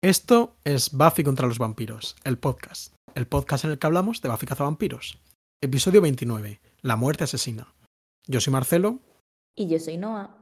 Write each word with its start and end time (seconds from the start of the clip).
Esto 0.00 0.54
es 0.62 0.92
Buffy 0.92 1.24
contra 1.24 1.48
los 1.48 1.58
vampiros, 1.58 2.14
el 2.22 2.38
podcast. 2.38 2.94
El 3.16 3.26
podcast 3.26 3.64
en 3.64 3.72
el 3.72 3.80
que 3.80 3.86
hablamos 3.88 4.22
de 4.22 4.28
Buffy 4.28 4.46
cazavampiros. 4.46 5.18
Episodio 5.60 6.00
29, 6.00 6.60
La 6.82 6.94
muerte 6.94 7.24
asesina. 7.24 7.74
Yo 8.28 8.40
soy 8.40 8.52
Marcelo. 8.52 9.00
Y 9.56 9.66
yo 9.66 9.80
soy 9.80 9.96
Noah. 9.96 10.36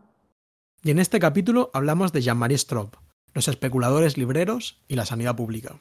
Y 0.83 0.91
en 0.91 0.99
este 0.99 1.19
capítulo 1.19 1.71
hablamos 1.73 2.13
de 2.13 2.21
Jean-Marie 2.21 2.59
Straub, 2.59 2.99
los 3.33 3.49
especuladores 3.49 4.19
libreros 4.19 4.83
y 4.89 4.97
la 4.97 5.07
sanidad 5.07 5.37
pública. 5.37 5.81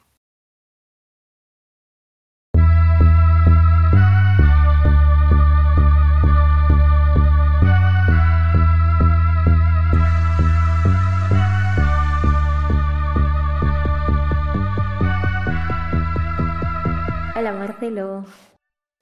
Hola 17.45 17.59
Marcelo. 17.59 18.25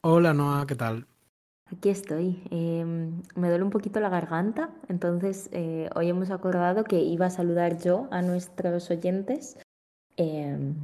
Hola 0.04 0.34
Noah, 0.34 0.66
¿qué 0.68 0.76
tal? 0.76 1.08
Aquí 1.72 1.88
estoy. 1.88 2.44
Em, 2.52 3.22
me 3.38 3.48
duele 3.48 3.64
un 3.64 3.70
poquito 3.70 4.02
la 4.02 4.10
garganta, 4.10 4.70
entonces 4.90 5.48
eh, 5.54 5.90
hoy 5.96 6.10
hemos 6.10 6.30
acordado 6.30 6.84
que 6.84 7.00
iba 7.00 7.28
a 7.28 7.30
saludar 7.30 7.82
yo 7.82 8.10
a 8.12 8.22
nuestros 8.22 8.92
oyentes. 8.92 9.58
Em, 10.18 10.76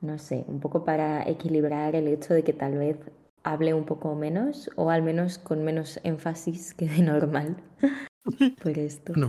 no 0.00 0.18
sé, 0.18 0.44
un 0.48 0.58
poco 0.58 0.84
para 0.84 1.22
equilibrar 1.28 1.94
el 1.94 2.08
hecho 2.08 2.34
de 2.34 2.42
que 2.42 2.54
tal 2.54 2.76
vez 2.76 2.98
hable 3.44 3.72
un 3.72 3.84
poco 3.84 4.16
menos 4.16 4.68
o 4.74 4.90
al 4.90 5.02
menos 5.02 5.38
con 5.38 5.62
menos 5.62 6.00
énfasis 6.02 6.74
que 6.74 6.88
de 6.88 7.02
normal 7.02 7.62
por 8.60 8.76
esto. 8.76 9.12
No, 9.14 9.28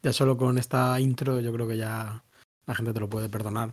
ya 0.00 0.12
solo 0.12 0.36
con 0.36 0.58
esta 0.58 1.00
intro 1.00 1.40
yo 1.40 1.52
creo 1.52 1.66
que 1.66 1.76
ya 1.76 2.22
la 2.66 2.74
gente 2.76 2.92
te 2.92 3.00
lo 3.00 3.10
puede 3.10 3.28
perdonar. 3.28 3.72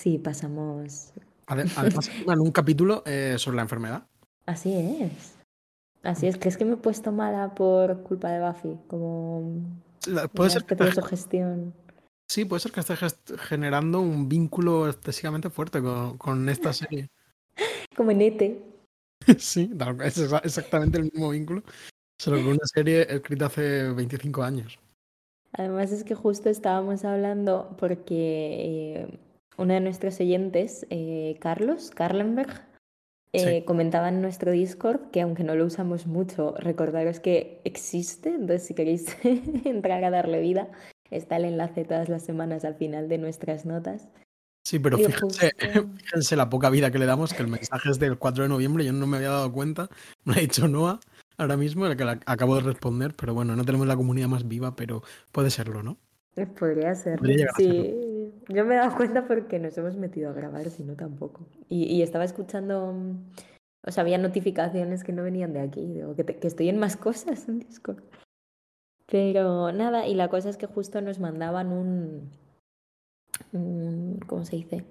Sí, 0.00 0.18
pasamos. 0.18 1.12
Ade- 1.48 1.70
Además, 1.76 2.08
en 2.26 2.40
un 2.40 2.50
capítulo 2.52 3.02
eh, 3.06 3.36
sobre 3.38 3.56
la 3.56 3.62
enfermedad. 3.62 4.06
Así 4.46 4.72
es. 4.74 5.34
Así 6.02 6.26
es. 6.26 6.36
¿Crees 6.38 6.56
que 6.56 6.64
me 6.64 6.74
he 6.74 6.76
puesto 6.76 7.10
mala 7.12 7.54
por 7.54 8.02
culpa 8.02 8.30
de 8.30 8.40
Buffy? 8.46 8.78
Como 8.86 9.60
La- 10.06 10.28
Puede 10.28 10.50
ser 10.50 10.64
que 10.64 10.74
de 10.74 10.84
estés- 10.84 11.02
sugestión. 11.02 11.74
sí, 12.30 12.44
puede 12.44 12.60
ser 12.60 12.72
que 12.72 12.80
estés 12.80 12.98
generando 13.40 14.00
un 14.00 14.28
vínculo 14.28 14.88
excesivamente 14.88 15.50
fuerte 15.50 15.82
con, 15.82 16.16
con 16.18 16.48
esta 16.48 16.72
serie. 16.72 17.08
Como 17.96 18.12
en 18.12 18.20
Ete. 18.22 18.62
Sí, 19.38 19.70
es 20.04 20.18
exa- 20.18 20.40
exactamente 20.44 20.98
el 20.98 21.04
mismo 21.04 21.30
vínculo, 21.30 21.62
solo 22.18 22.36
que 22.36 22.44
una 22.48 22.64
serie 22.72 23.06
escrita 23.12 23.46
hace 23.46 23.88
25 23.92 24.42
años. 24.44 24.78
Además 25.52 25.90
es 25.90 26.04
que 26.04 26.14
justo 26.14 26.48
estábamos 26.48 27.04
hablando 27.04 27.74
porque 27.78 29.18
uno 29.58 29.74
de 29.74 29.80
nuestros 29.80 30.18
oyentes, 30.20 30.86
eh, 30.90 31.36
Carlos 31.40 31.90
Karlenberg, 31.90 32.62
eh, 33.32 33.58
Sí. 33.60 33.64
comentaba 33.66 34.08
en 34.08 34.22
nuestro 34.22 34.52
Discord 34.52 35.10
que 35.10 35.20
aunque 35.20 35.44
no 35.44 35.54
lo 35.54 35.66
usamos 35.66 36.06
mucho, 36.06 36.54
recordaros 36.58 37.20
que 37.20 37.60
existe, 37.64 38.30
entonces 38.30 38.62
si 38.62 38.74
queréis 38.74 39.06
entrar 39.66 40.02
a 40.04 40.10
darle 40.10 40.40
vida, 40.40 40.70
está 41.10 41.36
el 41.36 41.44
enlace 41.44 41.84
todas 41.84 42.08
las 42.08 42.22
semanas 42.24 42.64
al 42.64 42.74
final 42.76 43.08
de 43.08 43.18
nuestras 43.18 43.66
notas. 43.66 44.08
Sí, 44.64 44.78
pero 44.78 44.96
fíjense, 44.98 45.18
justo- 45.20 45.46
fíjense 46.04 46.36
la 46.36 46.48
poca 46.48 46.70
vida 46.70 46.90
que 46.90 46.98
le 46.98 47.06
damos, 47.06 47.34
que 47.34 47.42
el 47.42 47.48
mensaje 47.48 47.90
es 47.90 47.98
del 47.98 48.18
4 48.18 48.44
de 48.44 48.48
noviembre, 48.48 48.84
yo 48.84 48.92
no 48.92 49.06
me 49.06 49.16
había 49.18 49.30
dado 49.30 49.52
cuenta, 49.52 49.88
me 50.24 50.32
lo 50.34 50.38
ha 50.38 50.40
dicho 50.42 50.68
Noah 50.68 51.00
ahora 51.36 51.56
mismo, 51.56 51.86
el 51.86 51.96
que 51.96 52.04
la- 52.04 52.20
acabo 52.26 52.54
de 52.56 52.62
responder, 52.62 53.14
pero 53.14 53.34
bueno, 53.34 53.56
no 53.56 53.64
tenemos 53.64 53.86
la 53.86 53.96
comunidad 53.96 54.28
más 54.28 54.46
viva, 54.48 54.74
pero 54.76 55.02
puede 55.32 55.50
serlo, 55.50 55.82
¿no? 55.82 55.96
Podría 56.58 56.94
ser. 56.94 57.18
Podría 57.18 57.48
Sí, 57.56 57.72
yo 58.48 58.64
me 58.64 58.74
he 58.74 58.78
dado 58.78 58.96
cuenta 58.96 59.26
porque 59.26 59.58
nos 59.58 59.76
hemos 59.78 59.96
metido 59.96 60.30
a 60.30 60.32
grabar, 60.32 60.68
si 60.70 60.82
no 60.84 60.94
tampoco. 60.94 61.46
Y, 61.68 61.84
y 61.84 62.02
estaba 62.02 62.24
escuchando, 62.24 62.92
mm, 62.92 63.30
o 63.86 63.90
sea, 63.90 64.02
había 64.02 64.18
notificaciones 64.18 65.04
que 65.04 65.12
no 65.12 65.22
venían 65.22 65.52
de 65.52 65.60
aquí, 65.60 65.86
digo, 65.86 66.14
que, 66.14 66.24
te- 66.24 66.36
que 66.38 66.46
estoy 66.48 66.68
en 66.68 66.78
más 66.78 66.96
cosas 66.96 67.48
en 67.48 67.60
Discord. 67.60 68.02
Pero 69.10 69.72
nada, 69.72 70.06
y 70.06 70.14
la 70.14 70.28
cosa 70.28 70.50
es 70.50 70.56
que 70.58 70.66
justo 70.66 71.00
nos 71.00 71.18
mandaban 71.18 71.72
un, 71.72 72.30
¿cómo 74.26 74.44
se 74.44 74.56
dice? 74.56 74.84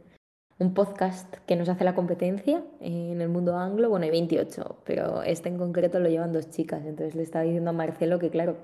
Un 0.60 0.74
podcast 0.74 1.32
que 1.46 1.56
nos 1.56 1.70
hace 1.70 1.84
la 1.84 1.94
competencia 1.94 2.64
en 2.80 3.22
el 3.22 3.30
mundo 3.30 3.56
anglo. 3.58 3.90
Bueno, 3.90 4.06
hay 4.06 4.12
28, 4.12 4.82
pero 4.86 5.22
este 5.22 5.50
en 5.50 5.58
concreto 5.60 6.00
lo 6.00 6.10
llevan 6.10 6.34
dos 6.34 6.50
chicas. 6.50 6.84
Entonces 6.84 7.14
le 7.14 7.22
estaba 7.22 7.44
diciendo 7.46 7.70
a 7.70 7.74
Marcelo 7.74 8.18
que, 8.18 8.32
claro, 8.32 8.58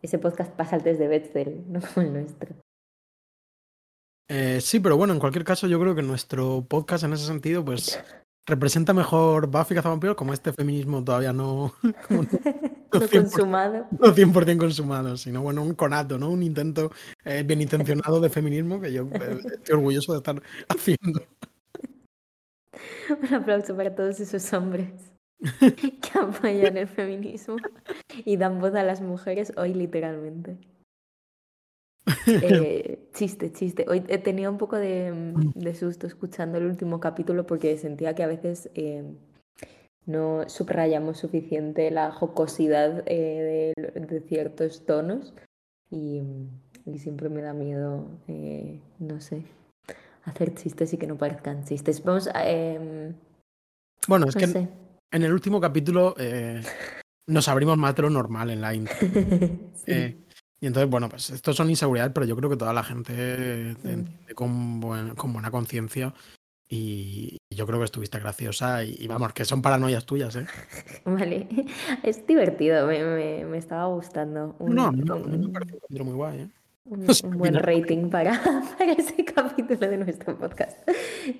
ese 0.00 0.20
podcast 0.20 0.52
pasa 0.54 0.76
al 0.76 0.84
test 0.84 1.00
de 1.00 1.08
Betzel, 1.08 1.64
no 1.72 1.80
como 1.80 2.06
el 2.06 2.12
nuestro. 2.12 2.54
Eh, 4.28 4.60
sí, 4.60 4.78
pero 4.80 4.96
bueno, 4.96 5.14
en 5.14 5.20
cualquier 5.20 5.44
caso 5.44 5.66
yo 5.66 5.80
creo 5.80 5.94
que 5.94 6.02
nuestro 6.02 6.64
podcast 6.68 7.04
en 7.04 7.14
ese 7.14 7.26
sentido, 7.26 7.64
pues 7.64 7.98
representa 8.46 8.92
mejor 8.94 9.46
Buffy 9.48 9.74
Cazavampiros, 9.74 10.16
como 10.16 10.32
este 10.32 10.52
feminismo 10.52 11.02
todavía 11.04 11.32
no, 11.32 11.72
no- 12.10 12.22
No 12.92 13.00
100%. 13.00 13.10
consumado. 13.10 13.86
no 13.98 14.14
100% 14.14 14.58
consumado, 14.58 15.16
sino 15.16 15.42
bueno, 15.42 15.62
un 15.62 15.74
conato, 15.74 16.18
¿no? 16.18 16.30
Un 16.30 16.42
intento 16.42 16.90
eh, 17.24 17.42
bien 17.46 17.60
intencionado 17.62 18.20
de 18.20 18.30
feminismo 18.30 18.80
que 18.80 18.92
yo 18.92 19.02
eh, 19.12 19.38
estoy 19.54 19.74
orgulloso 19.74 20.12
de 20.12 20.18
estar 20.18 20.42
haciendo. 20.68 21.22
Un 23.10 23.34
aplauso 23.34 23.74
para 23.76 23.94
todos 23.94 24.20
esos 24.20 24.52
hombres 24.52 24.90
que 25.60 26.18
apoyan 26.18 26.76
el 26.76 26.88
feminismo 26.88 27.56
y 28.24 28.36
dan 28.36 28.58
voz 28.60 28.74
a 28.74 28.82
las 28.82 29.00
mujeres 29.00 29.52
hoy 29.56 29.72
literalmente. 29.74 30.58
Eh, 32.26 32.98
chiste, 33.14 33.52
chiste. 33.52 33.84
Hoy 33.88 34.02
he 34.08 34.18
tenido 34.18 34.50
un 34.50 34.58
poco 34.58 34.76
de, 34.76 35.12
mm, 35.12 35.52
de 35.54 35.74
susto 35.74 36.06
escuchando 36.06 36.58
el 36.58 36.66
último 36.66 37.00
capítulo 37.00 37.46
porque 37.46 37.76
sentía 37.78 38.14
que 38.14 38.22
a 38.22 38.26
veces 38.26 38.70
eh, 38.74 39.04
no 40.06 40.48
subrayamos 40.48 41.18
suficiente 41.18 41.90
la 41.90 42.10
jocosidad 42.12 43.02
eh, 43.06 43.74
de, 43.76 44.00
de 44.06 44.20
ciertos 44.20 44.86
tonos 44.86 45.34
y, 45.90 46.22
y 46.86 46.98
siempre 46.98 47.28
me 47.28 47.42
da 47.42 47.52
miedo, 47.52 48.08
no 48.98 49.20
sé, 49.20 49.42
hacer 50.24 50.54
chistes 50.54 50.92
y 50.94 50.98
que 50.98 51.06
no 51.06 51.16
parezcan 51.16 51.64
chistes. 51.64 52.02
Vamos 52.04 52.28
a... 52.32 52.48
em, 52.48 53.14
Bueno, 54.06 54.26
es 54.28 54.36
no 54.36 54.40
que 54.40 54.68
en 55.12 55.22
el 55.22 55.32
último 55.32 55.60
capítulo 55.60 56.14
nos 57.26 57.48
abrimos 57.48 57.76
más 57.76 57.94
de 57.94 58.02
lo 58.02 58.10
normal 58.10 58.50
en 58.50 58.60
la 58.60 58.74
intro. 58.74 58.94
Sí. 59.88 60.16
Eh, 60.60 60.64
y 60.64 60.66
entonces, 60.66 60.90
bueno, 60.90 61.08
pues 61.08 61.30
estos 61.30 61.56
son 61.56 61.70
inseguridades, 61.70 62.12
pero 62.12 62.26
yo 62.26 62.36
creo 62.36 62.50
que 62.50 62.56
toda 62.56 62.72
la 62.72 62.82
gente 62.84 63.12
te 63.14 63.88
Mm. 63.88 63.90
entiende 63.90 64.34
con, 64.34 64.80
buen- 64.80 65.14
con 65.14 65.32
buena 65.32 65.50
conciencia. 65.50 66.12
Y 66.70 67.38
yo 67.50 67.66
creo 67.66 67.78
que 67.78 67.86
estuviste 67.86 68.18
graciosa 68.18 68.84
y, 68.84 68.94
y 68.98 69.06
vamos, 69.06 69.32
que 69.32 69.46
son 69.46 69.62
paranoias 69.62 70.04
tuyas, 70.04 70.36
¿eh? 70.36 70.46
Vale, 71.06 71.48
es 72.02 72.26
divertido, 72.26 72.86
me, 72.86 73.02
me, 73.02 73.44
me 73.46 73.56
estaba 73.56 73.86
gustando. 73.86 74.54
Un, 74.58 74.74
No, 74.74 74.92
no, 74.92 75.18
me 75.18 75.48
parece 75.48 75.78
un 75.88 76.06
muy 76.06 76.14
guay, 76.14 76.40
¿eh? 76.40 76.48
un- 76.84 77.06
buen 77.38 77.54
rating 77.54 78.10
para, 78.10 78.32
para 78.78 78.92
ese 78.92 79.24
capítulo 79.24 79.80
de 79.88 79.96
nuestro 79.96 80.36
podcast. 80.38 80.76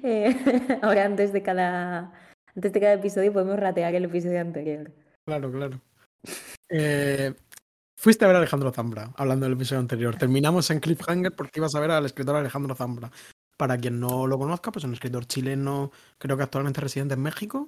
Eh, 0.03 0.35
ahora, 0.81 1.05
antes 1.05 1.33
de 1.35 1.43
cada, 1.43 2.13
antes 2.57 2.73
de 2.73 2.81
cada 2.81 2.95
episodio, 2.95 3.31
podemos 3.33 3.59
ratear 3.59 3.95
el 3.95 4.05
episodio 4.07 4.41
anterior. 4.41 4.91
Claro, 5.27 5.53
claro. 5.53 5.79
Eh, 6.71 7.35
fuiste 7.99 8.25
a 8.25 8.29
ver 8.29 8.37
a 8.37 8.39
Alejandro 8.39 8.73
Zambra, 8.73 9.13
hablando 9.17 9.45
del 9.45 9.55
episodio 9.55 9.81
anterior. 9.81 10.17
Terminamos 10.17 10.71
en 10.71 10.81
Cliffhanger 10.81 11.35
porque 11.35 11.61
ibas 11.61 11.75
a 11.75 11.81
ver 11.81 11.91
al 11.91 12.07
escritor 12.07 12.37
Alejandro 12.37 12.75
Zambra. 12.75 13.11
Para 13.57 13.77
quien 13.77 13.99
no 13.99 14.29
lo 14.29 14.39
conozca, 14.39 14.71
pues 14.71 14.85
es 14.85 14.89
un 14.89 14.95
escritor 14.95 15.27
chileno, 15.27 15.91
creo 16.17 16.37
que 16.37 16.45
actualmente 16.45 16.81
residente 16.81 17.15
en 17.15 17.23
México. 17.23 17.67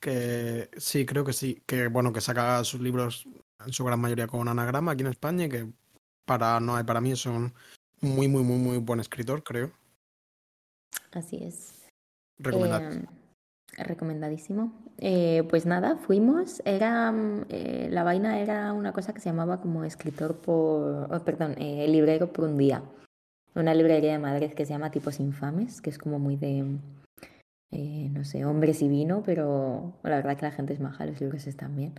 Que 0.00 0.70
sí, 0.76 1.04
creo 1.04 1.24
que 1.24 1.32
sí. 1.32 1.62
Que 1.66 1.88
bueno, 1.88 2.12
que 2.12 2.20
saca 2.20 2.62
sus 2.62 2.80
libros 2.80 3.26
en 3.64 3.72
su 3.72 3.84
gran 3.84 4.00
mayoría 4.00 4.28
con 4.28 4.46
anagrama 4.46 4.92
aquí 4.92 5.02
en 5.02 5.08
España 5.08 5.46
y 5.46 5.48
que 5.48 5.66
para 6.24 6.60
no 6.60 6.84
para 6.86 7.00
mí 7.00 7.12
es 7.12 7.26
un 7.26 7.52
muy, 8.00 8.28
muy, 8.28 8.44
muy, 8.44 8.58
muy 8.58 8.78
buen 8.78 9.00
escritor, 9.00 9.42
creo. 9.42 9.72
Así 11.12 11.42
es. 11.42 11.88
Recomendado. 12.38 12.90
Eh, 12.90 13.84
recomendadísimo. 13.84 14.85
Eh, 14.98 15.44
pues 15.48 15.66
nada, 15.66 15.96
fuimos. 15.96 16.62
Era 16.64 17.12
mm, 17.12 17.46
eh, 17.50 17.88
la 17.90 18.02
vaina 18.02 18.40
era 18.40 18.72
una 18.72 18.92
cosa 18.92 19.12
que 19.12 19.20
se 19.20 19.28
llamaba 19.28 19.60
como 19.60 19.84
escritor 19.84 20.36
por, 20.36 21.08
oh, 21.12 21.24
perdón, 21.24 21.54
eh, 21.58 21.86
librero 21.88 22.32
por 22.32 22.46
un 22.46 22.56
día. 22.56 22.82
Una 23.54 23.74
librería 23.74 24.12
de 24.12 24.18
Madrid 24.18 24.52
que 24.52 24.66
se 24.66 24.72
llama 24.72 24.90
Tipos 24.90 25.20
Infames, 25.20 25.80
que 25.80 25.90
es 25.90 25.98
como 25.98 26.18
muy 26.18 26.36
de, 26.36 26.78
eh, 27.70 28.08
no 28.12 28.24
sé, 28.24 28.44
hombres 28.44 28.82
y 28.82 28.88
vino, 28.88 29.22
pero 29.24 29.94
la 30.02 30.16
verdad 30.16 30.36
que 30.36 30.46
la 30.46 30.52
gente 30.52 30.74
es 30.74 30.80
maja, 30.80 31.06
los 31.06 31.20
libros 31.20 31.46
están 31.46 31.74
bien. 31.74 31.94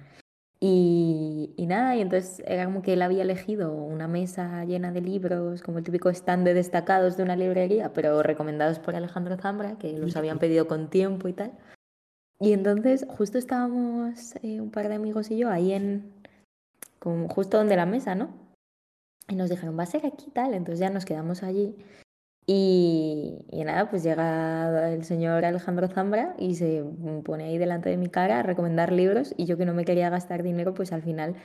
Y, 0.60 1.54
y 1.56 1.68
nada, 1.68 1.96
y 1.96 2.02
entonces 2.02 2.44
era 2.48 2.66
como 2.66 2.82
que 2.82 2.94
él 2.94 3.02
había 3.04 3.22
elegido 3.24 3.74
una 3.74 4.08
mesa 4.08 4.66
llena 4.66 4.92
de 4.92 5.02
libros, 5.02 5.62
como 5.62 5.78
el 5.78 5.84
típico 5.84 6.10
stand 6.10 6.46
de 6.46 6.56
destacados 6.56 7.16
de 7.16 7.24
una 7.24 7.36
librería, 7.36 7.94
pero 7.94 8.24
recomendados 8.24 8.80
por 8.80 8.96
Alejandro 8.96 9.38
Zambra, 9.38 9.78
que 9.78 9.94
los 9.94 10.16
habían 10.16 10.40
pedido 10.40 10.68
con 10.68 10.90
tiempo 10.90 11.28
y 11.28 11.34
tal. 11.34 11.52
Y 12.40 12.54
entonces 12.54 13.06
justo 13.10 13.38
estábamos 13.38 14.36
eh, 14.44 14.62
un 14.62 14.70
par 14.70 14.90
de 14.90 14.96
amigos 14.96 15.32
y 15.32 15.38
yo 15.38 15.50
ahí 15.50 15.74
en, 15.74 16.12
como 17.00 17.28
justo 17.30 17.58
donde 17.58 17.76
la 17.76 17.86
mesa, 17.86 18.16
¿no? 18.16 18.30
Y 19.28 19.36
nos 19.36 19.50
dijeron, 19.50 19.78
va 19.78 19.84
a 19.84 19.88
ser 19.88 20.06
aquí 20.06 20.30
tal, 20.32 20.54
entonces 20.54 20.80
ya 20.80 20.90
nos 20.90 21.06
quedamos 21.06 21.44
allí. 21.44 21.76
Y, 22.46 23.46
y 23.52 23.64
nada, 23.66 23.90
pues 23.90 24.04
llega 24.04 24.94
el 24.94 25.04
señor 25.04 25.44
Alejandro 25.44 25.90
Zambra 25.90 26.34
y 26.38 26.56
se 26.56 26.84
pone 27.26 27.44
ahí 27.44 27.58
delante 27.58 27.90
de 27.90 27.98
mi 27.98 28.08
cara 28.08 28.40
a 28.40 28.44
recomendar 28.44 28.94
libros 28.94 29.34
y 29.36 29.46
yo 29.46 29.58
que 29.58 29.66
no 29.66 29.74
me 29.74 29.84
quería 29.84 30.10
gastar 30.10 30.44
dinero, 30.44 30.74
pues 30.74 30.94
al 30.94 31.02
final 31.02 31.36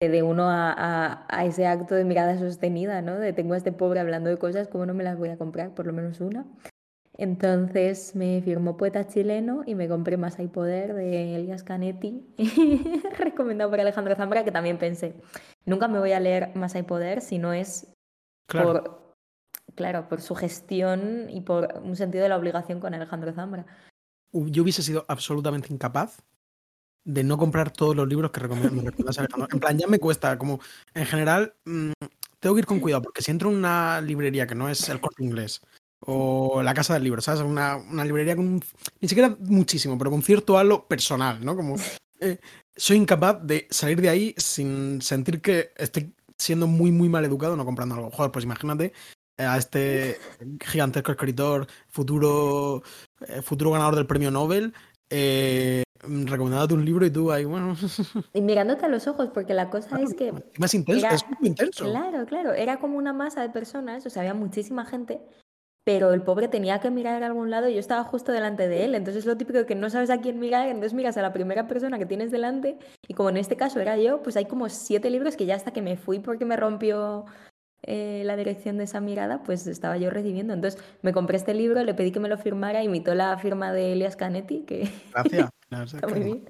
de 0.00 0.22
uno 0.22 0.48
a, 0.48 0.72
a, 0.72 1.26
a, 1.28 1.44
ese 1.44 1.66
acto 1.66 1.94
de 1.94 2.04
mirada 2.04 2.38
sostenida, 2.38 3.02
¿no? 3.02 3.16
De 3.18 3.32
tengo 3.32 3.54
a 3.54 3.56
este 3.56 3.72
pobre 3.72 4.00
hablando 4.00 4.30
de 4.30 4.36
cosas, 4.36 4.66
¿cómo 4.68 4.86
no 4.86 4.94
me 4.94 5.04
las 5.04 5.18
voy 5.18 5.28
a 5.28 5.36
comprar? 5.36 5.74
Por 5.74 5.86
lo 5.86 5.92
menos 5.92 6.20
una. 6.20 6.46
Entonces 7.18 8.14
me 8.14 8.40
firmó 8.42 8.76
Poeta 8.76 9.08
Chileno 9.08 9.64
y 9.66 9.74
me 9.74 9.88
compré 9.88 10.16
Más 10.16 10.38
hay 10.38 10.46
Poder 10.46 10.94
de 10.94 11.34
Elias 11.34 11.64
Canetti, 11.64 12.24
recomendado 13.18 13.70
por 13.70 13.80
Alejandro 13.80 14.14
Zambra, 14.14 14.44
que 14.44 14.52
también 14.52 14.78
pensé, 14.78 15.14
nunca 15.66 15.88
me 15.88 15.98
voy 15.98 16.12
a 16.12 16.20
leer 16.20 16.54
Más 16.54 16.76
hay 16.76 16.84
Poder 16.84 17.20
si 17.20 17.38
no 17.38 17.52
es 17.52 17.88
Claro. 18.48 18.72
por, 18.72 19.14
claro, 19.74 20.08
por 20.08 20.22
su 20.22 20.34
gestión 20.34 21.28
y 21.28 21.42
por 21.42 21.80
un 21.82 21.96
sentido 21.96 22.22
de 22.22 22.30
la 22.30 22.38
obligación 22.38 22.80
con 22.80 22.94
Alejandro 22.94 23.32
Zambra. 23.34 23.66
Yo 24.32 24.62
hubiese 24.62 24.82
sido 24.82 25.04
absolutamente 25.06 25.72
incapaz 25.72 26.22
de 27.04 27.24
no 27.24 27.36
comprar 27.36 27.70
todos 27.70 27.94
los 27.94 28.08
libros 28.08 28.30
que 28.30 28.40
recomiendas 28.40 29.18
Alejandro. 29.18 29.48
En 29.52 29.60
plan, 29.60 29.76
ya 29.76 29.86
me 29.86 29.98
cuesta, 29.98 30.38
como 30.38 30.60
en 30.94 31.04
general, 31.04 31.54
mmm, 31.64 31.92
tengo 32.40 32.54
que 32.54 32.60
ir 32.60 32.66
con 32.66 32.80
cuidado, 32.80 33.02
porque 33.02 33.22
si 33.22 33.30
entro 33.30 33.50
en 33.50 33.56
una 33.56 34.00
librería 34.00 34.46
que 34.46 34.54
no 34.54 34.68
es 34.68 34.88
el 34.88 35.00
corte 35.00 35.22
inglés 35.22 35.60
o 36.10 36.62
la 36.62 36.72
casa 36.72 36.94
del 36.94 37.04
libro, 37.04 37.20
¿sabes? 37.20 37.42
Una, 37.42 37.76
una 37.76 38.02
librería 38.02 38.34
con 38.34 38.46
un, 38.48 38.64
ni 39.00 39.08
siquiera 39.08 39.36
muchísimo, 39.40 39.98
pero 39.98 40.10
con 40.10 40.22
cierto 40.22 40.56
halo 40.56 40.86
personal, 40.88 41.44
¿no? 41.44 41.54
Como 41.54 41.76
eh, 42.20 42.38
soy 42.74 42.96
incapaz 42.96 43.38
de 43.42 43.66
salir 43.70 44.00
de 44.00 44.08
ahí 44.08 44.34
sin 44.38 45.02
sentir 45.02 45.42
que 45.42 45.70
estoy 45.76 46.14
siendo 46.38 46.66
muy, 46.66 46.90
muy 46.92 47.10
mal 47.10 47.26
educado 47.26 47.56
no 47.56 47.64
comprando 47.66 47.94
algo. 47.94 48.10
Joder, 48.10 48.32
pues 48.32 48.44
imagínate 48.46 48.94
a 49.36 49.58
este 49.58 50.18
gigantesco 50.64 51.12
escritor, 51.12 51.66
futuro, 51.88 52.82
eh, 53.26 53.42
futuro 53.42 53.72
ganador 53.72 53.96
del 53.96 54.06
premio 54.06 54.30
Nobel, 54.30 54.72
eh, 55.10 55.82
recomendándote 56.00 56.72
un 56.74 56.84
libro 56.86 57.04
y 57.04 57.10
tú 57.10 57.30
ahí, 57.30 57.44
bueno. 57.44 57.76
Y 58.32 58.40
mirándote 58.40 58.86
a 58.86 58.88
los 58.88 59.06
ojos, 59.06 59.28
porque 59.34 59.52
la 59.52 59.68
cosa 59.68 60.00
es 60.00 60.14
que. 60.14 60.32
Más 60.58 60.72
intenso, 60.72 61.06
era- 61.06 61.14
es 61.14 61.24
muy 61.38 61.48
intenso. 61.48 61.84
Claro, 61.84 62.24
claro. 62.24 62.54
Era 62.54 62.78
como 62.78 62.96
una 62.96 63.12
masa 63.12 63.42
de 63.42 63.50
personas, 63.50 64.06
o 64.06 64.10
sea, 64.10 64.22
había 64.22 64.34
muchísima 64.34 64.86
gente, 64.86 65.20
pero 65.88 66.12
el 66.12 66.20
pobre 66.20 66.48
tenía 66.48 66.80
que 66.80 66.90
mirar 66.90 67.22
a 67.22 67.26
algún 67.26 67.48
lado 67.48 67.66
y 67.66 67.72
yo 67.72 67.80
estaba 67.80 68.04
justo 68.04 68.30
delante 68.30 68.68
de 68.68 68.84
él. 68.84 68.94
Entonces, 68.94 69.24
lo 69.24 69.38
típico 69.38 69.64
que 69.64 69.74
no 69.74 69.88
sabes 69.88 70.10
a 70.10 70.20
quién 70.20 70.38
mirar, 70.38 70.68
entonces 70.68 70.92
miras 70.92 71.16
a 71.16 71.22
la 71.22 71.32
primera 71.32 71.66
persona 71.66 71.98
que 71.98 72.04
tienes 72.04 72.30
delante. 72.30 72.78
Y 73.06 73.14
como 73.14 73.30
en 73.30 73.38
este 73.38 73.56
caso 73.56 73.80
era 73.80 73.96
yo, 73.96 74.22
pues 74.22 74.36
hay 74.36 74.44
como 74.44 74.68
siete 74.68 75.08
libros 75.08 75.34
que 75.34 75.46
ya 75.46 75.54
hasta 75.54 75.70
que 75.70 75.80
me 75.80 75.96
fui 75.96 76.18
porque 76.18 76.44
me 76.44 76.58
rompió 76.58 77.24
eh, 77.84 78.20
la 78.26 78.36
dirección 78.36 78.76
de 78.76 78.84
esa 78.84 79.00
mirada, 79.00 79.42
pues 79.44 79.66
estaba 79.66 79.96
yo 79.96 80.10
recibiendo. 80.10 80.52
Entonces, 80.52 80.78
me 81.00 81.14
compré 81.14 81.38
este 81.38 81.54
libro, 81.54 81.82
le 81.82 81.94
pedí 81.94 82.12
que 82.12 82.20
me 82.20 82.28
lo 82.28 82.36
firmara, 82.36 82.82
imitó 82.82 83.14
la 83.14 83.38
firma 83.38 83.72
de 83.72 83.94
Elias 83.94 84.14
Canetti, 84.14 84.64
que 84.66 84.90
Gracias. 85.14 85.48
Está 85.94 86.06
muy 86.06 86.20
bien. 86.20 86.44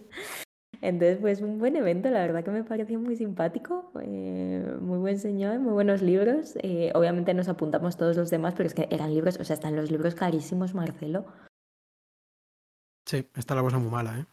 Entonces, 0.81 1.19
pues 1.21 1.41
un 1.41 1.59
buen 1.59 1.75
evento, 1.75 2.09
la 2.11 2.21
verdad 2.21 2.45
que 2.45 2.51
me 2.51 2.63
pareció 2.63 3.01
muy 3.01 3.17
simpático, 3.17 3.91
eh, 4.01 4.77
muy 4.81 4.99
buen 4.99 5.19
señor, 5.19 5.59
muy 5.59 5.73
buenos 5.73 6.03
libros. 6.03 6.55
Eh, 6.63 6.93
obviamente 6.95 7.35
nos 7.35 7.49
apuntamos 7.49 7.97
todos 7.97 8.17
los 8.17 8.31
demás, 8.31 8.55
pero 8.57 8.69
es 8.69 8.75
que 8.75 8.87
eran 8.91 9.13
libros, 9.13 9.39
o 9.41 9.45
sea, 9.45 9.55
están 9.55 9.75
los 9.75 9.91
libros 9.91 10.15
carísimos, 10.15 10.75
Marcelo. 10.75 11.27
Sí, 13.07 13.27
está 13.35 13.55
la 13.55 13.63
cosa 13.63 13.79
muy 13.79 13.91
mala, 13.91 14.21
¿eh? 14.21 14.27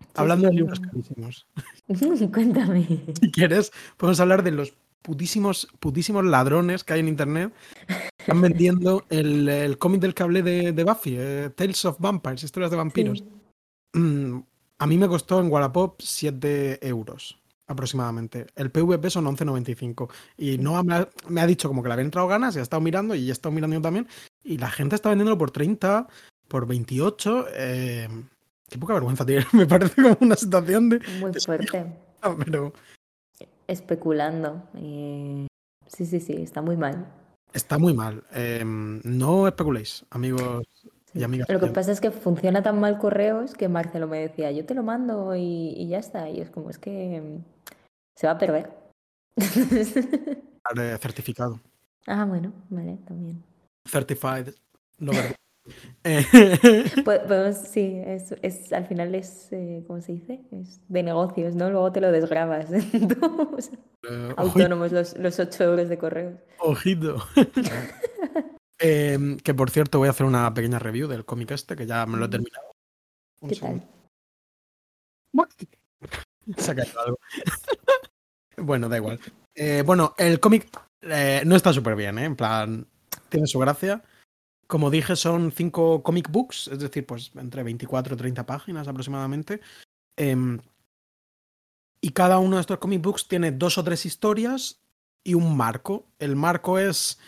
Sí, 0.00 0.06
Hablando 0.16 0.48
sí, 0.48 0.54
de 0.54 0.60
libros 0.60 0.80
carísimos. 0.80 1.46
Cuéntame. 2.32 2.86
Si 3.20 3.30
quieres, 3.30 3.70
podemos 3.96 4.18
hablar 4.18 4.42
de 4.42 4.50
los 4.50 4.74
putísimos, 5.02 5.68
putísimos 5.78 6.24
ladrones 6.24 6.82
que 6.82 6.94
hay 6.94 7.00
en 7.00 7.08
internet. 7.08 7.52
Están 8.18 8.40
vendiendo 8.40 9.04
el, 9.08 9.48
el 9.48 9.78
cómic 9.78 10.00
del 10.00 10.14
que 10.14 10.22
hablé 10.22 10.42
de, 10.42 10.72
de 10.72 10.84
Buffy, 10.84 11.16
eh, 11.16 11.50
Tales 11.54 11.84
of 11.84 11.98
Vampires, 12.00 12.42
historias 12.42 12.70
de 12.70 12.76
vampiros. 12.76 13.18
Sí. 13.18 13.98
Mm, 13.98 14.42
a 14.80 14.86
mí 14.86 14.96
me 14.96 15.08
costó 15.08 15.40
en 15.40 15.50
Wallapop 15.52 16.00
7 16.00 16.86
euros 16.88 17.38
aproximadamente. 17.66 18.46
El 18.56 18.70
PVP 18.70 19.10
son 19.10 19.26
11.95. 19.26 20.10
Y 20.38 20.58
Noah 20.58 20.82
me 20.82 20.94
ha, 20.94 21.08
me 21.28 21.40
ha 21.40 21.46
dicho 21.46 21.68
como 21.68 21.82
que 21.82 21.88
le 21.88 21.92
había 21.92 22.04
entrado 22.04 22.26
ganas 22.26 22.56
y 22.56 22.58
ha 22.58 22.62
estado 22.62 22.80
mirando 22.80 23.14
y 23.14 23.28
he 23.28 23.32
estado 23.32 23.52
mirando 23.54 23.76
yo 23.76 23.82
también. 23.82 24.08
Y 24.42 24.58
la 24.58 24.70
gente 24.70 24.96
está 24.96 25.10
vendiéndolo 25.10 25.38
por 25.38 25.50
30, 25.50 26.08
por 26.48 26.66
28. 26.66 27.46
eh, 27.54 28.08
qué 28.68 28.78
poca 28.78 28.94
vergüenza 28.94 29.24
tiene. 29.24 29.46
Me 29.52 29.66
parece 29.66 30.02
como 30.02 30.16
una 30.20 30.34
situación 30.34 30.88
de... 30.88 31.00
Muy 31.20 31.32
fuerte. 31.34 31.86
Pero 32.44 32.72
Especulando. 33.68 34.62
eh, 34.76 35.46
Sí, 35.86 36.06
sí, 36.06 36.20
sí, 36.20 36.34
está 36.34 36.62
muy 36.62 36.76
mal. 36.76 37.06
está 37.52 37.78
muy 37.78 37.92
mal. 37.94 38.24
Eh, 38.32 38.62
no 38.64 39.46
especuléis, 39.46 40.04
amigos 40.10 40.66
Lo 41.14 41.58
que 41.60 41.66
pasa 41.68 41.90
es 41.92 42.00
que 42.00 42.10
funciona 42.10 42.62
tan 42.62 42.78
mal 42.80 42.98
correos 42.98 43.54
que 43.54 43.68
Marcelo 43.68 44.06
me 44.06 44.20
decía, 44.20 44.50
yo 44.52 44.64
te 44.64 44.74
lo 44.74 44.82
mando 44.82 45.34
y, 45.34 45.74
y 45.76 45.88
ya 45.88 45.98
está. 45.98 46.28
Y 46.30 46.40
es 46.40 46.50
como, 46.50 46.70
es 46.70 46.78
que 46.78 47.20
mm, 47.20 47.44
se 48.16 48.26
va 48.26 48.34
a 48.34 48.38
perder. 48.38 48.70
Eh, 49.36 50.96
certificado. 51.00 51.60
Ah, 52.06 52.24
bueno, 52.24 52.52
vale, 52.68 52.98
también. 53.06 53.42
Certified. 53.88 54.48
lover. 54.98 55.34
Eh, 56.04 56.24
Po- 57.04 57.22
Podemos, 57.28 57.56
sí, 57.58 58.00
es, 58.04 58.34
es, 58.42 58.72
al 58.72 58.86
final 58.86 59.14
es, 59.14 59.52
eh, 59.52 59.84
¿cómo 59.86 60.00
se 60.00 60.12
dice? 60.12 60.40
Es 60.52 60.80
de 60.88 61.02
negocios, 61.02 61.54
¿no? 61.54 61.70
Luego 61.70 61.92
te 61.92 62.00
lo 62.00 62.10
desgrabas. 62.10 62.66
Eh, 64.02 64.32
autónomos 64.38 64.90
los, 64.92 65.14
los 65.18 65.38
8 65.38 65.62
euros 65.64 65.90
de 65.90 65.98
correos. 65.98 66.34
ojito. 66.58 67.18
Eh, 68.80 69.36
que 69.44 69.54
por 69.54 69.70
cierto, 69.70 69.98
voy 69.98 70.08
a 70.08 70.12
hacer 70.12 70.26
una 70.26 70.52
pequeña 70.54 70.78
review 70.78 71.06
del 71.08 71.24
cómic 71.24 71.50
este, 71.52 71.76
que 71.76 71.86
ya 71.86 72.06
me 72.06 72.16
lo 72.16 72.24
he 72.24 72.28
Mm. 72.28 72.30
terminado. 72.30 72.72
Un 73.40 73.48
¿Qué 73.50 73.54
segundo. 73.54 73.84
tal? 75.34 75.48
Se 76.56 76.70
ha 76.70 76.74
caído 76.74 77.00
algo. 77.00 77.18
bueno, 78.56 78.88
da 78.88 78.96
igual. 78.96 79.20
Eh, 79.54 79.82
bueno, 79.84 80.14
el 80.18 80.40
cómic 80.40 80.68
eh, 81.02 81.42
no 81.46 81.56
está 81.56 81.72
súper 81.72 81.94
bien, 81.94 82.18
¿eh? 82.18 82.24
En 82.24 82.36
plan, 82.36 82.86
tiene 83.28 83.46
su 83.46 83.58
gracia. 83.58 84.02
Como 84.66 84.90
dije, 84.90 85.16
son 85.16 85.52
cinco 85.52 86.02
comic 86.02 86.30
books, 86.30 86.68
es 86.68 86.78
decir, 86.78 87.04
pues 87.06 87.32
entre 87.36 87.62
24 87.62 88.14
y 88.14 88.18
30 88.18 88.46
páginas 88.46 88.88
aproximadamente. 88.88 89.60
Em, 90.16 90.60
y 92.00 92.10
cada 92.12 92.38
uno 92.38 92.56
de 92.56 92.60
estos 92.62 92.78
comic 92.78 93.02
books 93.02 93.28
tiene 93.28 93.52
dos 93.52 93.78
o 93.78 93.84
tres 93.84 94.06
historias 94.06 94.80
y 95.24 95.34
un 95.34 95.56
marco. 95.56 96.06
El 96.18 96.36
marco 96.36 96.78
es 96.78 97.18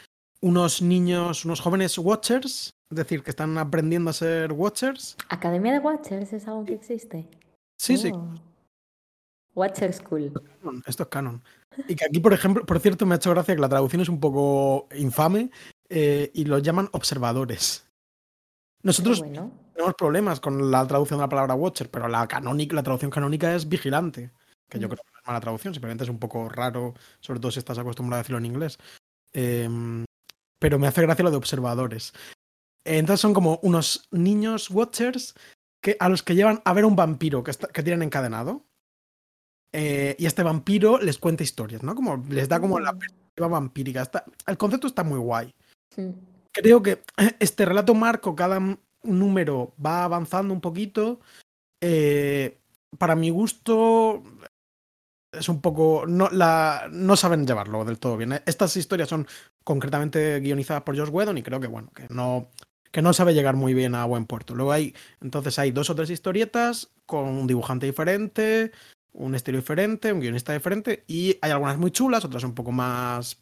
unos 0.42 0.82
niños, 0.82 1.44
unos 1.44 1.60
jóvenes 1.60 1.96
watchers, 1.98 2.70
es 2.90 2.96
decir, 2.96 3.22
que 3.22 3.30
están 3.30 3.56
aprendiendo 3.58 4.10
a 4.10 4.12
ser 4.12 4.52
watchers. 4.52 5.16
¿Academia 5.28 5.72
de 5.72 5.78
Watchers 5.78 6.32
es 6.32 6.46
algo 6.48 6.64
que 6.64 6.74
existe? 6.74 7.28
Sí, 7.78 7.96
sí, 7.96 8.10
Oh. 8.12 8.34
Watcher 9.54 9.92
School. 9.92 10.32
esto 10.86 11.02
es 11.02 11.08
canon. 11.10 11.42
Y 11.86 11.94
que 11.94 12.06
aquí, 12.06 12.20
por 12.20 12.32
ejemplo, 12.32 12.64
por 12.64 12.80
cierto, 12.80 13.04
me 13.04 13.14
ha 13.14 13.16
hecho 13.16 13.30
gracia 13.30 13.54
que 13.54 13.60
la 13.60 13.68
traducción 13.68 14.00
es 14.00 14.08
un 14.08 14.18
poco 14.18 14.88
infame 14.96 15.50
eh, 15.90 16.30
y 16.32 16.44
los 16.46 16.62
llaman 16.62 16.88
observadores. 16.92 17.86
Nosotros 18.82 19.20
bueno, 19.20 19.52
tenemos 19.74 19.94
problemas 19.94 20.40
con 20.40 20.70
la 20.70 20.86
traducción 20.86 21.18
de 21.18 21.24
la 21.24 21.28
palabra 21.28 21.54
watcher, 21.54 21.90
pero 21.90 22.08
la, 22.08 22.26
canónica, 22.26 22.74
la 22.74 22.82
traducción 22.82 23.10
canónica 23.10 23.54
es 23.54 23.68
vigilante, 23.68 24.30
que 24.70 24.78
yo 24.78 24.88
Mm. 24.88 24.90
creo 24.90 25.04
que 25.04 25.10
no 25.12 25.18
es 25.20 25.26
mala 25.26 25.40
traducción, 25.40 25.74
simplemente 25.74 26.04
es 26.04 26.10
un 26.10 26.18
poco 26.18 26.48
raro, 26.48 26.94
sobre 27.20 27.38
todo 27.38 27.52
si 27.52 27.58
estás 27.58 27.76
acostumbrado 27.78 28.20
a 28.20 28.22
decirlo 28.22 28.38
en 28.38 28.46
inglés. 28.46 28.78
Em, 29.34 30.04
pero 30.62 30.78
me 30.78 30.86
hace 30.86 31.02
gracia 31.02 31.24
lo 31.24 31.30
de 31.30 31.36
observadores. 31.36 32.14
Entonces 32.86 33.20
son 33.20 33.34
como 33.34 33.58
unos 33.62 34.08
niños 34.12 34.70
watchers 34.70 35.34
que, 35.82 35.96
a 36.00 36.08
los 36.08 36.22
que 36.22 36.34
llevan 36.34 36.62
a 36.64 36.72
ver 36.72 36.84
a 36.84 36.86
un 36.86 36.96
vampiro 36.96 37.42
que, 37.42 37.50
está- 37.50 37.68
que 37.68 37.82
tienen 37.82 38.02
encadenado. 38.04 38.64
Eh, 39.74 40.16
y 40.18 40.26
este 40.26 40.42
vampiro 40.42 40.98
les 40.98 41.18
cuenta 41.18 41.42
historias, 41.42 41.82
¿no? 41.82 41.94
Como 41.94 42.24
les 42.28 42.48
da 42.48 42.60
como 42.60 42.78
la 42.78 42.92
Mm. 42.92 42.98
perspectiva 42.98 43.48
vampírica. 43.48 44.02
Está- 44.02 44.24
el 44.46 44.56
concepto 44.56 44.86
está 44.86 45.02
muy 45.02 45.18
guay. 45.18 45.52
Creo 46.52 46.82
que 46.82 47.02
este 47.40 47.64
relato 47.64 47.94
marco, 47.94 48.36
cada 48.36 48.60
número 49.02 49.74
va 49.84 50.04
avanzando 50.04 50.52
un 50.54 50.60
poquito. 50.60 51.20
Eh, 51.80 52.58
para 52.98 53.16
mi 53.16 53.30
gusto, 53.30 54.22
es 55.32 55.48
un 55.48 55.60
poco. 55.60 56.04
No, 56.06 56.28
la, 56.30 56.88
no 56.90 57.16
saben 57.16 57.46
llevarlo 57.46 57.84
del 57.84 57.98
todo 57.98 58.16
bien. 58.16 58.40
Estas 58.46 58.76
historias 58.76 59.08
son 59.08 59.26
concretamente 59.64 60.40
guionizadas 60.40 60.82
por 60.82 60.96
Josh 60.96 61.10
Whedon 61.10 61.38
y 61.38 61.42
creo 61.42 61.60
que, 61.60 61.66
bueno, 61.66 61.90
que 61.94 62.06
no, 62.10 62.48
que 62.90 63.02
no 63.02 63.12
sabe 63.12 63.34
llegar 63.34 63.56
muy 63.56 63.74
bien 63.74 63.94
a 63.94 64.04
buen 64.04 64.26
puerto. 64.26 64.54
Luego 64.54 64.72
hay, 64.72 64.94
entonces 65.20 65.58
hay 65.58 65.70
dos 65.70 65.90
o 65.90 65.94
tres 65.94 66.10
historietas 66.10 66.90
con 67.06 67.24
un 67.24 67.46
dibujante 67.46 67.86
diferente, 67.86 68.72
un 69.12 69.34
estilo 69.34 69.58
diferente, 69.58 70.12
un 70.12 70.20
guionista 70.20 70.52
diferente 70.52 71.04
y 71.06 71.38
hay 71.42 71.50
algunas 71.50 71.78
muy 71.78 71.90
chulas, 71.90 72.24
otras 72.24 72.44
un 72.44 72.54
poco 72.54 72.72
más, 72.72 73.38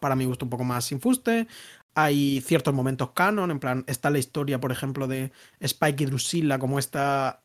para 0.00 0.16
mi 0.16 0.24
gusto, 0.24 0.46
un 0.46 0.50
poco 0.50 0.64
más 0.64 0.84
sin 0.84 1.00
fuste. 1.00 1.48
Hay 1.94 2.40
ciertos 2.42 2.74
momentos 2.74 3.12
canon, 3.12 3.50
en 3.50 3.58
plan, 3.58 3.84
está 3.86 4.10
la 4.10 4.18
historia, 4.18 4.60
por 4.60 4.70
ejemplo, 4.70 5.06
de 5.06 5.32
Spike 5.60 6.04
y 6.04 6.06
Drusilla, 6.06 6.58
como 6.58 6.78
esta, 6.78 7.40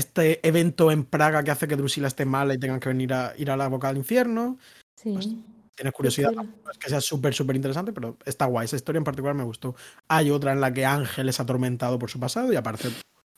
este 0.00 0.46
evento 0.46 0.90
en 0.90 1.04
Praga 1.04 1.44
que 1.44 1.50
hace 1.50 1.68
que 1.68 1.76
Drusilla 1.76 2.08
esté 2.08 2.24
mala 2.24 2.54
y 2.54 2.58
tengan 2.58 2.80
que 2.80 2.88
venir 2.88 3.12
a 3.12 3.34
ir 3.36 3.50
a 3.50 3.56
la 3.56 3.68
boca 3.68 3.88
del 3.88 3.98
infierno. 3.98 4.58
sí. 4.96 5.44
tienes 5.76 5.94
curiosidad, 5.94 6.32
es 6.70 6.78
que 6.78 6.90
sea 6.90 7.00
súper, 7.00 7.32
súper 7.32 7.56
interesante, 7.56 7.92
pero 7.92 8.18
está 8.26 8.44
guay. 8.44 8.66
Esa 8.66 8.76
historia 8.76 8.98
en 8.98 9.04
particular 9.04 9.34
me 9.34 9.44
gustó. 9.44 9.74
Hay 10.08 10.30
otra 10.30 10.52
en 10.52 10.60
la 10.60 10.72
que 10.72 10.84
Ángel 10.84 11.28
es 11.28 11.40
atormentado 11.40 11.98
por 11.98 12.10
su 12.10 12.20
pasado 12.20 12.52
y 12.52 12.56
aparece, 12.56 12.90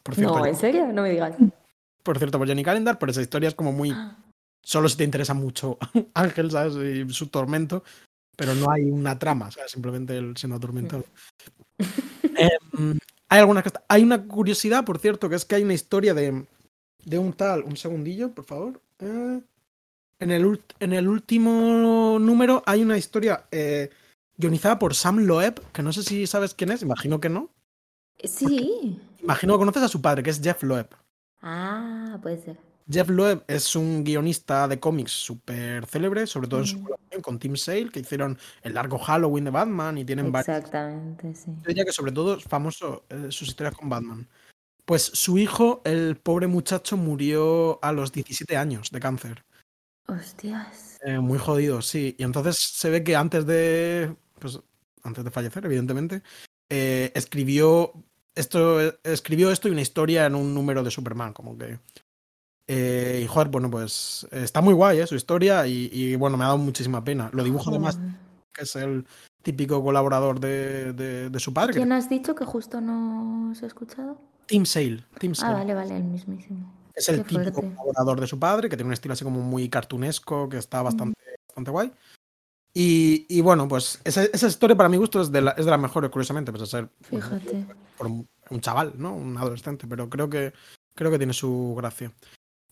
por 0.03 0.15
cierto, 0.15 0.39
No, 0.39 0.47
¿en 0.47 0.57
serio? 0.57 0.93
No 0.93 1.03
me 1.03 1.11
digas. 1.11 1.37
por 2.03 2.19
cierto, 2.19 2.39
por 2.39 2.49
Jenny 2.49 2.65
Calendar, 2.65 2.99
pero 2.99 3.13
esa 3.13 3.23
historia 3.23 3.49
es 3.49 3.55
como 3.55 3.73
muy. 3.73 3.95
Solo 4.65 4.89
si 4.89 4.97
te 4.97 5.05
interesa 5.05 5.35
mucho 5.35 5.79
Ángel, 6.15 6.51
¿sabes? 6.51 6.75
Y 6.75 7.13
su 7.13 7.29
tormento, 7.29 7.85
pero 8.37 8.55
no 8.55 8.71
hay 8.71 8.91
una 8.91 9.19
trama, 9.19 9.51
¿sabes? 9.51 9.71
Simplemente 9.71 10.17
él 10.17 10.37
siendo 10.37 10.57
atormentado. 10.57 11.05
Em, 12.37 12.99
hay 13.33 13.41
algunas 13.41 13.63
que 13.63 13.69
está- 13.71 13.85
Hay 13.89 14.03
una 14.03 14.23
curiosidad, 14.27 14.85
por 14.85 14.99
cierto, 14.99 15.29
que 15.29 15.37
es 15.37 15.45
que 15.45 15.55
hay 15.57 15.63
una 15.63 15.75
historia 15.75 16.13
de, 16.15 16.47
de 17.05 17.19
un 17.19 17.33
tal. 17.33 17.63
Un 17.65 17.77
segundillo, 17.77 18.31
por 18.33 18.45
favor. 18.45 18.81
Eh, 18.99 19.41
en, 20.21 20.31
el, 20.31 20.45
ult- 20.45 20.75
en 20.81 20.93
el 20.93 21.09
último 21.09 22.19
número 22.21 22.63
hay 22.67 22.83
una 22.83 22.99
historia 22.99 23.45
eh, 23.51 23.91
guionizada 24.37 24.79
por 24.79 24.95
Sam 24.95 25.19
Loeb, 25.21 25.61
que 25.73 25.83
no 25.83 25.93
sé 25.93 26.03
si 26.03 26.27
sabes 26.27 26.55
quién 26.55 26.71
es, 26.71 26.83
imagino 26.83 27.21
que 27.21 27.29
no. 27.29 27.49
Sí. 28.23 29.01
Imagino 29.23 29.55
que 29.55 29.59
conoces 29.59 29.83
a 29.83 29.89
su 29.89 30.01
padre, 30.01 30.23
que 30.23 30.31
es 30.31 30.41
Jeff 30.41 30.63
Loeb. 30.63 30.89
Ah, 31.41 32.19
puede 32.23 32.41
ser. 32.41 32.57
Jeff 32.91 33.09
Loeb 33.09 33.45
es 33.47 33.75
un 33.77 34.05
guionista 34.05 34.67
de 34.69 34.81
cómics 34.81 35.13
súper 35.13 35.87
célebre, 35.87 36.27
sobre 36.27 36.49
todo 36.49 36.61
en 36.61 36.67
su 36.67 36.83
colaboración 36.83 37.23
con 37.23 37.39
Tim 37.39 37.57
Sale, 37.57 37.91
que 37.91 38.01
hicieron 38.01 38.39
el 38.63 38.75
largo 38.75 38.99
Halloween 38.99 39.45
de 39.45 39.51
Batman 39.51 39.99
y 39.99 40.05
tienen 40.05 40.31
varios. 40.33 40.57
Exactamente, 40.57 41.35
sí. 41.35 41.51
Yo 41.63 41.69
diría 41.69 41.85
que 41.85 41.93
sobre 41.93 42.13
todo 42.13 42.37
es 42.37 42.45
famoso 42.45 43.05
eh, 43.09 43.27
sus 43.31 43.49
historias 43.49 43.75
con 43.75 43.89
Batman. 43.89 44.29
Pues 44.85 45.03
su 45.03 45.39
hijo, 45.39 45.81
el 45.85 46.17
pobre 46.17 46.49
muchacho, 46.49 46.97
murió 46.97 47.79
a 47.83 47.93
los 47.93 48.11
17 48.13 48.57
años 48.57 48.91
de 48.91 49.01
cáncer. 49.01 49.45
Hostias. 50.09 50.99
Eh, 51.05 51.19
muy 51.21 51.39
jodido, 51.39 51.81
sí. 51.83 52.17
Y 52.19 52.25
entonces 52.25 52.59
se 52.59 52.91
ve 52.91 53.05
que 53.05 53.15
antes 53.17 53.47
de. 53.47 54.15
Pues 54.39 54.59
antes 55.05 55.25
de 55.25 55.31
fallecer, 55.31 55.65
evidentemente. 55.65 56.23
eh, 56.69 57.13
escribió. 57.15 57.93
Esto. 58.35 58.81
Escribió 59.05 59.51
esto 59.53 59.69
y 59.69 59.73
una 59.73 59.83
historia 59.83 60.27
en 60.27 60.35
un 60.35 60.53
número 60.53 60.83
de 60.83 60.91
Superman. 60.91 61.33
Como 61.33 61.57
que. 61.57 61.79
Eh, 62.75 63.21
y 63.25 63.27
joder, 63.27 63.49
bueno, 63.49 63.71
pues. 63.71 64.27
está 64.31 64.61
muy 64.61 64.75
guay, 64.75 65.01
¿eh? 65.01 65.07
Su 65.07 65.15
historia. 65.15 65.67
Y, 65.67 65.91
y, 65.93 66.17
bueno, 66.17 66.37
me 66.37 66.45
ha 66.45 66.49
dado 66.49 66.59
muchísima 66.59 67.03
pena. 67.05 67.29
Lo 67.33 67.45
dibuja 67.45 67.71
además, 67.71 67.99
que 68.53 68.63
es 68.63 68.77
el 68.77 69.07
típico 69.43 69.83
colaborador 69.83 70.39
de, 70.41 70.93
de- 70.93 71.31
de 71.31 71.41
su 71.41 71.53
padre. 71.53 71.73
que- 71.73 71.79
¿Quién 71.81 71.93
has 71.93 72.09
dicho 72.09 72.35
que 72.35 72.45
justo 72.45 72.81
no 72.81 73.55
se 73.55 73.65
ha 73.65 73.69
escuchado? 73.69 74.19
Tim 74.47 74.65
Sale. 74.65 75.05
Tim 75.19 75.33
Ah, 75.33 75.35
Sale. 75.35 75.55
vale, 75.55 75.75
vale, 75.75 75.97
el 75.97 76.05
mismísimo. 76.05 76.73
Es 76.95 77.09
el 77.09 77.17
Qué 77.23 77.25
típico 77.37 77.61
fuerte. 77.61 77.75
colaborador 77.77 78.21
de 78.21 78.27
su 78.27 78.39
padre, 78.39 78.69
que 78.69 78.77
tiene 78.77 78.89
un 78.89 78.93
estilo 78.93 79.15
así 79.15 79.25
como 79.25 79.41
muy 79.41 79.69
cartunesco, 79.69 80.49
que 80.49 80.57
Mm. 80.57 80.61
está 80.61 80.83
bastante, 80.83 81.19
bastante 81.49 81.71
guay. 81.71 81.93
Y, 82.75 83.27
y 83.29 83.41
bueno, 83.43 83.69
pues 83.69 84.01
esa, 84.05 84.25
esa 84.25 84.47
historia 84.47 84.77
para 84.77 84.89
mi 84.89 84.97
gusto 84.97 85.21
es 85.21 85.31
de, 85.31 85.43
la, 85.43 85.51
es 85.53 85.65
de 85.65 85.71
las 85.71 85.81
mejores, 85.81 86.11
curiosamente, 86.11 86.53
pese 86.53 86.65
a 86.65 86.67
ser 86.67 86.89
Fíjate. 87.03 87.67
por 87.99 88.07
un, 88.07 88.27
un 88.51 88.61
chaval, 88.61 88.95
¿no? 88.97 89.15
Un 89.15 89.37
adolescente, 89.37 89.87
pero 89.87 90.09
creo 90.09 90.31
que, 90.31 90.53
creo 90.95 91.11
que 91.11 91.19
tiene 91.19 91.33
su 91.35 91.75
gracia. 91.77 92.13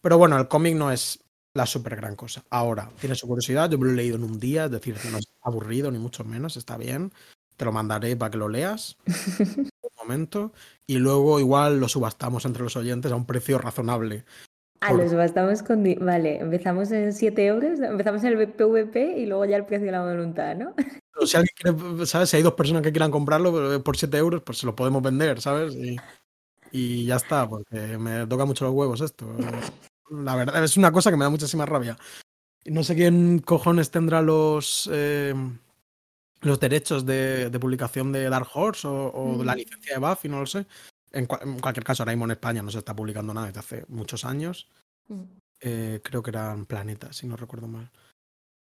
Pero 0.01 0.19
bueno, 0.19 0.39
el 0.39 0.49
cómic 0.49 0.75
no 0.77 0.91
es 0.91 1.23
la 1.55 1.67
súper 1.67 1.97
gran 1.97 2.17
cosa. 2.17 2.45
Ahora, 2.51 2.91
tiene 3.01 3.15
su 3.15 3.27
curiosidad, 3.27 3.71
yo 3.71 3.79
me 3.79 3.87
lo 3.87 3.93
he 3.93 3.97
leído 3.97 4.17
en 4.17 4.25
un 4.25 4.39
día, 4.39 4.67
es 4.67 4.71
decir, 4.71 4.97
no 5.11 5.19
es 5.19 5.27
aburrido 5.43 5.91
ni 5.91 5.99
mucho 5.99 6.25
menos, 6.25 6.57
está 6.57 6.77
bien. 6.77 7.13
Te 7.57 7.65
lo 7.65 7.73
mandaré 7.73 8.17
para 8.17 8.31
que 8.31 8.39
lo 8.39 8.49
leas 8.49 8.97
un 9.07 9.69
momento. 9.99 10.53
Y 10.87 10.99
luego 10.99 11.41
igual 11.41 11.81
lo 11.81 11.89
subastamos 11.89 12.45
entre 12.45 12.63
los 12.63 12.77
oyentes 12.77 13.13
a 13.13 13.17
un 13.17 13.27
precio 13.27 13.59
razonable. 13.59 14.25
Ah, 14.81 14.91
Por- 14.91 15.01
los 15.03 15.13
bastamos 15.13 15.63
con... 15.63 15.85
Vale, 16.01 16.39
empezamos 16.41 16.91
en 16.91 17.13
7 17.13 17.47
euros, 17.47 17.81
empezamos 17.81 18.25
en 18.25 18.39
el 18.39 18.49
PVP 18.49 19.19
y 19.19 19.27
luego 19.27 19.45
ya 19.45 19.57
el 19.57 19.67
precio 19.67 19.87
de 19.87 19.93
la 19.93 20.03
voluntad, 20.03 20.57
¿no? 20.57 20.75
Pero 21.13 21.27
si 21.27 21.37
alguien 21.37 21.55
quiere, 21.55 22.07
¿sabes? 22.07 22.31
Si 22.31 22.37
hay 22.39 22.43
dos 22.43 22.55
personas 22.55 22.83
que 22.83 22.93
quieran 22.93 23.11
comprarlo 23.11 23.75
eh, 23.75 23.81
por 23.81 23.99
7 23.99 24.17
euros, 24.17 24.43
pues 24.43 24.59
se 24.59 24.65
lo 24.65 24.75
podemos 24.75 25.03
vender, 25.03 25.41
¿sabes? 25.43 25.75
Y, 25.75 25.97
y 26.73 27.05
ya 27.07 27.17
está, 27.17 27.49
porque 27.49 27.99
me 27.99 28.27
toca 28.27 28.45
mucho 28.45 28.65
los 28.65 28.75
huevos 28.75 29.01
esto. 29.01 29.27
La 30.11 30.35
verdad, 30.37 30.63
es 30.65 30.77
una 30.77 30.91
cosa 30.93 31.11
que 31.11 31.17
me 31.17 31.25
da 31.25 31.31
muchísima 31.31 31.67
rabia. 31.67 31.97
Y 32.65 32.71
No 32.73 32.83
sé 32.85 32.95
quién 32.95 33.39
cojones 33.41 33.91
tendrá 33.91 34.21
los 34.23 34.89
eh, 34.93 35.35
los 36.43 36.59
derechos 36.59 37.05
de, 37.07 37.51
de 37.51 37.61
publicación 37.61 38.13
de 38.13 38.29
Dark 38.31 38.49
Horse 38.55 38.87
o, 38.89 39.43
la 39.45 39.53
Mm. 39.55 39.57
licencia 39.59 39.95
de 39.99 40.01
Buffy, 40.07 40.29
no 40.29 40.41
lo 40.41 40.47
sé. 40.47 40.67
En, 41.13 41.27
cua- 41.29 41.43
en 41.43 41.59
cualquier 41.61 41.85
caso, 41.85 42.03
ahora 42.03 42.13
mismo 42.13 42.25
en 42.25 42.31
España 42.33 42.63
no 42.63 42.71
se 42.71 42.79
está 42.79 42.95
publicando 42.95 43.35
nada 43.35 43.47
desde 43.49 43.61
hace 43.61 43.85
muchos 43.89 44.25
años. 44.25 44.69
Mm. 45.09 45.23
Eh, 45.61 46.01
creo 46.03 46.23
que 46.23 46.31
eran 46.31 46.65
Planeta, 46.67 47.13
si 47.13 47.27
no 47.27 47.37
recuerdo 47.37 47.67
mal. 47.69 47.91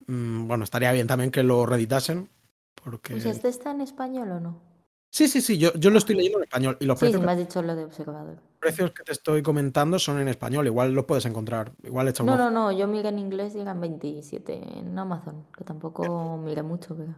Mm, 0.07 0.47
bueno, 0.47 0.63
estaría 0.65 0.91
bien 0.91 1.07
también 1.07 1.31
que 1.31 1.43
lo 1.43 1.65
reeditasen. 1.65 2.29
Porque... 2.75 3.13
Pues 3.13 3.25
este 3.25 3.49
está 3.49 3.71
en 3.71 3.81
español 3.81 4.31
o 4.31 4.39
no? 4.39 4.61
Sí, 5.11 5.27
sí, 5.27 5.41
sí, 5.41 5.57
yo, 5.57 5.73
yo 5.73 5.89
lo 5.89 5.97
estoy 5.97 6.15
leyendo 6.15 6.37
en 6.39 6.43
español 6.43 6.77
y 6.79 6.85
los 6.85 6.99
Sí, 6.99 7.11
sí, 7.11 7.17
precios, 7.17 7.21
me 7.21 7.27
que, 7.27 7.31
has 7.31 7.37
dicho 7.39 7.61
lo 7.61 7.75
de 7.75 7.83
observador. 7.85 8.37
precios 8.59 8.91
que 8.91 9.03
te 9.03 9.11
estoy 9.11 9.41
comentando 9.41 9.97
son 9.99 10.19
en 10.19 10.27
español, 10.27 10.67
igual 10.67 10.93
los 10.93 11.05
puedes 11.05 11.25
encontrar, 11.25 11.71
igual 11.83 12.13
un 12.19 12.25
No, 12.25 12.37
no, 12.37 12.51
no, 12.51 12.71
yo 12.71 12.87
miré 12.87 13.09
en 13.09 13.19
inglés 13.19 13.55
y 13.55 13.59
eran 13.59 13.79
27 13.81 14.79
en 14.79 14.97
Amazon, 14.99 15.47
que 15.57 15.63
tampoco 15.63 16.37
miré 16.37 16.61
mucho, 16.63 16.95
pero... 16.95 17.15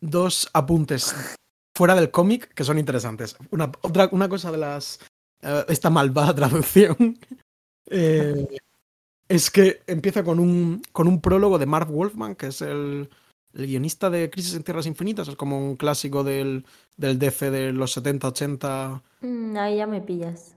Dos 0.00 0.50
apuntes 0.52 1.14
fuera 1.74 1.94
del 1.94 2.10
cómic 2.10 2.52
que 2.54 2.64
son 2.64 2.78
interesantes. 2.78 3.36
Una, 3.50 3.70
otra, 3.82 4.08
una 4.12 4.28
cosa 4.28 4.50
de 4.50 4.58
las... 4.58 4.98
eh, 5.40 5.64
esta 5.68 5.90
malvada 5.90 6.34
traducción 6.34 7.18
eh, 7.86 8.46
es 9.28 9.50
que 9.50 9.80
empieza 9.86 10.22
con 10.22 10.38
un, 10.38 10.82
con 10.92 11.06
un 11.08 11.20
prólogo 11.20 11.58
de 11.58 11.66
Marv 11.66 11.90
Wolfman, 11.90 12.34
que 12.34 12.48
es 12.48 12.60
el, 12.60 13.08
el 13.54 13.66
guionista 13.66 14.10
de 14.10 14.30
Crisis 14.30 14.54
en 14.54 14.62
Tierras 14.62 14.86
Infinitas, 14.86 15.28
es 15.28 15.36
como 15.36 15.58
un 15.58 15.76
clásico 15.76 16.24
del, 16.24 16.64
del 16.96 17.18
DC 17.18 17.50
de 17.50 17.72
los 17.72 17.96
70-80 17.96 19.02
Mm, 19.22 19.56
ahí 19.56 19.76
ya 19.76 19.86
me 19.86 20.00
pillas. 20.00 20.56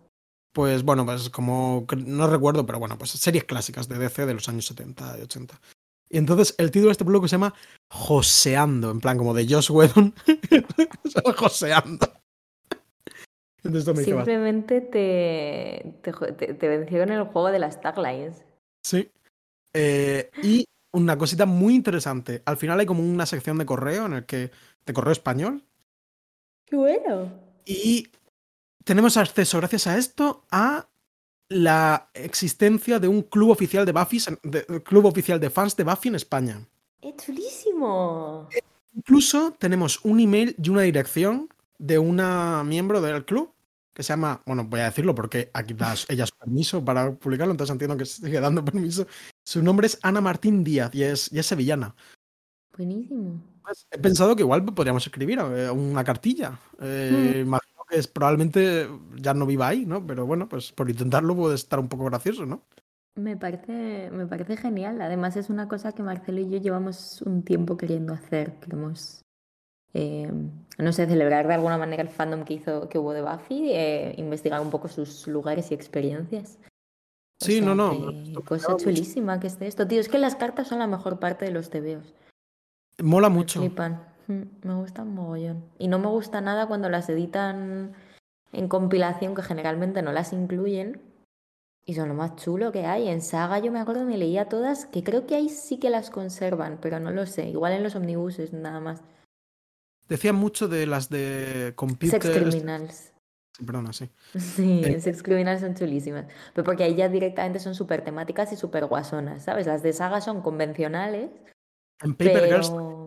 Pues 0.52 0.84
bueno, 0.84 1.06
pues 1.06 1.30
como 1.30 1.86
no 1.98 2.28
recuerdo, 2.28 2.66
pero 2.66 2.80
bueno, 2.80 2.98
pues 2.98 3.12
series 3.12 3.44
clásicas 3.44 3.88
de 3.88 3.98
DC 3.98 4.25
de 4.25 4.34
los 4.34 4.50
años 4.50 4.66
70 4.66 5.20
y 5.20 5.22
80. 5.22 5.60
Y 6.10 6.18
entonces 6.18 6.56
el 6.58 6.72
título 6.72 6.88
de 6.88 6.92
este 6.94 7.04
blog 7.04 7.28
se 7.28 7.34
llama 7.34 7.54
Joseando, 7.90 8.92
en 8.92 9.02
plan 9.02 9.18
como 9.18 9.34
de 9.34 9.48
Josh 9.48 9.72
Whedon. 9.72 10.14
Joseando. 11.38 12.08
Entonces 13.64 13.96
me. 13.96 14.04
Simplemente 14.04 14.82
te, 14.82 16.00
te, 16.02 16.54
te, 16.54 16.68
vencieron 16.68 17.10
en 17.10 17.20
el 17.20 17.25
juego 17.25 17.52
de 17.52 17.60
las 17.60 17.82
taglines. 17.82 18.46
Sí. 18.84 19.12
Eh, 19.74 20.30
y 20.42 20.66
una 20.96 21.18
cosita 21.18 21.46
muy 21.46 21.75
interesante. 21.75 22.42
Al 22.46 22.58
final 22.58 22.80
hay 22.80 22.86
como 22.86 23.04
una 23.04 23.25
sección 23.25 23.58
de 23.58 23.66
correo 23.66 24.06
en 24.06 24.14
el 24.14 24.25
que. 24.25 24.52
de 24.86 24.94
correo 24.94 25.12
español. 25.12 25.64
¡Qué 26.66 26.75
bueno! 26.75 27.32
Y 27.66 28.08
tenemos 28.84 29.18
acceso, 29.18 29.58
gracias 29.58 29.88
a 29.88 29.98
esto, 29.98 30.44
a 30.52 30.88
la 31.50 32.10
existencia 32.14 33.00
de 33.00 33.08
un 33.08 33.24
club 33.24 33.52
oficial 33.52 33.86
de 33.86 33.92
Buffy, 33.92 34.20
de, 34.44 34.66
club 34.84 35.06
oficial 35.06 35.40
de 35.40 35.50
fans 35.50 35.75
de 35.75 35.84
Buffy 35.84 36.10
en 36.10 36.16
España. 36.16 36.68
¡Es 37.02 37.16
chulísimo! 37.18 38.50
Incluso 38.96 39.54
tenemos 39.60 40.04
un 40.06 40.20
email 40.20 40.56
y 40.62 40.70
una 40.70 40.82
dirección 40.82 41.50
de 41.78 42.00
una 42.00 42.64
miembro 42.64 43.02
del 43.02 43.25
club 43.25 43.52
que 43.96 44.04
se 44.04 44.10
llama, 44.10 44.42
bueno, 44.46 44.66
voy 44.66 44.82
a 44.82 44.86
decirlo 44.86 45.16
porque 45.16 45.50
aquí 45.54 45.74
da 45.74 45.96
ella 46.10 46.28
su 46.28 46.36
permiso 46.36 46.84
para 46.84 47.16
publicarlo, 47.16 47.52
entonces 47.52 47.74
entiendo 47.74 47.96
que 47.96 48.06
sigue 48.06 48.42
dando 48.42 48.64
permiso. 48.64 49.08
Su 49.44 49.64
nombre 49.64 49.88
es 49.88 49.98
Ana 50.04 50.20
Martín 50.20 50.64
Díaz 50.64 50.94
y 50.94 51.04
es, 51.04 51.32
y 51.32 51.40
es 51.40 51.46
sevillana. 51.46 51.96
Buenísimo. 52.78 53.42
Pues 53.64 53.88
he 53.90 53.98
pensado 53.98 54.36
que 54.36 54.44
igual 54.44 54.66
podríamos 54.66 55.06
escribir 55.08 55.40
eh, 55.40 55.72
una 55.72 56.04
cartilla. 56.04 56.60
Eh, 56.82 57.44
Imagino 57.46 57.84
que 57.90 57.98
es, 57.98 58.08
probablemente 58.08 58.90
ya 59.16 59.34
no 59.34 59.46
viva 59.46 59.70
ahí, 59.70 59.86
¿no? 59.86 60.06
Pero 60.06 60.25
bueno, 60.25 60.50
pues 60.50 60.74
por 60.74 60.90
intentarlo 60.90 61.36
puede 61.36 61.56
estar 61.56 61.80
un 61.80 61.88
poco 61.88 62.04
gracioso, 62.06 62.46
¿no? 62.46 62.64
Me 63.16 63.38
parece, 63.38 64.12
me 64.12 64.28
parece 64.28 64.58
genial. 64.58 65.02
Además 65.02 65.38
es 65.38 65.50
una 65.50 65.70
cosa 65.70 65.94
que 65.94 66.04
Marcelo 66.04 66.42
y 66.42 66.50
yo 66.50 66.58
llevamos 66.58 67.22
un 67.22 67.44
tiempo 67.44 67.78
queriendo 67.78 68.14
hacer. 68.14 68.60
Queremos, 68.60 69.22
eh, 69.98 70.30
no 70.78 70.92
sé, 70.92 71.08
celebrar 71.08 71.48
de 71.48 71.54
alguna 71.54 71.78
manera 71.78 72.02
el 72.04 72.10
fandom 72.10 72.44
que 72.44 72.54
hizo, 72.56 72.90
que 72.90 72.98
hubo 73.00 73.14
de 73.14 73.22
Buffy, 73.22 73.72
eh, 73.72 74.14
investigar 74.18 74.60
un 74.60 74.70
poco 74.70 74.90
sus 74.90 75.25
lugares 75.28 75.72
y 75.72 75.74
experiencias. 75.74 76.60
O 77.42 77.46
Sí, 77.46 77.58
sea 77.60 77.66
no, 77.66 77.75
no. 77.75 78.42
cosa 78.44 78.74
mucho. 78.74 78.84
chulísima 78.86 79.40
que 79.40 79.48
esté 79.48 79.68
esto. 79.68 79.88
Tío, 79.88 80.00
es 80.02 80.10
que 80.10 80.18
las 80.20 80.36
cartas 80.36 80.68
son 80.68 80.80
la 80.80 80.88
mejor 80.88 81.20
parte 81.20 81.46
de 81.46 81.52
los 81.52 81.70
tebeos. 81.70 82.14
Mola 83.02 83.30
Me 83.30 83.36
mucho. 83.36 83.60
flipan. 83.62 84.04
Mm, 84.28 84.42
Me 84.68 84.74
gustan 84.75 85.14
mogollón. 85.14 85.64
Y 85.80 85.88
no 85.88 85.98
me 86.00 86.08
gusta 86.08 86.42
nada 86.42 86.68
cuando 86.68 86.90
las 86.90 87.08
editan 87.10 87.94
en 88.52 88.68
compilación, 88.68 89.34
que 89.36 89.44
generalmente 89.44 90.02
no 90.02 90.12
las 90.12 90.34
incluyen. 90.34 91.02
Y 91.86 91.94
son 91.94 92.08
lo 92.10 92.16
más 92.16 92.36
chulo 92.38 92.72
que 92.72 92.86
hay. 92.86 93.08
En 93.08 93.22
saga 93.22 93.60
yo 93.60 93.72
me 93.72 93.80
acuerdo, 93.80 94.04
me 94.06 94.18
leía 94.18 94.50
todas, 94.50 94.86
que 94.88 95.04
creo 95.04 95.28
que 95.28 95.36
ahí 95.36 95.50
sí 95.50 95.78
que 95.78 95.90
las 95.90 96.10
conservan, 96.10 96.80
pero 96.82 97.00
no 97.00 97.12
lo 97.12 97.25
sé. 97.28 97.48
Igual 97.50 97.74
en 97.74 97.84
los 97.84 97.96
omnibuses 97.96 98.52
nada 98.54 98.80
más. 98.80 99.04
Decían 100.07 100.35
mucho 100.35 100.67
de 100.67 100.85
las 100.85 101.09
de 101.09 101.74
computer. 101.75 102.21
Sex 102.21 102.38
Criminals. 102.38 103.12
Sí, 103.57 103.65
Perdona, 103.65 103.93
sí. 103.93 104.09
Sí, 104.38 104.81
Eh. 104.83 105.00
Sex 105.01 105.24
Criminals 105.24 105.62
son 105.62 105.75
chulísimas. 105.75 106.25
Pero 106.53 106.65
porque 106.65 106.83
ahí 106.83 106.95
ya 106.95 107.09
directamente 107.09 107.59
son 107.59 107.74
súper 107.75 108.03
temáticas 108.03 108.51
y 108.51 108.57
súper 108.57 108.85
guasonas, 108.85 109.43
¿sabes? 109.43 109.65
Las 109.65 109.81
de 109.81 109.93
saga 109.93 110.21
son 110.21 110.41
convencionales, 110.41 111.29
En 112.01 112.13
Paper 112.13 112.45
Girls 112.45 112.69
Pero... 112.69 113.05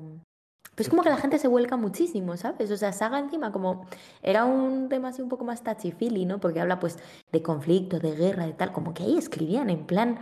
Pues 0.78 0.86
es 0.86 0.90
como 0.90 1.02
que 1.02 1.10
la 1.10 1.16
gente 1.16 1.40
se 1.40 1.48
vuelca 1.48 1.76
muchísimo, 1.76 2.36
¿sabes? 2.36 2.70
O 2.70 2.76
sea, 2.76 2.92
Saga 2.92 3.18
encima 3.18 3.50
como 3.50 3.88
era 4.22 4.44
un 4.44 4.88
tema 4.88 5.08
así 5.08 5.20
un 5.20 5.28
poco 5.28 5.44
más 5.44 5.64
touchy-feely, 5.64 6.24
¿no? 6.24 6.38
Porque 6.38 6.60
habla 6.60 6.78
pues 6.78 7.00
de 7.32 7.42
conflicto, 7.42 7.98
de 7.98 8.14
guerra, 8.14 8.46
de 8.46 8.52
tal, 8.52 8.72
como 8.72 8.94
que 8.94 9.02
ahí 9.02 9.18
escribían 9.18 9.70
en 9.70 9.86
plan, 9.86 10.20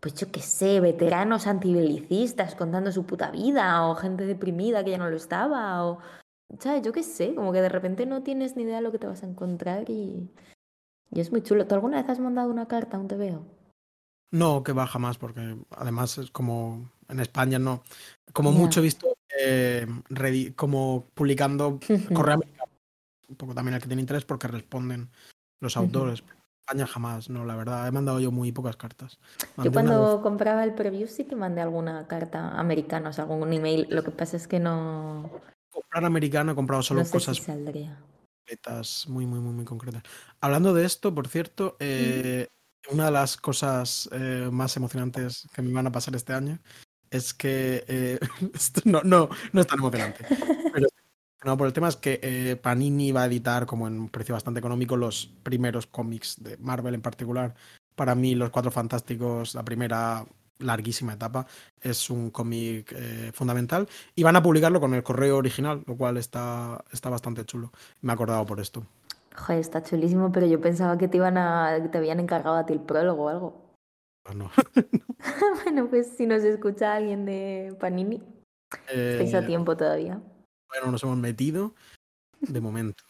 pues 0.00 0.14
yo 0.14 0.30
qué 0.30 0.40
sé, 0.40 0.80
veteranos 0.80 1.46
antibelicistas 1.46 2.54
contando 2.54 2.92
su 2.92 3.04
puta 3.04 3.30
vida, 3.30 3.86
o 3.86 3.94
gente 3.96 4.26
deprimida 4.26 4.84
que 4.84 4.92
ya 4.92 4.98
no 4.98 5.10
lo 5.10 5.16
estaba, 5.16 5.84
o, 5.84 5.98
¿sabes? 6.58 6.82
Yo 6.82 6.92
qué 6.92 7.02
sé, 7.02 7.34
como 7.34 7.52
que 7.52 7.60
de 7.60 7.68
repente 7.68 8.06
no 8.06 8.22
tienes 8.22 8.56
ni 8.56 8.62
idea 8.62 8.76
de 8.76 8.82
lo 8.82 8.92
que 8.92 8.98
te 8.98 9.06
vas 9.06 9.22
a 9.22 9.26
encontrar 9.26 9.90
y, 9.90 10.30
y 11.10 11.20
es 11.20 11.32
muy 11.32 11.42
chulo. 11.42 11.66
¿Tú 11.66 11.74
alguna 11.74 12.00
vez 12.00 12.08
has 12.08 12.20
mandado 12.20 12.50
una 12.50 12.68
carta 12.68 12.96
a 12.96 13.00
un 13.00 13.08
TVO? 13.08 13.44
No, 14.30 14.62
que 14.62 14.72
va 14.72 14.86
jamás, 14.86 15.18
porque 15.18 15.56
además 15.70 16.18
es 16.18 16.30
como 16.30 16.90
en 17.08 17.20
España 17.20 17.58
no. 17.58 17.82
Como 18.32 18.52
mucho 18.52 18.80
he 18.80 18.82
visto 18.82 19.16
eh, 19.38 19.86
como 20.54 21.06
publicando 21.14 21.80
correo 22.14 22.34
americano. 22.34 22.70
Un 23.28 23.36
poco 23.36 23.54
también 23.54 23.74
el 23.74 23.80
que 23.80 23.88
tiene 23.88 24.02
interés 24.02 24.24
porque 24.24 24.48
responden 24.48 25.08
los 25.60 25.76
autores. 25.76 26.22
España 26.68 26.86
jamás, 26.86 27.30
no, 27.30 27.46
la 27.46 27.56
verdad. 27.56 27.88
He 27.88 27.90
mandado 27.90 28.20
yo 28.20 28.30
muy 28.30 28.52
pocas 28.52 28.76
cartas. 28.76 29.18
Yo 29.40 29.46
Mandé 29.56 29.70
vez. 29.70 29.72
cuando 29.72 30.20
compraba 30.20 30.64
el 30.64 30.74
preview 30.74 31.08
sí 31.08 31.24
que 31.24 31.34
mandé 31.34 31.62
alguna 31.62 32.06
carta 32.06 32.58
americana, 32.58 33.08
o 33.08 33.12
sea, 33.14 33.24
algún 33.24 33.50
email. 33.54 33.86
Lo 33.88 34.04
que 34.04 34.10
pasa 34.10 34.36
es 34.36 34.46
que 34.46 34.58
no, 34.58 35.30
comprar 35.70 36.04
americano 36.04 36.52
he 36.52 36.54
comprado 36.54 36.82
solo 36.82 37.00
no 37.00 37.06
sé 37.06 37.12
cosas 37.12 37.38
si 37.38 37.42
saldría. 37.42 37.98
muy, 39.08 39.24
muy, 39.24 39.40
muy, 39.40 39.54
muy 39.54 39.64
concretas. 39.64 40.02
Hablando 40.42 40.74
de 40.74 40.84
esto, 40.84 41.14
por 41.14 41.28
cierto, 41.28 41.78
eh, 41.80 42.48
una 42.90 43.06
de 43.06 43.12
las 43.12 43.38
cosas 43.38 44.06
eh, 44.12 44.50
más 44.52 44.76
emocionantes 44.76 45.48
que 45.54 45.62
me 45.62 45.72
van 45.72 45.86
a 45.86 45.92
pasar 45.92 46.14
este 46.16 46.34
año 46.34 46.58
es 47.10 47.32
que 47.32 47.82
eh, 47.88 48.18
esto 48.52 48.82
no, 48.84 49.00
no, 49.04 49.30
no 49.54 49.60
es 49.62 49.66
tan 49.66 49.78
emocionante. 49.78 50.26
Pero 50.74 50.88
no, 51.44 51.56
por 51.56 51.66
el 51.66 51.72
tema 51.72 51.88
es 51.88 51.96
que 51.96 52.18
eh, 52.22 52.56
Panini 52.56 53.12
va 53.12 53.22
a 53.22 53.26
editar 53.26 53.66
como 53.66 53.86
en 53.86 53.98
un 54.00 54.08
precio 54.08 54.34
bastante 54.34 54.58
económico 54.58 54.96
los 54.96 55.26
primeros 55.42 55.86
cómics 55.86 56.42
de 56.42 56.56
Marvel 56.58 56.94
en 56.94 57.02
particular. 57.02 57.54
Para 57.94 58.14
mí, 58.14 58.34
Los 58.34 58.50
Cuatro 58.50 58.70
Fantásticos, 58.70 59.54
la 59.54 59.64
primera 59.64 60.24
larguísima 60.58 61.12
etapa, 61.14 61.46
es 61.80 62.10
un 62.10 62.30
cómic 62.30 62.92
eh, 62.96 63.30
fundamental. 63.32 63.88
Y 64.14 64.22
van 64.24 64.36
a 64.36 64.42
publicarlo 64.42 64.80
con 64.80 64.94
el 64.94 65.02
correo 65.02 65.36
original, 65.36 65.82
lo 65.86 65.96
cual 65.96 66.16
está, 66.16 66.84
está 66.92 67.10
bastante 67.10 67.44
chulo. 67.44 67.72
Me 68.00 68.12
he 68.12 68.14
acordado 68.14 68.44
por 68.46 68.60
esto. 68.60 68.84
Joder, 69.36 69.60
está 69.60 69.82
chulísimo, 69.82 70.32
pero 70.32 70.46
yo 70.46 70.60
pensaba 70.60 70.98
que 70.98 71.06
te 71.08 71.18
iban 71.18 71.38
a, 71.38 71.78
que 71.82 71.88
te 71.88 71.98
habían 71.98 72.20
encargado 72.20 72.56
a 72.56 72.66
ti 72.66 72.72
el 72.72 72.80
prólogo 72.80 73.24
o 73.24 73.28
algo. 73.28 73.74
Pues 74.22 74.36
no. 74.36 74.50
Bueno, 75.64 75.88
pues 75.88 76.16
si 76.16 76.26
nos 76.26 76.42
escucha 76.44 76.94
alguien 76.94 77.24
de 77.24 77.76
Panini, 77.80 78.22
estáis 78.88 79.34
a 79.34 79.38
Eh, 79.40 79.42
tiempo 79.42 79.76
todavía. 79.76 80.22
Bueno, 80.68 80.90
nos 80.90 81.02
hemos 81.02 81.16
metido 81.16 81.74
de 82.40 82.60
momento. 82.60 83.04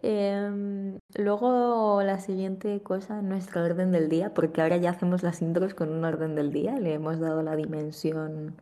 Em, 0.00 0.98
luego 1.16 2.02
la 2.02 2.20
siguiente 2.20 2.80
cosa 2.82 3.20
nuestro 3.20 3.64
orden 3.64 3.90
del 3.90 4.08
día, 4.08 4.32
porque 4.32 4.62
ahora 4.62 4.76
ya 4.76 4.90
hacemos 4.90 5.22
las 5.22 5.42
intros 5.42 5.74
con 5.74 5.90
un 5.90 6.04
orden 6.04 6.34
del 6.34 6.52
día, 6.52 6.78
le 6.78 6.94
hemos 6.94 7.18
dado 7.18 7.42
la 7.42 7.56
dimensión 7.56 8.56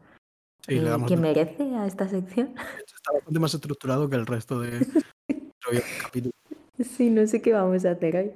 Sí, 0.67 0.79
eh, 0.79 0.97
que 1.07 1.17
merece 1.17 1.63
a 1.77 1.87
esta 1.87 2.09
sección. 2.09 2.55
Está 2.87 3.13
bastante 3.13 3.39
más 3.39 3.55
estructurado 3.55 4.09
que 4.09 4.17
el 4.17 4.27
resto 4.27 4.61
de 4.61 4.85
capítulos. 6.03 6.35
Sí, 6.79 7.11
no 7.11 7.27
sé 7.27 7.41
qué 7.41 7.53
vamos 7.53 7.85
a 7.85 7.93
hacer 7.93 8.17
hoy. 8.17 8.33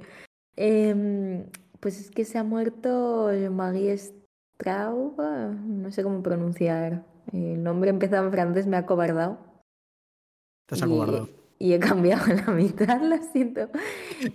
Em, 0.57 1.47
pues 1.81 1.99
es 1.99 2.11
que 2.11 2.25
se 2.25 2.39
ha 2.39 2.45
muerto 2.45 3.31
Marie 3.51 3.97
Straub, 3.97 5.21
no 5.21 5.91
sé 5.91 6.03
cómo 6.03 6.23
pronunciar. 6.23 7.05
El 7.33 7.63
nombre 7.63 7.91
empieza 7.91 8.19
en 8.19 8.31
francés, 8.31 8.67
me 8.67 8.77
ha 8.77 8.81
acobardado. 8.81 9.39
Te 10.67 10.75
has 10.75 10.83
acobardado. 10.83 11.29
Y 11.59 11.73
he 11.75 11.79
cambiado 11.79 12.27
la 12.33 12.53
mitad, 12.53 13.01
lo 13.03 13.17
siento. 13.33 13.69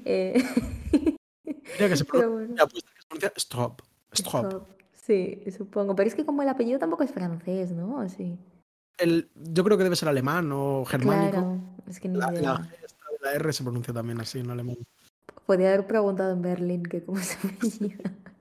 Eh, 0.06 0.36
Mira 1.44 1.90
que 1.90 1.96
se 1.98 2.06
pero 2.06 2.20
pronuncia, 2.20 2.28
bueno. 2.30 2.56
ya, 2.56 2.66
pues, 2.68 2.84
que 2.84 3.02
se 3.02 3.08
pronuncia 3.08 3.34
Strop. 3.38 3.82
Strop. 4.14 4.46
Strop, 4.46 4.68
Sí, 4.94 5.44
supongo. 5.56 5.96
Pero 5.96 6.08
es 6.08 6.16
que 6.16 6.26
como 6.26 6.42
el 6.42 6.50
apellido 6.50 6.80
tampoco 6.80 7.04
es 7.04 7.12
francés, 7.12 7.72
¿no? 7.72 7.98
¿O 7.98 8.10
sí. 8.10 8.38
El, 8.98 9.30
yo 9.36 9.64
creo 9.64 9.78
que 9.78 9.84
debe 9.84 9.96
ser 9.96 10.10
alemán 10.10 10.50
o 10.54 10.86
germánico. 10.86 11.32
Claro, 11.32 11.60
es 11.88 12.00
que 12.00 12.08
ni 12.08 12.18
La, 12.18 12.32
idea. 12.32 12.42
la 12.42 12.70
la 13.22 13.34
R 13.34 13.54
se 13.54 13.64
pronuncia 13.64 13.94
también 13.94 14.22
así 14.22 14.40
en 14.40 14.50
alemán. 14.52 14.78
Podría 15.46 15.74
haber 15.74 15.88
preguntado 15.88 16.32
en 16.32 16.42
Berlín 16.42 16.84
que 16.84 17.04
cómo 17.04 17.18
se 17.20 17.36
apellida. 17.48 18.12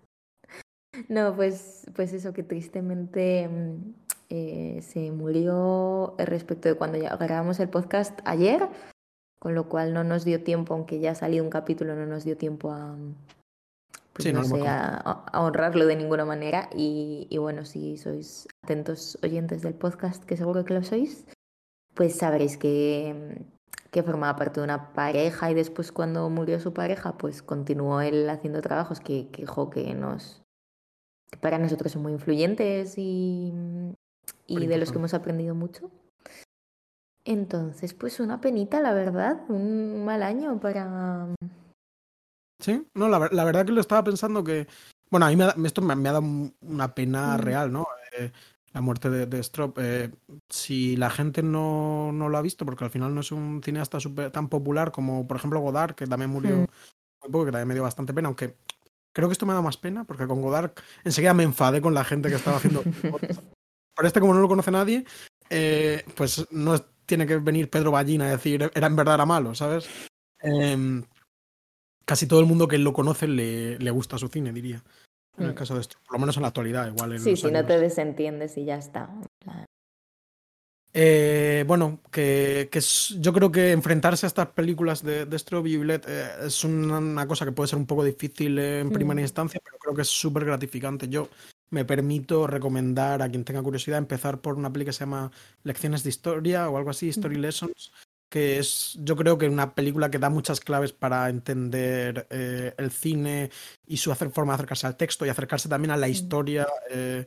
No, 1.09 1.35
pues, 1.35 1.91
pues 1.97 2.13
eso, 2.13 2.33
que 2.33 2.45
tristemente 2.45 3.49
mm, 3.49 4.04
eh, 4.29 4.81
se 4.83 5.11
murió 5.11 6.15
respecto 6.19 6.69
de 6.69 6.75
cuando 6.75 6.99
ya 6.99 7.17
grabamos 7.17 7.61
el 7.61 7.69
podcast 7.69 8.19
ayer, 8.25 8.69
con 9.39 9.55
lo 9.55 9.69
cual 9.69 9.93
no 9.93 10.05
nos 10.05 10.25
dio 10.25 10.43
tiempo, 10.43 10.75
aunque 10.75 11.01
ya 11.01 11.13
ha 11.13 11.15
salido 11.15 11.45
un 11.45 11.51
capítulo, 11.51 11.95
no 11.95 12.07
nos 12.07 12.25
dio 12.25 12.37
tiempo 12.37 12.71
a, 12.71 12.97
pues 14.15 14.25
Sí, 14.25 14.33
no 14.33 14.43
no 14.43 14.49
lo 14.49 14.55
hemos 14.57 14.61
sé, 14.61 14.69
a, 14.69 14.97
a 14.97 15.43
honrarlo 15.43 15.87
de 15.87 15.97
ninguna 15.97 16.25
manera. 16.25 16.71
Y, 16.75 17.27
y 17.31 17.39
bueno, 17.39 17.65
si 17.65 17.97
sois 17.99 18.49
atentos 18.63 19.19
oyentes 19.23 19.63
del 19.63 19.75
podcast, 19.75 20.25
que 20.25 20.37
seguro 20.37 20.65
que 20.65 20.75
lo 20.75 20.83
sois, 20.83 21.27
pues 21.95 22.17
sabréis 22.17 22.57
que, 22.57 23.45
que 23.91 24.03
formaba 24.03 24.37
parte 24.37 24.61
de 24.61 24.65
una 24.65 24.93
pareja 24.93 25.51
y 25.51 25.55
después 25.55 25.93
cuando 25.93 26.31
murió 26.31 26.61
su 26.61 26.73
pareja, 26.73 27.19
pues 27.19 27.43
continuó 27.43 28.01
él 28.01 28.31
haciendo 28.31 28.63
trabajos 28.63 29.01
que, 29.01 29.29
que, 29.31 29.47
jo, 29.47 29.69
que 29.71 29.95
nos 29.95 30.43
que 31.31 31.39
para 31.39 31.59
nosotros 31.59 31.93
son 31.93 32.03
muy 32.03 32.13
influyentes 32.13 32.95
y, 32.97 33.53
y 34.47 34.67
de 34.67 34.79
los 34.79 34.91
que 34.93 34.99
hemos 34.99 35.15
aprendido 35.15 35.55
mucho. 35.55 35.91
Entonces, 37.27 37.95
pues 37.95 38.21
una 38.21 38.41
penita, 38.41 38.81
la 38.81 38.93
verdad, 38.93 39.41
un 39.49 40.05
mal 40.05 40.23
año 40.23 40.61
para... 40.61 41.29
Sí, 42.63 42.87
no, 42.95 43.09
la, 43.09 43.29
la 43.33 43.45
verdad 43.45 43.65
que 43.67 43.73
lo 43.73 43.81
estaba 43.81 44.05
pensando 44.05 44.45
que. 44.45 44.67
Bueno, 45.11 45.27
a 45.27 45.31
mí 45.31 45.37
me 45.37 45.67
esto 45.67 45.83
me, 45.83 45.95
me 45.97 46.09
ha 46.09 46.13
dado 46.13 46.25
un- 46.25 46.55
una 46.63 46.95
pena 46.95 47.37
Mm. 47.37 47.41
real, 47.41 47.73
¿no? 47.73 47.87
Eh, 48.19 48.31
la 48.73 48.81
muerte 48.81 49.11
de, 49.11 49.27
de 49.27 49.39
Strop. 49.43 49.79
Eh, 49.81 50.11
si 50.49 50.97
la 50.97 51.11
gente 51.11 51.43
no, 51.43 52.11
no 52.13 52.29
lo 52.29 52.39
ha 52.39 52.43
visto, 52.43 52.65
porque 52.65 52.85
al 52.85 52.91
final 52.91 53.15
no 53.15 53.21
es 53.21 53.33
un 53.33 53.61
cineasta 53.63 53.99
súper- 54.01 54.31
tan 54.31 54.49
popular 54.49 54.93
como, 54.93 55.27
por 55.27 55.37
ejemplo, 55.37 55.61
Godard, 55.61 55.95
que 55.95 56.07
también 56.07 56.31
murió 56.31 56.59
Mm. 56.59 56.67
muy 57.23 57.31
poco, 57.33 57.45
que 57.47 57.53
también 57.53 57.69
me 57.69 57.75
dio 57.75 57.83
bastante 57.83 58.15
pena, 58.15 58.29
aunque 58.29 58.55
creo 59.13 59.29
que 59.29 59.33
esto 59.33 59.47
me 59.47 59.55
da 59.55 59.63
más 59.63 59.77
pena, 59.77 60.05
porque 60.05 60.27
con 60.27 60.41
Godard 60.43 60.73
enseguida 61.05 61.35
me 61.35 61.43
enfadé 61.45 61.81
con 61.81 61.93
la 61.95 62.05
gente 62.05 62.29
que 62.29 62.37
estaba 62.37 62.57
haciendo. 62.59 62.83
Pero 63.97 64.07
este, 64.09 64.21
como 64.21 64.35
no 64.35 64.41
lo 64.41 64.49
conoce 64.49 64.71
nadie, 64.71 65.05
eh, 65.51 66.05
pues 66.17 66.47
no 66.51 66.81
tiene 67.07 67.27
que 67.27 67.37
venir 67.37 67.71
Pedro 67.71 67.91
Ballina 67.93 68.27
a 68.27 68.31
decir, 68.31 68.71
era 68.75 68.87
en 68.87 68.97
verdad 68.97 69.15
era 69.17 69.27
malo, 69.27 69.55
¿sabes? 69.55 69.89
Em, 70.41 71.05
casi 72.05 72.27
todo 72.27 72.41
el 72.41 72.47
mundo 72.47 72.67
que 72.69 72.79
lo 72.79 72.93
conoce 72.93 73.29
le, 73.29 73.79
le 73.79 73.91
gusta 73.91 74.19
su 74.19 74.29
cine, 74.29 74.53
diría. 74.53 74.83
En 75.37 75.47
el 75.47 75.53
Mm. 75.53 75.55
caso 75.55 75.75
de 75.75 75.81
esto, 75.81 75.97
por 76.05 76.15
lo 76.15 76.21
menos 76.21 76.37
en 76.37 76.43
la 76.43 76.49
actualidad, 76.49 76.87
igual 76.87 77.19
Sí, 77.19 77.37
si 77.37 77.51
no 77.51 77.65
te 77.67 77.79
desentiendes 77.79 78.57
y 78.57 78.65
ya 78.65 78.77
está. 78.77 79.11
Eh, 80.97 81.65
bueno, 81.67 81.99
que, 82.13 82.69
que 82.71 82.79
es- 82.79 83.17
yo 83.19 83.33
creo 83.33 83.51
que 83.51 83.73
enfrentarse 83.73 84.27
a 84.27 84.29
estas 84.29 84.47
películas 84.49 85.03
de, 85.03 85.27
de 85.27 85.39
Strobe 85.41 85.71
y 85.71 85.77
Violet 85.77 86.05
eh, 86.09 86.29
es 86.47 86.63
una, 86.63 86.99
una 86.99 87.27
cosa 87.27 87.45
que 87.45 87.51
puede 87.51 87.67
ser 87.69 87.81
un 87.81 87.87
poco 87.87 88.05
difícil 88.05 88.57
en 88.61 88.91
primera 88.91 89.21
Mm. 89.21 89.25
instancia, 89.25 89.61
pero 89.65 89.77
creo 89.79 89.95
que 89.95 90.03
es 90.03 90.09
súper 90.09 90.45
gratificante. 90.45 91.09
Yo 91.09 91.29
me 91.71 91.85
permito 91.85 92.47
recomendar 92.47 93.23
a 93.23 93.29
quien 93.29 93.45
tenga 93.45 93.63
curiosidad 93.63 93.99
empezar 93.99 94.41
por 94.41 94.55
una 94.57 94.73
peli 94.73 94.85
que 94.85 94.93
se 94.93 95.01
llama 95.01 95.31
Lecciones 95.63 96.03
de 96.03 96.11
Historia 96.11 96.69
o 96.69 96.77
algo 96.77 96.91
así, 96.91 97.09
Story 97.09 97.37
Lessons, 97.37 97.93
que 98.31 98.59
es 98.59 98.97
yo 99.03 99.17
creo 99.17 99.39
que 99.39 99.49
una 99.49 99.75
película 99.75 100.11
que 100.11 100.19
da 100.19 100.31
muchas 100.31 100.61
claves 100.61 100.93
para 100.93 101.29
entender 101.29 102.27
eh, 102.31 102.75
el 102.79 102.91
cine 102.91 103.51
y 103.87 103.97
su 103.97 104.13
hacer, 104.13 104.31
forma 104.31 104.53
de 104.53 104.57
acercarse 104.57 104.87
al 104.87 104.97
texto 104.97 105.25
y 105.27 105.29
acercarse 105.29 105.69
también 105.69 105.91
a 105.91 105.97
la 105.97 106.09
historia. 106.09 106.67
eh, 106.91 107.27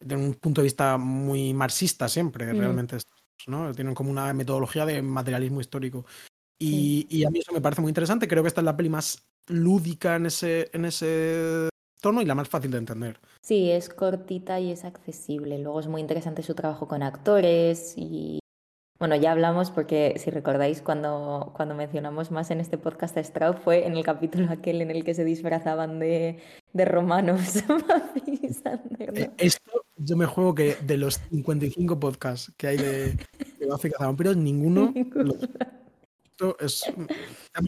de 0.00 0.16
un 0.16 0.34
punto 0.34 0.60
de 0.60 0.64
vista 0.64 0.98
muy 0.98 1.54
marxista 1.54 2.08
siempre, 2.08 2.52
Mm. 2.52 2.58
realmente, 2.58 2.96
¿no? 3.46 3.72
Tienen 3.72 3.94
como 3.94 4.10
una 4.10 4.32
metodología 4.32 4.84
de 4.84 5.00
materialismo 5.00 5.60
histórico. 5.60 6.04
Y, 6.58 7.06
y 7.08 7.24
a 7.24 7.30
mí 7.30 7.38
eso 7.38 7.52
me 7.52 7.60
parece 7.60 7.82
muy 7.82 7.90
interesante. 7.90 8.26
Creo 8.28 8.42
que 8.42 8.48
esta 8.48 8.60
es 8.60 8.64
la 8.64 8.76
peli 8.76 8.88
más 8.88 9.24
lúdica 9.48 10.16
en 10.16 10.26
ese, 10.26 10.70
en 10.72 10.84
ese 10.84 11.68
tono 12.02 12.20
y 12.20 12.26
la 12.26 12.34
más 12.34 12.48
fácil 12.48 12.70
de 12.70 12.78
entender. 12.78 13.20
Sí, 13.40 13.70
es 13.70 13.88
cortita 13.88 14.60
y 14.60 14.72
es 14.72 14.84
accesible. 14.84 15.58
Luego 15.58 15.80
es 15.80 15.86
muy 15.86 16.02
interesante 16.02 16.42
su 16.42 16.54
trabajo 16.54 16.86
con 16.86 17.02
actores 17.02 17.94
y 17.96 18.40
bueno, 18.98 19.16
ya 19.16 19.32
hablamos 19.32 19.70
porque 19.70 20.14
si 20.18 20.30
recordáis 20.30 20.82
cuando, 20.82 21.52
cuando 21.56 21.74
mencionamos 21.74 22.30
más 22.30 22.50
en 22.50 22.60
este 22.60 22.78
podcast 22.78 23.16
a 23.16 23.24
Straub 23.24 23.58
fue 23.58 23.86
en 23.86 23.96
el 23.96 24.04
capítulo 24.04 24.46
aquel 24.50 24.80
en 24.80 24.90
el 24.90 25.02
que 25.02 25.14
se 25.14 25.24
disfrazaban 25.24 25.98
de, 25.98 26.38
de 26.72 26.84
romanos. 26.84 27.40
Eh, 29.14 29.30
esto 29.38 29.84
yo 29.96 30.16
me 30.16 30.26
juego 30.26 30.54
que 30.54 30.76
de 30.86 30.96
los 30.96 31.20
55 31.30 31.98
podcasts 31.98 32.52
que 32.56 32.68
hay 32.68 32.76
de, 32.76 33.04
de 33.14 33.90
Cazavampiros, 33.90 34.36
ninguno 34.36 34.92
esto 36.32 36.56
es 36.60 36.84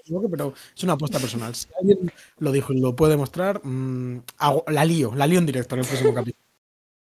equivoco, 0.00 0.28
pero 0.28 0.54
es 0.76 0.82
una 0.84 0.94
apuesta 0.94 1.18
personal. 1.18 1.54
Si 1.54 1.68
alguien 1.78 2.10
lo 2.38 2.52
dijo 2.52 2.72
y 2.72 2.80
lo 2.80 2.96
puede 2.96 3.16
mostrar, 3.16 3.60
mm, 3.64 4.22
hago- 4.38 4.64
la 4.68 4.84
lío, 4.84 5.14
la 5.14 5.26
lío 5.26 5.38
en 5.38 5.46
directo 5.46 5.74
en 5.74 5.82
el 5.82 5.86
próximo 5.86 6.14
capítulo. 6.14 6.42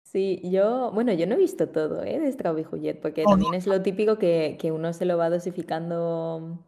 Sí, 0.05 0.41
yo, 0.51 0.91
bueno, 0.93 1.13
yo 1.13 1.27
no 1.27 1.35
he 1.35 1.39
visto 1.39 1.69
todo, 1.69 2.03
¿eh? 2.03 2.19
De 2.19 2.33
Straub 2.33 2.59
y 2.59 2.65
Juliet, 2.65 3.01
porque 3.01 3.23
Oh, 3.25 3.31
no. 3.31 3.31
también 3.37 3.55
es 3.55 3.67
lo 3.69 3.81
típico 3.81 4.19
que, 4.19 4.57
que 4.61 4.73
uno 4.73 4.93
se 4.93 5.05
lo 5.05 5.17
va 5.17 5.31
dosificando 5.31 6.59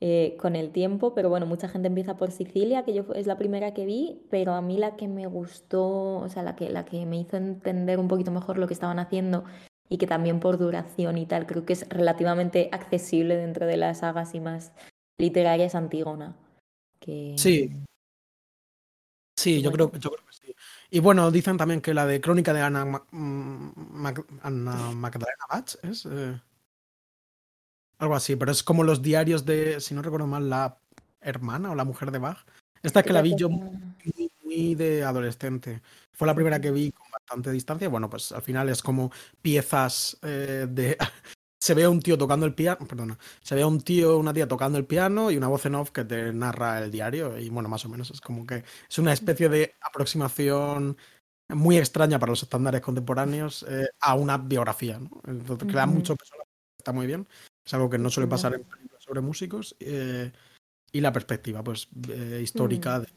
eh, 0.00 0.36
con 0.38 0.56
el 0.56 0.72
tiempo, 0.72 1.14
pero 1.14 1.30
bueno, 1.30 1.46
mucha 1.46 1.68
gente 1.70 1.88
empieza 1.88 2.18
por 2.18 2.30
Sicilia, 2.30 2.84
que 2.84 2.92
yo 2.92 3.06
es 3.14 3.26
la 3.26 3.38
primera 3.38 3.72
que 3.72 3.86
vi, 3.86 4.20
pero 4.30 4.52
a 4.52 4.60
mí 4.60 4.76
la 4.76 4.94
que 4.96 5.08
me 5.08 5.26
gustó, 5.26 6.18
o 6.18 6.28
sea, 6.28 6.42
la 6.42 6.54
que, 6.54 6.68
la 6.68 6.84
que 6.84 7.06
me 7.06 7.18
hizo 7.18 7.38
entender 7.38 7.98
un 7.98 8.08
poquito 8.08 8.30
mejor 8.30 8.58
lo 8.58 8.66
que 8.66 8.74
estaban 8.74 8.98
haciendo 8.98 9.44
y 9.88 9.98
que 9.98 10.06
también 10.06 10.40
por 10.40 10.58
duración 10.58 11.18
y 11.18 11.26
tal, 11.26 11.46
creo 11.46 11.64
que 11.64 11.72
es 11.74 11.88
relativamente 11.88 12.68
accesible 12.72 13.36
dentro 13.36 13.66
de 13.66 13.76
las 13.76 13.98
sagas 13.98 14.34
y 14.34 14.40
más 14.40 14.72
literarias 15.18 15.74
Antígona. 15.74 16.36
Que, 17.00 17.34
Sí, 17.36 17.70
sí, 19.38 19.62
yo 19.62 19.70
bueno. 19.70 19.90
creo, 19.90 20.00
yo 20.00 20.10
creo 20.10 20.26
que 20.26 20.32
sí. 20.32 20.54
Y 20.90 21.00
bueno, 21.00 21.30
dicen 21.30 21.56
también 21.56 21.80
que 21.80 21.94
la 21.94 22.06
de 22.06 22.20
Crónica 22.20 22.52
de 22.52 22.62
Ana, 22.62 22.84
Ma- 22.84 23.06
mm, 23.10 24.06
Ana 24.42 24.92
Magdalena 24.92 25.44
Bach 25.48 25.76
es 25.82 26.06
eh, 26.06 26.40
algo 27.98 28.14
así, 28.14 28.36
pero 28.36 28.52
es 28.52 28.62
como 28.62 28.84
los 28.84 29.02
diarios 29.02 29.44
de, 29.44 29.80
si 29.80 29.94
no 29.94 30.02
recuerdo 30.02 30.26
mal, 30.26 30.48
la 30.50 30.78
hermana 31.20 31.70
o 31.70 31.74
la 31.74 31.84
mujer 31.84 32.10
de 32.10 32.18
Bach. 32.18 32.38
Esta 32.82 33.02
que 33.02 33.12
la 33.12 33.22
vi 33.22 33.34
yo 33.36 33.48
de 34.74 35.04
adolescente. 35.04 35.82
Fue 36.12 36.26
la 36.26 36.34
primera 36.34 36.60
que 36.60 36.70
vi 36.70 36.92
con 36.92 37.06
bastante 37.10 37.50
distancia. 37.52 37.88
Bueno, 37.88 38.08
pues 38.08 38.32
al 38.32 38.42
final 38.42 38.68
es 38.68 38.82
como 38.82 39.10
piezas 39.42 40.18
eh, 40.22 40.66
de. 40.68 40.96
Se 41.58 41.72
ve 41.74 41.84
a 41.84 41.90
un 41.90 42.00
tío 42.00 42.16
tocando 42.18 42.44
el 42.46 42.54
piano, 42.54 42.86
perdona, 42.86 43.18
se 43.40 43.54
ve 43.54 43.62
a 43.62 43.66
un 43.66 43.80
tío, 43.80 44.18
una 44.18 44.32
tía 44.32 44.46
tocando 44.46 44.76
el 44.78 44.84
piano 44.84 45.30
y 45.30 45.38
una 45.38 45.48
voz 45.48 45.64
en 45.64 45.74
off 45.74 45.90
que 45.90 46.04
te 46.04 46.30
narra 46.32 46.78
el 46.80 46.90
diario 46.90 47.38
y 47.38 47.48
bueno, 47.48 47.68
más 47.68 47.84
o 47.86 47.88
menos 47.88 48.10
es 48.10 48.20
como 48.20 48.46
que 48.46 48.62
es 48.88 48.98
una 48.98 49.12
especie 49.14 49.48
de 49.48 49.74
aproximación 49.80 50.96
muy 51.48 51.78
extraña 51.78 52.18
para 52.18 52.30
los 52.30 52.42
estándares 52.42 52.82
contemporáneos 52.82 53.64
eh, 53.68 53.88
a 54.00 54.14
una 54.14 54.36
biografía, 54.36 54.98
¿no? 54.98 55.10
Entonces, 55.26 55.66
Ujú. 55.74 55.86
mucho 55.88 56.16
está 56.78 56.92
muy 56.92 57.06
bien, 57.06 57.26
es 57.64 57.74
algo 57.74 57.88
que 57.90 57.98
no 57.98 58.10
suele 58.10 58.28
pasar 58.28 58.54
en 58.54 58.62
películas 58.62 59.02
sobre 59.02 59.22
músicos 59.22 59.74
eh, 59.80 60.30
y 60.92 61.00
la 61.00 61.10
perspectiva 61.10 61.64
pues 61.64 61.88
eh, 62.10 62.40
histórica 62.42 62.98
Mm. 62.98 63.02
de- 63.02 63.08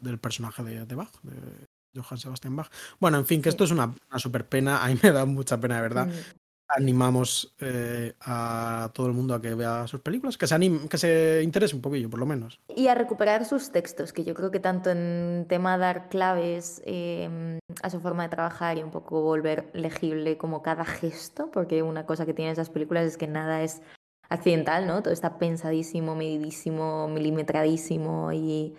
del 0.00 0.18
personaje 0.18 0.62
de, 0.62 0.86
de 0.86 0.94
Bach, 0.94 1.12
de 1.22 1.66
Johann 1.94 2.18
Sebastian 2.18 2.56
Bach. 2.56 2.70
Bueno, 3.00 3.18
en 3.18 3.26
fin, 3.26 3.42
que 3.42 3.48
esto 3.48 3.64
es 3.64 3.70
una, 3.70 3.94
una 4.10 4.18
super 4.18 4.48
pena, 4.48 4.82
a 4.82 4.88
mí 4.88 4.98
me 5.02 5.12
da 5.12 5.24
mucha 5.24 5.58
pena 5.58 5.76
de 5.76 5.82
verdad. 5.82 6.06
Mm. 6.06 6.42
Animamos 6.74 7.54
eh, 7.60 8.14
a 8.22 8.90
todo 8.94 9.06
el 9.06 9.12
mundo 9.12 9.34
a 9.34 9.42
que 9.42 9.54
vea 9.54 9.86
sus 9.86 10.00
películas, 10.00 10.38
que 10.38 10.46
se 10.46 10.54
anim- 10.54 10.88
que 10.88 10.96
se 10.96 11.42
interese 11.44 11.76
un 11.76 11.82
poquillo, 11.82 12.08
por 12.08 12.18
lo 12.18 12.24
menos. 12.24 12.60
Y 12.74 12.88
a 12.88 12.94
recuperar 12.94 13.44
sus 13.44 13.72
textos, 13.72 14.14
que 14.14 14.24
yo 14.24 14.32
creo 14.32 14.50
que 14.50 14.58
tanto 14.58 14.88
en 14.88 15.44
tema 15.50 15.76
dar 15.76 16.08
claves 16.08 16.80
eh, 16.86 17.58
a 17.82 17.90
su 17.90 18.00
forma 18.00 18.22
de 18.22 18.30
trabajar 18.30 18.78
y 18.78 18.82
un 18.82 18.90
poco 18.90 19.20
volver 19.20 19.68
legible 19.74 20.38
como 20.38 20.62
cada 20.62 20.86
gesto, 20.86 21.50
porque 21.50 21.82
una 21.82 22.06
cosa 22.06 22.24
que 22.24 22.32
tienen 22.32 22.52
esas 22.52 22.70
películas 22.70 23.04
es 23.04 23.18
que 23.18 23.26
nada 23.26 23.62
es 23.62 23.82
accidental, 24.30 24.86
¿no? 24.86 25.02
Todo 25.02 25.12
está 25.12 25.36
pensadísimo, 25.36 26.16
medidísimo, 26.16 27.06
milimetradísimo 27.06 28.32
y, 28.32 28.74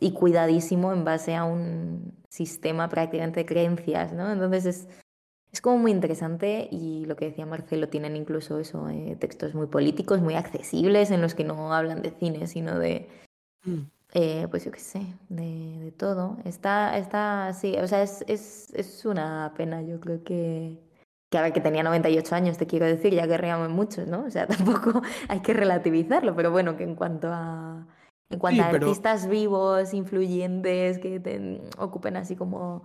y 0.00 0.12
cuidadísimo 0.12 0.92
en 0.92 1.04
base 1.04 1.34
a 1.34 1.44
un 1.44 2.14
sistema 2.28 2.88
prácticamente 2.88 3.40
de 3.40 3.46
creencias, 3.46 4.12
¿no? 4.12 4.30
Entonces 4.30 4.66
es, 4.66 4.88
es 5.50 5.60
como 5.60 5.78
muy 5.78 5.90
interesante 5.92 6.68
y 6.70 7.04
lo 7.06 7.16
que 7.16 7.26
decía 7.26 7.46
Marcelo, 7.46 7.88
tienen 7.88 8.16
incluso 8.16 8.58
eso, 8.58 8.88
eh, 8.88 9.16
textos 9.18 9.54
muy 9.54 9.66
políticos, 9.66 10.20
muy 10.20 10.34
accesibles, 10.34 11.10
en 11.10 11.22
los 11.22 11.34
que 11.34 11.44
no 11.44 11.72
hablan 11.72 12.02
de 12.02 12.10
cine, 12.10 12.46
sino 12.46 12.78
de, 12.78 13.08
Mm. 13.64 13.90
eh, 14.14 14.46
pues 14.50 14.64
yo 14.64 14.70
qué 14.70 14.80
sé, 14.80 15.00
de, 15.28 15.78
de 15.80 15.92
todo. 15.92 16.38
Está, 16.44 16.96
está, 16.98 17.52
sí, 17.52 17.76
o 17.76 17.86
sea, 17.86 18.02
es, 18.02 18.24
es, 18.28 18.72
es 18.74 19.04
una 19.04 19.52
pena, 19.56 19.82
yo 19.82 20.00
creo 20.00 20.22
que... 20.24 20.78
Que 21.30 21.36
a 21.36 21.42
ver, 21.42 21.52
que 21.52 21.60
tenía 21.60 21.82
98 21.82 22.34
años, 22.34 22.56
te 22.56 22.66
quiero 22.66 22.86
decir, 22.86 23.12
ya 23.12 23.26
guerreamos 23.26 23.68
muchos, 23.68 24.06
¿no? 24.08 24.24
O 24.24 24.30
sea, 24.30 24.46
tampoco 24.46 25.02
hay 25.28 25.40
que 25.40 25.52
relativizarlo, 25.52 26.34
pero 26.34 26.50
bueno, 26.50 26.76
que 26.76 26.84
en 26.84 26.94
cuanto 26.94 27.28
a, 27.30 27.86
en 28.30 28.38
cuanto 28.38 28.62
Sí, 28.62 28.68
a 28.68 28.70
pero- 28.70 28.86
artistas 28.86 29.28
vivos, 29.28 29.94
influyentes, 29.94 30.98
que 30.98 31.20
te- 31.20 31.62
ocupen 31.78 32.16
así 32.16 32.36
como, 32.36 32.82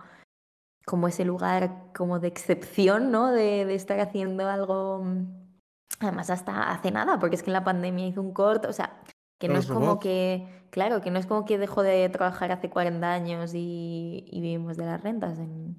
como 0.86 1.08
ese 1.08 1.24
lugar 1.24 1.92
como 1.94 2.18
de 2.20 2.28
excepción, 2.28 3.10
¿no? 3.10 3.30
De, 3.30 3.64
de 3.64 3.74
estar 3.74 4.00
haciendo 4.00 4.48
algo, 4.48 5.04
además 6.00 6.30
hasta 6.30 6.70
hace 6.72 6.90
nada, 6.90 7.18
porque 7.18 7.36
es 7.36 7.42
que 7.42 7.50
en 7.50 7.54
la 7.54 7.64
pandemia 7.64 8.06
hizo 8.06 8.20
un 8.20 8.32
corto, 8.32 8.68
o 8.68 8.72
sea, 8.72 9.00
que 9.40 9.48
no 9.48 9.58
es 9.58 9.66
como 9.66 9.98
que, 10.00 10.46
claro, 10.70 11.00
que 11.02 11.10
no 11.10 11.18
es 11.18 11.26
como 11.26 11.44
que 11.44 11.58
dejó 11.58 11.82
de 11.82 12.08
trabajar 12.08 12.50
hace 12.52 12.70
40 12.70 13.12
años 13.12 13.52
y, 13.54 14.24
y 14.30 14.40
vivimos 14.40 14.76
de 14.78 14.86
las 14.86 15.02
rentas. 15.02 15.38
En... 15.38 15.76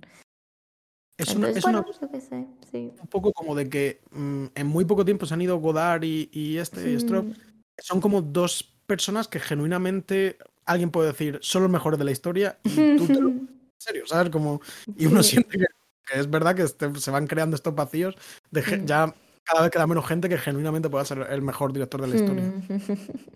Es, 1.17 1.30
una, 1.34 1.47
Entonces, 1.47 1.58
es 1.58 1.63
bueno, 1.63 1.80
una- 1.88 1.99
yo 1.99 2.12
qué 2.12 2.21
sé, 2.21 2.47
sí. 2.69 2.91
un 3.01 3.08
poco 3.08 3.32
como 3.32 3.56
de 3.56 3.69
que 3.69 4.01
mm, 4.12 4.45
en 4.54 4.67
muy 4.67 4.86
poco 4.86 5.06
tiempo 5.06 5.25
se 5.25 5.34
han 5.34 5.41
ido 5.41 5.58
Godard 5.58 6.04
y, 6.04 6.30
y 6.32 6.58
este 6.58 6.91
y 6.91 6.99
Stroop. 6.99 7.34
Son 7.80 7.99
como 8.01 8.21
dos 8.21 8.75
personas 8.86 9.28
que 9.28 9.39
genuinamente 9.39 10.38
alguien 10.65 10.91
puede 10.91 11.10
decir 11.10 11.39
son 11.41 11.63
los 11.63 11.71
mejores 11.71 12.00
de 12.00 12.06
la 12.06 12.12
historia 12.12 12.58
y 12.63 12.98
tú 12.98 13.08
te 13.08 13.19
lo 13.19 13.30
en 13.30 13.50
serio, 13.78 14.08
¿sabes? 14.08 14.30
Como, 14.32 14.62
y 14.98 15.06
uno 15.06 15.21
Sí. 15.21 15.32
siente 15.32 15.58
que, 15.58 15.65
que 16.06 16.19
es 16.19 16.30
verdad 16.30 16.56
que 16.56 16.63
este- 16.63 16.95
se 17.00 17.12
van 17.12 17.28
creando 17.28 17.56
estos 17.56 17.76
vacíos 17.76 18.15
de 18.52 18.62
Mm. 18.62 18.86
ya 18.86 19.13
cada 19.43 19.62
vez 19.62 19.69
queda 19.71 19.86
menos 19.86 20.08
gente 20.08 20.28
que 20.30 20.38
genuinamente 20.39 20.89
pueda 20.89 21.06
ser 21.06 21.19
el 21.30 21.41
mejor 21.43 21.71
director 21.74 22.02
de 22.02 22.08
la 22.08 22.15
historia. 22.15 22.43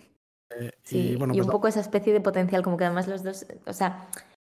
Eh, 0.52 0.72
Sí, 0.84 1.12
y 1.12 1.16
bueno, 1.16 1.34
y 1.34 1.38
pues 1.38 1.46
un 1.46 1.52
poco 1.52 1.68
esa 1.68 1.80
especie 1.80 2.12
de 2.12 2.22
potencial, 2.22 2.64
como 2.64 2.76
que 2.76 2.84
además 2.86 3.08
los 3.08 3.22
dos, 3.24 3.46
o 3.68 3.74
sea, 3.74 4.08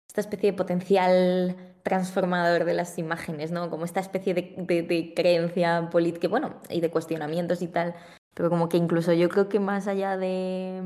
esta 0.09 0.22
especie 0.22 0.50
de 0.50 0.57
potencial 0.57 1.55
transformador 1.83 2.64
de 2.64 2.72
las 2.72 2.96
imágenes, 2.96 3.50
¿no? 3.50 3.68
Como 3.68 3.85
esta 3.85 4.00
especie 4.00 4.33
de, 4.33 4.55
de- 4.57 4.83
de 4.83 5.12
creencia 5.14 5.90
política, 5.90 6.28
bueno, 6.28 6.62
y 6.70 6.81
de 6.81 6.90
cuestionamientos 6.90 7.61
y 7.61 7.68
tal, 7.68 7.94
pero 8.35 8.49
como 8.51 8.68
que 8.68 8.77
incluso 8.77 9.12
yo 9.12 9.29
creo 9.29 9.49
que 9.49 9.61
más 9.61 9.87
allá 9.88 10.16
de, 10.16 10.81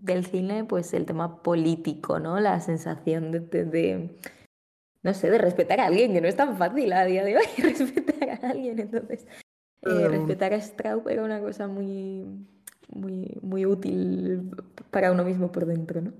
del 0.00 0.24
cine, 0.24 0.64
pues 0.64 0.92
el 0.94 1.04
tema 1.06 1.42
político, 1.42 2.18
¿no? 2.20 2.40
La 2.40 2.60
sensación 2.60 3.32
de, 3.32 3.40
de- 3.40 3.64
de, 3.64 4.18
no 5.02 5.14
sé, 5.14 5.30
de 5.30 5.38
respetar 5.38 5.80
a 5.80 5.86
alguien, 5.86 6.12
que 6.12 6.20
no 6.20 6.28
es 6.28 6.36
tan 6.36 6.56
fácil 6.56 6.92
a 6.92 7.04
día 7.04 7.24
de 7.24 7.36
hoy 7.36 7.44
respetar 7.58 8.30
a 8.44 8.50
alguien, 8.50 8.78
entonces, 8.78 9.26
eh, 9.82 10.04
Em. 10.06 10.10
respetar 10.10 10.52
a 10.54 10.60
Straub 10.60 11.08
era 11.08 11.22
una 11.22 11.40
cosa 11.40 11.68
muy, 11.68 12.24
muy, 12.88 13.38
muy 13.42 13.66
útil 13.66 14.50
para 14.90 15.12
uno 15.12 15.22
mismo 15.24 15.52
por 15.52 15.66
dentro, 15.66 16.00
¿no? 16.00 16.12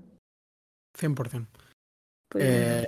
100%. 0.95 1.47
Pues, 2.29 2.43
Eh, 2.45 2.87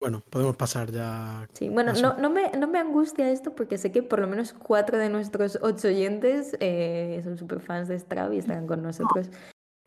bueno, 0.00 0.22
podemos 0.30 0.56
pasar 0.56 0.90
ya. 0.92 1.48
sí, 1.52 1.68
bueno, 1.68 1.92
no, 1.92 2.16
no, 2.18 2.30
me, 2.30 2.50
no 2.52 2.68
me 2.68 2.78
angustia 2.78 3.30
esto 3.30 3.54
porque 3.54 3.78
sé 3.78 3.90
que 3.90 4.02
por 4.02 4.20
lo 4.20 4.28
menos 4.28 4.52
cuatro 4.52 4.96
de 4.98 5.08
nuestros 5.08 5.58
ocho 5.60 5.88
oyentes 5.88 6.56
eh, 6.60 7.20
son 7.24 7.36
súper 7.36 7.60
fans 7.60 7.88
de 7.88 7.98
Straub 7.98 8.32
y 8.32 8.38
estarán 8.38 8.66
con 8.66 8.82
nosotros. 8.82 9.28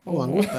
Oh, 0.04 0.20
Eh, 0.20 0.24
angustia. 0.24 0.58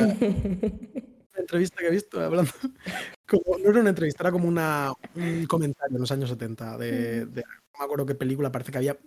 Una 1.34 1.40
entrevista 1.40 1.76
que 1.80 1.88
he 1.88 1.92
visto 1.92 2.18
hablando. 2.22 2.50
Como, 3.28 3.58
no 3.58 3.70
era 3.72 3.82
una 3.82 3.90
entrevista, 3.90 4.24
era 4.24 4.32
como 4.32 4.48
una, 4.48 4.94
un 5.16 5.46
comentario 5.48 5.96
en 5.98 6.02
los 6.02 6.12
años 6.14 6.30
70 6.30 6.78
de, 6.78 7.26
de- 7.26 7.42
No 7.42 7.80
me 7.80 7.84
acuerdo 7.86 8.06
qué 8.06 8.16
película, 8.16 8.52
parece 8.54 8.72
que 8.72 8.78
había 8.78 8.98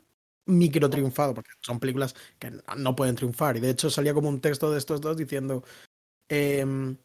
micro 0.47 0.91
triunfado, 0.91 1.33
porque 1.33 1.51
son 1.61 1.79
películas 1.81 2.15
que 2.39 2.51
no- 2.77 2.95
pueden 2.97 3.15
triunfar. 3.15 3.57
Y 3.57 3.61
de 3.61 3.71
hecho 3.71 3.89
salía 3.89 4.13
como 4.13 4.29
un 4.29 4.41
texto 4.43 4.71
de 4.71 4.77
estos 4.79 5.01
dos 5.01 5.17
diciendo 5.17 5.65
em, 6.29 6.97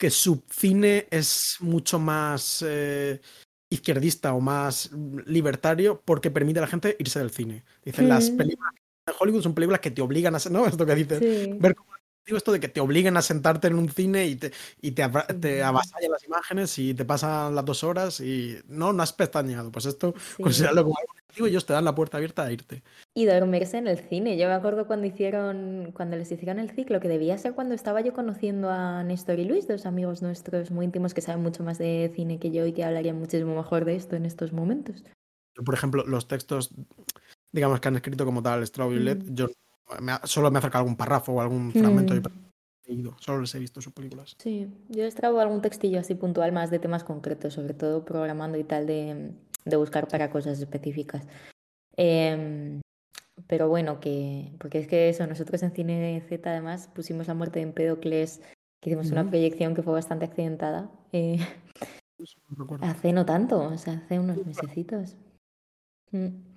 que 0.00 0.08
su 0.10 0.42
cine 0.50 1.06
es 1.10 1.58
mucho 1.60 1.98
más 1.98 2.64
eh, 2.66 3.20
izquierdista 3.68 4.32
o 4.32 4.40
más 4.40 4.90
libertario 5.26 6.00
porque 6.02 6.30
permite 6.30 6.58
a 6.58 6.62
la 6.62 6.68
gente 6.68 6.96
irse 6.98 7.18
del 7.18 7.30
cine. 7.30 7.64
Dicen, 7.84 8.08
las 8.08 8.30
Mm. 8.30 8.36
películas 8.38 8.72
de 9.06 9.12
Hollywood 9.20 9.42
son 9.42 9.54
películas 9.54 9.80
que 9.80 9.90
te 9.90 10.00
obligan 10.00 10.34
a... 10.34 10.38
¿No? 10.50 10.64
Esto 10.74 10.86
que 10.86 10.94
dicen 10.94 11.18
sí. 11.20 11.52
ver 11.60 11.74
cómo 11.74 11.89
digo 12.26 12.36
esto 12.36 12.52
de 12.52 12.60
que 12.60 12.68
te 12.68 12.80
obliguen 12.80 13.16
a 13.16 13.22
sentarte 13.22 13.68
en 13.68 13.74
un 13.74 13.88
cine 13.88 14.26
y 14.26 14.36
te, 14.36 14.52
y 14.80 14.92
te, 14.92 15.08
te 15.40 15.62
avasallan 15.62 16.10
las 16.12 16.24
imágenes 16.24 16.78
y 16.78 16.94
te 16.94 17.04
pasan 17.04 17.54
las 17.54 17.64
dos 17.64 17.82
horas 17.84 18.20
y 18.20 18.58
no, 18.68 18.92
no 18.92 19.02
has 19.02 19.12
pestañeado. 19.12 19.70
Pues 19.72 19.86
esto, 19.86 20.14
Sí. 20.36 20.42
considerarlo 20.42 20.84
como 20.84 20.96
algo 20.98 21.12
negativo 21.14 21.46
y 21.46 21.50
ellos 21.50 21.66
te 21.66 21.72
dan 21.72 21.84
la 21.84 21.94
puerta 21.94 22.16
abierta 22.18 22.44
a 22.44 22.52
irte. 22.52 22.82
Y 23.14 23.24
dormirse 23.24 23.78
en 23.78 23.88
el 23.88 23.98
cine. 23.98 24.36
Yo 24.36 24.46
me 24.46 24.54
acuerdo 24.54 24.86
cuando 24.86 25.06
hicieron, 25.06 25.90
cuando 25.92 26.16
les 26.16 26.30
hicieron 26.30 26.58
el 26.58 26.70
ciclo, 26.70 27.00
que 27.00 27.08
debía 27.08 27.36
ser 27.38 27.54
cuando 27.54 27.74
estaba 27.74 28.00
yo 28.00 28.12
conociendo 28.12 28.70
a 28.70 29.02
Néstor 29.02 29.38
y 29.38 29.44
Luis, 29.44 29.66
dos 29.66 29.86
amigos 29.86 30.22
nuestros 30.22 30.70
muy 30.70 30.84
íntimos 30.84 31.14
que 31.14 31.20
saben 31.20 31.42
mucho 31.42 31.64
más 31.64 31.78
de 31.78 32.12
cine 32.14 32.38
que 32.38 32.50
yo 32.50 32.66
y 32.66 32.72
que 32.72 32.84
hablarían 32.84 33.18
muchísimo 33.18 33.56
mejor 33.56 33.84
de 33.84 33.96
esto 33.96 34.14
en 34.16 34.26
estos 34.26 34.52
momentos. 34.52 35.02
Yo, 35.56 35.64
por 35.64 35.74
ejemplo, 35.74 36.04
los 36.06 36.28
textos, 36.28 36.70
digamos, 37.52 37.80
que 37.80 37.88
han 37.88 37.96
escrito 37.96 38.24
como 38.24 38.42
tal 38.42 38.60
Led, 38.60 39.18
Mm. 39.18 39.34
yo 39.34 39.48
me 40.00 40.12
ha- 40.12 40.20
solo 40.24 40.50
me 40.50 40.58
acerca 40.58 40.78
algún 40.78 40.96
párrafo 40.96 41.32
o 41.32 41.40
algún 41.40 41.72
fragmento 41.72 42.14
y 42.14 42.20
Mm. 42.20 42.22
leído, 42.86 43.16
solo 43.20 43.40
les 43.42 43.54
he 43.54 43.58
visto 43.58 43.80
sus 43.80 43.92
películas. 43.92 44.34
Sí, 44.38 44.68
yo 44.88 45.04
extraigo 45.04 45.38
algún 45.40 45.62
textillo 45.62 46.00
así 46.00 46.14
puntual 46.14 46.52
más 46.52 46.70
de 46.70 46.78
temas 46.78 47.04
concretos, 47.04 47.54
sobre 47.54 47.74
todo 47.74 48.04
programando 48.04 48.58
y 48.58 48.64
tal, 48.64 48.86
de, 48.86 49.32
de 49.64 49.76
buscar 49.76 50.08
para 50.08 50.30
cosas 50.30 50.58
específicas. 50.58 51.26
Em, 51.96 52.80
pero 53.46 53.68
bueno, 53.68 54.00
que. 54.00 54.52
Porque 54.58 54.78
es 54.78 54.86
que 54.88 55.08
eso, 55.08 55.26
nosotros 55.26 55.62
en 55.62 55.72
Cine 55.72 56.20
Z 56.28 56.50
además 56.50 56.88
pusimos 56.94 57.26
la 57.28 57.34
muerte 57.34 57.58
de 57.60 57.64
Empédocles, 57.64 58.40
que 58.80 58.90
hicimos 58.90 59.10
una 59.10 59.28
proyección 59.28 59.74
que 59.74 59.82
fue 59.82 59.92
bastante 59.92 60.24
accidentada. 60.24 60.90
eh, 61.12 61.38
Hace 62.82 63.12
no 63.12 63.24
tanto, 63.24 63.62
o 63.62 63.78
sea, 63.78 63.94
hace 64.04 64.18
unos 64.18 64.44
mesecitos. 64.46 65.16
Mm. 66.12 66.49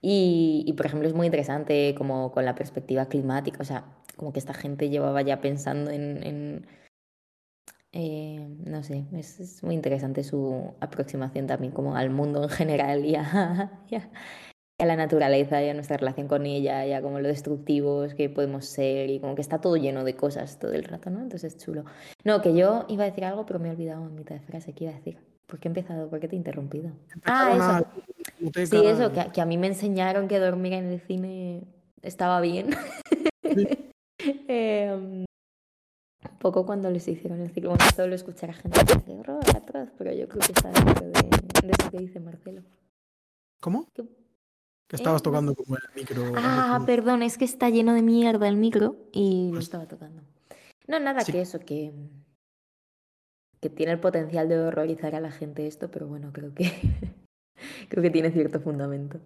Y, 0.00 0.72
por 0.76 0.86
ejemplo, 0.86 1.08
es 1.08 1.14
muy 1.14 1.26
interesante 1.26 1.94
como 1.96 2.30
con 2.30 2.44
la 2.44 2.54
perspectiva 2.54 3.06
climática, 3.06 3.58
o 3.60 3.64
sea, 3.64 3.84
como 4.16 4.32
que 4.32 4.38
esta 4.38 4.54
gente 4.54 4.90
llevaba 4.90 5.22
ya 5.22 5.40
pensando 5.40 5.90
en, 5.90 6.66
eh, 7.92 8.46
no 8.64 8.82
sé, 8.82 9.06
es, 9.12 9.62
muy 9.62 9.74
interesante 9.74 10.22
su 10.22 10.74
aproximación 10.80 11.46
también 11.46 11.72
como 11.72 11.96
al 11.96 12.10
mundo 12.10 12.44
en 12.44 12.48
general 12.50 13.04
y 13.06 13.16
a 13.16 13.70
la 14.78 14.96
naturaleza 14.96 15.62
y 15.62 15.68
a 15.68 15.74
nuestra 15.74 15.96
relación 15.96 16.28
con 16.28 16.46
ella 16.46 16.86
y 16.86 16.92
a 16.92 17.02
como 17.02 17.18
lo 17.20 17.28
destructivos 17.28 18.14
que 18.14 18.30
podemos 18.30 18.66
ser 18.66 19.10
y 19.10 19.18
como 19.20 19.34
que 19.34 19.42
está 19.42 19.60
todo 19.60 19.76
lleno 19.76 20.04
de 20.04 20.14
cosas 20.14 20.58
todo 20.60 20.72
el 20.72 20.84
rato, 20.84 21.10
¿no? 21.10 21.20
Entonces 21.20 21.54
es 21.54 21.64
chulo. 21.64 21.84
No, 22.24 22.40
que 22.42 22.54
yo 22.54 22.86
iba 22.88 23.04
a 23.04 23.06
decir 23.06 23.24
algo 23.24 23.46
pero 23.46 23.58
me 23.58 23.68
he 23.68 23.70
olvidado 23.72 24.06
en 24.06 24.14
mitad 24.14 24.36
de 24.36 24.42
frase 24.42 24.74
que 24.74 24.84
iba 24.84 24.92
a 24.92 24.96
decir. 24.96 25.27
¿Por 25.48 25.58
qué 25.58 25.68
he 25.68 25.70
empezado? 25.70 26.08
¿Por 26.08 26.20
qué 26.20 26.28
te 26.28 26.36
he 26.36 26.38
interrumpido? 26.38 26.92
Ah, 27.24 27.86
eso. 28.38 28.66
Sí, 28.66 28.86
eso, 28.86 29.12
que, 29.12 29.32
que, 29.32 29.40
a 29.40 29.46
mí 29.46 29.56
me 29.56 29.66
enseñaron 29.66 30.28
que 30.28 30.38
dormir 30.38 30.74
en 30.74 30.92
el 30.92 31.00
cine 31.00 31.62
estaba 32.02 32.40
bien. 32.40 32.70
eh, 34.18 34.92
un 34.94 36.38
poco 36.38 36.66
cuando 36.66 36.90
les 36.90 37.08
hicieron 37.08 37.40
el 37.40 37.50
ciclo. 37.50 37.70
Bueno, 37.70 37.84
todo 37.96 38.06
lo 38.06 38.14
escuchará 38.14 38.52
gente 38.52 38.78
que 39.06 39.12
horror, 39.12 39.42
atroz, 39.56 39.88
pero 39.96 40.12
yo 40.12 40.28
creo 40.28 40.40
que 40.40 40.52
está 40.52 40.70
dentro 40.70 41.06
de, 41.06 41.12
de 41.12 41.72
eso 41.72 41.90
que 41.90 41.98
dice 41.98 42.20
Marcelo. 42.20 42.62
¿Cómo? 43.60 43.88
Que 43.94 44.04
que 44.88 44.96
estabas 44.96 45.22
tocando 45.22 45.54
como 45.54 45.76
el 45.76 45.82
micro. 45.94 46.32
Ah, 46.34 46.82
perdón, 46.86 47.22
es 47.22 47.36
que 47.36 47.44
está 47.44 47.68
lleno 47.68 47.92
de 47.92 48.00
mierda 48.00 48.48
el 48.48 48.56
micro 48.56 48.96
y 49.12 49.50
lo 49.52 49.60
estaba 49.60 49.86
tocando. 49.86 50.22
No, 50.86 50.98
nada 50.98 51.20
sí. 51.20 51.32
que 51.32 51.42
eso, 51.42 51.58
que, 51.60 51.92
que 53.60 53.70
tiene 53.70 53.92
el 53.92 54.00
potencial 54.00 54.48
de 54.48 54.58
horrorizar 54.58 55.14
a 55.14 55.20
la 55.20 55.30
gente 55.30 55.66
esto, 55.66 55.90
pero 55.90 56.06
bueno, 56.06 56.32
creo 56.32 56.54
que 56.54 56.70
creo 57.88 58.02
que 58.02 58.10
tiene 58.10 58.30
cierto 58.30 58.60
fundamento. 58.60 59.20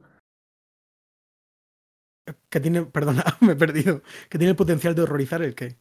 Que 2.49 2.61
tiene, 2.61 2.85
perdona, 2.85 3.25
me 3.41 3.53
he 3.53 3.57
perdido. 3.57 4.03
Que 4.29 4.39
tiene 4.39 4.51
el 4.51 4.57
potencial 4.57 4.95
de 4.95 5.03
horrorizar 5.03 5.43
el 5.43 5.55
qué. 5.55 5.77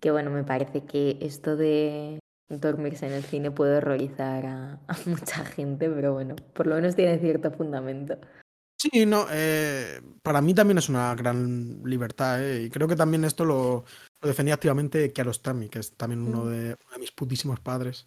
Que 0.00 0.10
bueno, 0.10 0.30
me 0.30 0.44
parece 0.44 0.84
que 0.84 1.18
esto 1.20 1.56
de 1.56 2.18
dormirse 2.48 3.06
en 3.06 3.12
el 3.14 3.22
cine 3.22 3.50
puede 3.50 3.78
horrorizar 3.78 4.46
a, 4.46 4.72
a, 4.88 4.96
mucha 5.06 5.44
gente, 5.44 5.88
pero 5.90 6.12
bueno, 6.12 6.36
por 6.54 6.66
lo 6.66 6.76
menos 6.76 6.94
tiene 6.94 7.18
cierto 7.18 7.50
fundamento. 7.50 8.18
Sí, 8.84 9.06
no, 9.06 9.26
eh, 9.30 10.02
para 10.22 10.42
mí 10.42 10.52
también 10.52 10.76
es 10.76 10.90
una 10.90 11.14
gran 11.14 11.82
libertad, 11.84 12.44
¿eh? 12.44 12.64
y 12.64 12.70
creo 12.70 12.86
que 12.86 12.96
también 12.96 13.24
esto 13.24 13.46
lo, 13.46 13.84
lo 14.20 14.28
defendía 14.28 14.54
activamente 14.54 15.10
Kiarostami, 15.10 15.70
que 15.70 15.78
es 15.78 15.92
también 15.92 16.20
uno 16.20 16.44
de, 16.44 16.76
uno 16.84 16.92
de 16.92 16.98
mis 16.98 17.10
putísimos 17.10 17.60
padres 17.60 18.06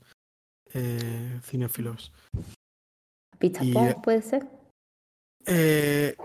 eh, 0.74 1.40
cinéfilos. 1.42 2.14
¿Pichapón 3.40 3.90
y, 3.90 3.94
puede 4.04 4.22
ser? 4.22 4.48
Eh, 5.48 6.16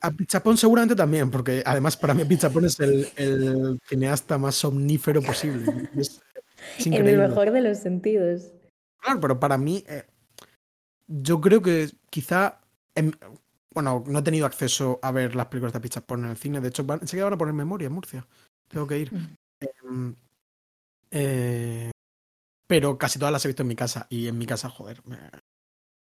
a 0.00 0.10
Pichapón 0.10 0.56
seguramente 0.56 0.96
también, 0.96 1.30
porque 1.30 1.62
además 1.66 1.96
para 1.98 2.14
mí 2.14 2.24
Pichapón 2.24 2.64
es 2.64 2.80
el, 2.80 3.08
el 3.16 3.78
cineasta 3.86 4.38
más 4.38 4.54
somnífero 4.54 5.20
posible. 5.20 5.90
Es, 5.96 6.22
en 6.86 6.94
el 6.94 7.18
mejor 7.18 7.50
de 7.50 7.60
los 7.60 7.78
sentidos. 7.78 8.52
Claro, 9.02 9.20
pero 9.20 9.38
para 9.38 9.58
mí, 9.58 9.84
eh, 9.86 10.04
yo 11.06 11.42
creo 11.42 11.60
que 11.60 11.90
quizá. 12.08 12.60
En, 12.94 13.14
bueno, 13.78 14.02
no 14.08 14.18
he 14.18 14.22
tenido 14.22 14.44
acceso 14.44 14.98
a 15.02 15.12
ver 15.12 15.36
las 15.36 15.46
películas 15.46 15.72
de 15.72 15.78
Pichapón 15.78 16.24
en 16.24 16.32
el 16.32 16.36
cine. 16.36 16.60
De 16.60 16.66
hecho, 16.66 16.82
van, 16.82 16.98
enseguida 17.00 17.26
van 17.26 17.34
a 17.34 17.38
poner 17.38 17.54
memoria 17.54 17.86
en 17.86 17.92
Murcia. 17.92 18.26
Tengo 18.66 18.88
que 18.88 18.98
ir. 18.98 19.12
Mm. 19.12 19.36
Eh, 19.60 19.70
eh, 21.12 21.90
pero 22.66 22.98
casi 22.98 23.20
todas 23.20 23.30
las 23.30 23.44
he 23.44 23.48
visto 23.48 23.62
en 23.62 23.68
mi 23.68 23.76
casa. 23.76 24.08
Y 24.10 24.26
en 24.26 24.36
mi 24.36 24.46
casa, 24.46 24.68
joder. 24.68 25.00
Me, 25.06 25.16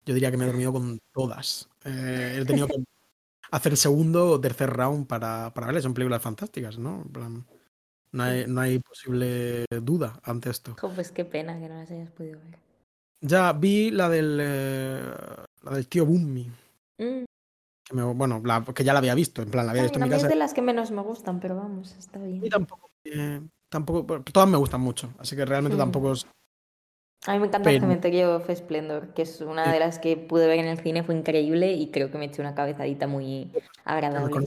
yo 0.04 0.12
diría 0.12 0.30
que 0.30 0.36
me 0.36 0.44
he 0.44 0.48
dormido 0.48 0.70
con 0.70 0.98
todas. 1.14 1.70
Eh, 1.82 2.40
he 2.42 2.44
tenido 2.44 2.66
que 2.66 2.74
hacer 3.50 3.74
segundo 3.78 4.32
o 4.32 4.40
tercer 4.40 4.68
round 4.68 5.06
para, 5.06 5.54
para 5.54 5.68
verlas. 5.68 5.84
Son 5.84 5.94
películas 5.94 6.20
fantásticas, 6.20 6.76
¿no? 6.76 7.00
En 7.06 7.10
plan, 7.10 7.46
no 8.12 8.22
hay, 8.22 8.44
no 8.46 8.60
hay 8.60 8.80
posible 8.80 9.64
duda 9.82 10.20
ante 10.24 10.50
esto. 10.50 10.76
Pues 10.94 11.10
qué 11.10 11.24
pena 11.24 11.58
que 11.58 11.70
no 11.70 11.76
las 11.76 11.90
hayas 11.90 12.10
podido 12.10 12.38
ver. 12.38 12.58
Ya 13.22 13.54
vi 13.54 13.90
la 13.90 14.10
del, 14.10 14.38
eh, 14.42 15.14
la 15.62 15.70
del 15.70 15.88
tío 15.88 16.04
Bummi. 16.04 16.50
Mm. 16.98 17.24
Que 17.84 17.96
me, 17.96 18.02
bueno, 18.04 18.40
la, 18.44 18.64
que 18.64 18.84
ya 18.84 18.92
la 18.92 19.00
había 19.00 19.14
visto, 19.14 19.42
en 19.42 19.50
plan, 19.50 19.66
la 19.66 19.72
había 19.72 19.82
Ay, 19.82 19.86
visto 19.88 19.98
en 19.98 20.02
a 20.02 20.06
mi 20.06 20.10
mí 20.10 20.14
casa. 20.14 20.26
es 20.26 20.32
de 20.32 20.38
las 20.38 20.54
que 20.54 20.62
menos 20.62 20.90
me 20.90 21.02
gustan, 21.02 21.40
pero 21.40 21.56
vamos, 21.56 21.96
está 21.98 22.18
bien. 22.20 22.44
Y 22.44 22.48
tampoco, 22.48 22.90
eh, 23.04 23.40
tampoco, 23.68 24.20
todas 24.22 24.48
me 24.48 24.56
gustan 24.56 24.80
mucho, 24.80 25.12
así 25.18 25.34
que 25.36 25.44
realmente 25.44 25.76
Mm. 25.76 25.80
tampoco 25.80 26.12
es... 26.12 26.26
A 27.26 27.32
mí 27.34 27.38
me 27.38 27.46
encanta 27.46 27.64
Pero- 27.66 27.76
el 27.76 27.80
cementerio 27.82 28.36
of 28.36 28.50
Splendor, 28.52 29.14
que 29.14 29.22
es 29.22 29.40
una 29.40 29.72
de 29.72 29.78
las 29.78 29.98
que 30.00 30.16
pude 30.16 30.46
ver 30.48 30.58
en 30.58 30.66
el 30.66 30.78
cine, 30.78 31.02
fue 31.04 31.14
increíble 31.16 31.72
y 31.72 31.90
creo 31.90 32.10
que 32.10 32.18
me 32.18 32.24
eché 32.26 32.40
una 32.42 32.54
cabezadita 32.54 33.06
muy 33.06 33.52
agradable. 33.84 34.46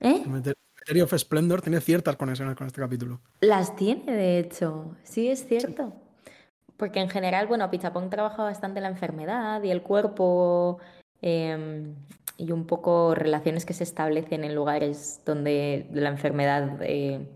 ¿Eh? 0.00 0.20
Cemetery 0.24 1.00
of 1.02 1.12
Splendor 1.16 1.60
tiene 1.62 1.80
ciertas 1.80 2.16
conexiones 2.16 2.54
con 2.56 2.66
este 2.68 2.80
capítulo. 2.80 3.20
Las 3.40 3.74
tiene, 3.76 4.12
de 4.12 4.38
hecho, 4.38 4.96
sí 5.04 5.28
es 5.28 5.46
cierto. 5.46 5.92
Porque 6.76 7.00
en 7.00 7.08
general, 7.08 7.46
bueno, 7.48 7.68
Pichapón 7.70 8.08
trabaja 8.10 8.42
bastante 8.44 8.80
la 8.80 8.88
enfermedad 8.88 9.62
y 9.62 9.70
el 9.70 9.82
cuerpo 9.82 10.78
eh, 11.22 11.86
y 12.36 12.50
un 12.52 12.66
poco 12.66 13.14
relaciones 13.14 13.64
que 13.64 13.74
se 13.74 13.84
establecen 13.84 14.44
en 14.44 14.54
lugares 14.54 15.22
donde 15.24 15.86
la 15.92 16.08
enfermedad 16.08 16.78
eh, 16.82 17.26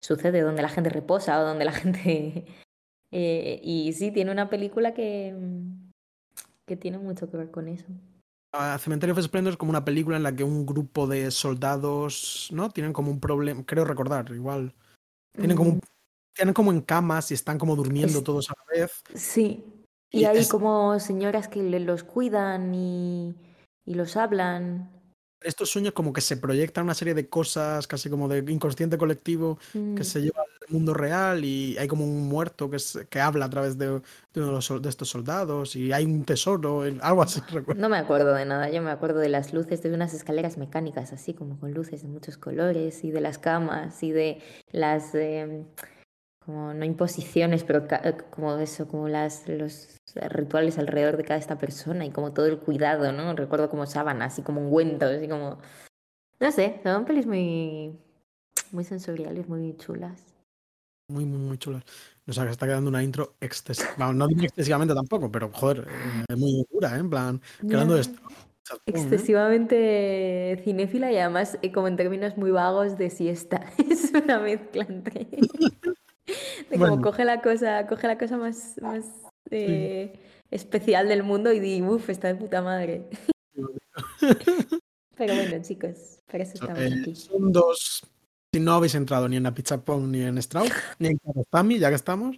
sucede, 0.00 0.40
donde 0.40 0.62
la 0.62 0.68
gente 0.68 0.90
reposa 0.90 1.40
o 1.40 1.44
donde 1.44 1.64
la 1.64 1.72
gente... 2.02 2.44
eh, 3.12 3.60
y 3.62 3.92
sí, 3.92 4.10
tiene 4.10 4.30
una 4.32 4.50
película 4.50 4.92
que, 4.94 5.34
que 6.66 6.76
tiene 6.76 6.98
mucho 6.98 7.30
que 7.30 7.36
ver 7.36 7.50
con 7.50 7.68
eso. 7.68 7.86
Uh, 8.54 8.78
Cementerio 8.78 9.14
of 9.14 9.22
Splendor 9.22 9.52
es 9.52 9.56
como 9.58 9.70
una 9.70 9.84
película 9.84 10.16
en 10.16 10.22
la 10.22 10.34
que 10.34 10.42
un 10.42 10.64
grupo 10.64 11.06
de 11.06 11.30
soldados, 11.30 12.48
¿no? 12.50 12.70
Tienen 12.70 12.94
como 12.94 13.10
un 13.10 13.20
problema, 13.20 13.62
creo 13.66 13.84
recordar, 13.84 14.30
igual. 14.32 14.74
Tienen 15.36 15.54
como, 15.56 15.70
un, 15.72 15.80
tienen 16.34 16.54
como 16.54 16.72
en 16.72 16.80
camas 16.80 17.30
y 17.30 17.34
están 17.34 17.58
como 17.58 17.76
durmiendo 17.76 18.18
Es- 18.18 18.24
todos 18.24 18.48
a 18.50 18.54
la 18.56 18.80
vez. 18.80 19.02
Sí. 19.14 19.62
Y 20.10 20.20
Y 20.20 20.24
hay 20.24 20.38
es- 20.38 20.48
como 20.48 20.98
señoras 21.00 21.48
que 21.48 21.62
los 21.80 22.02
cuidan 22.04 22.74
y, 22.74 23.34
y 23.84 23.94
los 23.94 24.16
hablan. 24.16 24.90
Estos 25.40 25.70
sueños 25.70 25.92
como 25.92 26.12
que 26.12 26.20
se 26.20 26.36
proyectan 26.36 26.82
una 26.84 26.94
serie 26.94 27.14
de 27.14 27.28
cosas 27.28 27.86
casi 27.86 28.10
como 28.10 28.26
de 28.26 28.38
inconsciente 28.52 28.98
colectivo 28.98 29.58
Mm. 29.72 29.94
que 29.94 30.02
se 30.02 30.20
lleva 30.20 30.40
al 30.40 30.72
mundo 30.74 30.94
real 30.94 31.44
y 31.44 31.78
hay 31.78 31.86
como 31.86 32.04
un 32.04 32.26
muerto 32.28 32.68
que, 32.68 32.76
es, 32.76 32.98
que 33.08 33.20
habla 33.20 33.44
a 33.44 33.50
través 33.50 33.78
de, 33.78 33.86
de 33.86 34.00
uno 34.40 34.46
de, 34.46 34.52
los, 34.52 34.82
de 34.82 34.88
estos 34.88 35.08
soldados 35.08 35.76
y 35.76 35.92
hay 35.92 36.04
un 36.06 36.24
tesoro, 36.24 36.84
en- 36.84 36.98
algo 37.02 37.22
así, 37.22 37.40
recuerdo. 37.52 37.80
No 37.80 37.88
me 37.88 37.98
acuerdo 37.98 38.34
de 38.34 38.46
nada, 38.46 38.68
yo 38.68 38.82
me 38.82 38.90
acuerdo 38.90 39.20
de 39.20 39.28
las 39.28 39.52
luces, 39.52 39.80
de 39.80 39.92
unas 39.94 40.12
escaleras 40.12 40.58
mecánicas 40.58 41.12
así 41.12 41.34
como 41.34 41.56
con 41.60 41.72
luces 41.72 42.02
de 42.02 42.08
muchos 42.08 42.36
colores 42.36 43.04
y 43.04 43.12
de 43.12 43.20
las 43.20 43.38
camas 43.38 44.02
y 44.02 44.10
de 44.10 44.42
las 44.72 45.14
eh, 45.14 45.64
como 46.48 46.72
no 46.72 46.86
imposiciones, 46.86 47.62
pero 47.62 47.86
eh, 47.90 48.16
como 48.30 48.56
eso, 48.56 48.88
como 48.88 49.06
las 49.06 49.46
los 49.48 49.98
rituales 50.30 50.78
alrededor 50.78 51.18
de 51.18 51.24
cada 51.24 51.38
esta 51.38 51.58
persona 51.58 52.06
y 52.06 52.10
como 52.10 52.32
todo 52.32 52.46
el 52.46 52.58
cuidado, 52.58 53.12
¿no? 53.12 53.34
Recuerdo 53.34 53.68
como 53.68 53.84
sábanas 53.84 54.38
y 54.38 54.42
como 54.42 54.62
ungüentos 54.62 55.22
y 55.22 55.28
como 55.28 55.58
no 56.40 56.50
sé, 56.50 56.80
son 56.82 57.04
pelis 57.04 57.26
muy 57.26 57.98
muy 58.72 58.84
sensoriales, 58.84 59.46
muy 59.46 59.76
chulas. 59.76 60.24
Muy, 61.10 61.26
muy, 61.26 61.38
muy 61.38 61.58
chulas. 61.58 61.82
O 62.26 62.32
sea, 62.32 62.44
que 62.44 62.50
está 62.50 62.64
quedando 62.64 62.88
una 62.88 63.02
intro 63.02 63.34
excesiva. 63.40 63.90
Bueno, 63.98 64.14
no 64.14 64.26
digo 64.26 64.40
excesivamente 64.42 64.94
tampoco, 64.94 65.30
pero 65.30 65.50
joder, 65.52 65.86
eh, 65.86 66.24
es 66.30 66.38
muy 66.38 66.66
dura, 66.72 66.96
¿eh? 66.96 67.00
En 67.00 67.10
plan, 67.10 67.42
quedando 67.60 67.98
esto. 67.98 68.18
¿eh? 68.30 68.34
Excesivamente 68.86 70.62
cinéfila 70.64 71.12
y 71.12 71.18
además 71.18 71.58
eh, 71.60 71.72
como 71.72 71.88
en 71.88 71.96
términos 71.96 72.38
muy 72.38 72.52
vagos 72.52 72.96
de 72.96 73.10
siesta. 73.10 73.70
Es 73.90 74.12
una 74.14 74.38
mezcla 74.38 74.86
entre 74.88 75.28
de 76.70 76.76
como 76.76 76.86
Bueno. 76.88 77.02
coge 77.02 77.24
la 77.24 77.40
cosa, 77.42 77.86
coge 77.86 78.06
la 78.06 78.18
cosa 78.18 78.36
más, 78.36 78.74
más 78.80 79.04
eh, 79.50 80.12
especial 80.50 81.08
del 81.08 81.22
mundo 81.22 81.52
y 81.52 81.60
di, 81.60 81.82
uff, 81.82 82.08
está 82.10 82.28
de 82.28 82.34
puta 82.36 82.62
madre. 82.62 83.08
Pero 85.16 85.34
bueno, 85.34 85.62
chicos, 85.62 86.20
para 86.30 86.44
eso 86.44 86.54
estamos 86.54 86.78
Eh, 86.80 86.96
aquí. 87.00 87.14
son 87.14 87.52
dos. 87.52 88.02
Si 88.54 88.60
no 88.60 88.72
habéis 88.72 88.94
entrado 88.94 89.28
ni 89.28 89.36
en 89.36 89.46
Apichapón 89.46 90.10
ni 90.12 90.22
en 90.22 90.38
Strauss, 90.38 90.70
ni 90.98 91.08
en 91.08 91.18
Karostami, 91.18 91.78
ya 91.78 91.88
que 91.90 91.96
estamos. 91.96 92.36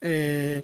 eh, 0.00 0.62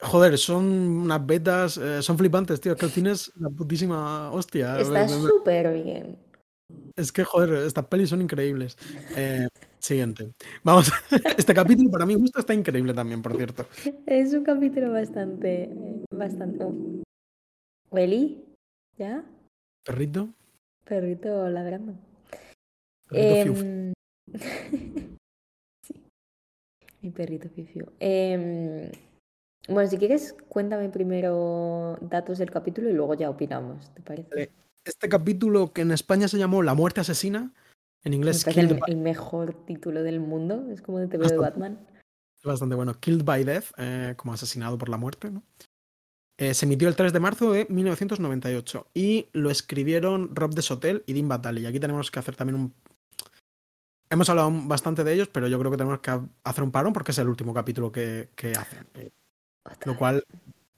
joder, 0.00 0.36
son 0.38 0.64
unas 0.64 1.24
betas, 1.26 1.76
eh, 1.78 2.02
son 2.02 2.16
flipantes, 2.18 2.60
tío. 2.60 2.72
Es 2.72 2.78
que 2.78 2.86
el 2.86 2.92
cine 2.92 3.10
es 3.12 3.32
la 3.36 3.48
putísima 3.50 4.30
hostia. 4.30 4.78
Está 4.78 5.08
súper 5.08 5.82
bien. 5.82 6.18
Es 6.96 7.10
que, 7.12 7.24
joder, 7.24 7.54
estas 7.66 7.86
pelis 7.86 8.10
son 8.10 8.20
increíbles. 8.22 8.76
Eh, 9.84 9.86
siguiente. 9.86 10.32
Vamos, 10.62 10.90
este 11.38 11.54
capítulo 11.54 11.90
para 11.90 12.06
mí 12.06 12.14
gusto 12.14 12.40
está 12.40 12.54
increíble 12.54 12.94
también, 12.94 13.20
por 13.20 13.36
cierto. 13.36 13.66
Es 14.06 14.32
un 14.32 14.42
capítulo 14.42 14.92
bastante, 14.92 15.70
bastante... 16.10 16.64
¿Welly? 17.90 18.44
¿Ya? 18.96 19.24
Perrito. 19.84 20.30
Perrito 20.84 21.48
ladrando. 21.48 21.94
Perrito. 23.08 23.60
Em, 23.60 23.92
sí. 25.82 26.02
Mi 27.02 27.10
perrito 27.10 27.48
Fifiu. 27.50 27.86
Em, 28.00 28.90
bueno, 29.68 29.88
si 29.88 29.98
quieres, 29.98 30.34
cuéntame 30.48 30.88
primero 30.88 31.98
datos 32.00 32.38
del 32.38 32.50
capítulo 32.50 32.88
y 32.88 32.94
luego 32.94 33.14
ya 33.14 33.28
opinamos, 33.28 33.92
¿te 33.94 34.00
parece? 34.00 34.50
Este 34.84 35.08
capítulo 35.08 35.72
que 35.72 35.82
en 35.82 35.92
España 35.92 36.26
se 36.28 36.38
llamó 36.38 36.62
La 36.62 36.74
muerte 36.74 37.00
asesina, 37.00 37.52
en 38.04 38.14
inglés 38.14 38.46
el, 38.46 38.54
Killed 38.54 38.78
by, 38.78 38.90
el 38.90 38.96
mejor 38.98 39.54
título 39.66 40.02
del 40.02 40.20
mundo, 40.20 40.66
es 40.70 40.82
como 40.82 40.98
de 40.98 41.08
TV 41.08 41.26
de. 41.26 41.38
Batman. 41.38 41.86
bastante 42.44 42.74
bueno, 42.74 43.00
Killed 43.00 43.24
by 43.24 43.44
Death, 43.44 43.72
eh, 43.78 44.14
como 44.16 44.34
asesinado 44.34 44.78
por 44.78 44.88
la 44.88 44.98
muerte, 44.98 45.30
¿no? 45.30 45.42
Eh, 46.36 46.52
se 46.52 46.66
emitió 46.66 46.88
el 46.88 46.96
3 46.96 47.12
de 47.12 47.20
marzo 47.20 47.52
de 47.52 47.66
1998 47.70 48.88
y 48.92 49.28
lo 49.32 49.50
escribieron 49.50 50.34
Rob 50.34 50.52
de 50.52 50.62
Sotel 50.62 51.04
y 51.06 51.12
Dean 51.12 51.28
Batali. 51.28 51.62
Y 51.62 51.66
aquí 51.66 51.78
tenemos 51.78 52.10
que 52.10 52.18
hacer 52.18 52.34
también 52.34 52.60
un... 52.60 52.74
Hemos 54.10 54.28
hablado 54.28 54.50
bastante 54.64 55.04
de 55.04 55.12
ellos, 55.12 55.28
pero 55.28 55.46
yo 55.46 55.58
creo 55.60 55.70
que 55.70 55.76
tenemos 55.76 56.00
que 56.00 56.10
hacer 56.42 56.64
un 56.64 56.72
parón 56.72 56.92
porque 56.92 57.12
es 57.12 57.18
el 57.18 57.28
último 57.28 57.54
capítulo 57.54 57.92
que, 57.92 58.30
que 58.34 58.50
hacen. 58.52 58.86
Eh, 58.94 59.10
lo 59.86 59.96
cual 59.96 60.24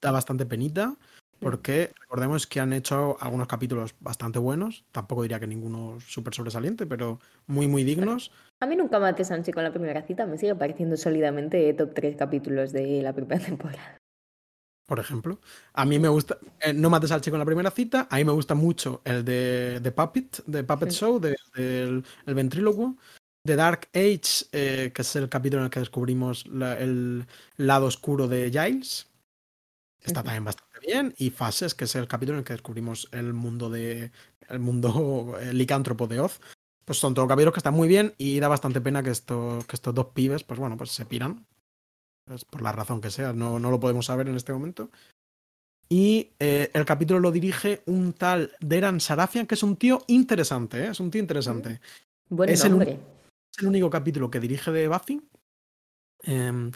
da 0.01 0.11
bastante 0.11 0.45
penita 0.45 0.95
porque 1.41 1.93
recordemos 2.01 2.47
que 2.47 2.61
han 2.61 2.73
hecho 2.73 3.17
algunos 3.21 3.47
capítulos 3.49 3.95
bastante 4.01 4.39
buenos. 4.39 4.85
Tampoco 4.93 5.23
diría 5.23 5.39
que 5.41 5.47
ninguno 5.47 5.99
súper 6.01 6.35
sobresaliente, 6.35 6.87
pero 6.87 7.21
muy, 7.47 7.67
muy 7.67 7.85
dignos. 7.85 8.31
A 8.61 8.67
mí 8.67 8.77
nunca 8.77 8.99
maté 8.99 9.25
Sanchi 9.25 9.53
con 9.53 9.63
la 9.65 9.73
primera 9.73 10.03
cita, 10.03 10.27
me 10.27 10.39
sigue 10.39 10.55
pareciendo 10.55 10.97
sólidamente 10.97 11.73
top 11.75 11.93
3 11.95 12.17
capítulos 12.17 12.73
de 12.73 13.03
la 13.03 13.13
primera 13.13 13.39
temporada. 13.45 13.99
por 14.87 14.99
ejemplo. 15.01 15.41
A 15.75 15.85
mí 15.85 15.99
me 15.99 16.09
gusta, 16.09 16.39
eh, 16.61 16.73
no 16.73 16.89
mates 16.91 17.11
al 17.11 17.21
chico 17.21 17.35
en 17.37 17.41
la 17.41 17.45
primera 17.45 17.71
cita, 17.71 18.07
a 18.11 18.17
mí 18.17 18.25
me 18.25 18.33
gusta 18.33 18.55
mucho 18.55 19.03
el 19.05 19.25
de, 19.25 19.81
de 19.81 19.91
Puppet, 19.93 20.45
de 20.47 20.63
Puppet 20.65 20.91
Sí. 20.91 20.97
Show, 20.99 21.19
de- 21.21 21.37
del 21.55 22.05
el 22.25 22.35
ventrílocuo. 22.35 22.97
The 23.45 23.55
Dark 23.57 23.89
Age, 23.95 24.47
eh, 24.53 24.91
que 24.93 25.03
es 25.03 25.17
el 25.17 25.29
capítulo 25.29 25.61
en 25.63 25.67
el 25.67 25.71
que 25.71 25.81
descubrimos 25.81 26.47
la- 26.47 26.79
el 26.79 27.27
lado 27.57 27.87
oscuro 27.87 28.27
de 28.29 28.51
Giles. 28.51 29.07
Está 30.05 30.23
también 30.23 30.45
bastante 30.45 30.66
bien. 30.87 31.15
Y 31.19 31.31
Fases, 31.31 31.75
que 31.75 31.85
es 31.85 31.95
el 31.97 32.09
capítulo 32.09 32.37
en 32.37 32.41
el 32.41 32.45
que 32.45 32.55
descubrimos 32.55 33.09
el 33.13 33.33
mundo 33.33 33.69
de. 33.69 34.11
el 34.49 34.59
mundo 34.59 35.37
licántropo 35.53 36.07
de 36.07 36.21
Oz. 36.21 36.41
Pues 36.85 36.99
son 36.99 37.15
todos 37.15 37.29
capítulos 37.29 37.53
que 37.53 37.59
están 37.59 37.75
muy 37.75 37.89
bien 37.89 38.15
y 38.17 38.39
da 38.39 38.47
bastante 38.47 38.81
pena 38.81 39.03
que, 39.03 39.11
esto, 39.11 39.59
que 39.69 39.75
estos 39.75 39.93
dos 39.93 40.07
pibes, 40.15 40.45
pues 40.45 40.61
bueno, 40.61 40.77
pues 40.77 40.93
se 40.93 41.05
piran. 41.05 41.45
Pues 42.25 42.45
por 42.45 42.63
la 42.63 42.73
razón 42.73 43.01
que 43.01 43.11
sea, 43.11 43.33
no, 43.33 43.59
no 43.59 43.71
lo 43.71 43.81
podemos 43.81 44.07
saber 44.07 44.29
en 44.29 44.37
este 44.37 44.53
momento. 44.53 44.91
Y 45.89 46.33
eh, 46.39 46.71
el 46.73 46.85
capítulo 46.85 47.21
lo 47.21 47.31
dirige 47.31 47.83
un 47.87 48.13
tal 48.13 48.53
Deran 48.61 49.01
Sarafian, 49.01 49.47
que 49.47 49.55
es 49.55 49.63
un 49.63 49.77
tío 49.77 50.03
interesante, 50.09 50.85
¿eh? 50.85 50.89
es 50.89 51.01
un 51.01 51.11
tío 51.11 51.21
interesante. 51.21 51.81
Buen 52.29 52.51
Es 52.51 52.65
el. 52.65 52.81
Es 52.83 53.63
el 53.63 53.69
único 53.69 53.89
capítulo 53.89 54.31
que 54.31 54.41
dirige 54.41 54.71
de 54.73 54.89
Buffy. 54.89 55.23
Em, 56.23 56.73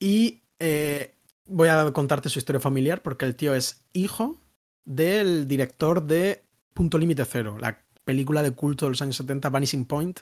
y 0.00 0.40
eh, 0.58 1.14
voy 1.48 1.68
a 1.68 1.90
contarte 1.92 2.28
su 2.28 2.38
historia 2.38 2.60
familiar 2.60 3.02
porque 3.02 3.24
el 3.24 3.34
tío 3.34 3.54
es 3.54 3.82
hijo 3.92 4.40
del 4.84 5.48
director 5.48 6.02
de 6.06 6.44
Punto 6.74 6.98
Límite 6.98 7.24
Cero, 7.24 7.56
la 7.58 7.82
película 8.04 8.42
de 8.42 8.52
culto 8.52 8.86
de 8.86 8.90
los 8.90 9.02
años 9.02 9.16
70, 9.16 9.50
Vanishing 9.50 9.84
Point. 9.84 10.20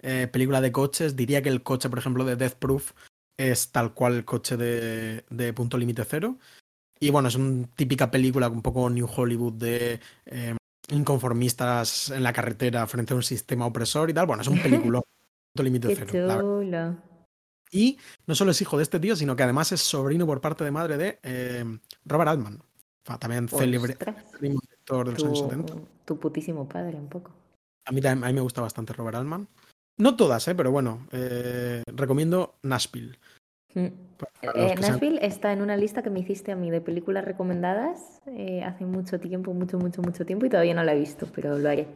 eh, 0.00 0.28
película 0.32 0.60
de 0.60 0.72
coches. 0.72 1.14
Diría 1.16 1.42
que 1.42 1.48
el 1.48 1.62
coche, 1.62 1.88
por 1.88 1.98
ejemplo, 1.98 2.24
de 2.24 2.36
Death 2.36 2.54
Proof 2.54 2.92
es 3.36 3.70
tal 3.72 3.94
cual 3.94 4.14
el 4.14 4.24
coche 4.24 4.56
de, 4.56 5.24
de 5.30 5.52
Punto 5.52 5.78
Límite 5.78 6.04
Cero. 6.04 6.38
Y 7.00 7.10
bueno, 7.10 7.28
es 7.28 7.34
una 7.36 7.66
típica 7.76 8.10
película 8.10 8.48
un 8.48 8.62
poco 8.62 8.88
New 8.90 9.08
Hollywood 9.14 9.54
de 9.54 10.00
eh, 10.26 10.56
inconformistas 10.90 12.10
en 12.10 12.22
la 12.22 12.32
carretera 12.32 12.86
frente 12.86 13.12
a 13.12 13.16
un 13.16 13.22
sistema 13.22 13.66
opresor 13.66 14.10
y 14.10 14.14
tal. 14.14 14.26
Bueno, 14.26 14.42
es 14.42 14.48
un 14.48 14.58
película. 14.62 15.00
Punto 15.54 15.62
Límite 15.64 15.94
Cero. 15.94 16.62
la. 16.62 17.11
Y 17.72 17.98
no 18.26 18.34
solo 18.34 18.50
es 18.50 18.60
hijo 18.60 18.76
de 18.76 18.82
este 18.82 19.00
tío, 19.00 19.16
sino 19.16 19.34
que 19.34 19.42
además 19.42 19.72
es 19.72 19.80
sobrino 19.80 20.26
por 20.26 20.40
parte 20.40 20.62
de 20.62 20.70
madre 20.70 20.98
de 20.98 21.18
eh, 21.22 21.64
Robert 22.04 22.28
Altman. 22.28 22.62
También 23.18 23.44
Ostras, 23.46 23.60
célebre 23.62 23.96
director 24.38 25.06
de 25.06 25.12
los 25.12 25.24
años 25.24 25.38
70. 25.40 25.72
tu, 25.74 25.88
tu 26.04 26.20
putísimo 26.20 26.68
padre, 26.68 26.98
un 26.98 27.08
poco. 27.08 27.32
A 27.86 27.92
mí, 27.92 28.00
también- 28.00 28.24
a 28.24 28.28
mí 28.28 28.34
me 28.34 28.40
gusta 28.42 28.60
bastante 28.60 28.92
Robert 28.92 29.16
Altman. 29.16 29.48
No 29.98 30.14
todas, 30.16 30.46
¿eh? 30.48 30.54
pero 30.54 30.70
bueno, 30.70 31.06
eh, 31.12 31.82
recomiendo 31.86 32.54
Nashville. 32.62 33.18
Mm. 33.74 33.80
Eh, 33.80 33.90
sean- 34.52 34.80
Nashville 34.80 35.18
está 35.22 35.52
en 35.52 35.62
una 35.62 35.76
lista 35.76 36.02
que 36.02 36.10
me 36.10 36.20
hiciste 36.20 36.52
a 36.52 36.56
mí 36.56 36.70
de 36.70 36.80
películas 36.80 37.24
recomendadas 37.24 38.20
hace 38.64 38.84
mucho 38.84 39.18
tiempo, 39.18 39.52
mucho, 39.54 39.78
mucho, 39.78 40.02
mucho 40.02 40.24
tiempo 40.26 40.46
y 40.46 40.50
todavía 40.50 40.74
no 40.74 40.84
la 40.84 40.94
he 40.94 40.98
visto, 41.00 41.26
pero 41.34 41.58
lo 41.58 41.68
haré. 41.68 41.88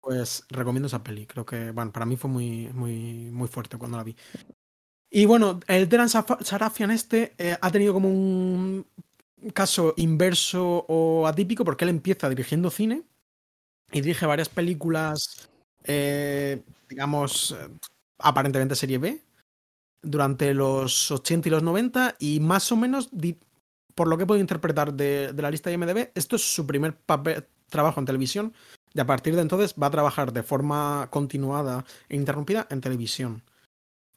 Pues 0.00 0.44
recomiendo 0.48 0.86
esa 0.86 1.02
peli. 1.04 1.26
Creo 1.26 1.44
que, 1.44 1.70
bueno, 1.70 1.92
para 1.92 2.06
mí 2.06 2.16
fue 2.16 2.30
muy, 2.30 2.68
muy, 2.72 3.30
muy 3.30 3.46
fuerte 3.48 3.76
cuando 3.78 3.96
la 3.98 4.04
vi. 4.04 4.16
Y 5.10 5.24
bueno, 5.24 5.60
el 5.68 5.88
Deran 5.88 6.08
Sarafian 6.08 6.90
este 6.90 7.34
eh, 7.38 7.56
ha 7.60 7.70
tenido 7.70 7.94
como 7.94 8.08
un 8.08 8.86
caso 9.54 9.94
inverso 9.96 10.84
o 10.88 11.26
atípico 11.26 11.64
porque 11.64 11.84
él 11.84 11.90
empieza 11.90 12.28
dirigiendo 12.28 12.70
cine 12.70 13.02
y 13.90 14.00
dirige 14.02 14.26
varias 14.26 14.48
películas, 14.48 15.48
eh, 15.84 16.62
digamos, 16.88 17.52
eh, 17.52 17.68
aparentemente 18.18 18.76
serie 18.76 18.98
B, 18.98 19.22
durante 20.02 20.52
los 20.52 21.10
80 21.10 21.48
y 21.48 21.50
los 21.50 21.62
90 21.62 22.16
y 22.18 22.40
más 22.40 22.70
o 22.70 22.76
menos, 22.76 23.08
por 23.94 24.08
lo 24.08 24.18
que 24.18 24.26
puedo 24.26 24.40
interpretar 24.40 24.92
de, 24.92 25.32
de 25.32 25.42
la 25.42 25.50
lista 25.50 25.70
de 25.70 25.74
IMDB, 25.74 26.10
esto 26.14 26.36
es 26.36 26.54
su 26.54 26.66
primer 26.66 26.96
papel, 26.96 27.46
trabajo 27.70 28.00
en 28.00 28.06
televisión 28.06 28.52
y 28.94 29.00
a 29.00 29.06
partir 29.06 29.34
de 29.34 29.42
entonces 29.42 29.74
va 29.80 29.88
a 29.88 29.90
trabajar 29.90 30.32
de 30.32 30.42
forma 30.42 31.08
continuada 31.10 31.84
e 32.08 32.16
interrumpida 32.16 32.66
en 32.70 32.80
televisión. 32.80 33.42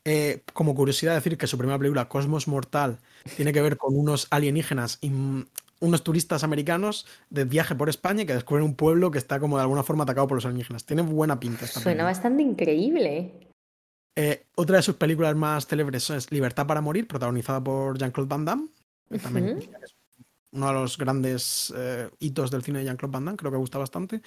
Eh, 0.04 0.42
como 0.54 0.74
curiosidad 0.74 1.14
decir 1.14 1.38
que 1.38 1.46
su 1.46 1.58
primera 1.58 1.78
película, 1.78 2.10
Cosmos 2.10 2.48
Mortal, 2.48 3.00
tiene 3.36 3.54
que 3.54 3.62
ver 3.62 3.78
con 3.78 3.96
unos 3.96 4.28
alienígenas 4.32 4.98
y 5.02 5.12
mm, 5.12 5.46
unos 5.80 6.04
turistas 6.04 6.44
americanos 6.44 7.06
de 7.30 7.46
viaje 7.46 7.76
por 7.76 7.88
España 7.88 8.26
que 8.26 8.34
descubren 8.34 8.66
un 8.66 8.76
pueblo 8.76 9.12
que 9.12 9.20
está 9.20 9.40
como 9.40 9.58
de 9.58 9.64
alguna 9.64 9.84
forma 9.84 10.04
atacado 10.04 10.28
por 10.28 10.38
los 10.38 10.46
alienígenas. 10.46 10.86
Tiene 10.86 11.04
buena 11.04 11.40
pinta 11.40 11.66
esta 11.66 11.80
Suena 11.80 11.86
película. 11.86 12.04
bastante 12.06 12.44
increíble. 12.44 13.50
Eh, 14.16 14.46
otra 14.56 14.78
de 14.78 14.84
sus 14.84 14.96
películas 14.96 15.36
más 15.36 15.68
célebres 15.68 16.10
es 16.10 16.32
Libertad 16.32 16.66
para 16.66 16.82
morir, 16.82 17.08
protagonizada 17.08 17.64
por 17.64 17.98
Jean-Claude 17.98 18.30
Van 18.30 18.46
Damme. 18.46 18.68
que 19.10 19.20
también 19.20 19.58
es 19.60 19.96
uno 20.54 20.68
de 20.68 20.74
los 20.74 20.98
grandes 20.98 21.74
eh, 21.78 22.10
hitos 22.20 22.50
del 22.50 22.64
cine 22.64 22.80
de 22.80 22.86
Jean-Claude 22.86 23.14
Van 23.14 23.26
Damme, 23.26 23.38
creo 23.38 23.52
que 23.52 23.58
gusta 23.58 23.78
bastante. 23.78 24.22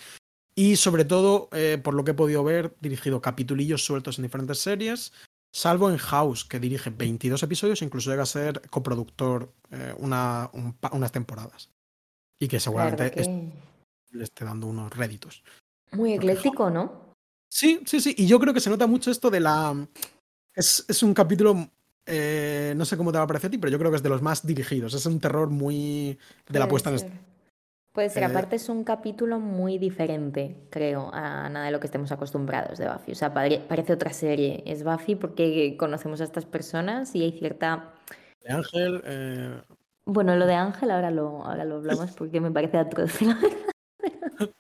Y 0.57 0.77
sobre 0.77 1.05
todo, 1.05 1.51
por 1.83 1.95
lo 1.95 2.05
que 2.05 2.13
he 2.13 2.15
podido 2.15 2.45
ver, 2.45 2.77
dirigido 2.81 3.21
capitulillos 3.21 3.85
sueltos 3.85 4.19
en 4.19 4.23
diferentes 4.23 4.61
series, 4.61 5.13
salvo 5.55 5.89
en 5.89 5.99
House, 5.99 6.45
que 6.45 6.59
dirige 6.59 6.91
22 6.91 7.43
episodios, 7.45 7.81
incluso 7.83 8.11
llega 8.11 8.25
a 8.25 8.27
ser 8.27 8.61
coproductor 8.71 9.53
eh, 9.71 9.95
una- 9.99 10.51
un 10.53 10.73
pa- 10.75 10.91
unas 10.93 11.13
temporadas. 11.13 11.71
Y 12.41 12.49
que 12.49 12.59
seguramente 12.61 13.21
es- 13.21 13.29
le 14.11 14.25
esté 14.25 14.45
dando 14.45 14.67
unos 14.67 14.93
réditos. 14.97 15.43
muy 15.93 16.13
ecléctico, 16.13 16.71
¿no? 16.71 17.13
Sí, 17.49 17.81
sí, 17.87 18.01
sí. 18.01 18.15
Y 18.19 18.27
yo 18.27 18.41
creo 18.41 18.53
que 18.53 18.59
se 18.61 18.69
nota 18.71 18.87
mucho 18.89 19.13
esto 19.13 19.31
de 19.31 19.39
la. 19.39 19.87
Es, 20.55 20.85
es 20.89 21.03
un 21.05 21.15
capítulo. 21.15 21.71
eh, 22.07 22.75
no 22.77 22.85
sé 22.85 22.97
cómo 22.99 23.11
te 23.13 23.19
va 23.19 23.25
a 23.25 23.27
parecer 23.27 23.49
a 23.49 23.51
ti, 23.53 23.57
pero 23.59 23.71
yo 23.71 23.79
creo 23.79 23.91
que 23.91 23.97
es 23.97 24.03
de 24.03 24.09
los 24.11 24.21
más 24.23 24.45
dirigidos. 24.47 24.93
Es 24.93 25.07
un 25.07 25.21
terror 25.21 25.49
muy. 25.51 26.19
de 26.49 26.59
la 26.59 26.69
puesta 26.69 26.91
en 26.91 26.97
escena. 26.97 27.21
Puede 27.95 28.11
ser, 28.11 28.25
Eh, 28.25 28.27
aparte 28.27 28.57
es 28.57 28.69
un 28.69 28.83
capítulo 28.83 29.39
muy 29.39 29.79
diferente, 29.79 30.67
creo, 30.71 31.11
a 31.15 31.49
nada 31.49 31.67
de 31.67 31.71
lo 31.71 31.79
que 31.79 31.87
estemos 31.87 32.11
acostumbrados 32.11 32.77
de 32.77 32.89
Buffy. 32.89 33.13
O 33.13 33.15
sea, 33.15 33.33
pare- 33.33 33.61
parece 33.69 33.93
otra 33.93 34.13
serie. 34.13 34.65
Es 34.67 34.83
Buffy 34.83 35.15
porque 35.15 35.77
conocemos 35.79 36.21
a 36.21 36.25
estas 36.25 36.45
personas 36.45 37.15
y 37.15 37.23
hay 37.23 37.33
cierta... 37.39 37.95
De 38.43 38.53
Ángel. 38.53 39.01
eh, 39.05 39.63
Bueno, 40.07 40.35
lo 40.35 40.47
de 40.47 40.55
Ángel 40.55 40.91
ahora 40.91 41.13
lo, 41.13 41.45
ahora 41.45 41.65
lo 41.65 41.77
hablamos 41.77 42.11
porque 42.13 42.41
me 42.41 42.51
parece 42.51 42.79
atroz. 42.79 43.13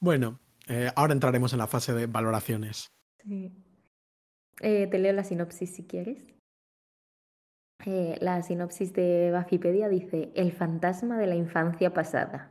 Bueno, 0.00 0.40
eh, 0.66 0.90
ahora 0.96 1.12
entraremos 1.12 1.52
en 1.52 1.60
la 1.60 1.68
fase 1.68 1.92
de 1.92 2.06
valoraciones. 2.06 2.88
Sí. 3.24 3.52
Te 4.56 4.98
leo 4.98 5.12
la 5.12 5.22
sinopsis 5.22 5.72
si 5.76 5.86
quieres. 5.86 6.26
Eh, 7.84 8.16
la 8.20 8.42
sinopsis 8.42 8.92
de 8.92 9.32
Buffypedia 9.34 9.88
dice: 9.88 10.30
El 10.34 10.52
fantasma 10.52 11.18
de 11.18 11.26
la 11.26 11.34
infancia 11.34 11.92
pasada. 11.92 12.50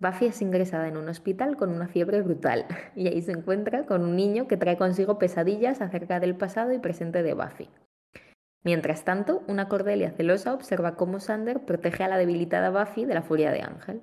Buffy 0.00 0.26
es 0.26 0.42
ingresada 0.42 0.88
en 0.88 0.96
un 0.96 1.08
hospital 1.08 1.56
con 1.56 1.70
una 1.70 1.88
fiebre 1.88 2.20
brutal 2.22 2.66
y 2.96 3.08
ahí 3.08 3.22
se 3.22 3.32
encuentra 3.32 3.86
con 3.86 4.02
un 4.02 4.16
niño 4.16 4.48
que 4.48 4.56
trae 4.56 4.76
consigo 4.76 5.18
pesadillas 5.18 5.80
acerca 5.80 6.20
del 6.20 6.36
pasado 6.36 6.72
y 6.72 6.78
presente 6.78 7.22
de 7.22 7.34
Buffy. 7.34 7.70
Mientras 8.64 9.04
tanto, 9.04 9.42
una 9.46 9.68
Cordelia 9.68 10.10
celosa 10.10 10.54
observa 10.54 10.96
cómo 10.96 11.20
Sander 11.20 11.64
protege 11.64 12.02
a 12.02 12.08
la 12.08 12.16
debilitada 12.16 12.70
Buffy 12.70 13.04
de 13.04 13.14
la 13.14 13.22
furia 13.22 13.52
de 13.52 13.60
Ángel. 13.60 14.00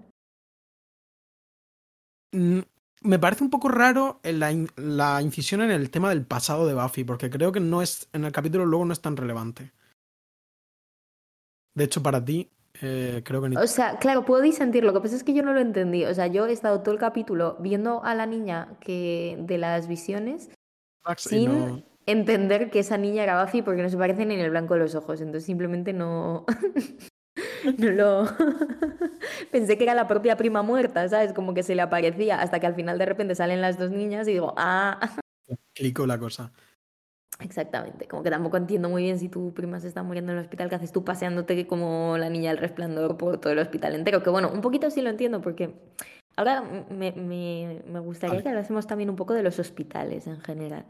Mm, 2.32 2.60
Me 3.04 3.18
parece 3.18 3.44
un 3.44 3.50
poco 3.50 3.70
raro 3.70 4.20
la, 4.24 4.52
la 4.76 5.22
incisión 5.22 5.62
en 5.62 5.72
el 5.72 5.90
tema 5.90 6.10
del 6.10 6.26
pasado 6.26 6.68
de 6.68 6.76
Buffy, 6.76 7.04
porque 7.04 7.32
creo 7.32 7.52
que 7.52 7.60
no 7.60 7.82
es. 7.82 8.08
En 8.14 8.24
el 8.24 8.32
capítulo 8.32 8.66
luego 8.66 8.86
no 8.86 8.94
es 8.94 9.02
tan 9.02 9.18
relevante. 9.18 9.72
De 11.74 11.86
hecho, 11.86 12.04
para 12.04 12.24
ti, 12.24 12.50
eh, 12.82 13.22
creo 13.24 13.42
que 13.42 13.50
ni. 13.50 13.58
O 13.58 13.68
sea, 13.68 13.98
claro, 13.98 14.26
puedo 14.26 14.42
disentir, 14.42 14.84
lo 14.84 14.94
que 14.94 15.02
pasa 15.02 15.16
es 15.16 15.24
que 15.24 15.34
yo 15.34 15.44
no 15.44 15.54
lo 15.54 15.60
entendí. 15.60 16.06
O 16.06 16.14
sea, 16.14 16.28
yo 16.28 16.46
he 16.48 16.52
estado 16.52 16.82
todo 16.82 16.94
el 16.94 17.00
capítulo 17.00 17.58
viendo 17.60 18.04
a 18.04 18.16
la 18.16 18.26
niña 18.26 18.78
que 18.82 19.38
de 19.40 19.58
las 19.58 19.88
visiones 19.88 20.50
Max, 21.06 21.24
sin, 21.24 21.52
no- 21.52 21.84
entender 22.06 22.70
que 22.70 22.80
esa 22.80 22.98
niña 22.98 23.24
era 23.24 23.44
Buffy 23.44 23.62
porque 23.62 23.82
no 23.84 23.90
se 23.90 23.98
parece 23.98 24.26
ni 24.26 24.34
en 24.34 24.42
el 24.42 24.50
blanco 24.50 24.74
de 24.74 24.82
los 24.82 24.96
ojos. 24.96 25.22
Entonces 25.22 25.46
simplemente 25.46 25.94
no. 25.94 26.46
no 27.78 27.92
lo. 27.92 28.26
Pensé 29.52 29.78
que 29.78 29.84
era 29.84 29.94
la 29.94 30.08
propia 30.08 30.36
prima 30.38 30.62
muerta, 30.62 31.08
¿sabes? 31.08 31.34
Como 31.34 31.54
que 31.54 31.64
se 31.64 31.76
le 31.76 31.82
aparecía 31.82 32.42
hasta 32.42 32.60
que 32.60 32.68
al 32.68 32.76
final 32.76 32.98
de 32.98 33.06
repente 33.06 33.36
salen 33.36 33.62
las 33.62 33.78
dos 33.78 33.92
niñas 33.92 34.28
y 34.28 34.34
digo, 34.34 34.54
ah. 34.58 35.00
Clico 35.74 36.06
la 36.08 36.18
cosa. 36.18 36.52
Exactamente, 37.40 38.08
como 38.08 38.22
que 38.22 38.30
tampoco 38.30 38.58
entiendo 38.58 38.88
muy 38.90 39.04
bien 39.04 39.18
si 39.18 39.28
tu 39.30 39.54
prima 39.54 39.80
se 39.80 39.88
está 39.88 40.04
muriendo 40.04 40.32
en 40.32 40.38
el 40.38 40.44
hospital, 40.44 40.70
que 40.70 40.76
haces 40.76 40.92
tú 40.92 41.04
paseándote 41.04 41.66
como 41.66 42.18
la 42.18 42.30
niña 42.30 42.52
del 42.52 42.60
resplandor 42.60 43.18
por 43.18 43.40
todo 43.40 43.54
el 43.54 43.60
hospital 43.60 43.96
entero? 43.96 44.22
Que 44.22 44.30
bueno, 44.30 44.52
un 44.54 44.62
poquito 44.62 44.92
sí 44.92 45.02
lo 45.02 45.10
entiendo 45.10 45.42
porque 45.42 45.74
ahora 46.36 46.62
me, 46.62 47.12
me, 47.14 47.82
me 47.88 48.00
gustaría 48.00 48.42
que 48.44 48.50
hablásemos 48.50 48.86
también 48.86 49.10
un 49.10 49.16
poco 49.16 49.34
de 49.34 49.44
los 49.44 49.58
hospitales 49.58 50.28
en 50.28 50.40
general. 50.42 50.86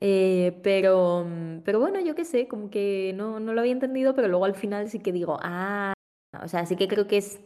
Eh, 0.00 0.58
pero, 0.62 1.26
pero 1.64 1.80
bueno, 1.80 2.00
yo 2.00 2.14
qué 2.14 2.24
sé, 2.24 2.48
como 2.48 2.70
que 2.70 3.12
no, 3.14 3.40
no 3.40 3.54
lo 3.54 3.60
había 3.60 3.72
entendido, 3.72 4.14
pero 4.14 4.28
luego 4.28 4.44
al 4.44 4.54
final 4.54 4.88
sí 4.88 4.98
que 4.98 5.12
digo, 5.12 5.38
ah, 5.42 5.94
o 6.42 6.48
sea, 6.48 6.66
sí 6.66 6.76
que 6.76 6.88
creo 6.88 7.06
que 7.06 7.18
es 7.18 7.40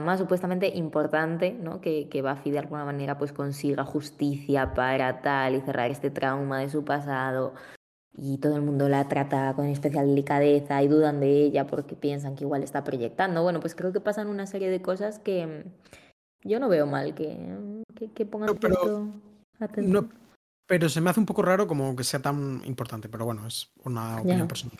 más 0.00 0.18
supuestamente 0.18 0.68
importante, 0.68 1.52
¿no? 1.52 1.80
Que, 1.80 2.08
que 2.08 2.22
Buffy 2.22 2.50
de 2.50 2.58
alguna 2.58 2.84
manera 2.84 3.18
pues 3.18 3.32
consiga 3.32 3.84
justicia 3.84 4.74
para 4.74 5.22
tal 5.22 5.54
y 5.54 5.60
cerrar 5.60 5.90
este 5.90 6.10
trauma 6.10 6.60
de 6.60 6.68
su 6.68 6.84
pasado 6.84 7.54
y 8.14 8.38
todo 8.38 8.56
el 8.56 8.62
mundo 8.62 8.88
la 8.88 9.08
trata 9.08 9.54
con 9.54 9.66
especial 9.66 10.06
delicadeza 10.06 10.82
y 10.82 10.88
dudan 10.88 11.20
de 11.20 11.44
ella 11.44 11.66
porque 11.66 11.96
piensan 11.96 12.36
que 12.36 12.44
igual 12.44 12.62
está 12.62 12.84
proyectando. 12.84 13.42
Bueno, 13.42 13.60
pues 13.60 13.74
creo 13.74 13.92
que 13.92 14.00
pasan 14.00 14.28
una 14.28 14.46
serie 14.46 14.68
de 14.68 14.82
cosas 14.82 15.18
que 15.18 15.64
yo 16.44 16.60
no 16.60 16.68
veo 16.68 16.86
mal 16.86 17.14
que, 17.14 17.82
que, 18.14 18.26
pongan 18.26 18.56
pero, 18.58 19.08
No, 19.76 20.08
pero 20.66 20.88
se 20.88 21.00
me 21.00 21.10
hace 21.10 21.20
un 21.20 21.26
poco 21.26 21.42
raro 21.42 21.66
como 21.66 21.96
que 21.96 22.04
sea 22.04 22.20
tan 22.20 22.62
importante, 22.64 23.08
pero 23.08 23.24
bueno, 23.24 23.46
es 23.46 23.70
una 23.84 24.20
opinión 24.20 24.48
personal. 24.48 24.76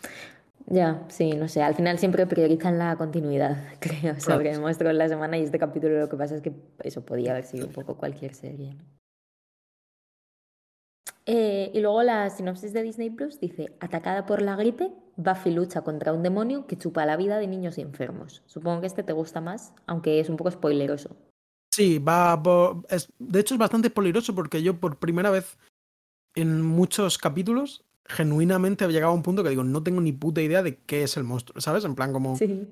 Ya, 0.67 1.03
sí, 1.09 1.33
no 1.33 1.47
sé. 1.47 1.61
Al 1.61 1.75
final 1.75 1.99
siempre 1.99 2.25
priorizan 2.25 2.77
la 2.77 2.95
continuidad, 2.95 3.57
creo, 3.79 4.19
sobre 4.19 4.51
el 4.51 4.61
monstruo 4.61 4.91
en 4.91 4.97
la 4.97 5.09
semana 5.09 5.37
y 5.37 5.43
este 5.43 5.59
capítulo 5.59 5.99
lo 5.99 6.09
que 6.09 6.17
pasa 6.17 6.35
es 6.35 6.41
que 6.41 6.53
eso 6.83 7.05
podía 7.05 7.31
haber 7.31 7.45
sido 7.45 7.67
un 7.67 7.73
poco 7.73 7.97
cualquier 7.97 8.33
serie. 8.33 8.75
Eh, 11.25 11.71
y 11.73 11.79
luego 11.79 12.03
la 12.03 12.29
sinopsis 12.29 12.73
de 12.73 12.83
Disney 12.83 13.09
Plus 13.09 13.39
dice, 13.39 13.73
atacada 13.79 14.25
por 14.25 14.41
la 14.41 14.55
gripe, 14.55 14.91
Buffy 15.15 15.51
lucha 15.51 15.81
contra 15.81 16.11
un 16.11 16.23
demonio 16.23 16.67
que 16.67 16.77
chupa 16.77 17.05
la 17.05 17.15
vida 17.15 17.37
de 17.37 17.47
niños 17.47 17.77
enfermos. 17.77 18.41
Supongo 18.45 18.81
que 18.81 18.87
este 18.87 19.03
te 19.03 19.13
gusta 19.13 19.39
más, 19.39 19.73
aunque 19.85 20.19
es 20.19 20.29
un 20.29 20.37
poco 20.37 20.51
spoileroso. 20.51 21.15
Sí, 21.71 21.97
va 21.97 22.41
de 23.19 23.39
hecho 23.39 23.55
es 23.55 23.59
bastante 23.59 23.87
spoileroso 23.87 24.35
porque 24.35 24.61
yo 24.61 24.79
por 24.79 24.97
primera 24.99 25.31
vez 25.31 25.57
en 26.35 26.61
muchos 26.61 27.17
capítulos 27.17 27.83
genuinamente 28.05 28.83
había 28.83 28.95
llegado 28.95 29.13
a 29.13 29.15
un 29.15 29.23
punto 29.23 29.43
que 29.43 29.49
digo, 29.49 29.63
no 29.63 29.83
tengo 29.83 30.01
ni 30.01 30.11
puta 30.11 30.41
idea 30.41 30.63
de 30.63 30.77
qué 30.77 31.03
es 31.03 31.17
el 31.17 31.23
monstruo, 31.23 31.59
¿sabes? 31.61 31.85
En 31.85 31.95
plan 31.95 32.13
como... 32.13 32.37
Sí. 32.37 32.67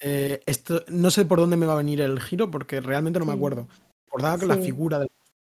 Eh, 0.00 0.40
esto, 0.44 0.84
no 0.88 1.10
sé 1.10 1.24
por 1.24 1.38
dónde 1.38 1.56
me 1.56 1.64
va 1.64 1.72
a 1.72 1.76
venir 1.76 2.02
el 2.02 2.20
giro 2.20 2.50
porque 2.50 2.80
realmente 2.80 3.18
no 3.18 3.24
me 3.24 3.32
acuerdo. 3.32 3.66
Recordaba 4.04 4.38
que 4.38 4.46
la 4.46 4.56
figura 4.58 4.98
del... 4.98 5.08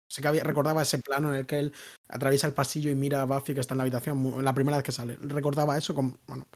Sé 0.09 0.21
que 0.21 0.29
había, 0.29 0.43
recordaba 0.43 0.81
ese 0.81 0.99
plano 0.99 1.33
en 1.33 1.39
el 1.39 1.45
que 1.45 1.59
él 1.59 1.73
atraviesa 2.07 2.47
el 2.47 2.53
pasillo 2.53 2.89
y 2.89 2.95
mira 2.95 3.21
a 3.21 3.25
Buffy 3.25 3.53
que 3.53 3.59
está 3.59 3.73
en 3.73 3.79
la 3.79 3.83
habitación 3.83 4.43
la 4.43 4.53
primera 4.53 4.77
vez 4.77 4.85
que 4.85 4.93
sale. 4.93 5.17
Recordaba 5.21 5.77
eso 5.77 5.93
como... 5.93 6.17
Bueno, 6.27 6.47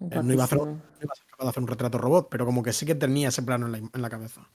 eh, 0.00 0.20
no, 0.22 0.32
iba 0.32 0.42
a 0.42 0.46
hacer, 0.46 0.58
no 0.58 0.80
iba 1.00 1.12
a 1.12 1.16
ser 1.16 1.26
capaz 1.26 1.44
de 1.44 1.50
hacer 1.50 1.62
un 1.62 1.68
retrato 1.68 1.98
robot, 1.98 2.28
pero 2.30 2.46
como 2.46 2.62
que 2.62 2.72
sí 2.72 2.86
que 2.86 2.94
tenía 2.94 3.28
ese 3.28 3.42
plano 3.42 3.66
en 3.66 3.72
la, 3.72 3.78
en 3.78 4.02
la 4.02 4.08
cabeza. 4.08 4.48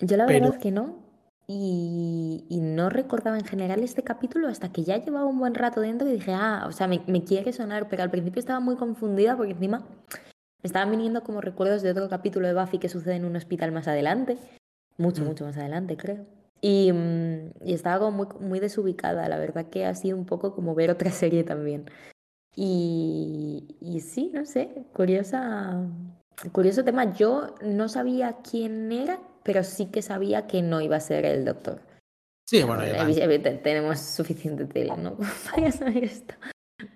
Yo 0.00 0.16
la 0.18 0.26
verdad 0.26 0.54
es 0.54 0.62
que 0.62 0.70
no, 0.70 1.03
y, 1.46 2.44
no 2.50 2.88
recordaba 2.88 3.38
en 3.38 3.44
general 3.44 3.82
este 3.82 4.02
capítulo 4.02 4.48
hasta 4.48 4.72
que 4.72 4.82
ya 4.82 4.96
llevaba 4.96 5.26
un 5.26 5.38
buen 5.38 5.54
rato 5.54 5.80
dentro 5.80 6.08
y 6.08 6.12
dije, 6.12 6.32
ah, 6.32 6.64
o 6.66 6.72
sea, 6.72 6.88
me, 6.88 7.24
quiere 7.24 7.52
sonar, 7.52 7.88
pero 7.88 8.02
al 8.02 8.10
principio 8.10 8.40
estaba 8.40 8.60
muy 8.60 8.76
confundida 8.76 9.36
porque 9.36 9.52
encima 9.52 9.78
me 9.78 10.66
estaban 10.66 10.90
viniendo 10.90 11.22
como 11.22 11.40
recuerdos 11.40 11.82
de 11.82 11.90
otro 11.90 12.08
capítulo 12.08 12.48
de 12.48 12.54
Buffy 12.54 12.78
que 12.78 12.88
sucede 12.88 13.16
en 13.16 13.26
un 13.26 13.36
hospital 13.36 13.72
más 13.72 13.86
adelante, 13.86 14.38
mucho, 14.96 15.22
mm. 15.22 15.26
mucho 15.26 15.44
más 15.44 15.56
adelante, 15.56 15.96
creo. 15.96 16.26
Y, 16.60 16.90
mm, 16.92 17.50
y, 17.64 17.74
estaba 17.74 17.98
como 17.98 18.16
muy, 18.16 18.26
muy 18.40 18.60
desubicada, 18.60 19.28
la 19.28 19.38
verdad 19.38 19.66
que 19.66 19.84
ha 19.84 19.94
sido 19.94 20.16
un 20.16 20.24
poco 20.24 20.54
como 20.54 20.74
ver 20.74 20.90
otra 20.90 21.10
serie 21.10 21.44
también. 21.44 21.84
Y, 22.56 23.76
y 23.80 24.00
sí, 24.00 24.30
no 24.32 24.46
sé, 24.46 24.86
curiosa, 24.94 25.86
curioso 26.52 26.84
tema. 26.84 27.12
Yo 27.12 27.54
no 27.62 27.88
sabía 27.88 28.38
quién 28.48 28.92
era 28.92 29.18
pero 29.44 29.62
sí 29.62 29.86
que 29.86 30.02
sabía 30.02 30.48
que 30.48 30.62
no 30.62 30.80
iba 30.80 30.96
a 30.96 31.00
ser 31.00 31.24
el 31.24 31.44
doctor. 31.44 31.80
Sí, 32.46 32.62
bueno, 32.64 32.82
tenemos 33.62 34.00
suficiente 34.00 34.66
tela, 34.66 34.96
¿no? 34.96 35.16
Para 35.54 35.70
saber 35.70 36.04
esto. 36.04 36.34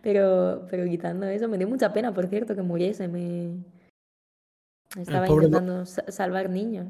Pero, 0.03 0.67
pero 0.69 0.85
quitando 0.85 1.27
eso, 1.27 1.49
me 1.49 1.57
dio 1.57 1.69
mucha 1.69 1.93
pena, 1.93 2.13
por 2.13 2.27
cierto, 2.27 2.55
que 2.55 2.63
muriese. 2.63 3.07
Me... 3.07 3.57
Estaba 4.97 5.29
intentando 5.29 5.87
salvar 5.87 6.51
niños. 6.51 6.89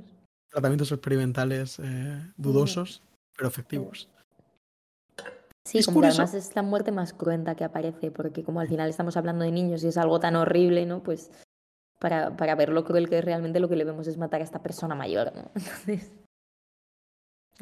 Tratamientos 0.51 0.91
experimentales 0.91 1.79
eh, 1.79 2.33
dudosos, 2.37 3.03
pero 3.37 3.49
efectivos. 3.49 4.09
Sí, 5.65 5.85
como 5.85 6.01
que 6.01 6.07
además 6.07 6.33
es 6.33 6.57
la 6.57 6.63
muerte 6.63 6.93
más 6.93 7.13
cruenta 7.13 7.55
que 7.55 7.65
aparece, 7.65 8.11
porque 8.11 8.43
como 8.43 8.61
al 8.61 8.69
final 8.69 8.89
estamos 8.89 9.19
hablando 9.19 9.45
de 9.45 9.53
niños 9.53 9.85
y 9.85 9.89
es 9.89 9.99
algo 9.99 10.19
tan 10.19 10.35
horrible, 10.35 10.87
¿no? 10.87 11.03
Pues 11.03 11.31
para, 11.99 12.37
para 12.37 12.55
ver 12.55 12.71
lo 12.71 12.85
cruel 12.85 13.09
que 13.09 13.21
realmente 13.21 13.61
lo 13.61 13.69
que 13.69 13.77
le 13.77 13.85
vemos 13.85 14.07
es 14.07 14.17
matar 14.17 14.41
a 14.41 14.45
esta 14.45 14.63
persona 14.63 14.95
mayor, 14.95 15.33
¿no? 15.35 15.51
Entonces, 15.55 16.13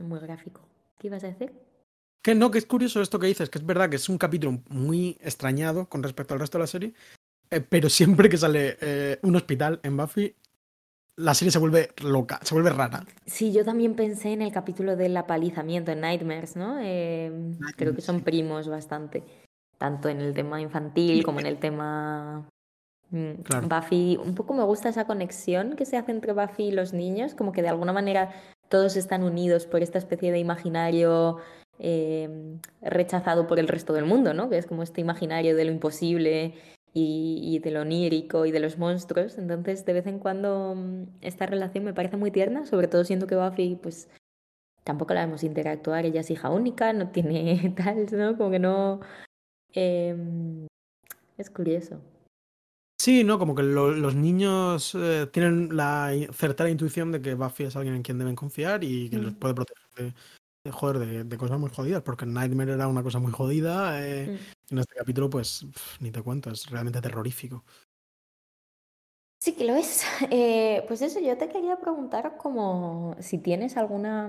muy 0.03 0.21
gráfico. 0.21 0.61
¿Qué 0.99 1.09
ibas 1.09 1.25
a 1.25 1.29
decir? 1.29 1.53
Que 2.23 2.35
no, 2.35 2.51
que 2.51 2.59
es 2.59 2.67
curioso 2.67 3.01
esto 3.01 3.19
que 3.19 3.29
dices, 3.29 3.51
que 3.51 3.59
es 3.59 3.67
verdad 3.67 3.89
que 3.89 3.97
es 3.97 4.09
un 4.09 4.19
capítulo 4.19 4.61
muy 4.69 5.17
extrañado 5.21 5.89
con 5.89 6.03
respecto 6.03 6.35
al 6.35 6.41
resto 6.41 6.59
de 6.59 6.63
la 6.63 6.67
serie, 6.67 6.95
eh, 7.51 7.61
pero 7.61 7.89
siempre 7.91 8.29
que 8.29 8.37
sale 8.37 8.77
eh, 8.81 9.19
un 9.23 9.37
hospital 9.37 9.81
en 9.83 9.97
Buffy, 9.97 10.35
la 11.19 11.33
serie 11.33 11.51
se 11.51 11.59
vuelve 11.59 11.91
loca, 12.03 12.41
se 12.43 12.55
vuelve 12.55 12.71
rara. 12.71 13.07
Sí, 13.25 13.53
yo 13.53 13.65
también 13.65 13.95
pensé 13.95 14.33
en 14.33 14.43
el 14.43 14.53
capítulo 14.53 14.97
del 14.97 15.17
apalizamiento 15.17 15.91
en 15.93 16.01
Nightmares, 16.01 16.57
¿no? 16.57 16.79
Eh, 16.79 17.57
creo 17.77 17.95
que 17.95 18.03
son 18.03 18.21
primos 18.21 18.69
bastante, 18.69 19.23
tanto 19.79 20.11
en 20.11 20.21
el 20.21 20.35
tema 20.35 20.61
infantil 20.61 21.25
como 21.25 21.41
en 21.41 21.47
el 21.47 21.59
tema 21.59 22.47
Buffy, 23.11 24.19
un 24.23 24.35
poco 24.35 24.55
me 24.55 24.65
gusta 24.65 24.89
esa 24.89 25.07
conexión 25.07 25.77
que 25.77 25.85
se 25.85 25.97
hace 25.97 26.11
entre 26.11 26.33
Buffy 26.33 26.65
y 26.65 26.73
los 26.73 26.93
niños, 26.93 27.35
como 27.35 27.53
que 27.53 27.63
de 27.63 27.69
alguna 27.69 27.93
manera 27.93 28.33
todos 28.69 28.97
están 28.97 29.23
unidos 29.23 29.67
por 29.67 29.83
esta 29.83 29.99
especie 29.99 30.33
de 30.33 30.39
imaginario 30.39 31.39
em, 31.79 32.59
rechazado 32.83 33.47
por 33.47 33.59
el 33.59 33.69
resto 33.69 33.93
del 33.93 34.05
mundo, 34.05 34.35
¿no? 34.35 34.49
Que 34.51 34.59
es 34.59 34.67
como 34.67 34.83
este 34.83 35.01
imaginario 35.01 35.55
de 35.55 35.65
lo 35.65 35.71
imposible 35.71 36.55
y, 36.93 37.59
de 37.61 37.71
lo 37.71 37.83
onírico 37.83 38.47
y 38.47 38.53
de 38.53 38.61
los 38.61 38.79
monstruos. 38.79 39.39
Entonces, 39.39 39.85
de 39.85 39.93
vez 39.93 40.07
en 40.07 40.19
cuando 40.19 40.75
mm, 40.75 41.05
esta 41.21 41.47
relación 41.47 41.85
me 41.85 41.95
parece 41.95 42.17
muy 42.17 42.31
tierna, 42.31 42.67
sobre 42.67 42.89
todo 42.89 43.05
siento 43.05 43.27
que 43.27 43.37
Buffy, 43.37 43.77
pues, 43.77 44.09
tampoco 44.85 45.15
la 45.15 45.27
vemos 45.27 45.45
interactuar, 45.45 46.07
ella 46.07 46.21
es 46.21 46.31
hija 46.31 46.51
única, 46.51 46.93
no 46.93 47.11
tiene 47.11 47.75
tal, 47.77 48.07
¿no? 48.13 48.37
Como 48.37 48.51
que 48.51 48.59
no... 48.59 49.01
Em, 49.75 50.67
es 51.39 51.51
curioso. 51.51 52.01
Sí, 53.07 53.23
¿no? 53.23 53.39
Como 53.39 53.55
que 53.55 53.63
los 53.63 54.17
niños 54.17 54.97
eh, 54.97 55.29
tienen 55.33 55.77
la 55.77 56.11
certera 56.33 56.69
intuición 56.69 57.13
de 57.13 57.23
que 57.23 57.35
Buffy 57.35 57.63
es 57.63 57.77
alguien 57.77 57.95
en 57.95 58.03
quien 58.03 58.19
deben 58.19 58.35
confiar 58.35 58.83
y 58.83 59.09
que 59.09 59.19
les 59.19 59.33
mm. 59.33 59.37
puede 59.37 59.55
proteger 59.55 60.13
de, 60.65 60.71
joder, 60.73 61.25
de, 61.25 61.39
cosas 61.39 61.61
muy 61.61 61.71
jodidas, 61.71 62.03
porque 62.03 62.27
Nightmare 62.27 62.73
era 62.73 62.89
una 62.89 63.05
cosa 63.05 63.21
muy 63.21 63.31
jodida. 63.31 64.05
Eh, 64.05 64.27
mm. 64.27 64.73
En 64.73 64.79
este 64.81 64.97
capítulo, 64.97 65.31
pues, 65.31 65.65
ni 66.01 66.11
te 66.11 66.21
cuento, 66.21 66.51
es 66.51 66.69
realmente 66.69 67.01
terrorífico. 67.01 67.63
Sí 69.41 69.55
que 69.55 69.63
lo 69.63 69.77
es. 69.77 70.03
Eh, 70.33 70.85
pues 70.89 71.01
eso, 71.01 71.21
yo 71.21 71.39
te 71.39 71.49
quería 71.49 71.79
preguntar 71.79 72.37
como 72.37 73.15
si 73.21 73.39
tienes 73.39 73.77
alguna 73.77 74.29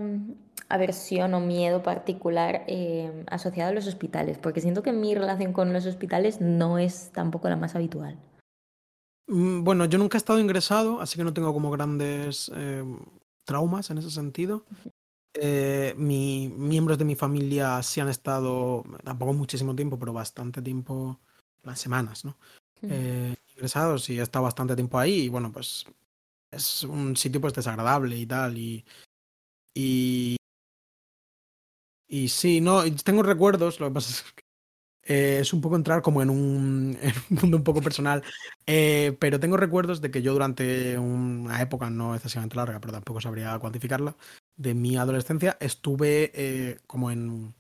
aversión 0.70 1.34
o 1.34 1.40
miedo 1.40 1.82
particular 1.82 2.64
asociado 3.26 3.72
a 3.72 3.74
los 3.74 3.88
hospitales, 3.88 4.38
porque 4.38 4.62
siento 4.62 4.84
que 4.84 4.92
mi 4.92 5.16
relación 5.16 5.52
con 5.52 5.74
los 5.74 5.88
hospitales 5.88 6.42
no 6.42 6.78
es 6.78 7.10
tampoco 7.12 7.50
la 7.50 7.56
más 7.56 7.74
habitual. 7.74 8.20
Mm, 9.28 9.64
bueno, 9.64 9.86
yo 9.86 9.98
nunca 9.98 10.18
he 10.18 10.20
estado 10.20 10.40
ingresado, 10.40 11.02
así 11.02 11.18
que 11.18 11.24
no 11.24 11.34
tengo 11.34 11.54
como 11.54 11.70
grandes 11.70 12.52
eh, 12.56 12.84
traumas 13.44 13.90
en 13.90 13.98
ese 14.00 14.10
sentido. 14.10 14.66
Eh, 15.34 15.94
mi, 15.98 16.50
miembros 16.50 16.98
de 16.98 17.06
mi 17.06 17.16
familia 17.16 17.84
sí 17.84 18.00
han 18.00 18.10
estado, 18.10 18.84
tampoco 19.04 19.34
muchísimo 19.34 19.76
tiempo, 19.76 20.00
pero 20.00 20.14
bastante 20.14 20.62
tiempo, 20.62 21.20
las 21.64 21.80
semanas, 21.80 22.26
¿no? 22.26 22.38
Eh, 22.82 23.36
ingresados 23.54 24.10
y 24.10 24.20
he 24.20 24.22
estado 24.22 24.44
bastante 24.44 24.76
tiempo 24.76 25.00
ahí 25.00 25.24
y 25.24 25.30
bueno, 25.30 25.52
pues 25.52 25.86
es 26.52 26.84
un 26.84 27.16
sitio 27.18 27.42
pues 27.42 27.54
desagradable 27.54 28.18
y 28.18 28.26
tal 28.26 28.58
y... 28.58 28.86
Y, 29.80 30.38
y 32.08 32.30
sí, 32.30 32.62
no, 32.62 32.84
tengo 33.04 33.22
recuerdos, 33.22 33.80
lo 33.80 33.90
que 33.90 33.94
pasa 33.94 34.10
es 34.12 34.34
que 34.34 34.47
eh, 35.08 35.40
es 35.40 35.54
un 35.54 35.62
poco 35.62 35.78
entrar 35.78 36.02
como 36.02 36.22
en 36.22 36.30
un, 36.30 36.98
mundo 37.30 37.58
un 37.58 37.64
poco 37.64 37.82
personal, 37.82 38.24
eh, 38.66 39.16
pero 39.20 39.40
tengo 39.40 39.56
recuerdos 39.58 40.02
de 40.02 40.12
que 40.12 40.22
yo 40.22 40.34
durante 40.34 40.98
una 40.98 41.62
época 41.62 41.90
no 41.90 42.14
excesivamente 42.14 42.58
larga, 42.58 42.80
pero 42.80 42.94
tampoco 42.94 43.22
sabría 43.22 43.58
cuantificarla, 43.60 44.16
de 44.58 44.74
mi 44.74 44.98
adolescencia 44.98 45.58
estuve 45.60 46.32
eh, 46.34 46.80
como 46.88 47.12
en 47.12 47.54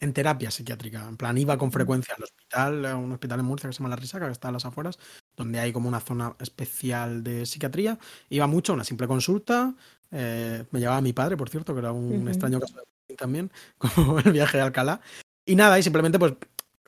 en 0.00 0.12
terapia 0.12 0.50
psiquiátrica. 0.50 1.08
En 1.08 1.16
plan, 1.16 1.38
iba 1.38 1.56
con 1.56 1.72
frecuencia 1.72 2.14
al 2.14 2.24
hospital, 2.24 2.84
a 2.84 2.96
un 2.96 3.12
hospital 3.12 3.40
en 3.40 3.46
Murcia 3.46 3.70
que 3.70 3.72
se 3.72 3.78
llama 3.78 3.88
La 3.88 3.96
Risaca, 3.96 4.26
que 4.26 4.32
está 4.32 4.48
a 4.48 4.52
las 4.52 4.66
afueras, 4.66 4.98
donde 5.34 5.60
hay 5.60 5.72
como 5.72 5.88
una 5.88 6.00
zona 6.00 6.36
especial 6.40 7.22
de 7.24 7.46
psiquiatría. 7.46 7.98
Iba 8.28 8.46
mucho 8.46 8.72
a 8.72 8.74
una 8.74 8.84
simple 8.84 9.06
consulta. 9.06 9.74
me 10.10 10.66
llevaba 10.80 11.00
mi 11.00 11.14
padre, 11.14 11.38
por 11.38 11.48
cierto, 11.48 11.72
que 11.72 11.78
era 11.78 11.92
un 11.92 12.28
extraño 12.28 12.60
caso 12.60 12.74
de 12.76 13.16
también, 13.16 13.50
como 13.78 14.18
el 14.18 14.32
viaje 14.32 14.60
a 14.60 14.64
Alcalá. 14.64 15.00
Y 15.46 15.56
nada, 15.56 15.78
y 15.78 15.82
simplemente, 15.82 16.18
pues, 16.18 16.34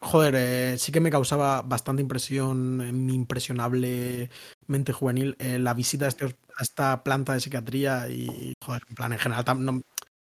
joder, 0.00 0.34
eh, 0.36 0.78
sí 0.78 0.92
que 0.92 1.00
me 1.00 1.11
causaba 1.11 1.62
bastante 1.62 2.02
impresión 2.02 2.80
en 2.80 3.04
mi 3.07 3.14
impresionable 3.14 4.30
mente 4.66 4.92
juvenil 4.92 5.36
eh, 5.38 5.59
la 5.59 5.74
visita 5.74 6.07
a, 6.07 6.09
este 6.09 6.24
a 6.26 6.62
esta 6.62 7.02
planta 7.04 7.34
de 7.34 7.40
psiquiatría 7.40 8.09
y, 8.09 8.54
joder, 8.64 8.82
en 8.88 8.94
plan, 8.94 9.12
en 9.12 9.18
general, 9.18 9.44
tam- 9.44 9.59
no- 9.61 9.82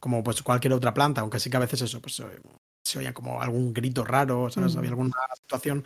como 0.00 0.22
pues 0.24 0.42
cualquier 0.42 0.72
otra 0.74 0.94
planta, 0.94 1.20
aunque 1.22 1.40
sí 1.40 1.50
que 1.50 1.56
a 1.58 1.60
veces 1.60 1.82
eso, 1.82 2.00
pues 2.02 2.20
eh, 2.20 2.26
se 2.84 2.98
oía 3.00 3.14
como 3.14 3.40
algún 3.42 3.72
grito 3.74 4.04
raro, 4.04 4.50
¿sabes? 4.50 4.72
Ujú. 4.72 4.78
Había 4.80 4.90
alguna 4.90 5.12
situación 5.42 5.84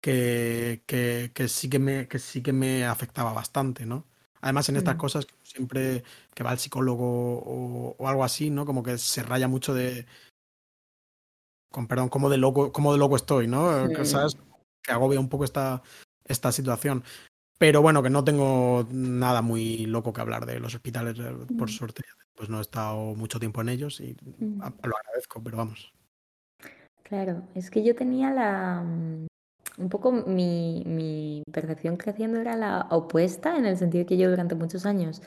que, 0.00 0.82
que, 0.86 1.32
que 1.34 1.48
sí 1.48 1.68
que 1.68 1.78
me, 1.78 2.08
que 2.08 2.18
sí 2.18 2.42
que 2.42 2.52
me 2.52 2.84
afectaba 2.86 3.32
bastante, 3.32 3.86
¿no? 3.86 4.06
Además, 4.40 4.68
en 4.68 4.76
estas 4.76 4.96
Mm. 4.96 4.98
cosas, 4.98 5.26
siempre 5.42 6.04
que 6.34 6.42
va 6.44 6.50
al 6.50 6.58
psicólogo 6.58 7.38
o, 7.38 7.96
o 7.98 8.08
algo 8.08 8.22
así, 8.24 8.50
¿no? 8.50 8.66
Como 8.66 8.82
que 8.82 8.98
se 8.98 9.22
raya 9.22 9.48
mucho 9.48 9.74
de. 9.74 10.06
Con 11.76 11.88
perdón, 11.88 12.08
como 12.08 12.30
de 12.30 12.38
loco, 12.38 12.72
como 12.72 12.90
de 12.90 12.98
loco 12.98 13.16
estoy, 13.16 13.48
¿no? 13.48 13.86
Mm. 13.86 14.04
¿Sabes? 14.06 14.34
Que 14.82 14.92
agobia 14.92 15.20
un 15.20 15.28
poco 15.28 15.44
esta, 15.44 15.82
esta 16.24 16.50
situación. 16.50 17.04
Pero 17.58 17.82
bueno, 17.82 18.02
que 18.02 18.08
no 18.08 18.24
tengo 18.24 18.86
nada 18.90 19.42
muy 19.42 19.84
loco 19.84 20.10
que 20.14 20.22
hablar 20.22 20.46
de 20.46 20.58
los 20.58 20.74
hospitales, 20.74 21.18
eh, 21.18 21.34
por 21.58 21.68
Mm. 21.68 21.72
suerte. 21.72 22.02
Pues 22.34 22.48
no 22.48 22.56
he 22.58 22.62
estado 22.62 23.14
mucho 23.14 23.38
tiempo 23.38 23.60
en 23.60 23.68
ellos 23.68 24.00
y 24.00 24.16
Mm. 24.38 24.58
lo 24.84 24.96
agradezco, 24.96 25.42
pero 25.44 25.58
vamos. 25.58 25.92
Claro, 27.02 27.42
es 27.54 27.70
que 27.70 27.84
yo 27.84 27.94
tenía 27.94 28.30
la... 28.32 28.82
mm, 28.82 29.26
Un 29.78 29.90
poco 29.90 30.10
mi, 30.10 30.82
mi 30.86 31.42
percepción 31.52 31.98
creciendo 31.98 32.38
era 32.38 32.56
la 32.56 32.86
opuesta, 32.90 33.58
en 33.58 33.66
el 33.66 33.76
sentido 33.76 34.06
que 34.06 34.16
yo 34.16 34.30
durante 34.30 34.54
muchos 34.54 34.86
años, 34.86 35.20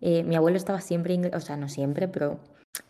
eh, 0.00 0.22
mi 0.22 0.36
abuelo 0.36 0.56
estaba 0.56 0.80
siempre, 0.80 1.20
o 1.34 1.40
sea, 1.40 1.56
no 1.56 1.68
siempre, 1.68 2.06
pero 2.06 2.38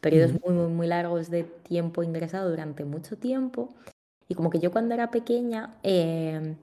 periodos 0.00 0.32
muy, 0.42 0.54
muy, 0.54 0.68
muy 0.68 0.86
largos 0.86 1.30
de 1.30 1.44
tiempo 1.44 2.02
ingresado 2.02 2.50
durante 2.50 2.84
mucho 2.84 3.16
tiempo. 3.16 3.68
Y 4.28 4.34
como 4.34 4.50
que 4.50 4.60
yo 4.60 4.70
cuando 4.70 4.94
era 4.94 5.10
pequeña 5.10 5.74
eh, 5.82 6.56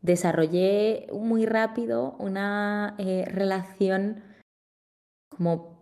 desarrollé 0.00 1.06
muy 1.12 1.46
rápido 1.46 2.16
una 2.18 2.94
eh, 2.98 3.26
relación 3.30 4.22
como 5.28 5.74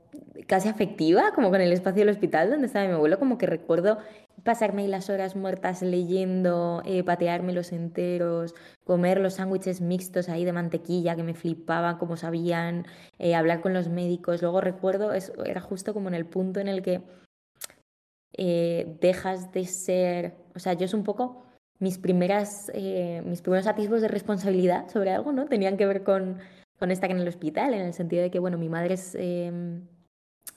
casi 0.47 0.68
afectiva, 0.68 1.32
como 1.34 1.51
con 1.51 1.61
el 1.61 1.72
espacio 1.72 2.01
del 2.01 2.11
hospital 2.11 2.51
donde 2.51 2.66
estaba 2.66 2.86
mi 2.86 2.95
abuelo, 2.95 3.18
como 3.18 3.38
que 3.38 3.47
recuerdo 3.47 3.99
pasarme 4.45 4.89
las 4.89 5.11
horas 5.11 5.37
muertas 5.37 5.83
leyendo, 5.83 6.83
eh, 6.85 7.05
patearme 7.05 7.53
los 7.53 7.72
enteros, 7.72 8.55
comer 8.85 9.20
los 9.20 9.35
sándwiches 9.35 9.80
mixtos 9.80 10.28
ahí 10.28 10.45
de 10.45 10.53
mantequilla 10.53 11.16
que 11.16 11.22
me 11.22 11.35
flipaban 11.35 11.99
como 11.99 12.16
sabían, 12.16 12.87
eh, 13.18 13.35
hablar 13.35 13.61
con 13.61 13.72
los 13.72 13.89
médicos. 13.89 14.43
Luego 14.43 14.61
recuerdo, 14.61 15.12
eso 15.12 15.45
era 15.45 15.61
justo 15.61 15.95
como 15.95 16.09
en 16.09 16.14
el 16.14 16.26
punto 16.26 16.61
en 16.61 16.68
el 16.68 16.83
que 16.83 17.03
eh, 18.35 18.97
dejas 19.01 19.53
de 19.53 19.66
ser, 19.66 20.35
o 20.55 20.59
sea, 20.59 20.72
yo 20.72 20.87
es 20.87 20.95
un 20.95 21.05
poco 21.05 21.45
mis 21.78 21.99
primeras, 21.99 22.70
eh, 22.74 23.22
mis 23.26 23.43
primeros 23.43 23.66
atisbos 23.66 24.01
de 24.01 24.09
responsabilidad 24.09 24.89
sobre 24.89 25.11
algo, 25.11 25.33
¿no? 25.33 25.47
Tenían 25.47 25.76
que 25.76 25.85
ver 25.85 26.03
con, 26.03 26.39
con 26.78 26.91
estar 26.91 27.11
en 27.11 27.18
el 27.18 27.28
hospital, 27.28 27.74
en 27.74 27.83
el 27.83 27.93
sentido 27.93 28.22
de 28.22 28.30
que, 28.30 28.39
bueno, 28.39 28.57
mi 28.57 28.68
madre 28.68 28.95
es, 28.95 29.14
eh, 29.18 29.53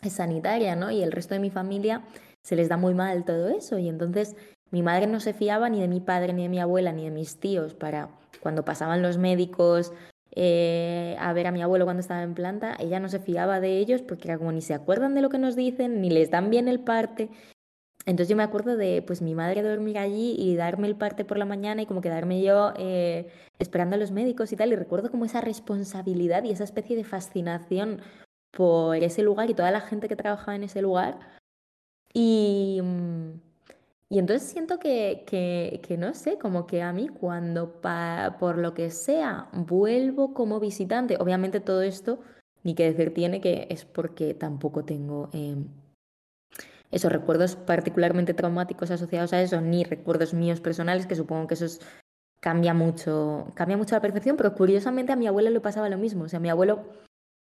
es 0.04 0.14
sanitaria, 0.14 0.76
¿no? 0.76 0.92
Y 0.92 1.04
el 1.04 1.12
resto 1.12 1.34
de 1.34 1.40
mi 1.40 1.50
familia 1.50 2.04
se 2.46 2.56
les 2.56 2.70
da 2.70 2.78
muy 2.78 2.94
mal 2.94 3.26
todo 3.26 3.50
eso. 3.50 3.80
Y 3.80 3.90
entonces 3.90 4.36
mi 4.70 4.84
madre 4.84 5.08
no 5.08 5.20
se 5.20 5.34
fiaba 5.34 5.68
ni 5.68 5.82
de 5.82 5.88
mi 5.88 6.00
padre, 6.00 6.32
ni 6.32 6.44
de 6.44 6.50
mi 6.50 6.60
abuela, 6.60 6.92
ni 6.92 7.06
de 7.06 7.12
mis 7.12 7.40
tíos 7.40 7.74
para 7.74 8.10
cuando 8.40 8.64
pasaban 8.64 9.02
los 9.02 9.18
médicos 9.18 9.92
eh, 10.36 11.16
a 11.18 11.34
ver 11.34 11.48
a 11.48 11.52
mi 11.52 11.62
abuelo 11.62 11.86
cuando 11.86 12.02
estaba 12.02 12.22
en 12.22 12.36
planta, 12.36 12.76
ella 12.80 13.00
no 13.00 13.10
se 13.10 13.20
fiaba 13.20 13.62
de 13.62 13.78
ellos 13.80 14.02
porque 14.02 14.28
era 14.28 14.38
como 14.38 14.52
ni 14.52 14.62
se 14.62 14.74
acuerdan 14.74 15.16
de 15.16 15.22
lo 15.22 15.30
que 15.30 15.40
nos 15.40 15.56
dicen, 15.56 16.02
ni 16.02 16.10
les 16.10 16.30
dan 16.30 16.50
bien 16.50 16.68
el 16.68 16.82
parte. 16.82 17.30
Entonces 18.06 18.30
yo 18.30 18.36
me 18.36 18.44
acuerdo 18.44 18.78
de 18.78 19.02
pues 19.02 19.24
mi 19.24 19.34
madre 19.34 19.64
dormir 19.64 19.98
allí 19.98 20.36
y 20.38 20.56
darme 20.56 20.88
el 20.88 20.96
parte 20.96 21.26
por 21.26 21.40
la 21.40 21.46
mañana 21.46 21.82
y 21.82 21.86
como 21.88 22.02
quedarme 22.02 22.42
yo 22.44 22.74
eh, 22.78 23.28
esperando 23.58 23.96
a 23.96 24.00
los 24.00 24.12
médicos 24.12 24.52
y 24.52 24.56
tal. 24.56 24.72
Y 24.72 24.76
recuerdo 24.76 25.10
como 25.10 25.26
esa 25.26 25.42
responsabilidad 25.42 26.44
y 26.44 26.52
esa 26.52 26.66
especie 26.66 26.96
de 26.96 27.04
fascinación 27.04 28.02
por 28.52 28.98
ese 28.98 29.24
lugar 29.24 29.50
y 29.50 29.56
toda 29.56 29.72
la 29.72 29.82
gente 29.82 30.08
que 30.08 30.16
trabajaba 30.16 30.56
en 30.56 30.64
ese 30.64 30.82
lugar. 30.82 31.18
Y, 32.16 32.80
mm, 32.82 33.32
y 34.10 34.20
entonces 34.20 34.48
siento 34.50 34.80
que, 34.80 35.26
que, 35.28 35.98
no 35.98 36.14
sé, 36.14 36.38
como 36.38 36.66
que 36.66 36.82
a 36.82 36.94
mí 36.94 37.10
cuando 37.10 37.82
pa- 37.82 38.38
por 38.40 38.58
lo 38.58 38.74
que 38.74 38.90
sea 38.92 39.50
vuelvo 39.54 40.34
como 40.34 40.60
visitante, 40.62 41.18
obviamente 41.20 41.60
todo 41.60 41.82
esto, 41.82 42.20
ni 42.64 42.74
que 42.74 42.86
decir 42.92 43.14
tiene 43.14 43.42
que 43.42 43.68
es 43.70 43.84
porque 43.86 44.34
tampoco 44.34 44.86
tengo... 44.86 45.30
em, 45.34 45.68
esos 46.92 47.12
recuerdos 47.12 47.56
particularmente 47.56 48.34
traumáticos 48.34 48.92
asociados 48.92 49.34
a 49.34 49.42
eso, 49.42 49.60
ni 49.62 49.84
recuerdos 49.84 50.34
míos 50.34 50.62
personales, 50.62 51.08
que 51.08 51.16
supongo 51.16 51.48
que 51.48 51.56
eso 51.56 51.66
es- 51.66 51.82
cambia 52.42 52.74
mucho, 52.74 53.48
cambia 53.56 53.78
mucho 53.78 53.96
la 53.96 54.02
percepción, 54.02 54.38
pero 54.38 54.54
curiosamente 54.56 55.12
a 55.12 55.16
mi 55.16 55.28
abuelo 55.28 55.50
le 55.50 55.60
pasaba 55.62 55.90
lo 55.90 55.98
mismo. 55.98 56.26
O 56.26 56.30
sea, 56.30 56.40
mi 56.40 56.50
abuelo 56.50 56.86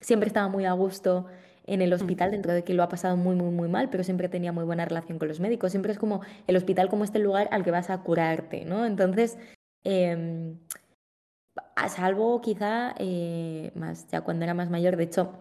siempre 0.02 0.28
estaba 0.28 0.50
muy 0.50 0.66
a 0.66 0.74
gusto 0.74 1.28
en 1.66 1.82
el 1.82 1.94
hospital, 1.94 2.32
dentro 2.32 2.54
de 2.54 2.64
que 2.64 2.74
lo 2.74 2.84
ha 2.84 2.90
pasado 2.90 3.16
muy, 3.18 3.36
muy, 3.36 3.50
muy 3.52 3.70
mal, 3.70 3.90
pero 3.90 4.04
siempre 4.04 4.30
tenía 4.30 4.52
muy 4.52 4.66
buena 4.66 4.86
relación 4.86 5.18
con 5.20 5.28
los 5.28 5.40
médicos. 5.40 5.72
Siempre 5.72 5.92
es 5.92 5.98
como 6.00 6.22
el 6.48 6.56
hospital 6.58 6.90
como 6.90 7.04
este 7.04 7.20
lugar 7.20 7.48
al 7.52 7.64
que 7.64 7.72
vas 7.72 7.90
a 7.90 8.02
curarte, 8.04 8.66
¿no? 8.66 8.86
Entonces, 8.86 9.38
em, 9.86 10.58
a 11.76 11.90
salvo 11.90 12.42
quizá 12.42 12.94
eh, 13.00 13.72
más 13.76 14.08
ya 14.08 14.22
cuando 14.22 14.44
era 14.44 14.54
más 14.54 14.70
mayor, 14.70 14.98
de 14.98 15.04
hecho, 15.04 15.34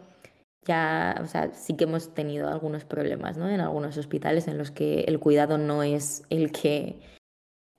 ya, 0.65 1.19
o 1.23 1.27
sea, 1.27 1.53
sí 1.55 1.75
que 1.77 1.85
hemos 1.85 2.15
tenido 2.15 2.49
algunos 2.49 2.85
problemas, 2.85 3.37
¿no? 3.37 3.49
En 3.49 3.61
algunos 3.61 3.97
hospitales 3.97 4.47
en 4.47 4.59
los 4.59 4.71
que 4.71 5.01
el 5.01 5.19
cuidado 5.19 5.59
no 5.59 5.83
es 5.83 6.23
el 6.31 6.53
que, 6.53 7.01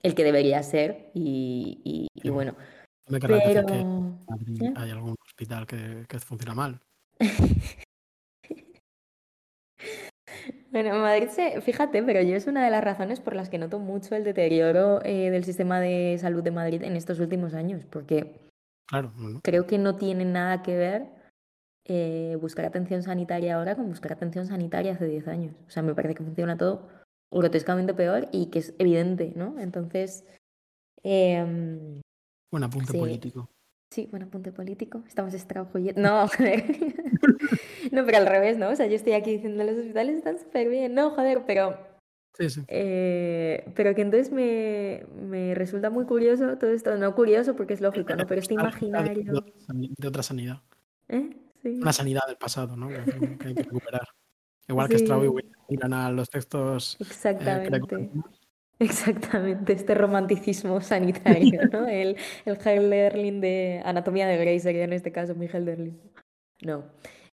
el 0.02 0.14
que 0.14 0.24
debería 0.24 0.62
ser 0.62 1.10
y, 1.14 1.80
y- 1.84 2.08
y 2.14 2.30
bueno, 2.30 2.54
No 3.08 3.18
me 3.18 3.20
pero... 3.20 3.66
que 3.66 3.84
Madrid 4.28 4.62
¿Eh? 4.62 4.72
hay 4.76 4.90
algún 4.90 5.14
hospital 5.26 5.66
que, 5.66 6.04
que 6.08 6.18
funciona 6.18 6.54
mal. 6.54 6.80
Bueno, 10.74 10.92
en 10.92 11.02
Madrid, 11.02 11.28
se, 11.28 11.60
fíjate, 11.60 12.02
pero 12.02 12.20
yo 12.20 12.34
es 12.34 12.48
una 12.48 12.64
de 12.64 12.70
las 12.72 12.82
razones 12.82 13.20
por 13.20 13.36
las 13.36 13.48
que 13.48 13.58
noto 13.58 13.78
mucho 13.78 14.16
el 14.16 14.24
deterioro 14.24 15.00
eh, 15.04 15.30
del 15.30 15.44
sistema 15.44 15.78
de 15.78 16.18
salud 16.20 16.42
de 16.42 16.50
Madrid 16.50 16.82
en 16.82 16.96
estos 16.96 17.20
últimos 17.20 17.54
años, 17.54 17.84
porque 17.88 18.50
Claro, 18.88 19.12
creo 19.44 19.68
que 19.68 19.78
no 19.78 19.94
tiene 19.94 20.24
nada 20.24 20.64
que 20.64 20.76
ver 20.76 21.06
eh, 21.84 22.36
buscar 22.40 22.64
atención 22.64 23.04
sanitaria 23.04 23.54
ahora 23.54 23.76
con 23.76 23.86
buscar 23.86 24.14
atención 24.14 24.48
sanitaria 24.48 24.94
hace 24.94 25.06
10 25.06 25.28
años. 25.28 25.54
O 25.64 25.70
sea, 25.70 25.84
me 25.84 25.94
parece 25.94 26.16
que 26.16 26.24
funciona 26.24 26.56
todo 26.56 26.88
grotescamente 27.30 27.94
peor 27.94 28.26
y 28.32 28.46
que 28.46 28.58
es 28.58 28.74
evidente, 28.80 29.32
¿no? 29.36 29.60
Entonces, 29.60 30.24
em, 31.04 32.00
Buen 32.50 32.64
apunte 32.64 32.90
Sí. 32.90 32.98
político. 32.98 33.48
Sí, 33.94 34.08
buen 34.10 34.24
apunte 34.24 34.50
político. 34.50 35.04
Estamos 35.06 35.34
extrapolando. 35.34 36.00
No, 36.00 36.26
joder. 36.28 36.64
No, 37.92 38.04
pero 38.04 38.16
al 38.16 38.26
revés, 38.26 38.56
¿no? 38.58 38.70
O 38.70 38.74
sea, 38.74 38.86
yo 38.86 38.96
estoy 38.96 39.12
aquí 39.12 39.30
diciendo 39.30 39.62
los 39.62 39.76
hospitales 39.76 40.16
están 40.16 40.38
súper 40.38 40.68
bien. 40.68 40.94
No, 40.94 41.10
joder, 41.10 41.44
pero. 41.46 41.78
Sí, 42.32 42.50
sí. 42.50 42.62
eh, 42.66 43.70
pero 43.76 43.94
que 43.94 44.02
entonces 44.02 44.32
me, 44.32 45.04
me 45.14 45.54
resulta 45.54 45.90
muy 45.90 46.04
curioso 46.06 46.58
todo 46.58 46.70
esto. 46.70 46.96
No 46.96 47.14
curioso 47.14 47.54
porque 47.54 47.74
es 47.74 47.80
lógico, 47.80 48.16
¿no? 48.16 48.26
Pero 48.26 48.40
este 48.40 48.54
imaginario. 48.54 49.44
De, 49.68 50.08
otra 50.08 50.24
sanidad. 50.24 50.62
¿Eh? 51.08 51.30
Sí. 51.62 51.78
Una 51.80 51.92
sanidad 51.92 52.22
del 52.26 52.36
pasado, 52.36 52.74
¿no? 52.74 52.88
Que, 52.88 53.04
que 53.38 53.48
hay 53.48 53.54
que 53.54 53.62
recuperar. 53.62 54.08
Igual 54.66 54.88
que 54.88 54.98
Sí. 54.98 55.04
Straub 55.04 55.24
y 55.24 55.28
Williams 55.28 55.58
miran 55.68 55.92
a 55.92 56.10
los 56.10 56.28
textos 56.30 56.96
eh, 56.98 57.04
Exactamente. 57.04 58.10
Exactamente, 58.78 59.72
este 59.72 59.94
romanticismo 59.94 60.80
sanitario, 60.80 61.60
¿no? 61.70 61.86
El, 61.88 62.16
el 62.44 62.58
Hölderlin 62.58 63.40
de 63.40 63.80
Anatomía 63.84 64.26
de 64.26 64.36
Grey 64.36 64.58
sería 64.58 64.84
en 64.84 64.92
este 64.92 65.12
caso 65.12 65.34
mi 65.34 65.46
Hölderlin. 65.46 66.00
No. 66.62 66.84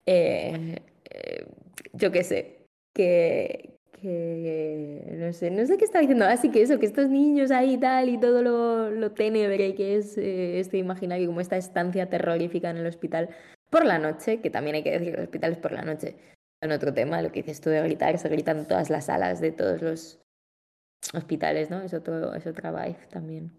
Eh, 0.05 0.79
eh, 1.11 1.45
yo 1.93 2.11
qué 2.11 2.23
sé, 2.23 2.65
que, 2.93 3.77
que 4.01 5.15
no 5.17 5.33
sé, 5.33 5.51
no 5.51 5.65
sé 5.65 5.77
qué 5.77 5.85
estaba 5.85 6.01
diciendo. 6.01 6.25
Así 6.25 6.49
que 6.49 6.61
eso, 6.61 6.79
que 6.79 6.85
estos 6.85 7.09
niños 7.09 7.51
ahí 7.51 7.73
y 7.73 7.77
tal 7.77 8.09
y 8.09 8.19
todo 8.19 8.41
lo, 8.41 8.89
lo 8.89 9.11
ténebre 9.11 9.75
que 9.75 9.97
es 9.97 10.17
eh, 10.17 10.59
este 10.59 10.77
imaginario, 10.77 11.27
como 11.27 11.41
esta 11.41 11.57
estancia 11.57 12.09
terrorífica 12.09 12.69
en 12.69 12.77
el 12.77 12.87
hospital 12.87 13.29
por 13.69 13.85
la 13.85 13.99
noche, 13.99 14.41
que 14.41 14.49
también 14.49 14.77
hay 14.77 14.83
que 14.83 14.91
decir 14.91 15.11
que 15.11 15.17
los 15.17 15.25
hospitales 15.25 15.57
por 15.57 15.71
la 15.71 15.83
noche 15.83 16.15
son 16.63 16.71
otro 16.71 16.93
tema, 16.93 17.21
lo 17.21 17.31
que 17.31 17.41
dices 17.43 17.61
tú 17.61 17.69
de 17.69 17.81
gritar, 17.81 18.17
se 18.17 18.29
gritan 18.29 18.59
en 18.59 18.67
todas 18.67 18.89
las 18.89 19.05
salas 19.05 19.39
de 19.41 19.51
todos 19.51 19.81
los 19.81 20.19
hospitales, 21.13 21.69
¿no? 21.69 21.81
Es, 21.81 21.93
otro, 21.93 22.33
es 22.33 22.45
otra 22.47 22.71
vibe 22.71 22.99
también. 23.09 23.51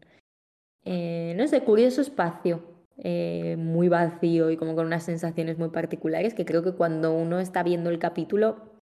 Eh, 0.84 1.34
no 1.36 1.46
sé, 1.48 1.62
curioso 1.62 2.00
espacio, 2.00 2.62
eh, 2.98 3.56
muy 3.58 3.88
vacío 3.88 4.50
y 4.50 4.56
como 4.56 4.74
con 4.74 4.86
unas 4.86 5.04
sensaciones 5.04 5.58
muy 5.58 5.68
particulares 5.68 6.34
que 6.34 6.44
creo 6.44 6.62
que 6.62 6.72
cuando 6.72 7.12
uno 7.12 7.38
está 7.40 7.62
viendo 7.62 7.90
el 7.90 7.98
capítulo 7.98 8.78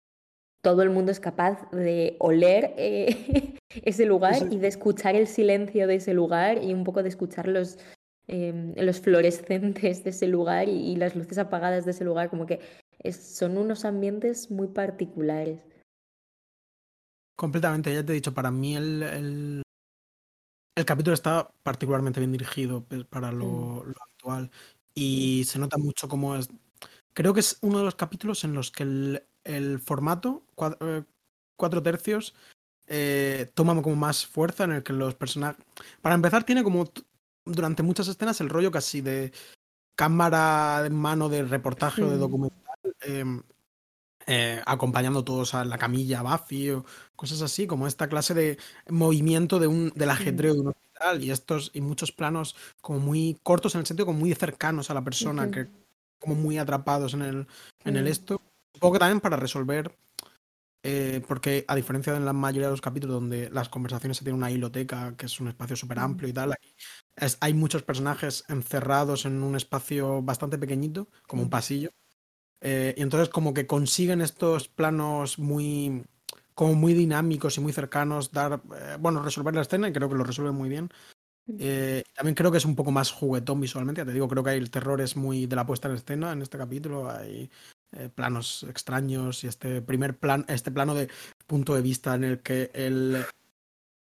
todo 0.62 0.84
el 0.84 0.90
mundo 0.90 1.12
es 1.12 1.20
capaz 1.20 1.70
de 1.72 2.16
oler 2.20 2.74
eh, 2.78 3.56
ese 3.84 4.06
lugar 4.06 4.36
y 4.52 4.58
de 4.58 4.68
escuchar 4.68 5.16
el 5.16 5.28
silencio 5.28 5.88
de 5.88 5.96
ese 5.96 6.14
lugar 6.14 6.64
y 6.64 6.74
un 6.74 6.84
poco 6.84 7.04
de 7.04 7.10
escuchar 7.10 7.48
los, 7.48 7.78
em, 8.28 8.74
los 8.76 9.02
fluorescentes 9.02 10.04
de 10.04 10.10
ese 10.12 10.28
lugar 10.28 10.70
y, 10.70 10.96
las 10.96 11.16
luces 11.16 11.38
apagadas 11.38 11.86
de 11.86 11.92
ese 11.92 12.06
lugar, 12.06 12.30
como 12.30 12.46
que 12.46 12.60
son 13.12 13.58
unos 13.58 13.86
ambientes 13.86 14.52
muy 14.52 14.68
particulares. 14.68 15.60
Completamente, 17.42 17.92
ya 17.92 18.06
te 18.06 18.12
he 18.12 18.16
dicho, 18.16 18.36
para 18.36 18.52
mí 18.52 18.76
el, 18.76 19.02
el, 19.02 19.64
el 20.76 20.86
capítulo 20.86 21.16
está 21.16 21.52
particularmente 21.64 22.20
bien 22.20 22.34
dirigido 22.34 22.86
para 23.10 23.32
lo, 23.32 23.48
mm. 23.48 23.88
lo 23.88 23.96
actual. 24.04 24.52
Y 24.94 25.44
se 25.46 25.58
nota 25.58 25.80
mucho 25.80 26.08
cómo 26.08 26.36
es... 26.36 26.50
Creo 27.16 27.34
que 27.34 27.40
es 27.40 27.58
uno 27.62 27.80
de 27.80 27.86
los 27.86 27.96
capítulos 27.96 28.44
en 28.44 28.54
los 28.54 28.70
que 28.70 28.84
el, 28.84 29.24
el 29.44 29.80
formato, 29.80 30.44
eh, 30.82 31.04
cuatro, 31.56 31.82
tercios, 31.82 32.36
eh, 32.86 33.50
toma 33.56 33.82
como 33.82 33.96
más 33.96 34.24
fuerza 34.28 34.66
en 34.66 34.74
el 34.74 34.84
que 34.84 34.94
los 34.94 35.16
personajes... 35.16 35.66
Para 36.00 36.14
empezar, 36.14 36.44
tiene 36.44 36.62
como 36.62 36.92
durante 37.44 37.82
muchas 37.82 38.08
escenas 38.08 38.40
el 38.40 38.50
rollo 38.50 38.70
casi 38.70 39.02
de 39.02 39.34
cámara 39.96 40.86
en 40.86 40.94
mano 40.94 41.28
de 41.28 41.42
reportaje 41.44 42.04
o 42.04 42.10
de 42.12 42.18
documental, 42.18 42.78
em, 43.00 43.42
eh, 44.28 44.62
acompañando 44.66 45.24
todos 45.24 45.54
a 45.54 45.66
la 45.66 45.78
camilla 45.78 46.22
Buffy 46.22 46.72
o 46.72 46.86
cosas 47.16 47.42
así, 47.42 47.68
como 47.68 47.88
esta 47.88 48.08
clase 48.08 48.34
de 48.34 48.58
movimiento 48.90 49.60
de 49.60 49.68
un, 49.68 49.92
del 49.96 50.10
ajedreo 50.10 50.54
de 50.54 50.60
un 50.62 50.68
hospital 50.68 51.24
y 51.24 51.32
estos 51.32 51.72
y 51.74 51.82
muchos 51.82 52.12
planos 52.12 52.56
como 52.82 53.00
muy 53.00 53.38
cortos 53.44 53.76
en 53.76 53.82
el 53.82 53.88
sentido 53.88 54.06
como 54.06 54.20
muy 54.20 54.34
cercanos 54.34 54.90
a 54.90 54.94
la 54.94 55.04
persona, 55.04 55.50
que 55.50 55.68
como 56.20 56.36
muy 56.36 56.58
atrapados 56.58 57.14
en 57.16 57.24
el, 57.24 57.48
en 57.84 57.96
el 57.98 58.08
esto. 58.08 58.42
Supongo 58.74 58.94
que 58.94 59.00
también 59.00 59.20
para 59.20 59.38
resolver, 59.38 59.98
eh, 60.84 61.22
porque 61.28 61.66
a 61.68 61.76
diferencia 61.76 62.14
de 62.14 62.20
la 62.20 62.34
mayoría 62.34 62.68
de 62.68 62.74
los 62.74 62.82
capítulos 62.82 63.16
donde 63.16 63.50
las 63.50 63.70
conversaciones 63.70 64.18
se 64.18 64.24
tienen 64.24 64.38
una 64.38 64.52
hiloteca, 64.52 65.16
que 65.18 65.26
es 65.26 65.40
un 65.40 65.48
espacio 65.48 65.76
súper 65.76 66.00
amplio 66.00 66.30
y 66.30 66.34
tal, 66.34 66.56
hay 67.40 67.54
muchos 67.54 67.84
personajes 67.84 68.44
encerrados 68.48 69.26
en 69.26 69.44
un 69.44 69.56
espacio 69.56 70.22
bastante 70.22 70.58
pequeñito, 70.58 71.10
como 71.28 71.44
un 71.44 71.50
pasillo. 71.50 71.92
Eh, 72.62 72.94
y 72.98 73.02
entonces 73.02 73.30
como 73.30 73.54
que 73.54 73.68
consiguen 73.68 74.22
estos 74.22 74.68
planos 74.68 75.40
muy 75.40 76.04
como 76.54 76.76
muy 76.76 76.94
dinámicos 76.94 77.58
y 77.58 77.62
muy 77.62 77.74
cercanos 77.74 78.32
dar 78.32 78.62
eh, 78.76 78.98
bueno 79.00 79.24
resolver 79.24 79.56
la 79.56 79.62
escena 79.62 79.88
y 79.88 79.94
creo 79.94 80.10
que 80.10 80.16
lo 80.16 80.24
resuelven 80.24 80.56
muy 80.56 80.70
bien. 80.70 80.90
También 81.48 82.36
creo 82.36 82.52
que 82.52 82.60
es 82.60 82.66
un 82.66 82.76
poco 82.76 82.92
más 82.92 83.12
juguetón 83.12 83.60
visualmente 83.60 84.02
ya 84.02 84.06
te 84.06 84.14
digo 84.14 84.28
creo 84.28 84.44
que 84.44 84.54
el 84.54 84.70
terror 84.70 85.02
es 85.02 85.18
muy 85.18 85.48
de 85.48 85.56
la 85.56 85.66
puesta 85.66 85.90
en 85.90 85.96
escena 85.96 86.32
en 86.32 86.42
este 86.42 86.58
capítulo. 86.58 87.10
Hay 87.10 87.50
eh, 87.94 88.08
planos 88.08 88.64
extraños 88.70 89.44
y 89.44 89.48
este 89.48 89.82
primer 89.82 90.18
plan, 90.18 90.46
este 90.48 90.72
plano 90.72 90.96
de 90.96 91.10
punto 91.46 91.76
de 91.76 91.82
vista 91.82 92.16
en 92.16 92.24
el 92.24 92.40
que 92.40 92.72
el, 92.74 93.26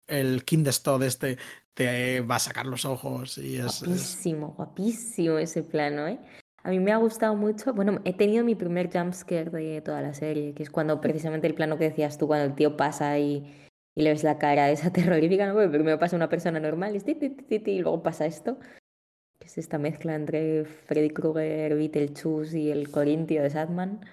el 0.08 0.44
Kindestod 0.44 1.04
este 1.04 1.38
te 1.74 2.20
va 2.20 2.36
a 2.36 2.40
sacar 2.40 2.66
los 2.66 2.84
ojos 2.84 3.38
y 3.38 3.56
es... 3.56 3.84
Guapísimo, 3.84 4.54
guapísimo 4.58 5.38
ese 5.38 5.64
plano, 5.64 6.06
¿eh? 6.06 6.20
A 6.68 6.72
mí 6.72 6.80
me 6.80 6.92
ha 6.92 6.98
gustado 6.98 7.34
mucho, 7.34 7.74
bueno, 7.74 8.02
he 8.04 8.12
tenido 8.12 8.44
mi 8.44 8.54
primer 8.54 8.92
jumpscare 8.92 9.50
de 9.50 9.80
toda 9.80 10.02
la 10.02 10.14
serie, 10.14 10.54
que 10.54 10.64
es 10.64 10.70
cuando 10.70 11.00
precisamente 11.00 11.48
el 11.48 11.54
plano 11.54 11.78
que 11.78 11.86
decías 11.86 12.18
tú, 12.18 12.28
cuando 12.28 12.46
el 12.46 12.56
tío 12.56 12.76
pasa 12.76 13.18
y, 13.18 13.56
y 13.96 14.02
le 14.02 14.10
ves 14.10 14.26
la 14.26 14.38
cara 14.38 14.70
esa 14.70 14.92
terrorífica, 14.92 15.48
¿no? 15.48 15.54
Porque 15.54 15.70
primero 15.70 15.98
pasa 15.98 16.18
una 16.18 16.28
persona 16.28 16.60
normal 16.60 16.94
y, 16.94 17.72
y 17.72 17.80
luego 17.80 18.04
pasa 18.04 18.26
esto 18.26 18.58
que 19.40 19.48
es 19.48 19.58
esta 19.58 19.78
mezcla 19.78 20.14
entre 20.16 20.66
Freddy 20.66 21.12
Krueger, 21.12 21.76
Beetlejuice 21.76 22.60
y 22.60 22.70
el 22.70 22.92
Corintio 22.92 23.44
de 23.44 23.50
Sadman. 23.50 24.06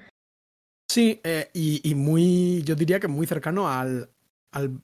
Sí, 0.89 1.21
eh, 1.25 1.49
y, 1.55 1.93
muy, 1.97 2.63
yo 2.63 2.77
diría 2.77 3.01
que 3.01 3.09
muy 3.09 3.27
cercano 3.27 3.69
al, 3.69 4.09
al 4.53 4.81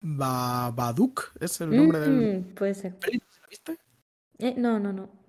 Babadook, 0.00 1.32
es 1.40 1.60
el 1.60 1.74
nombre 1.74 1.98
del... 1.98 2.12
Mm, 2.12 2.54
puede 2.54 2.74
ser. 2.74 2.98
¿La 3.02 3.48
viste? 3.48 3.78
Eh, 4.38 4.54
no, 4.56 4.78
no, 4.78 4.92
no. 4.92 5.19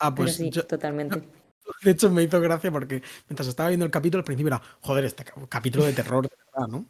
Ah, 0.00 0.14
pues 0.14 0.36
sí, 0.36 0.50
totalmente. 0.50 1.22
De 1.82 1.90
hecho, 1.92 2.10
me 2.10 2.22
hizo 2.22 2.40
gracia 2.40 2.72
porque 2.72 3.02
mientras 3.28 3.46
estaba 3.46 3.68
viendo 3.68 3.84
el 3.84 3.92
capítulo, 3.92 4.20
al 4.20 4.24
principio 4.24 4.48
era, 4.48 4.62
joder, 4.80 5.04
este 5.04 5.24
capítulo 5.48 5.84
de 5.84 5.92
terror, 5.92 6.28
de 6.28 6.36
verdad, 6.52 6.68
¿no? 6.68 6.86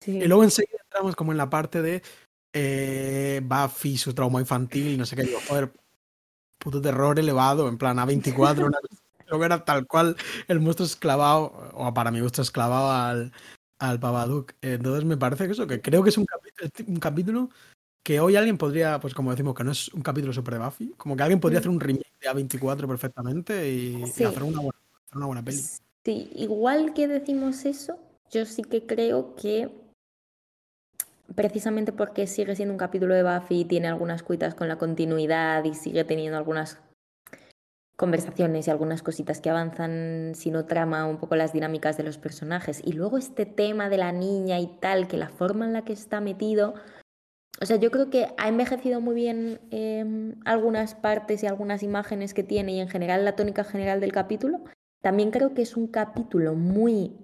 Sí. 0.00 0.18
Y 0.18 0.26
luego 0.26 0.42
enseguida 0.42 0.78
entramos 0.82 1.14
como 1.14 1.30
en 1.30 1.38
la 1.38 1.48
parte 1.48 1.82
de 1.82 2.02
eh, 2.52 3.40
Buffy, 3.44 3.96
su 3.96 4.12
trauma 4.12 4.40
infantil, 4.40 4.98
no 4.98 5.06
sé 5.06 5.14
qué, 5.14 5.22
digo, 5.22 5.38
joder, 5.46 5.72
puto 6.58 6.80
terror 6.80 7.18
elevado, 7.18 7.68
en 7.68 7.78
plan 7.78 7.98
A24, 7.98 8.72
creo 9.24 9.38
que 9.38 9.44
era 9.44 9.64
tal 9.64 9.86
cual 9.86 10.16
el 10.48 10.60
monstruo 10.60 10.86
esclavado, 10.86 11.70
o 11.74 11.94
para 11.94 12.10
mi 12.10 12.20
gusto 12.20 12.42
esclavado 12.42 12.90
al, 12.90 13.32
al 13.78 13.98
Babadook. 13.98 14.52
Entonces 14.62 15.04
me 15.04 15.16
parece 15.16 15.46
que 15.46 15.52
eso, 15.52 15.66
que 15.66 15.80
creo 15.80 16.02
que 16.02 16.10
es 16.10 16.18
un 16.18 16.26
capítulo, 16.26 16.70
un 16.88 17.00
capítulo 17.00 17.50
que 18.04 18.20
hoy 18.20 18.36
alguien 18.36 18.58
podría, 18.58 19.00
pues 19.00 19.14
como 19.14 19.30
decimos, 19.30 19.54
que 19.54 19.64
no 19.64 19.72
es 19.72 19.88
un 19.88 20.02
capítulo 20.02 20.32
super 20.32 20.54
de 20.54 20.60
Buffy, 20.60 20.94
como 20.96 21.16
que 21.16 21.22
alguien 21.22 21.40
podría 21.40 21.58
hacer 21.58 21.70
un 21.70 21.80
remake 21.80 22.06
de 22.20 22.28
A24 22.28 22.86
perfectamente 22.86 23.68
y, 23.68 24.02
hacer, 24.02 24.42
una 24.42 24.60
buena, 24.60 24.78
hacer 25.06 25.16
una 25.16 25.26
buena 25.26 25.42
peli. 25.42 25.62
Sí, 26.04 26.30
igual 26.34 26.92
que 26.92 27.08
decimos 27.08 27.64
eso, 27.64 27.98
yo 28.30 28.44
sí 28.44 28.62
que 28.62 28.86
creo 28.86 29.34
que 29.36 29.70
precisamente 31.34 31.92
porque 31.92 32.26
sigue 32.26 32.54
siendo 32.54 32.74
un 32.74 32.78
capítulo 32.78 33.14
de 33.14 33.22
Buffy 33.22 33.60
y 33.60 33.64
tiene 33.64 33.88
algunas 33.88 34.22
cuitas 34.22 34.54
con 34.54 34.68
la 34.68 34.76
continuidad 34.76 35.64
y 35.64 35.72
sigue 35.72 36.04
teniendo 36.04 36.36
algunas 36.36 36.78
conversaciones 37.96 38.66
y 38.66 38.70
algunas 38.70 39.02
cositas 39.02 39.40
que 39.40 39.48
avanzan, 39.48 40.32
si 40.34 40.50
no 40.50 40.66
trama 40.66 41.06
un 41.06 41.16
poco 41.16 41.36
las 41.36 41.54
dinámicas 41.54 41.96
de 41.96 42.02
los 42.02 42.18
personajes. 42.18 42.82
Y 42.84 42.92
luego 42.92 43.16
este 43.16 43.46
tema 43.46 43.88
de 43.88 43.96
la 43.96 44.12
niña 44.12 44.60
y 44.60 44.66
tal, 44.66 45.08
que 45.08 45.16
la 45.16 45.30
forma 45.30 45.64
en 45.64 45.72
la 45.72 45.84
que 45.86 45.94
está 45.94 46.20
metido, 46.20 46.74
o 47.60 47.66
sea, 47.66 47.76
yo 47.76 47.90
creo 47.90 48.10
que 48.10 48.28
ha 48.36 48.48
envejecido 48.48 49.00
muy 49.00 49.14
bien 49.14 49.60
em, 49.70 50.34
algunas 50.44 50.94
partes 50.94 51.42
y 51.42 51.46
algunas 51.46 51.82
imágenes 51.82 52.34
que 52.34 52.42
tiene 52.42 52.72
y 52.72 52.80
en 52.80 52.88
general 52.88 53.24
la 53.24 53.36
tónica 53.36 53.64
general 53.64 54.00
del 54.00 54.12
capítulo. 54.12 54.64
También 55.02 55.30
creo 55.30 55.54
que 55.54 55.62
es 55.62 55.76
un 55.76 55.86
capítulo 55.86 56.54
muy 56.54 57.16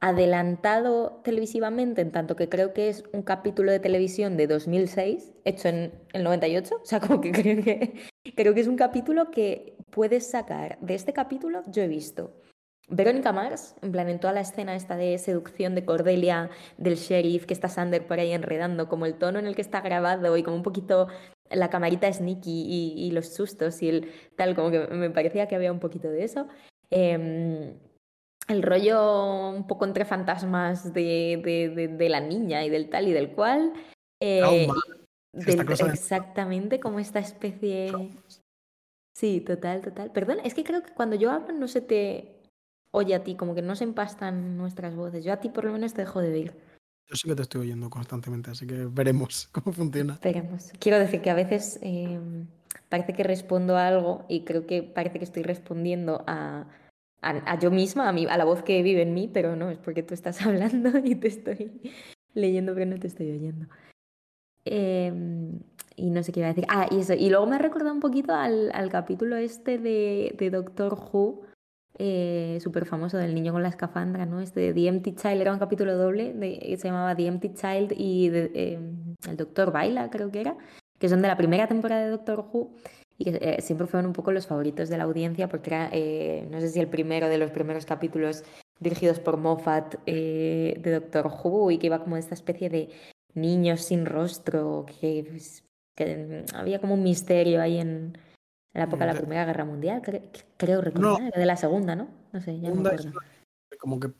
adelantado 0.00 1.20
televisivamente, 1.24 2.02
en 2.02 2.12
tanto 2.12 2.36
que 2.36 2.48
creo 2.48 2.72
que 2.72 2.88
es 2.88 3.02
un 3.12 3.22
capítulo 3.22 3.72
de 3.72 3.80
televisión 3.80 4.36
de 4.36 4.46
2006, 4.46 5.32
hecho 5.44 5.68
en 5.68 5.92
el 6.12 6.22
98, 6.22 6.76
o 6.80 6.84
sea, 6.84 7.00
como 7.00 7.20
que 7.20 7.32
creo 7.32 7.62
que, 7.64 7.94
creo 8.36 8.54
que 8.54 8.60
es 8.60 8.68
un 8.68 8.76
capítulo 8.76 9.30
que 9.30 9.76
puedes 9.90 10.30
sacar. 10.30 10.78
De 10.80 10.94
este 10.94 11.12
capítulo 11.12 11.62
yo 11.66 11.82
he 11.82 11.88
visto 11.88 12.32
Verónica 12.90 13.32
Mars, 13.32 13.74
en 13.82 13.92
plan, 13.92 14.08
en 14.08 14.18
toda 14.18 14.32
la 14.32 14.40
escena 14.40 14.74
esta 14.74 14.96
de 14.96 15.18
seducción 15.18 15.74
de 15.74 15.84
Cordelia, 15.84 16.50
del 16.78 16.96
sheriff, 16.96 17.44
que 17.44 17.52
está 17.52 17.68
Sander 17.68 18.06
por 18.06 18.18
ahí 18.18 18.32
enredando, 18.32 18.88
como 18.88 19.04
el 19.04 19.14
tono 19.14 19.38
en 19.38 19.46
el 19.46 19.54
que 19.54 19.60
está 19.60 19.82
grabado 19.82 20.36
y 20.36 20.42
como 20.42 20.56
un 20.56 20.62
poquito 20.62 21.08
la 21.50 21.68
camarita 21.68 22.10
sneaky 22.10 22.96
y, 22.96 23.10
los 23.10 23.28
sustos 23.34 23.82
y 23.82 23.90
el 23.90 24.12
tal, 24.36 24.54
como 24.54 24.70
que 24.70 24.86
me 24.88 25.10
parecía 25.10 25.48
que 25.48 25.54
había 25.54 25.72
un 25.72 25.80
poquito 25.80 26.08
de 26.08 26.24
eso. 26.24 26.48
Em, 26.90 27.74
el 28.48 28.62
rollo 28.62 29.50
un 29.50 29.66
poco 29.66 29.84
entre 29.84 30.06
fantasmas 30.06 30.94
de, 30.94 31.88
de, 31.98 32.08
la 32.08 32.20
niña 32.20 32.64
y 32.64 32.70
del 32.70 32.88
tal 32.88 33.08
y 33.08 33.12
del 33.12 33.32
cual. 33.32 33.74
Eh, 34.20 34.66
exactamente, 35.34 36.80
como 36.80 36.98
esta 36.98 37.18
especie. 37.18 37.92
Sí, 39.14 39.40
total, 39.42 39.82
total. 39.82 40.10
Perdón, 40.12 40.38
es 40.44 40.54
que 40.54 40.64
creo 40.64 40.82
que 40.82 40.94
cuando 40.94 41.16
yo 41.16 41.30
hablo 41.30 41.52
no 41.52 41.68
se 41.68 41.82
te 41.82 42.37
oye 42.90 43.14
a 43.14 43.22
ti, 43.22 43.34
como 43.34 43.54
que 43.54 43.62
no 43.62 43.76
se 43.76 43.84
empastan 43.84 44.56
nuestras 44.56 44.94
voces. 44.94 45.24
Yo 45.24 45.32
a 45.32 45.38
ti 45.38 45.48
por 45.48 45.64
lo 45.64 45.72
menos 45.72 45.94
te 45.94 46.02
dejo 46.02 46.20
de 46.20 46.32
oír. 46.32 46.52
Yo 47.08 47.16
sí 47.16 47.28
que 47.28 47.34
te 47.34 47.42
estoy 47.42 47.62
oyendo 47.62 47.88
constantemente, 47.88 48.50
así 48.50 48.66
que 48.66 48.86
veremos 48.86 49.48
cómo 49.52 49.72
funciona. 49.72 50.18
Veremos. 50.22 50.72
Quiero 50.78 50.98
decir 50.98 51.20
que 51.22 51.30
a 51.30 51.34
veces 51.34 51.78
eh, 51.82 52.18
parece 52.88 53.12
que 53.14 53.22
respondo 53.22 53.76
a 53.76 53.88
algo 53.88 54.24
y 54.28 54.44
creo 54.44 54.66
que 54.66 54.82
parece 54.82 55.18
que 55.18 55.24
estoy 55.24 55.42
respondiendo 55.42 56.24
a 56.26 56.66
a, 57.20 57.58
yo 57.58 57.70
misma, 57.70 58.08
a, 58.08 58.12
mí, 58.12 58.26
a 58.26 58.36
la 58.36 58.44
voz 58.44 58.62
que 58.62 58.82
vive 58.82 59.02
en 59.02 59.14
mí, 59.14 59.28
pero 59.32 59.56
no, 59.56 59.70
es 59.70 59.78
porque 59.78 60.02
tú 60.02 60.14
estás 60.14 60.40
hablando 60.46 60.98
y 60.98 61.14
te 61.14 61.28
estoy 61.28 61.92
leyendo, 62.34 62.74
pero 62.74 62.86
no 62.86 62.98
te 62.98 63.08
estoy 63.08 63.30
oyendo. 63.30 63.66
Em, 64.64 65.60
y 65.96 66.10
no 66.10 66.22
sé 66.22 66.32
qué 66.32 66.40
iba 66.40 66.48
a 66.48 66.52
decir. 66.52 66.66
Ah, 66.68 66.86
y 66.90 67.00
eso. 67.00 67.14
Y 67.14 67.30
luego 67.30 67.46
me 67.46 67.56
ha 67.56 67.58
recordado 67.58 67.92
un 67.92 68.00
poquito 68.00 68.34
al, 68.34 68.70
al 68.72 68.90
capítulo 68.90 69.36
este 69.36 69.78
de, 69.78 70.34
de 70.38 70.50
Doctor 70.50 70.94
Who, 70.94 71.42
eh, 71.98 72.58
súper 72.62 72.86
famoso 72.86 73.16
del 73.18 73.34
niño 73.34 73.52
con 73.52 73.62
la 73.62 73.68
escafandra, 73.68 74.24
¿no? 74.24 74.40
Este 74.40 74.60
de 74.60 74.74
The 74.74 74.88
Empty 74.88 75.14
Child, 75.14 75.40
era 75.40 75.52
un 75.52 75.58
capítulo 75.58 75.96
doble, 75.96 76.32
de, 76.32 76.76
se 76.78 76.88
llamaba 76.88 77.16
The 77.16 77.26
Empty 77.26 77.54
Child 77.54 77.92
y 77.96 78.30
em, 78.54 79.14
el 79.28 79.36
Doctor 79.36 79.72
Baila, 79.72 80.08
creo 80.10 80.30
que 80.30 80.40
era, 80.40 80.56
que 80.98 81.08
son 81.08 81.22
de 81.22 81.28
la 81.28 81.36
primera 81.36 81.66
temporada 81.66 82.04
de 82.04 82.10
Doctor 82.10 82.46
Who 82.52 82.70
y 83.18 83.24
que 83.24 83.38
eh, 83.40 83.60
siempre 83.60 83.86
fueron 83.88 84.06
un 84.06 84.12
poco 84.12 84.30
los 84.30 84.46
favoritos 84.46 84.88
de 84.88 84.96
la 84.96 85.04
audiencia 85.04 85.48
porque 85.48 85.70
era, 85.70 85.90
eh, 85.92 86.46
no 86.50 86.60
sé 86.60 86.68
si 86.68 86.78
el 86.78 86.88
primero 86.88 87.28
de 87.28 87.38
los 87.38 87.50
primeros 87.50 87.84
capítulos 87.84 88.44
dirigidos 88.78 89.18
por 89.18 89.36
Moffat 89.36 89.96
eh, 90.06 90.78
de 90.80 90.92
Doctor 90.92 91.26
Who 91.26 91.72
y 91.72 91.78
que 91.78 91.86
iba 91.88 91.98
como 91.98 92.16
esta 92.16 92.34
especie 92.34 92.70
de 92.70 92.90
niños 93.34 93.82
sin 93.82 94.06
rostro, 94.06 94.86
que, 95.00 95.26
pues, 95.28 95.64
que 95.96 96.44
había 96.54 96.80
como 96.80 96.94
un 96.94 97.02
misterio 97.02 97.60
ahí 97.60 97.78
en, 97.78 98.16
la 98.78 98.84
época 98.84 99.06
de 99.06 99.12
la 99.12 99.18
Primera 99.18 99.44
Guerra 99.44 99.64
Mundial, 99.64 100.02
creo 100.56 100.80
recordar, 100.80 101.32
de 101.32 101.46
la 101.46 101.56
Segunda, 101.56 101.94
¿no? 101.94 102.08
No 102.32 102.40
sé, 102.40 102.60
ya 102.60 102.68
no 102.70 102.76
me 102.76 102.88
acuerdo. 102.88 103.12
Como 103.78 104.00
que 104.00 104.10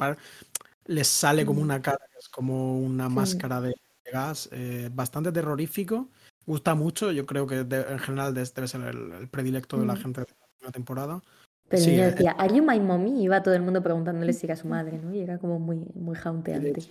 les 0.86 1.08
sale 1.08 1.44
como 1.44 1.60
Mm. 1.60 1.64
una 1.64 1.82
cara, 1.82 1.98
es 2.18 2.28
como 2.28 2.78
una 2.78 3.08
Sí. 3.08 3.14
máscara 3.14 3.60
de, 3.60 3.74
gas, 4.12 4.48
eh, 4.52 4.88
bastante 4.92 5.30
terrorífico. 5.32 6.08
Gusta 6.46 6.74
mucho, 6.74 7.12
yo 7.12 7.26
creo 7.26 7.46
que 7.46 7.64
de- 7.64 7.82
en 7.92 7.98
general 7.98 8.32
debe 8.32 8.46
ser 8.46 8.80
el, 8.80 9.12
el 9.12 9.28
predilecto 9.28 9.78
de 9.78 9.86
la 9.86 9.94
Mm. 9.94 9.98
gente 9.98 10.20
de 10.22 10.26
la 10.28 10.46
primera 10.56 10.72
temporada. 10.72 11.22
Pero 11.68 11.82
Sí, 11.82 11.94
yo 11.94 12.04
eh, 12.04 12.10
decía, 12.12 12.30
¿Are 12.38 12.54
you 12.54 12.64
my 12.64 12.80
mommy? 12.80 13.20
Y 13.20 13.24
iba 13.24 13.42
todo 13.42 13.54
el 13.54 13.60
mundo 13.60 13.82
preguntándole 13.82 14.32
si 14.32 14.46
era 14.46 14.56
su 14.56 14.66
madre, 14.66 14.98
¿no? 14.98 15.14
Y 15.14 15.20
era 15.20 15.38
como 15.38 15.58
muy, 15.58 15.84
muy 15.94 16.16
jaunteante. 16.16 16.82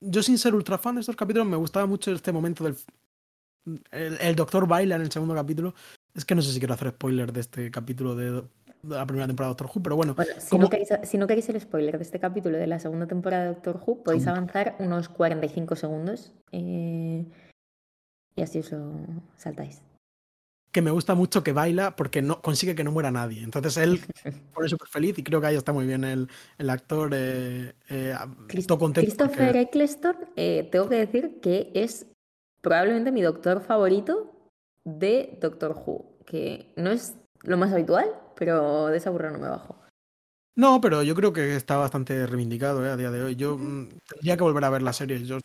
yo 0.00 0.22
sin 0.22 0.36
ser 0.36 0.54
ultra 0.54 0.76
fan 0.76 0.96
de 0.96 1.00
estos 1.00 1.16
capítulos, 1.16 1.48
me 1.48 1.56
gustaba 1.56 1.86
mucho 1.86 2.12
este 2.12 2.32
momento 2.32 2.64
del... 2.64 2.76
El, 3.90 4.18
el 4.20 4.36
doctor 4.36 4.68
baila 4.68 4.96
en 4.96 5.02
el 5.02 5.10
segundo 5.10 5.34
capítulo. 5.34 5.74
Es 6.16 6.24
que 6.24 6.34
no 6.34 6.42
sé 6.42 6.52
si 6.52 6.58
quiero 6.58 6.74
hacer 6.74 6.88
spoiler 6.90 7.32
de 7.32 7.40
este 7.40 7.70
capítulo 7.70 8.14
de, 8.14 8.42
la 8.82 9.04
primera 9.06 9.26
temporada 9.26 9.50
de 9.50 9.58
Doctor 9.58 9.70
Who, 9.74 9.82
pero 9.82 9.96
bueno, 9.96 10.14
Bueno, 10.14 10.32
si 10.38 10.48
como- 10.50 10.62
no, 10.64 10.70
queréis, 10.70 10.88
si 11.02 11.18
no 11.18 11.26
queréis 11.26 11.48
el 11.48 11.60
spoiler 11.60 11.98
de 11.98 12.04
este 12.04 12.18
capítulo 12.20 12.56
de 12.56 12.66
la 12.66 12.78
segunda 12.78 13.06
temporada 13.06 13.42
de 13.44 13.48
Doctor 13.50 13.80
Who, 13.84 14.02
podéis 14.02 14.26
avanzar 14.26 14.76
unos 14.78 15.08
45 15.08 15.76
segundos 15.76 16.32
eh, 16.52 17.24
y 18.34 18.42
así 18.42 18.60
os 18.60 18.72
lo 18.72 18.92
saltáis. 19.36 19.82
que 20.72 20.82
me 20.82 20.90
gusta 20.90 21.14
mucho 21.14 21.42
que 21.42 21.52
baila 21.52 21.96
porque 21.96 22.20
no 22.22 22.40
consigue 22.42 22.74
que 22.74 22.84
no 22.84 22.92
muera 22.92 23.10
nadie. 23.10 23.42
Entonces 23.42 23.76
él 23.78 24.00
pone 24.54 24.68
súper 24.68 24.88
feliz 24.88 25.18
y 25.18 25.22
creo 25.22 25.40
que 25.40 25.46
ahí 25.48 25.56
está 25.56 25.72
muy 25.72 25.86
bien 25.86 26.04
el, 26.04 26.28
el 26.58 26.70
actor. 26.70 27.10
Eh, 27.14 27.72
eh, 27.88 28.14
Christopher 28.46 29.04
porque- 29.04 29.60
Eccleston, 29.60 30.16
tengo 30.34 30.88
que 30.88 30.96
decir 30.96 31.40
que 31.40 31.70
es 31.74 32.06
probablemente 32.60 33.10
mi 33.10 33.22
doctor 33.22 33.60
favorito 33.62 34.35
de 34.86 35.36
Doctor 35.40 35.82
Who, 35.84 36.16
que 36.24 36.72
no 36.76 36.90
es 36.90 37.16
lo 37.42 37.58
más 37.58 37.72
habitual, 37.72 38.06
pero 38.36 38.86
de 38.86 38.96
esa 38.96 39.10
burra 39.10 39.30
no 39.30 39.38
me 39.38 39.48
bajo. 39.48 39.76
No, 40.56 40.80
pero 40.80 41.02
yo 41.02 41.14
creo 41.14 41.32
que 41.32 41.56
está 41.56 41.76
bastante 41.76 42.26
reivindicado 42.26 42.84
eh, 42.86 42.90
a 42.90 42.96
día 42.96 43.10
de 43.10 43.22
hoy. 43.22 43.36
Yo 43.36 43.58
mm, 43.58 43.88
tendría 44.08 44.36
que 44.36 44.42
volver 44.42 44.64
a 44.64 44.70
ver 44.70 44.82
la 44.82 44.94
serie. 44.94 45.22
Yo 45.24 45.38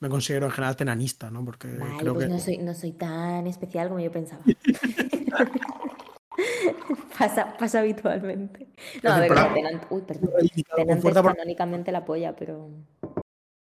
me 0.00 0.08
considero 0.08 0.46
en 0.46 0.52
general 0.52 0.76
tenanista, 0.76 1.30
¿no? 1.30 1.44
Porque 1.44 1.68
creo 1.98 2.14
pues 2.14 2.26
que 2.26 2.32
no 2.32 2.38
soy, 2.38 2.58
no 2.58 2.74
soy 2.74 2.92
tan 2.92 3.46
especial 3.46 3.88
como 3.88 4.00
yo 4.00 4.10
pensaba. 4.10 4.42
pasa, 7.18 7.56
pasa 7.58 7.80
habitualmente. 7.80 8.68
No, 9.02 9.12
a 9.12 9.20
ver, 9.20 9.34
Tenant, 9.34 9.84
uy, 9.90 10.02
perdón. 10.02 10.30
Tenant 10.76 11.04
es 11.04 11.14
canónicamente 11.14 11.92
la 11.92 12.04
polla, 12.04 12.34
pero 12.34 12.70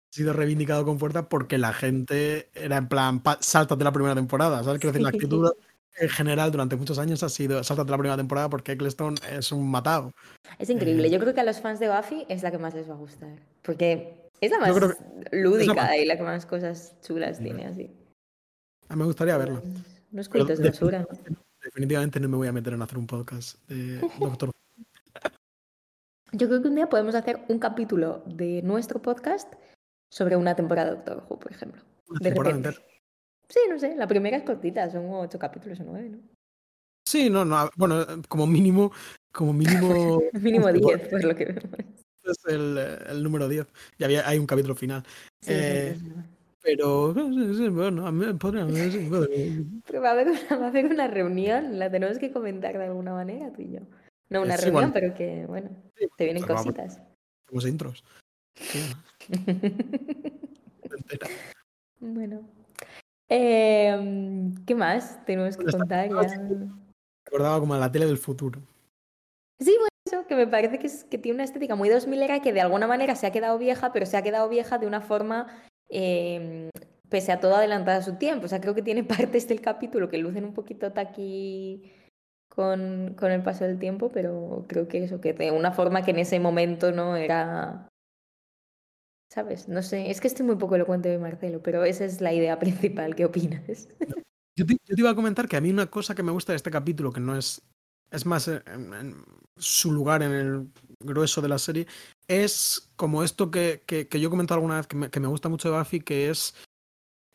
sido 0.10 0.34
reivindicado 0.34 0.86
con 0.86 1.00
fuerza 1.00 1.30
porque 1.30 1.58
la 1.58 1.74
gente 1.74 2.50
era 2.54 2.78
en 2.78 2.88
plan, 2.88 3.22
sáltate 3.40 3.84
la 3.84 3.92
primera 3.92 4.16
temporada, 4.16 4.64
¿sabes? 4.64 4.80
Quiero 4.80 4.94
decir, 4.94 5.04
la 5.04 5.10
actitud 5.18 5.52
en 6.00 6.10
general 6.10 6.52
durante 6.52 6.76
muchos 6.76 6.98
años 6.98 7.24
ha 7.24 7.30
sido 7.30 7.64
sáltate 7.64 7.92
la 7.92 7.98
primera 7.98 8.18
temporada 8.18 8.50
porque 8.50 8.72
Eccleston 8.74 9.16
es 9.32 9.52
un 9.52 9.70
matado. 9.70 10.12
es 10.58 10.70
increíble. 10.70 11.08
Eh. 11.08 11.12
Yo 11.12 11.20
creo 11.20 11.34
que 11.34 11.42
a 11.42 11.44
los 11.44 11.60
fans 11.60 11.80
de 11.80 11.90
Buffy 11.90 12.26
es 12.30 12.42
la 12.44 12.52
que 12.52 12.58
más 12.58 12.74
les 12.74 12.90
va 12.90 12.94
a 12.94 12.98
gustar. 12.98 13.38
Porque 13.62 14.30
es 14.42 14.52
la 14.52 14.60
más 14.60 14.98
lúdica 15.32 15.74
más- 15.74 15.96
y 15.98 16.06
la 16.06 16.18
que 16.18 16.24
más 16.24 16.46
cosas 16.46 16.96
chulas 17.02 17.40
tiene 17.40 17.66
así. 17.66 17.92
Me 18.96 19.04
gustaría 19.04 19.38
verla. 19.38 19.62
Unos 20.12 20.30
cuentos 20.30 20.58
de 20.58 20.70
basura. 20.70 21.06
Definitivamente 21.64 22.20
no 22.20 22.30
me 22.30 22.38
voy 22.38 22.48
a 22.48 22.52
meter 22.54 22.74
en 22.74 22.82
hacer 22.82 22.98
un 22.98 23.06
podcast 23.06 23.60
de 23.68 24.00
Doctor. 24.20 24.52
Yo 26.32 26.48
creo 26.48 26.62
que 26.62 26.68
un 26.68 26.76
día 26.76 26.88
podemos 26.90 27.16
hacer 27.16 27.40
un 27.50 27.60
capítulo 27.60 28.24
de 28.26 28.62
nuestro 28.62 29.02
podcast 29.02 29.54
sobre 30.10 30.36
una 30.36 30.56
temporada 30.56 30.90
de 30.92 30.96
Doctor 30.98 31.24
Who, 31.30 31.40
por 31.40 31.52
ejemplo. 31.52 31.82
Una 32.08 32.20
De 32.20 32.26
temporada 32.30 32.56
entera. 32.56 32.78
Sí, 33.48 33.60
no 33.70 33.80
sé, 33.80 33.96
la 33.96 34.08
primera 34.08 34.38
es 34.38 34.44
cortita, 34.44 34.90
son 34.92 35.06
ocho 35.10 35.40
capítulos 35.40 35.80
o 35.80 35.84
nueve, 35.84 36.10
¿no? 36.10 36.20
Sí, 37.08 37.30
no, 37.30 37.44
no, 37.44 37.70
bueno, 37.76 38.06
como 38.28 38.46
mínimo, 38.46 38.92
como 39.32 39.54
mínimo 39.54 40.22
Mínimo 40.34 40.72
diez, 40.72 41.08
por 41.08 41.24
lo 41.24 41.36
que 41.36 41.46
vemos. 41.46 41.64
es 42.24 42.46
el, 42.48 42.78
el 42.78 43.24
número 43.24 43.48
10. 43.48 43.66
Y 43.98 44.04
había, 44.04 44.28
hay 44.28 44.38
un 44.38 44.46
capítulo 44.46 44.76
final. 44.76 45.04
Sí, 45.42 45.52
Eh, 45.54 45.96
sí, 45.98 46.06
sí. 46.06 46.14
Pero, 46.62 47.14
bueno, 47.72 48.06
a 48.06 48.12
mí 48.12 48.26
me 48.26 48.34
podría... 48.36 48.66
Pero 49.88 50.02
va 50.02 50.10
a, 50.10 50.12
haber 50.12 50.28
una, 50.28 50.58
va 50.58 50.66
a 50.66 50.68
haber 50.70 50.86
una 50.86 51.08
reunión, 51.08 51.80
la 51.80 51.90
tenemos 51.90 52.20
que 52.20 52.32
comentar 52.32 52.78
de 52.78 52.84
alguna 52.86 53.14
manera 53.14 53.52
tú 53.54 53.62
y 53.62 53.72
yo. 53.72 53.80
No 54.30 54.42
una 54.44 54.58
reunión, 54.58 54.92
bueno. 54.92 54.94
pero 54.94 55.14
que, 55.16 55.46
bueno, 55.48 55.70
te 56.18 56.24
vienen 56.26 56.44
pues 56.44 56.50
vamos. 56.50 56.66
cositas. 56.66 57.02
Hacemos 57.48 57.66
intros. 57.66 58.04
Bueno. 62.00 62.48
Em, 63.28 64.56
¿Qué 64.66 64.74
más 64.74 65.24
tenemos 65.26 65.56
que 65.58 65.66
contar 65.66 66.10
ya? 66.10 66.50
Recordaba 67.26 67.60
como 67.60 67.76
la 67.76 67.92
tele 67.92 68.06
del 68.08 68.18
futuro. 68.18 68.62
Sí, 69.60 69.76
bueno, 69.78 69.90
eso, 70.06 70.26
que 70.28 70.36
me 70.36 70.48
parece 70.48 70.80
que, 70.80 70.88
es, 70.88 71.04
que 71.04 71.18
tiene 71.18 71.36
una 71.36 71.44
estética 71.44 71.76
muy 71.76 71.90
2000 71.90 72.22
era 72.24 72.42
que 72.42 72.54
de 72.54 72.62
alguna 72.62 72.88
manera 72.88 73.16
se 73.16 73.28
ha 73.28 73.32
quedado 73.32 73.58
vieja, 73.58 73.92
pero 73.92 74.06
se 74.06 74.18
ha 74.18 74.24
quedado 74.24 74.50
vieja 74.50 74.78
de 74.78 74.88
una 74.88 75.02
forma, 75.02 75.48
eh, 75.90 76.70
pese 77.10 77.32
a 77.32 77.40
todo, 77.40 77.56
adelantada 77.56 77.98
a 77.98 78.04
su 78.04 78.16
tiempo. 78.16 78.46
O 78.46 78.50
sea, 78.50 78.62
creo 78.62 78.74
que 78.74 78.82
tiene 78.82 79.04
partes 79.38 79.48
del 79.48 79.62
capítulo 79.62 80.10
que 80.10 80.18
lucen 80.18 80.46
un 80.46 80.54
poquito 80.54 80.92
taqui 80.92 81.92
con, 82.48 83.14
con 83.16 83.32
el 83.32 83.44
paso 83.44 83.66
del 83.66 83.78
tiempo, 83.78 84.10
pero 84.12 84.66
creo 84.68 84.88
que 84.88 85.04
eso, 85.04 85.22
que 85.22 85.34
de 85.34 85.52
una 85.52 85.72
forma 85.72 86.04
que 86.04 86.12
en 86.12 86.20
ese 86.20 86.40
momento 86.40 86.92
no 86.92 87.16
era... 87.16 87.89
¿Sabes? 89.32 89.68
No 89.68 89.84
sé, 89.84 90.10
es 90.10 90.20
que 90.22 90.28
estoy 90.28 90.46
muy 90.46 90.56
poco 90.56 90.76
elocuente 90.76 91.08
de 91.08 91.20
Marcelo, 91.20 91.62
pero 91.62 91.84
esa 91.84 92.06
es 92.06 92.20
la 92.20 92.34
idea 92.34 92.58
principal. 92.60 93.16
¿Qué 93.16 93.26
opinas? 93.26 93.88
Yo 94.56 94.66
te, 94.66 94.74
yo 94.74 94.96
te 94.96 95.02
iba 95.02 95.12
a 95.12 95.16
comentar 95.16 95.48
que 95.48 95.58
a 95.58 95.62
mí 95.62 95.70
una 95.70 95.88
cosa 95.88 96.16
que 96.16 96.24
me 96.24 96.32
gusta 96.32 96.54
de 96.54 96.58
este 96.58 96.72
capítulo, 96.72 97.12
que 97.12 97.20
no 97.20 97.38
es. 97.38 97.62
Es 98.12 98.26
más 98.26 98.48
en, 98.48 98.64
en 98.94 99.16
su 99.56 99.92
lugar 99.92 100.24
en 100.24 100.32
el 100.32 100.68
grueso 101.00 101.42
de 101.42 101.48
la 101.48 101.60
serie, 101.60 101.86
es 102.28 102.90
como 102.96 103.24
esto 103.24 103.52
que, 103.52 103.84
que, 103.86 104.08
que 104.08 104.20
yo 104.20 104.28
he 104.28 104.32
comentado 104.32 104.58
alguna 104.58 104.78
vez 104.78 104.88
que 104.88 104.96
me, 104.96 105.10
que 105.12 105.20
me 105.20 105.28
gusta 105.28 105.48
mucho 105.48 105.70
de 105.70 105.78
Buffy, 105.78 106.00
que 106.00 106.32
es 106.32 106.56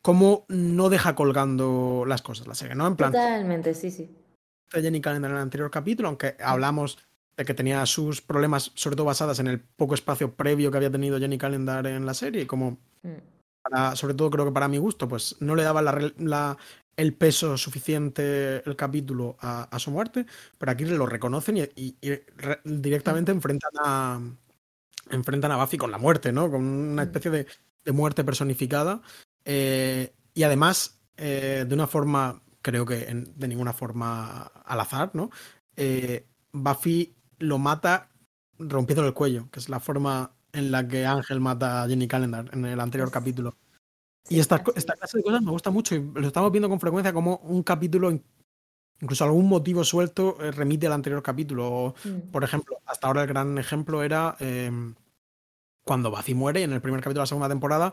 cómo 0.02 0.46
no 0.48 0.90
deja 0.90 1.14
colgando 1.14 2.04
las 2.08 2.22
cosas 2.22 2.48
la 2.48 2.56
serie, 2.56 2.74
¿no? 2.74 2.88
En 2.88 2.96
plan, 2.96 3.12
Totalmente, 3.12 3.72
sí, 3.74 3.92
sí. 3.92 4.10
Jenny 4.72 5.00
Calendar 5.00 5.30
en 5.30 5.36
el 5.36 5.42
anterior 5.42 5.70
capítulo, 5.70 6.08
aunque 6.08 6.36
hablamos 6.40 6.98
de 7.36 7.44
que 7.44 7.54
tenía 7.54 7.84
sus 7.86 8.20
problemas, 8.20 8.70
sobre 8.74 8.96
todo 8.96 9.06
basadas 9.06 9.38
en 9.40 9.46
el 9.48 9.60
poco 9.60 9.94
espacio 9.94 10.32
previo 10.34 10.70
que 10.70 10.76
había 10.76 10.90
tenido 10.90 11.18
Jenny 11.18 11.38
Calendar 11.38 11.86
en 11.86 12.06
la 12.06 12.14
serie, 12.14 12.42
y 12.42 12.46
como 12.46 12.78
Mm. 13.02 13.08
para- 13.62 13.96
sobre 13.96 14.14
todo 14.14 14.30
creo 14.30 14.44
que 14.46 14.52
para 14.52 14.68
mi 14.68 14.78
gusto, 14.78 15.08
pues 15.08 15.36
no 15.40 15.54
le 15.54 15.62
daba 15.62 15.82
la, 15.82 15.92
re- 15.92 16.14
la- 16.18 16.56
el 16.96 17.12
peso 17.14 17.56
suficiente 17.56 18.62
el 18.68 18.76
capítulo 18.76 19.36
a, 19.40 19.64
a 19.64 19.78
su 19.80 19.90
muerte, 19.90 20.26
pero 20.58 20.70
aquí 20.70 20.84
lo 20.84 21.06
reconocen 21.06 21.56
y, 21.56 21.62
y- 21.74 21.96
y 22.00 22.10
re- 22.36 22.60
directamente 22.64 23.32
enfrentan 23.32 23.72
a 23.84 24.20
enfrentan 25.10 25.52
a 25.52 25.56
Buffy 25.56 25.76
con 25.76 25.90
la 25.90 25.98
muerte, 25.98 26.32
¿no? 26.32 26.50
Con 26.50 26.64
una 26.64 27.02
Mm. 27.02 27.06
especie 27.06 27.30
de, 27.30 27.46
de 27.84 27.92
muerte 27.92 28.24
personificada. 28.24 29.02
eh, 29.46 30.14
y 30.32 30.42
además, 30.44 30.98
eh, 31.18 31.66
de 31.68 31.74
una 31.74 31.86
forma, 31.86 32.40
creo 32.62 32.86
que 32.86 33.04
en- 33.10 33.38
de 33.38 33.46
ninguna 33.46 33.74
forma 33.74 34.44
al 34.64 34.80
azar, 34.80 35.10
¿no? 35.12 35.30
Eh, 35.76 36.24
Buffy 36.50 37.13
lo 37.38 37.58
mata 37.58 38.08
rompiendo 38.58 39.06
el 39.06 39.14
cuello, 39.14 39.48
que 39.50 39.60
es 39.60 39.68
la 39.68 39.80
forma 39.80 40.32
en 40.52 40.70
la 40.70 40.86
que 40.86 41.04
Ángel 41.06 41.40
mata 41.40 41.82
a 41.82 41.88
Jenny 41.88 42.06
Calendar 42.06 42.48
en 42.52 42.64
el 42.64 42.78
anterior 42.80 43.10
capítulo. 43.10 43.56
Sí, 44.24 44.36
Y 44.36 44.40
esta, 44.40 44.62
esta 44.76 44.92
es. 44.94 44.98
clase 45.00 45.18
de 45.18 45.24
cosas 45.24 45.42
me 45.42 45.50
gusta 45.50 45.70
mucho 45.70 45.94
y 45.96 46.00
lo 46.14 46.26
estamos 46.26 46.50
viendo 46.52 46.68
con 46.68 46.80
frecuencia 46.80 47.12
como 47.12 47.36
un 47.38 47.62
capítulo, 47.62 48.10
in- 48.10 48.22
incluso 49.00 49.24
algún 49.24 49.48
motivo 49.48 49.82
suelto, 49.84 50.36
eh, 50.40 50.50
remite 50.52 50.86
al 50.86 50.92
anterior 50.92 51.22
capítulo. 51.22 51.94
Mm. 52.04 52.30
por 52.30 52.44
ejemplo, 52.44 52.78
hasta 52.86 53.06
ahora 53.08 53.22
el 53.22 53.28
gran 53.28 53.58
ejemplo 53.58 54.02
era 54.02 54.36
eh, 54.40 54.70
cuando 55.84 56.10
Buffy 56.10 56.34
muere 56.34 56.62
en 56.62 56.72
el 56.72 56.80
primer 56.80 57.00
capítulo 57.00 57.20
de 57.20 57.24
la 57.24 57.26
segunda 57.26 57.48
temporada 57.48 57.92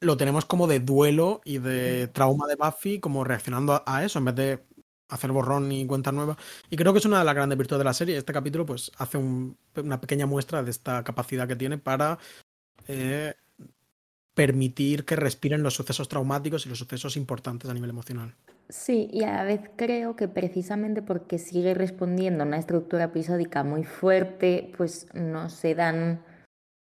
lo 0.00 0.16
tenemos 0.16 0.44
como 0.44 0.66
de 0.66 0.80
duelo 0.80 1.40
y 1.44 1.58
de 1.58 2.08
trauma 2.08 2.48
de 2.48 2.56
Buffy, 2.56 2.98
como 2.98 3.22
reaccionando 3.22 3.72
a, 3.72 3.82
a 3.86 4.04
eso 4.04 4.18
en 4.18 4.24
vez 4.24 4.34
de 4.34 4.64
hacer 5.14 5.32
borrón 5.32 5.70
y 5.72 5.86
cuenta 5.86 6.12
nueva. 6.12 6.36
Y 6.70 6.76
creo 6.76 6.92
que 6.92 6.98
es 6.98 7.04
una 7.06 7.18
de 7.18 7.24
las 7.24 7.34
grandes 7.34 7.58
virtudes 7.58 7.78
de 7.80 7.84
la 7.84 7.94
serie. 7.94 8.16
Este 8.16 8.32
capítulo 8.32 8.66
pues 8.66 8.90
hace 8.98 9.18
un- 9.18 9.56
una 9.76 10.00
pequeña 10.00 10.26
muestra 10.26 10.62
de 10.62 10.70
esta 10.70 11.04
capacidad 11.04 11.46
que 11.46 11.56
tiene 11.56 11.78
para 11.78 12.18
eh, 12.88 13.34
permitir 14.34 15.04
que 15.04 15.14
respiren 15.16 15.62
los 15.62 15.74
sucesos 15.74 16.08
traumáticos 16.08 16.64
y 16.66 16.68
los 16.68 16.78
sucesos 16.78 17.16
importantes 17.16 17.70
a 17.70 17.74
nivel 17.74 17.90
emocional. 17.90 18.34
Sí, 18.68 19.08
y 19.12 19.24
a 19.24 19.34
la 19.34 19.44
vez 19.44 19.60
creo 19.76 20.16
que 20.16 20.28
precisamente 20.28 21.02
porque 21.02 21.38
sigue 21.38 21.74
respondiendo 21.74 22.42
a 22.42 22.46
una 22.46 22.56
estructura 22.56 23.04
episódica 23.04 23.62
muy 23.64 23.84
fuerte, 23.84 24.72
pues 24.76 25.06
no 25.12 25.50
se 25.50 25.74
dan 25.74 26.24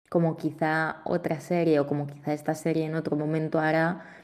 como 0.08 0.36
quizá 0.36 1.02
otra 1.04 1.40
serie 1.40 1.80
o 1.80 1.86
como 1.86 2.06
quizá 2.06 2.32
esta 2.32 2.54
serie 2.54 2.84
en 2.84 2.94
otro 2.94 3.16
momento 3.16 3.58
hará 3.58 4.19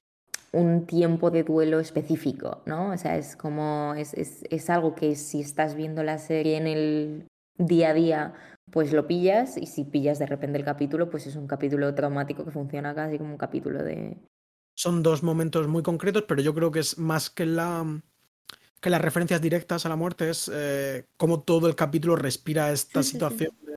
un 0.57 0.87
tiempo 0.87 1.31
de 1.31 1.45
duelo 1.45 1.81
específico, 1.81 2.63
¿no? 2.65 2.91
O 2.93 2.97
sea, 2.97 3.17
es 3.17 3.37
como, 3.37 3.95
es, 3.97 4.15
es, 4.15 4.43
es 4.49 4.71
algo 4.71 4.95
que 4.95 5.15
si 5.15 5.41
estás 5.41 5.75
viendo 5.75 6.03
la 6.03 6.17
serie 6.19 6.57
en 6.57 6.67
el 6.67 7.27
día 7.59 7.91
a 7.91 7.95
día, 7.95 8.35
pues 8.71 8.93
lo 8.93 9.07
pillas 9.07 9.59
y 9.59 9.67
si 9.67 9.85
pillas 9.85 10.19
de 10.19 10.27
repente 10.27 10.59
el 10.59 10.65
capítulo, 10.65 11.11
pues 11.11 11.27
es 11.27 11.37
un 11.37 11.47
capítulo 11.47 11.95
traumático 11.95 12.45
que 12.45 12.51
funciona 12.51 12.95
casi 12.95 13.19
como 13.19 13.33
un 13.33 13.39
capítulo 13.39 13.83
de... 13.85 14.17
Son 14.75 15.03
dos 15.03 15.23
momentos 15.23 15.69
muy 15.69 15.83
concretos, 15.83 16.25
pero 16.27 16.41
yo 16.41 16.55
creo 16.55 16.71
que 16.71 16.81
es 16.81 16.99
más 16.99 17.29
que 17.29 17.45
la 17.45 17.85
que 18.81 18.91
las 18.91 19.01
referencias 19.01 19.41
directas 19.41 19.85
a 19.87 19.89
la 19.89 19.97
muerte, 19.97 20.31
es 20.31 20.51
eh, 20.53 21.07
cómo 21.17 21.43
todo 21.43 21.67
el 21.67 21.75
capítulo 21.75 22.15
respira 22.15 22.71
esta 22.73 23.03
Sí, 23.03 23.11
sí, 23.11 23.11
sí. 23.11 23.17
situación 23.17 23.57
de, 23.63 23.75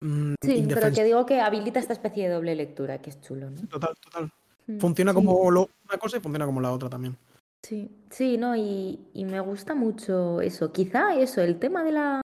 mm, 0.00 0.34
Sí, 0.42 0.66
pero 0.68 0.92
que 0.92 1.04
digo 1.04 1.26
que 1.26 1.40
habilita 1.40 1.80
esta 1.80 1.92
especie 1.92 2.28
de 2.28 2.34
doble 2.34 2.54
lectura, 2.54 3.02
que 3.02 3.10
es 3.10 3.20
chulo, 3.20 3.50
¿no? 3.50 3.66
Total, 3.68 3.94
total. 4.00 4.30
Mm, 4.66 4.78
Funciona 4.78 5.12
sí. 5.12 5.14
como 5.16 5.50
lo- 5.50 5.68
una 5.88 5.98
cosa 5.98 6.16
y 6.16 6.20
funciona 6.20 6.46
como 6.46 6.60
la 6.60 6.72
otra 6.72 6.88
también. 6.88 7.16
Sí, 7.62 7.90
sí, 8.10 8.38
no, 8.38 8.56
y, 8.56 8.98
y 9.12 9.24
me 9.24 9.40
gusta 9.40 9.74
mucho 9.74 10.40
eso. 10.40 10.72
Quizá 10.72 11.14
eso, 11.14 11.40
el 11.42 11.58
tema 11.58 11.84
de 11.84 11.92
la. 11.92 12.20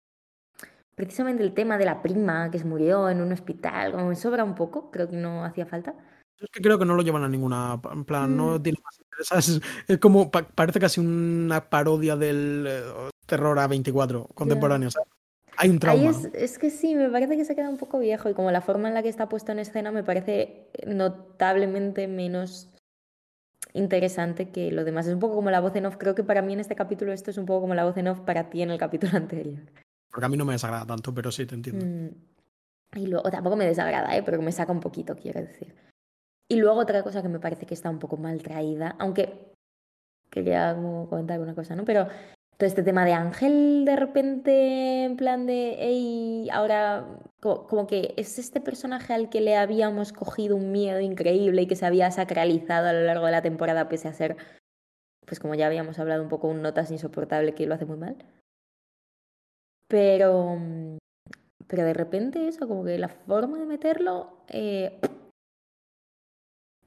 Precisamente 0.95 1.41
el 1.43 1.53
tema 1.55 1.77
de 1.79 1.85
la 1.85 2.03
prima 2.03 2.51
que 2.51 2.59
se 2.59 2.65
murió 2.65 3.09
en 3.09 3.19
un 3.19 3.31
hospital, 3.31 3.93
como 3.93 4.09
me 4.09 4.15
sobra 4.15 4.43
un 4.43 4.53
poco, 4.53 4.91
creo 4.91 5.09
que 5.09 5.15
no 5.17 5.43
hacía 5.43 5.65
falta. 5.65 5.95
Es 6.39 6.49
que 6.51 6.61
creo 6.61 6.77
que 6.77 6.85
no 6.85 6.93
lo 6.93 7.01
llevan 7.01 7.23
a 7.23 7.29
ninguna. 7.29 7.79
En 7.91 8.05
plan, 8.05 8.35
no 8.37 8.59
Mm. 8.59 8.61
tiene 8.63 8.79
más 8.83 8.99
interés. 8.99 9.31
Es, 9.31 9.61
es 9.87 9.97
como. 9.99 10.29
pa- 10.29 10.43
parece 10.47 10.79
casi 10.79 10.99
una 10.99 11.67
parodia 11.69 12.15
del 12.15 12.65
eh, 12.69 12.81
terror 13.25 13.57
A24 13.57 14.27
contemporáneo. 14.35 14.91
¿sabes? 14.91 15.07
Hay 15.57 15.69
un 15.69 15.79
trauma. 15.79 16.09
Es, 16.09 16.25
es 16.33 16.59
que 16.59 16.69
sí, 16.69 16.95
me 16.95 17.09
parece 17.09 17.37
que 17.37 17.45
se 17.45 17.55
queda 17.55 17.69
un 17.69 17.77
poco 17.77 17.99
viejo 17.99 18.29
y 18.29 18.33
como 18.33 18.51
la 18.51 18.61
forma 18.61 18.87
en 18.87 18.93
la 18.93 19.03
que 19.03 19.09
está 19.09 19.29
puesto 19.29 19.51
en 19.51 19.59
escena 19.59 19.91
me 19.91 20.03
parece 20.03 20.69
notablemente 20.87 22.07
menos 22.07 22.69
interesante 23.73 24.49
que 24.49 24.71
lo 24.71 24.83
demás. 24.83 25.07
Es 25.07 25.13
un 25.13 25.19
poco 25.19 25.35
como 25.35 25.51
la 25.51 25.59
voz 25.59 25.75
en 25.75 25.85
off. 25.85 25.97
Creo 25.97 26.15
que 26.15 26.23
para 26.23 26.41
mí 26.41 26.53
en 26.53 26.59
este 26.59 26.75
capítulo 26.75 27.11
esto 27.11 27.31
es 27.31 27.37
un 27.37 27.45
poco 27.45 27.61
como 27.61 27.75
la 27.75 27.85
voz 27.85 27.97
en 27.97 28.07
off 28.07 28.19
para 28.21 28.49
ti 28.49 28.61
en 28.61 28.71
el 28.71 28.77
capítulo 28.77 29.11
anterior. 29.17 29.59
Porque 30.09 30.25
a 30.25 30.29
mí 30.29 30.37
no 30.37 30.45
me 30.45 30.53
desagrada 30.53 30.85
tanto, 30.85 31.13
pero 31.13 31.31
sí 31.31 31.45
te 31.45 31.55
entiendo. 31.55 31.85
Mm, 31.85 32.99
Y 32.99 33.07
luego 33.07 33.29
tampoco 33.29 33.55
me 33.55 33.65
desagrada, 33.65 34.15
¿eh? 34.15 34.23
pero 34.23 34.41
me 34.41 34.51
saca 34.51 34.71
un 34.71 34.79
poquito, 34.79 35.15
quiero 35.15 35.41
decir. 35.41 35.73
Y 36.47 36.57
luego 36.57 36.79
otra 36.79 37.01
cosa 37.01 37.21
que 37.21 37.29
me 37.29 37.39
parece 37.39 37.65
que 37.65 37.73
está 37.73 37.89
un 37.89 37.99
poco 37.99 38.17
mal 38.17 38.41
traída, 38.43 38.95
aunque 38.99 39.51
quería 40.29 40.75
como 40.75 41.09
comentar 41.09 41.39
una 41.39 41.55
cosa, 41.55 41.75
¿no? 41.75 41.83
Pero 41.83 42.07
este 42.65 42.83
tema 42.83 43.05
de 43.05 43.13
Ángel 43.13 43.85
de 43.85 43.95
repente 43.95 45.03
en 45.03 45.17
plan 45.17 45.45
de, 45.45 45.75
hey, 45.79 46.49
ahora 46.51 47.05
como, 47.39 47.67
como 47.67 47.87
que 47.87 48.13
es 48.17 48.39
este 48.39 48.61
personaje 48.61 49.13
al 49.13 49.29
que 49.29 49.41
le 49.41 49.55
habíamos 49.57 50.13
cogido 50.13 50.55
un 50.55 50.71
miedo 50.71 50.99
increíble 50.99 51.63
y 51.63 51.67
que 51.67 51.75
se 51.75 51.85
había 51.85 52.09
sacralizado 52.11 52.87
a 52.87 52.93
lo 52.93 53.01
largo 53.01 53.25
de 53.25 53.31
la 53.31 53.41
temporada 53.41 53.89
pese 53.89 54.07
a 54.07 54.13
ser, 54.13 54.37
pues 55.25 55.39
como 55.39 55.55
ya 55.55 55.67
habíamos 55.67 55.99
hablado 55.99 56.23
un 56.23 56.29
poco, 56.29 56.47
un 56.47 56.61
notas 56.61 56.91
insoportable 56.91 57.53
que 57.53 57.65
lo 57.65 57.75
hace 57.75 57.85
muy 57.85 57.97
mal. 57.97 58.17
Pero, 59.87 60.55
mm, 60.57 60.97
pero 61.67 61.83
de 61.83 61.93
repente 61.93 62.47
eso, 62.47 62.67
como 62.67 62.83
que 62.83 62.97
la 62.97 63.09
forma 63.09 63.59
de 63.59 63.65
meterlo, 63.65 64.37
eh, 64.49 64.99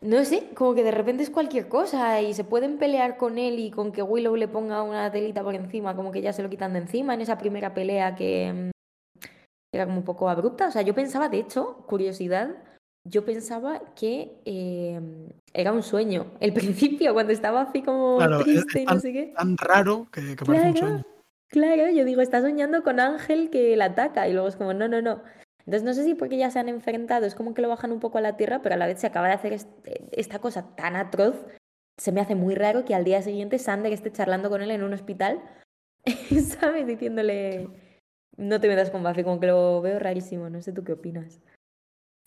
no 0.01 0.25
sé, 0.25 0.51
como 0.55 0.75
que 0.75 0.83
de 0.85 0.91
repente 0.91 1.23
es 1.23 1.31
cualquier 1.31 1.69
cosa 1.69 2.21
y 2.21 2.35
se 2.35 2.45
pueden 2.45 2.79
pelear 2.79 3.17
con 3.17 3.39
él 3.39 3.59
y 3.59 3.71
con 3.71 3.93
que 3.93 4.03
Willow 4.03 4.37
le 4.37 4.49
ponga 4.49 4.83
una 4.83 5.11
telita 5.11 5.43
por 5.43 5.55
encima, 5.55 5.97
como 5.97 6.13
que 6.13 6.21
ya 6.21 6.33
se 6.33 6.43
lo 6.43 6.51
quitan 6.51 6.75
de 6.75 6.81
encima 6.81 7.15
en 7.15 7.23
esa 7.23 7.39
primera 7.39 7.73
pelea 7.73 8.15
que 8.15 8.53
mm, 8.53 8.71
era 9.75 9.87
como 9.87 9.99
un 9.99 10.05
poco 10.05 10.29
abrupta. 10.29 10.69
O 10.69 10.71
sea, 10.71 10.83
yo 10.83 10.95
pensaba, 10.95 11.29
de 11.29 11.39
hecho, 11.39 11.85
curiosidad, 11.87 12.57
yo 13.09 13.25
pensaba 13.25 13.81
que 13.95 14.41
eh, 14.45 15.01
era 15.55 15.73
un 15.73 15.83
sueño. 15.83 16.33
El 16.41 16.53
principio, 17.01 17.15
cuando 17.15 17.33
estaba 17.33 17.63
así 17.63 17.83
como 17.83 18.19
Claro, 18.19 18.45
triste 18.45 18.83
y 18.83 18.85
no 18.85 19.01
sé 19.01 19.13
qué. 19.13 19.33
Tan 19.37 19.57
raro 19.57 20.07
que, 20.13 20.37
que 20.37 20.45
parece 20.45 20.67
un 20.67 20.73
Claro, 20.75 20.89
sueño. 20.89 21.05
claro, 21.49 21.91
yo 21.91 22.05
digo, 22.05 22.21
está 22.21 22.43
soñando 22.43 22.83
con 22.83 23.01
Ángel 23.01 23.51
que 23.51 23.77
la 23.77 23.87
ataca 23.87 24.29
y 24.29 24.35
luego 24.35 24.49
es 24.49 24.57
como, 24.57 24.75
no, 24.75 24.89
no, 24.89 25.01
no. 25.01 25.23
Entonces 25.67 25.83
no 25.83 25.95
sé 25.95 26.05
si 26.05 26.15
porque 26.15 26.37
ya 26.39 26.51
se 26.51 26.61
han 26.61 26.69
enfrentado, 26.69 27.27
es 27.27 27.35
como 27.35 27.53
que 27.53 27.61
lo 27.63 27.69
bajan 27.69 27.91
un 27.93 28.01
poco 28.01 28.19
a 28.19 28.21
la 28.21 28.37
tierra, 28.37 28.63
pero 28.63 28.77
a 28.77 28.79
la 28.79 28.87
vez 28.87 29.01
se 29.01 29.09
acaba 29.09 29.27
de 29.27 29.35
hacer 29.35 29.53
este- 29.53 30.09
esta 30.13 30.39
cosa 30.39 30.75
tan 30.77 30.95
atroz, 30.95 31.45
se 31.99 32.13
me 32.13 32.21
hace 32.21 32.35
muy 32.35 32.55
raro 32.55 32.85
que 32.85 32.95
al 32.95 33.05
día 33.05 33.21
siguiente 33.23 33.59
Sander 33.59 33.93
esté 33.93 34.13
charlando 34.13 34.49
con 34.49 34.63
él 34.63 34.71
en 34.71 34.85
un 34.85 34.93
hospital, 34.93 35.43
¿sabes? 36.61 36.87
Diciéndole, 36.87 37.69
no 38.37 38.61
te 38.61 38.69
metas 38.69 38.91
con 38.91 39.03
Buffy, 39.03 39.25
como 39.25 39.41
que 39.41 39.49
lo 39.49 39.81
veo 39.81 39.99
rarísimo, 39.99 40.49
no 40.51 40.63
sé 40.63 40.73
tú 40.73 40.85
qué 40.85 40.93
opinas. 40.93 41.41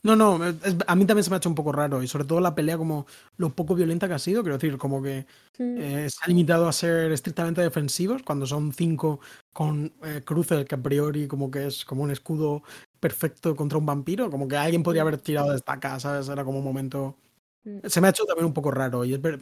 No, 0.01 0.15
no, 0.15 0.45
es- 0.45 0.55
a 0.87 0.95
mí 0.95 1.05
también 1.05 1.23
se 1.23 1.29
me 1.29 1.35
ha 1.35 1.37
hecho 1.37 1.49
un 1.49 1.55
poco 1.55 1.71
raro. 1.73 2.01
Y 2.01 2.07
sobre 2.07 2.23
todo 2.25 2.39
la 2.39 2.55
pelea, 2.55 2.77
como 2.77 3.05
lo 3.37 3.49
poco 3.49 3.75
violenta 3.75 4.07
que 4.07 4.13
ha 4.13 4.19
sido. 4.19 4.41
Quiero 4.43 4.57
decir, 4.57 4.77
como 4.77 5.01
que 5.01 5.25
Mm, 5.61 5.77
eh, 5.77 6.09
se 6.09 6.17
ha 6.23 6.27
limitado 6.29 6.69
a 6.69 6.71
ser 6.71 7.11
estrictamente 7.11 7.59
defensivos 7.61 8.23
cuando 8.23 8.45
son 8.45 8.71
cinco 8.71 9.19
con 9.51 9.91
eh, 10.03 10.21
cruces 10.23 10.65
que 10.65 10.75
a 10.75 10.81
priori 10.81 11.27
como 11.27 11.51
que 11.51 11.67
es 11.67 11.83
como 11.83 12.03
un 12.03 12.11
escudo 12.11 12.63
perfecto 12.99 13.55
contra 13.57 13.77
un 13.77 13.85
vampiro. 13.85 14.29
Como 14.31 14.47
que 14.47 14.55
alguien 14.55 14.83
podría 14.83 15.01
haber 15.01 15.17
tirado 15.17 15.49
de 15.49 15.57
estaca, 15.57 15.99
¿sabes? 15.99 16.29
Era 16.29 16.45
como 16.45 16.59
un 16.59 16.63
momento. 16.63 17.17
mm. 17.65 17.79
Se 17.87 17.99
me 18.01 18.07
ha 18.07 18.11
hecho 18.11 18.23
también 18.25 18.45
un 18.45 18.53
poco 18.53 18.71
raro. 18.71 19.03
Y 19.05 19.13
es 19.13 19.21
ver- 19.21 19.41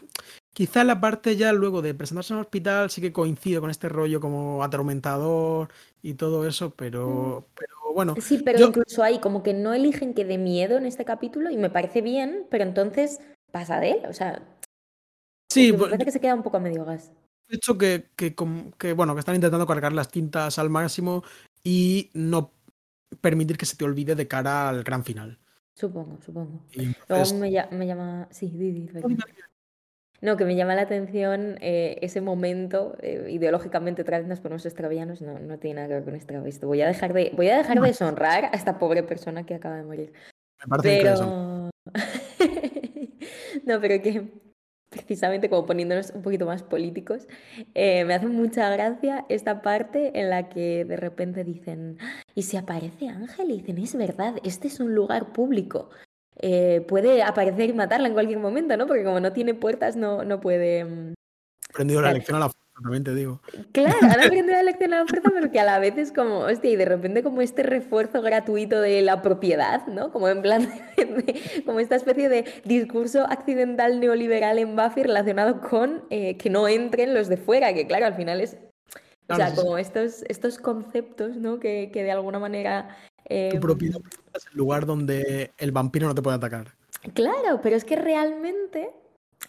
Quizá 0.53 0.83
la 0.83 0.99
parte 0.99 1.35
ya 1.35 1.53
luego 1.53 1.81
de 1.83 1.93
presentarse 1.93 2.33
en 2.33 2.39
el 2.39 2.45
hospital 2.45 2.89
sí 2.89 2.99
que 3.01 3.13
coincide 3.13 3.59
con 3.59 3.69
este 3.69 3.89
rollo 3.89 4.19
como 4.19 4.63
atormentador 4.63 5.69
y 6.01 6.15
todo 6.15 6.47
eso, 6.47 6.71
pero, 6.75 7.47
pero 7.55 7.76
bueno. 7.97 8.15
Sí, 8.21 8.41
pero 8.45 8.59
Yo- 8.59 8.67
incluso 8.67 9.01
ahí 9.01 9.19
como 9.19 9.41
que 9.41 9.53
no 9.55 9.73
eligen 9.73 10.13
que 10.13 10.23
dé 10.23 10.37
miedo 10.37 10.77
en 10.77 10.85
este 10.85 11.03
capítulo 11.03 11.49
y 11.49 11.57
me 11.57 11.71
parece 11.71 12.01
bien, 12.01 12.45
pero 12.51 12.63
entonces 12.63 13.19
pasa 13.51 13.79
de 13.79 13.91
él, 13.91 14.05
o 14.07 14.13
sea, 14.13 14.41
Sí, 15.51 15.71
me 15.71 15.79
parece 15.79 16.05
que 16.05 16.11
se 16.11 16.19
queda 16.21 16.35
un 16.35 16.43
poco 16.43 16.57
a 16.57 16.59
medio 16.59 16.85
gas. 16.85 17.11
De 17.49 17.55
hecho, 17.55 17.77
que, 17.77 18.09
que, 18.15 18.35
que, 18.77 18.93
bueno, 18.93 19.13
que 19.15 19.19
están 19.21 19.33
intentando 19.35 19.65
cargar 19.65 19.93
las 19.93 20.09
tintas 20.11 20.59
al 20.59 20.69
máximo 20.69 21.23
y 21.63 22.11
no 22.13 22.51
permitir 23.21 23.57
que 23.57 23.65
se 23.65 23.75
te 23.77 23.85
olvide 23.85 24.13
de 24.15 24.27
cara 24.27 24.69
al 24.69 24.83
gran 24.83 25.03
final. 25.03 25.39
Supongo, 25.73 26.19
supongo. 26.21 26.65
Y 26.73 26.93
Luego 27.09 27.33
me, 27.35 27.49
lla- 27.49 27.69
me 27.71 27.87
llama. 27.87 28.27
Sí, 28.29 28.49
di, 28.49 28.71
di, 28.71 28.87
perdón. 28.87 29.17
No, 30.19 30.35
que 30.35 30.45
me 30.45 30.55
llama 30.55 30.73
la 30.75 30.81
atención 30.81 31.57
eh, 31.61 31.99
ese 32.01 32.21
momento, 32.21 32.97
eh, 33.01 33.27
ideológicamente 33.29 34.01
otra 34.01 34.17
vez 34.17 34.27
nos 34.27 34.39
ponemos 34.39 34.65
extravianos, 34.65 35.21
no, 35.21 35.37
no 35.37 35.59
tiene 35.59 35.75
nada 35.75 35.87
que 35.87 35.93
ver 35.95 36.03
con 36.03 36.15
extra 36.15 36.47
esto. 36.47 36.67
Voy 36.67 36.81
a 36.81 36.87
dejar 36.87 37.13
de, 37.13 37.31
voy 37.35 37.49
a 37.49 37.57
dejar 37.57 37.79
de 37.79 37.87
deshonrar 37.87 38.45
a 38.45 38.49
esta 38.49 38.79
pobre 38.79 39.03
persona 39.03 39.45
que 39.45 39.53
acaba 39.53 39.75
de 39.75 39.83
morir. 39.83 40.13
me 40.65 40.67
parece. 40.69 40.99
Pero. 41.01 41.69
no, 43.65 43.79
pero 43.79 44.01
que 44.01 44.27
precisamente 44.89 45.49
como 45.49 45.65
poniéndonos 45.65 46.11
un 46.11 46.21
poquito 46.21 46.45
más 46.45 46.63
políticos, 46.63 47.27
eh, 47.75 48.05
me 48.05 48.13
hace 48.15 48.27
mucha 48.27 48.69
gracia 48.69 49.25
esta 49.29 49.61
parte 49.61 50.19
en 50.19 50.29
la 50.29 50.49
que 50.49 50.85
de 50.85 50.95
repente 50.95 51.43
dicen, 51.43 51.97
"Ah, 52.01 52.21
y 52.33 52.43
si 52.43 52.57
aparece 52.57 53.07
Ángel, 53.07 53.51
y 53.51 53.57
dicen, 53.57 53.77
es 53.77 53.95
verdad, 53.95 54.35
este 54.43 54.67
es 54.67 54.79
un 54.79 54.95
lugar 54.95 55.33
público. 55.33 55.89
Eh, 56.39 56.85
puede 56.87 57.23
aparecer 57.23 57.69
y 57.69 57.73
matarla 57.73 58.07
en 58.07 58.13
cualquier 58.13 58.39
momento, 58.39 58.77
¿no? 58.77 58.85
Porque 58.87 59.03
como 59.03 59.19
no 59.19 59.33
tiene 59.33 59.53
puertas, 59.53 59.95
no, 59.95 60.23
no 60.23 60.39
puede. 60.39 60.85
mm, 60.85 61.13
aprendido 61.69 62.01
la 62.01 62.13
lección 62.13 62.37
a 62.37 62.41
la 62.41 62.45
fuerza, 62.49 62.79
también 62.81 63.03
te 63.03 63.15
digo. 63.15 63.41
Claro, 63.71 63.95
han 64.03 64.19
aprendido 64.43 64.55
la 64.55 64.63
lección 64.63 64.93
a 64.93 64.99
la 64.99 65.07
fuerza, 65.07 65.29
pero 65.33 65.51
que 65.51 65.59
a 65.59 65.65
la 65.65 65.79
vez 65.79 65.97
es 65.97 66.11
como, 66.11 66.39
hostia, 66.41 66.69
y 66.71 66.75
de 66.75 66.85
repente 66.85 67.23
como 67.23 67.41
este 67.41 67.63
refuerzo 67.63 68.21
gratuito 68.21 68.79
de 68.81 69.01
la 69.01 69.21
propiedad, 69.23 69.87
¿no? 69.87 70.11
Como 70.11 70.27
en 70.29 70.41
plan, 70.43 70.69
de- 70.95 71.63
como 71.65 71.79
esta 71.79 71.95
especie 71.95 72.29
de 72.29 72.45
discurso 72.65 73.23
accidental 73.27 73.99
neoliberal 73.99 74.59
en 74.59 74.75
Buffy 74.75 75.03
relacionado 75.03 75.59
con 75.61 76.03
eh, 76.11 76.37
que 76.37 76.49
no 76.51 76.67
entren 76.67 77.13
los 77.15 77.29
de 77.29 77.37
fuera, 77.37 77.73
que 77.73 77.87
claro, 77.87 78.05
al 78.05 78.13
final 78.15 78.41
es, 78.41 78.55
o 79.29 79.35
Claro, 79.35 79.43
sea, 79.43 79.55
sí. 79.55 79.61
como 79.61 79.77
estos, 79.79 80.23
estos 80.29 80.57
conceptos, 80.59 81.35
¿no? 81.35 81.59
Que, 81.59 81.89
que 81.91 82.03
de 82.03 82.11
alguna 82.11 82.37
manera... 82.39 82.95
eh, 83.29 83.49
Tu 83.53 83.59
propiedad 83.59 83.99
es 84.33 84.45
el 84.51 84.57
lugar 84.57 84.85
donde 84.85 85.51
el 85.57 85.71
vampiro 85.71 86.07
no 86.07 86.15
te 86.15 86.21
puede 86.21 86.37
atacar. 86.37 86.73
Claro, 87.13 87.59
pero 87.61 87.75
es 87.75 87.85
que 87.85 87.95
realmente 87.95 88.91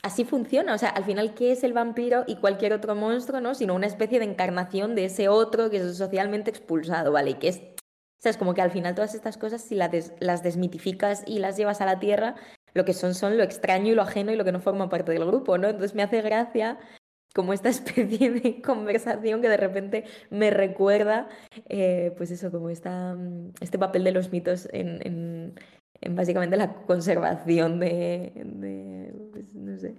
así 0.02 0.24
funciona. 0.24 0.74
O 0.74 0.78
sea, 0.78 0.90
al 0.90 1.04
final, 1.04 1.34
¿qué 1.34 1.52
es 1.52 1.64
el 1.64 1.72
vampiro 1.72 2.24
y 2.26 2.36
cualquier 2.36 2.72
otro 2.72 2.94
monstruo, 2.94 3.40
no? 3.40 3.54
Sino 3.54 3.74
una 3.74 3.86
especie 3.86 4.18
de 4.18 4.26
encarnación 4.26 4.94
de 4.94 5.06
ese 5.06 5.28
otro 5.28 5.70
que 5.70 5.78
es 5.78 5.96
socialmente 5.96 6.50
expulsado, 6.50 7.12
¿vale? 7.12 7.30
Y 7.30 7.34
que 7.34 7.48
es. 7.48 7.58
O 7.58 8.20
sea, 8.20 8.30
es 8.30 8.36
como 8.36 8.52
que 8.52 8.62
al 8.62 8.70
final 8.72 8.94
todas 8.94 9.14
estas 9.14 9.38
cosas, 9.38 9.62
si 9.62 9.76
las, 9.76 9.92
des- 9.92 10.12
las 10.18 10.42
desmitificas 10.42 11.22
y 11.26 11.38
las 11.38 11.56
llevas 11.56 11.80
a 11.80 11.86
la 11.86 12.00
tierra, 12.00 12.34
lo 12.74 12.84
que 12.84 12.92
son 12.92 13.14
son 13.14 13.36
lo 13.36 13.44
extraño 13.44 13.92
y 13.92 13.94
lo 13.94 14.02
ajeno 14.02 14.32
y 14.32 14.36
lo 14.36 14.44
que 14.44 14.50
no 14.52 14.60
forma 14.60 14.88
parte 14.88 15.12
del 15.12 15.24
grupo, 15.24 15.56
¿no? 15.56 15.68
Entonces 15.68 15.94
me 15.94 16.02
hace 16.02 16.20
gracia 16.20 16.78
como 17.38 17.52
esta 17.52 17.68
especie 18.18 18.32
de 18.32 18.60
conversación 18.60 19.40
que 19.40 19.48
de 19.48 19.56
repente 19.56 20.04
me 20.28 20.50
recuerda, 20.50 21.28
eh, 21.68 22.12
pues 22.16 22.32
eso, 22.32 22.50
como 22.50 22.68
esta, 22.68 23.14
mm, 23.14 23.52
este 23.60 23.78
papel 23.78 24.02
de 24.02 24.10
los 24.10 24.32
mitos 24.32 24.68
en, 24.72 24.98
en- 25.06 25.54
en 26.00 26.16
básicamente 26.16 26.56
la 26.56 26.72
conservación 26.82 27.78
de, 27.78 28.32
de, 28.44 29.14
pues, 29.32 29.44
no 29.54 29.78
sé. 29.78 29.94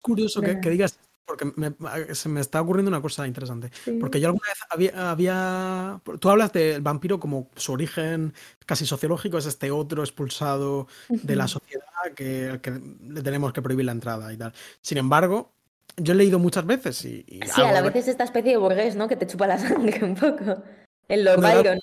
Curioso 0.00 0.40
que, 0.40 0.70
digas, 0.70 0.98
porque 1.26 1.52
me- 1.56 1.74
se 2.14 2.30
me 2.30 2.40
está 2.40 2.62
ocurriendo 2.62 2.88
una 2.88 3.02
cosa 3.02 3.26
interesante. 3.26 3.68
Sí. 3.84 3.98
Porque 4.00 4.20
yo 4.20 4.28
alguna 4.28 4.48
vez 4.48 4.58
había, 4.70 5.10
había- 5.10 6.00
Tú 6.18 6.30
hablas 6.30 6.50
del 6.54 6.80
vampiro 6.80 7.20
como 7.20 7.50
su 7.56 7.72
origen 7.74 8.32
casi 8.64 8.86
sociológico 8.86 9.36
es 9.36 9.44
este 9.44 9.70
otro 9.70 10.02
expulsado 10.02 10.86
de 11.10 11.36
la 11.36 11.46
sociedad 11.46 11.84
que, 12.16 12.58
que 12.62 12.80
le 13.02 13.20
tenemos 13.22 13.52
que 13.52 13.60
prohibir 13.60 13.84
la 13.84 13.92
entrada 13.92 14.32
y 14.32 14.38
tal. 14.38 14.54
Sin 14.80 14.96
embargo, 14.96 15.52
yo 15.98 16.12
he 16.12 16.16
leído 16.16 16.38
muchas 16.38 16.64
veces 16.66 17.04
y. 17.04 17.24
y 17.26 17.40
Sí, 17.46 17.60
a 17.62 17.72
la 17.72 17.82
vez 17.82 17.96
es 17.96 18.08
esta 18.08 18.24
especie 18.24 18.52
de 18.52 18.56
burgués, 18.58 18.96
¿no? 18.96 19.08
Que 19.08 19.16
te 19.16 19.26
chupa 19.26 19.46
la 19.46 19.58
sangre 19.58 20.04
un 20.04 20.14
poco. 20.14 20.62
El 21.08 21.24
Lord 21.24 21.40
Byron. 21.40 21.78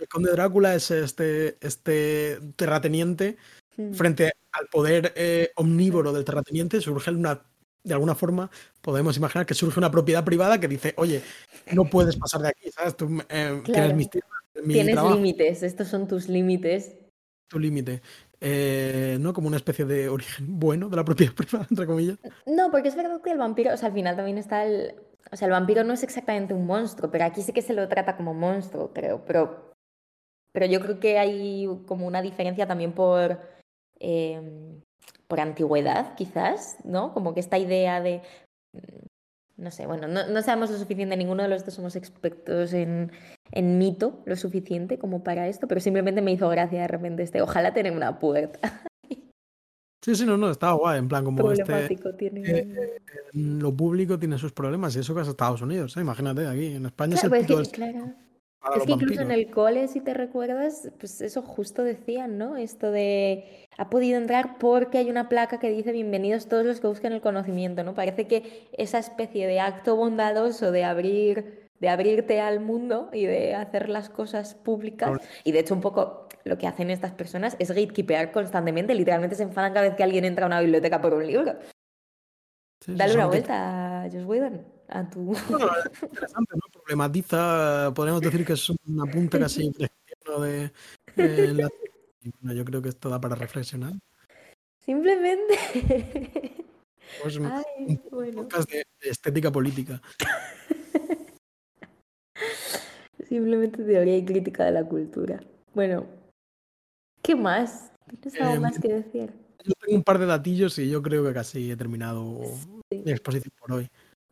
El 0.00 0.08
conde 0.08 0.32
Drácula 0.32 0.74
es 0.74 0.90
este, 0.90 1.56
este 1.60 2.38
terrateniente 2.56 3.36
Mm. 3.76 3.92
frente 3.94 4.30
al 4.52 4.68
poder 4.68 5.12
eh, 5.16 5.50
omnívoro 5.56 6.12
del 6.12 6.24
terrateniente 6.24 6.80
surge 6.80 7.10
una 7.10 7.42
de 7.82 7.92
alguna 7.92 8.14
forma 8.14 8.48
podemos 8.80 9.16
imaginar 9.16 9.46
que 9.46 9.54
surge 9.54 9.80
una 9.80 9.90
propiedad 9.90 10.24
privada 10.24 10.60
que 10.60 10.68
dice 10.68 10.94
oye 10.96 11.22
no 11.72 11.84
puedes 11.90 12.14
pasar 12.16 12.42
de 12.42 12.48
aquí 12.50 12.70
sabes 12.70 12.96
tú 12.96 13.06
eh, 13.28 13.60
Claro. 13.62 13.62
tienes 13.64 13.94
mis 13.96 14.10
tierras 14.10 14.30
mi 14.62 14.74
Tienes 14.74 15.02
límites, 15.02 15.64
estos 15.64 15.88
son 15.88 16.06
tus 16.06 16.28
límites. 16.28 16.92
tu 17.48 17.58
límite. 17.58 18.00
Eh, 18.46 19.16
¿No? 19.20 19.32
Como 19.32 19.48
una 19.48 19.56
especie 19.56 19.86
de 19.86 20.10
origen 20.10 20.58
bueno 20.58 20.90
de 20.90 20.96
la 20.96 21.04
propiedad 21.04 21.32
privada, 21.36 21.66
entre 21.70 21.86
comillas. 21.86 22.18
No, 22.44 22.70
porque 22.70 22.88
es 22.88 22.96
verdad 22.96 23.22
que 23.22 23.30
el 23.30 23.38
vampiro, 23.38 23.72
o 23.72 23.76
sea, 23.78 23.88
al 23.88 23.94
final 23.94 24.16
también 24.16 24.36
está 24.36 24.64
el... 24.64 24.94
O 25.32 25.36
sea, 25.36 25.46
el 25.46 25.52
vampiro 25.52 25.82
no 25.82 25.94
es 25.94 26.02
exactamente 26.02 26.52
un 26.52 26.66
monstruo, 26.66 27.10
pero 27.10 27.24
aquí 27.24 27.40
sí 27.40 27.54
que 27.54 27.62
se 27.62 27.72
lo 27.72 27.88
trata 27.88 28.18
como 28.18 28.34
monstruo, 28.34 28.92
creo. 28.92 29.24
Pero, 29.24 29.72
pero 30.52 30.66
yo 30.66 30.80
creo 30.80 31.00
que 31.00 31.18
hay 31.18 31.66
como 31.86 32.06
una 32.06 32.20
diferencia 32.20 32.66
también 32.66 32.92
por, 32.92 33.40
eh, 33.98 34.42
por 35.26 35.40
antigüedad, 35.40 36.14
quizás, 36.14 36.76
¿no? 36.84 37.14
Como 37.14 37.32
que 37.32 37.40
esta 37.40 37.56
idea 37.56 38.02
de... 38.02 38.20
No 39.56 39.70
sé, 39.70 39.86
bueno, 39.86 40.06
no, 40.06 40.26
no 40.26 40.42
sabemos 40.42 40.70
lo 40.70 40.76
suficiente, 40.76 41.16
ninguno 41.16 41.44
de 41.44 41.48
los 41.48 41.64
dos 41.64 41.74
somos 41.74 41.96
expertos 41.96 42.74
en, 42.74 43.10
en 43.52 43.78
mito 43.78 44.22
lo 44.26 44.36
suficiente 44.36 44.98
como 44.98 45.22
para 45.24 45.48
esto, 45.48 45.68
pero 45.68 45.80
simplemente 45.80 46.22
me 46.22 46.32
hizo 46.32 46.48
gracia 46.48 46.82
de 46.82 46.88
repente 46.88 47.22
este, 47.22 47.42
ojalá 47.42 47.72
tener 47.74 47.92
una 47.96 48.18
puerta. 48.18 48.60
Sí, 50.04 50.14
sí, 50.14 50.26
no, 50.26 50.36
no, 50.36 50.50
estaba 50.50 50.74
guay. 50.74 50.98
En 50.98 51.08
plan, 51.08 51.24
como 51.24 51.50
este. 51.50 51.98
Tiene. 52.18 52.42
eh, 52.44 53.00
Lo 53.32 53.74
público 53.74 54.18
tiene 54.18 54.36
sus 54.38 54.52
problemas 54.52 54.94
y 54.96 54.98
eso 55.00 55.14
que 55.14 55.22
es 55.22 55.28
Estados 55.28 55.62
Unidos. 55.62 55.96
¿eh? 55.96 56.00
Imagínate, 56.02 56.46
aquí 56.46 56.74
en 56.74 56.84
España 56.86 57.16
Claro, 57.16 57.28
es 57.28 57.30
pues 57.30 57.40
el 57.40 57.46
es 57.46 57.46
puto 57.46 57.70
que, 57.70 57.70
claro. 57.70 58.14
para 58.60 58.76
Es 58.76 58.78
los 58.78 58.86
que 58.86 58.92
incluso 58.92 59.20
en 59.22 59.28
vampiros. 59.28 59.46
el 59.48 59.50
cole, 59.50 59.88
si 59.88 60.00
te 60.02 60.12
recuerdas, 60.14 60.90
pues 60.98 61.20
eso 61.22 61.42
justo 61.42 61.82
decían, 61.84 62.36
¿no? 62.38 62.56
Esto 62.56 62.90
de 62.90 63.66
ha 63.78 63.88
podido 63.90 64.18
entrar 64.18 64.58
porque 64.58 64.98
hay 64.98 65.10
una 65.10 65.28
placa 65.30 65.58
que 65.58 65.70
dice 65.70 65.92
bienvenidos 65.92 66.48
todos 66.48 66.66
los 66.66 66.80
que 66.80 66.86
busquen 66.88 67.12
el 67.14 67.20
conocimiento, 67.22 67.82
¿no? 67.84 67.94
Parece 67.94 68.26
que 68.26 68.68
esa 68.72 68.98
especie 68.98 69.46
de 69.46 69.60
acto 69.60 69.96
bondadoso 69.96 70.70
de 70.70 70.84
abrir, 70.84 71.63
de 71.84 71.90
abrirte 71.90 72.40
al 72.40 72.60
mundo 72.60 73.10
y 73.12 73.26
de 73.26 73.54
hacer 73.54 73.90
las 73.90 74.08
cosas 74.08 74.54
públicas, 74.54 75.20
y 75.44 75.52
de 75.52 75.58
hecho 75.58 75.74
un 75.74 75.82
poco 75.82 76.28
lo 76.44 76.56
que 76.56 76.66
hacen 76.66 76.88
estas 76.90 77.12
personas 77.12 77.56
es 77.58 77.68
gatekeeper 77.68 78.32
constantemente, 78.32 78.94
literalmente 78.94 79.36
se 79.36 79.42
enfadan 79.42 79.74
cada 79.74 79.86
vez 79.86 79.94
que 79.96 80.02
alguien 80.02 80.24
entra 80.24 80.46
a 80.46 80.48
una 80.48 80.60
biblioteca 80.60 81.02
por 81.02 81.12
un 81.12 81.26
libro. 81.26 81.58
Sí, 82.80 82.94
Dale 82.94 83.14
una 83.14 83.26
vuelta, 83.26 84.08
Joss 84.10 84.24
Whedon, 84.24 84.66
a 84.88 85.10
tu... 85.10 85.20
Bueno, 85.24 85.68
es 85.92 86.02
interesante, 86.02 86.54
¿no? 86.54 86.62
Problematiza, 86.72 87.92
podríamos 87.94 88.22
decir 88.22 88.46
que 88.46 88.54
es 88.54 88.70
un 88.70 89.00
apunte 89.06 89.38
casi 89.38 89.70
de, 90.40 90.70
de 91.16 91.48
la- 91.54 91.68
bueno, 92.40 92.54
yo 92.54 92.64
creo 92.64 92.80
que 92.80 92.88
esto 92.88 93.10
da 93.10 93.20
para 93.20 93.34
reflexionar. 93.34 93.92
Simplemente... 94.78 95.58
Pues 97.22 97.36
un 97.36 97.46
Ay, 97.46 98.00
bueno. 98.10 98.42
podcast 98.42 98.68
de, 98.70 98.86
de 99.02 99.10
estética 99.10 99.52
política. 99.52 100.00
Simplemente 103.28 103.82
teoría 103.82 104.16
y 104.16 104.24
crítica 104.24 104.64
de 104.64 104.72
la 104.72 104.84
cultura. 104.84 105.40
Bueno, 105.74 106.06
¿qué 107.22 107.34
más? 107.34 107.92
¿Tienes 108.20 108.40
algo 108.40 108.54
Em, 108.54 108.62
más 108.62 108.78
que 108.78 108.88
decir? 108.88 109.32
Yo 109.64 109.72
tengo 109.80 109.96
un 109.96 110.02
par 110.04 110.18
de 110.18 110.26
datillos 110.26 110.78
y 110.78 110.90
yo 110.90 111.02
creo 111.02 111.24
que 111.24 111.32
casi 111.32 111.70
he 111.70 111.76
terminado 111.76 112.38
Sí. 112.90 113.02
mi 113.04 113.12
exposición 113.12 113.52
por 113.58 113.72
hoy. 113.72 113.88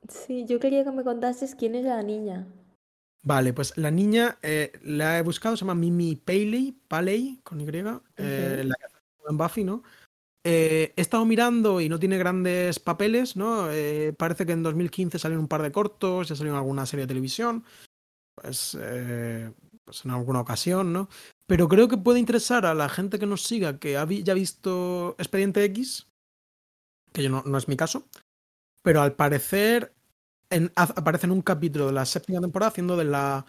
Sí, 0.08 0.44
yo 0.46 0.58
quería 0.60 0.84
que 0.84 0.90
me 0.90 1.04
contases 1.04 1.54
quién 1.54 1.74
es 1.74 1.84
la 1.84 2.02
niña. 2.02 2.46
Vale, 3.24 3.52
pues 3.52 3.76
la 3.78 3.90
niña 3.90 4.36
eh, 4.42 4.72
la 4.82 5.18
he 5.18 5.22
buscado, 5.22 5.56
se 5.56 5.60
llama 5.60 5.76
Mimi 5.76 6.16
Paley, 6.16 6.76
Paley 6.88 7.40
con 7.44 7.60
Y, 7.60 7.64
eh, 7.66 8.62
la 8.64 8.74
que 8.74 8.84
hace 8.84 8.96
en 9.28 9.38
Buffy, 9.38 9.64
¿no? 9.64 9.84
Eh, 10.44 10.92
he 10.96 11.00
estado 11.00 11.24
mirando 11.24 11.80
y 11.80 11.88
no 11.88 12.00
tiene 12.00 12.18
grandes 12.18 12.80
papeles, 12.80 13.36
¿no? 13.36 13.70
Eh, 13.70 14.12
parece 14.12 14.44
que 14.44 14.52
en 14.52 14.64
2015 14.64 15.20
salieron 15.20 15.44
un 15.44 15.48
par 15.48 15.62
de 15.62 15.70
cortos, 15.70 16.28
ya 16.28 16.34
salió 16.34 16.52
en 16.52 16.58
alguna 16.58 16.84
serie 16.84 17.04
de 17.04 17.08
televisión, 17.08 17.62
pues, 18.37 18.76
eh, 18.80 19.53
pues 19.85 20.05
en 20.05 20.11
alguna 20.12 20.41
ocasión, 20.41 20.93
¿no? 20.93 21.09
Pero 21.47 21.68
creo 21.68 21.89
que 21.89 21.97
puede 21.97 22.18
interesar 22.20 22.66
a 22.66 22.74
la 22.74 22.89
gente 22.89 23.18
que 23.18 23.26
nos 23.26 23.43
siga, 23.43 23.78
que 23.78 23.97
ha 23.97 24.05
vi- 24.05 24.22
ya 24.22 24.35
visto 24.35 25.14
Expediente 25.18 25.64
X, 25.64 26.07
que 27.12 27.22
yo 27.22 27.30
no, 27.30 27.43
no 27.45 27.59
es 27.59 27.68
mi 27.68 27.76
caso, 27.76 28.07
pero 28.83 29.03
al 29.03 29.14
parecer 29.14 29.93
en- 30.51 30.72
aparece 30.76 31.26
en 31.26 31.33
un 31.33 31.43
capítulo 31.43 31.87
de 31.87 31.93
la 31.93 32.07
séptima 32.07 32.41
temporada 32.41 32.70
haciendo 32.70 32.97
de 32.97 33.05
la 33.05 33.45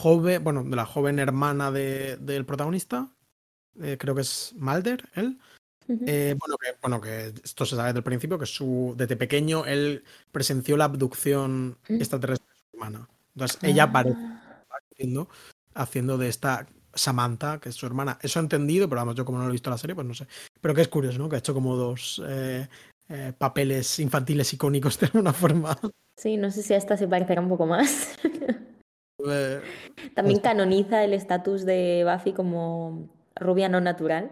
joven, 0.00 0.42
bueno, 0.44 0.64
de 0.64 0.76
la 0.76 0.86
joven 0.86 1.18
hermana 1.18 1.70
de- 1.70 2.16
del 2.18 2.44
protagonista, 2.44 3.10
eh, 3.80 3.96
creo 3.98 4.14
que 4.14 4.22
es 4.22 4.52
Mulder, 4.56 5.08
él. 5.14 5.38
Eh, 5.88 6.34
bueno, 6.38 6.56
que, 6.58 6.68
bueno, 6.82 7.00
que 7.00 7.32
esto 7.44 7.64
se 7.64 7.76
sabe 7.76 7.88
desde 7.88 7.98
el 7.98 8.04
principio, 8.04 8.38
que 8.40 8.46
su, 8.46 8.94
desde 8.96 9.16
pequeño 9.16 9.64
él 9.66 10.02
presenció 10.32 10.76
la 10.76 10.86
abducción 10.86 11.78
Mm. 11.88 11.94
extraterrestre 11.94 12.48
de 12.48 12.60
su 12.60 12.76
hermana. 12.76 13.08
Entonces 13.36 13.58
ella 13.62 13.84
aparece 13.84 14.16
Ah, 14.18 14.64
haciendo, 14.90 15.28
haciendo 15.74 16.16
de 16.18 16.28
esta 16.28 16.66
Samantha, 16.94 17.60
que 17.60 17.68
es 17.68 17.74
su 17.74 17.84
hermana. 17.86 18.18
Eso 18.22 18.38
he 18.40 18.42
entendido, 18.42 18.88
pero 18.88 19.02
vamos, 19.02 19.14
yo 19.14 19.24
como 19.26 19.38
no 19.38 19.44
lo 19.44 19.50
he 19.50 19.52
visto 19.52 19.68
la 19.70 19.76
serie, 19.78 19.94
pues 19.94 20.06
no 20.06 20.14
sé. 20.14 20.26
Pero 20.60 20.74
que 20.74 20.80
es 20.80 20.88
curioso, 20.88 21.18
¿no? 21.18 21.28
Que 21.28 21.36
ha 21.36 21.38
hecho 21.40 21.52
como 21.54 21.76
dos 21.76 22.22
eh, 22.26 22.66
eh, 23.10 23.32
papeles 23.36 23.98
infantiles 23.98 24.52
icónicos 24.54 24.98
de 24.98 25.06
alguna 25.06 25.32
forma. 25.34 25.78
Sí, 26.18 26.38
no 26.38 26.50
sé 26.50 26.62
si 26.62 26.72
a 26.72 26.78
esta 26.78 26.96
se 26.96 27.06
parecerá 27.06 27.40
un 27.42 27.48
poco 27.50 27.66
más. 27.66 28.16
Eh, 29.28 29.60
También 30.14 30.40
Pues- 30.40 30.42
canoniza 30.42 31.02
el 31.04 31.12
estatus 31.12 31.64
de 31.64 32.04
Buffy 32.10 32.32
como 32.32 33.08
rubia 33.34 33.68
no 33.68 33.80
natural. 33.80 34.30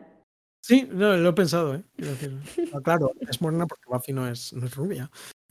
Sí, 0.63 0.89
no, 0.91 1.17
lo 1.17 1.29
he 1.29 1.33
pensado, 1.35 1.75
¿eh? 1.75 1.83
Quiero 1.97 2.11
decir, 2.13 2.39
ah, 2.73 2.81
claro, 2.83 3.11
es 3.21 3.41
morena 3.43 3.67
porque 3.67 3.85
Buffy 3.87 4.13
no 4.15 4.27
es, 4.29 4.53
no 4.55 4.67
es 4.67 4.75
rubia. 4.75 5.11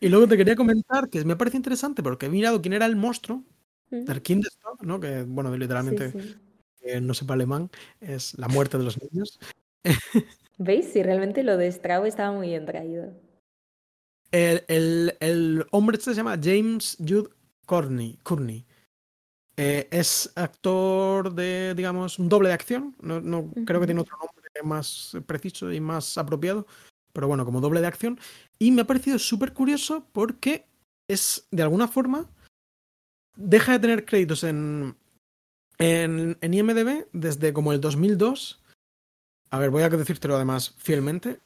Y 0.00 0.08
luego 0.08 0.26
te 0.28 0.36
quería 0.36 0.56
comentar 0.56 1.08
que 1.08 1.24
me 1.24 1.36
parece 1.36 1.56
interesante 1.56 2.02
porque 2.02 2.26
he 2.26 2.28
mirado 2.28 2.60
quién 2.60 2.72
era 2.74 2.86
el 2.86 2.96
monstruo, 2.96 3.42
Mm. 3.90 4.04
Kindestod, 4.22 4.80
¿no? 4.82 4.98
Que, 4.98 5.22
bueno, 5.22 5.56
literalmente, 5.56 6.10
Sí, 6.10 6.20
sí. 6.20 6.36
que 6.82 7.00
no 7.00 7.14
sepa 7.14 7.34
alemán, 7.34 7.70
es 8.00 8.36
la 8.36 8.48
muerte 8.48 8.78
de 8.78 8.82
los 8.84 9.00
niños. 9.00 9.38
¿Veis? 10.58 10.86
Sí, 10.92 11.02
realmente 11.04 11.44
lo 11.44 11.56
de 11.56 11.70
Straub 11.70 12.04
estaba 12.04 12.32
muy 12.32 12.48
bien 12.48 12.66
traído. 12.66 13.12
El, 14.32 14.64
el- 14.66 15.16
el 15.20 15.66
hombre 15.70 15.98
este 15.98 16.10
se 16.10 16.16
llama 16.16 16.36
James 16.42 16.96
Jude 16.98 17.30
Courtney. 17.64 18.18
Courtney. 18.24 18.66
Eh, 19.56 19.86
es 19.92 20.32
actor 20.34 21.32
de, 21.32 21.74
digamos, 21.76 22.18
un 22.18 22.28
doble 22.28 22.48
de 22.48 22.54
acción. 22.54 22.94
No, 23.00 23.20
no- 23.20 23.50
creo 23.64 23.78
que 23.80 23.86
tiene 23.86 24.00
otro 24.00 24.16
nombre 24.18 24.42
más 24.64 25.16
preciso 25.26 25.72
y 25.72 25.80
más 25.80 26.18
apropiado. 26.18 26.66
Pero 27.16 27.28
bueno, 27.28 27.46
como 27.46 27.62
doble 27.62 27.80
de 27.80 27.86
acción. 27.86 28.20
Y 28.58 28.72
me 28.72 28.82
ha 28.82 28.86
parecido 28.86 29.18
súper 29.18 29.54
curioso 29.54 30.06
porque 30.12 30.66
es, 31.08 31.48
de 31.50 31.62
alguna 31.62 31.88
forma, 31.88 32.28
deja 33.36 33.72
de 33.72 33.78
tener 33.78 34.04
créditos 34.04 34.44
en, 34.44 34.94
en, 35.78 36.36
en 36.42 36.54
IMDB 36.54 37.06
desde 37.14 37.54
como 37.54 37.72
el 37.72 37.80
2002. 37.80 38.62
A 39.48 39.58
ver, 39.58 39.70
voy 39.70 39.82
a 39.82 39.88
decírtelo 39.88 40.36
además 40.36 40.74
fielmente. 40.76 41.40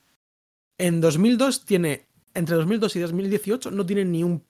En 0.77 1.01
2002 1.01 1.64
tiene, 1.64 2.09
entre 2.35 2.57
2002 2.57 2.97
y 2.97 2.99
2018, 2.99 3.71
no 3.71 3.87
tiene 3.87 4.05
ni 4.05 4.25
un 4.25 4.45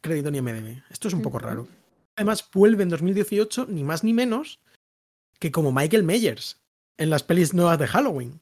crédito 0.00 0.28
en 0.28 0.36
IMDB. 0.36 0.80
Esto 0.90 1.08
es 1.08 1.14
un 1.14 1.22
poco 1.22 1.40
raro. 1.40 1.66
Además, 2.14 2.48
vuelve 2.54 2.84
en 2.84 2.88
2018, 2.88 3.66
ni 3.68 3.82
más 3.82 4.04
ni 4.04 4.14
menos, 4.14 4.60
que 5.40 5.50
como 5.50 5.72
Michael 5.72 6.04
Myers 6.04 6.62
en 6.98 7.10
las 7.10 7.24
pelis 7.24 7.52
nuevas 7.52 7.80
de 7.80 7.88
Halloween. 7.88 8.40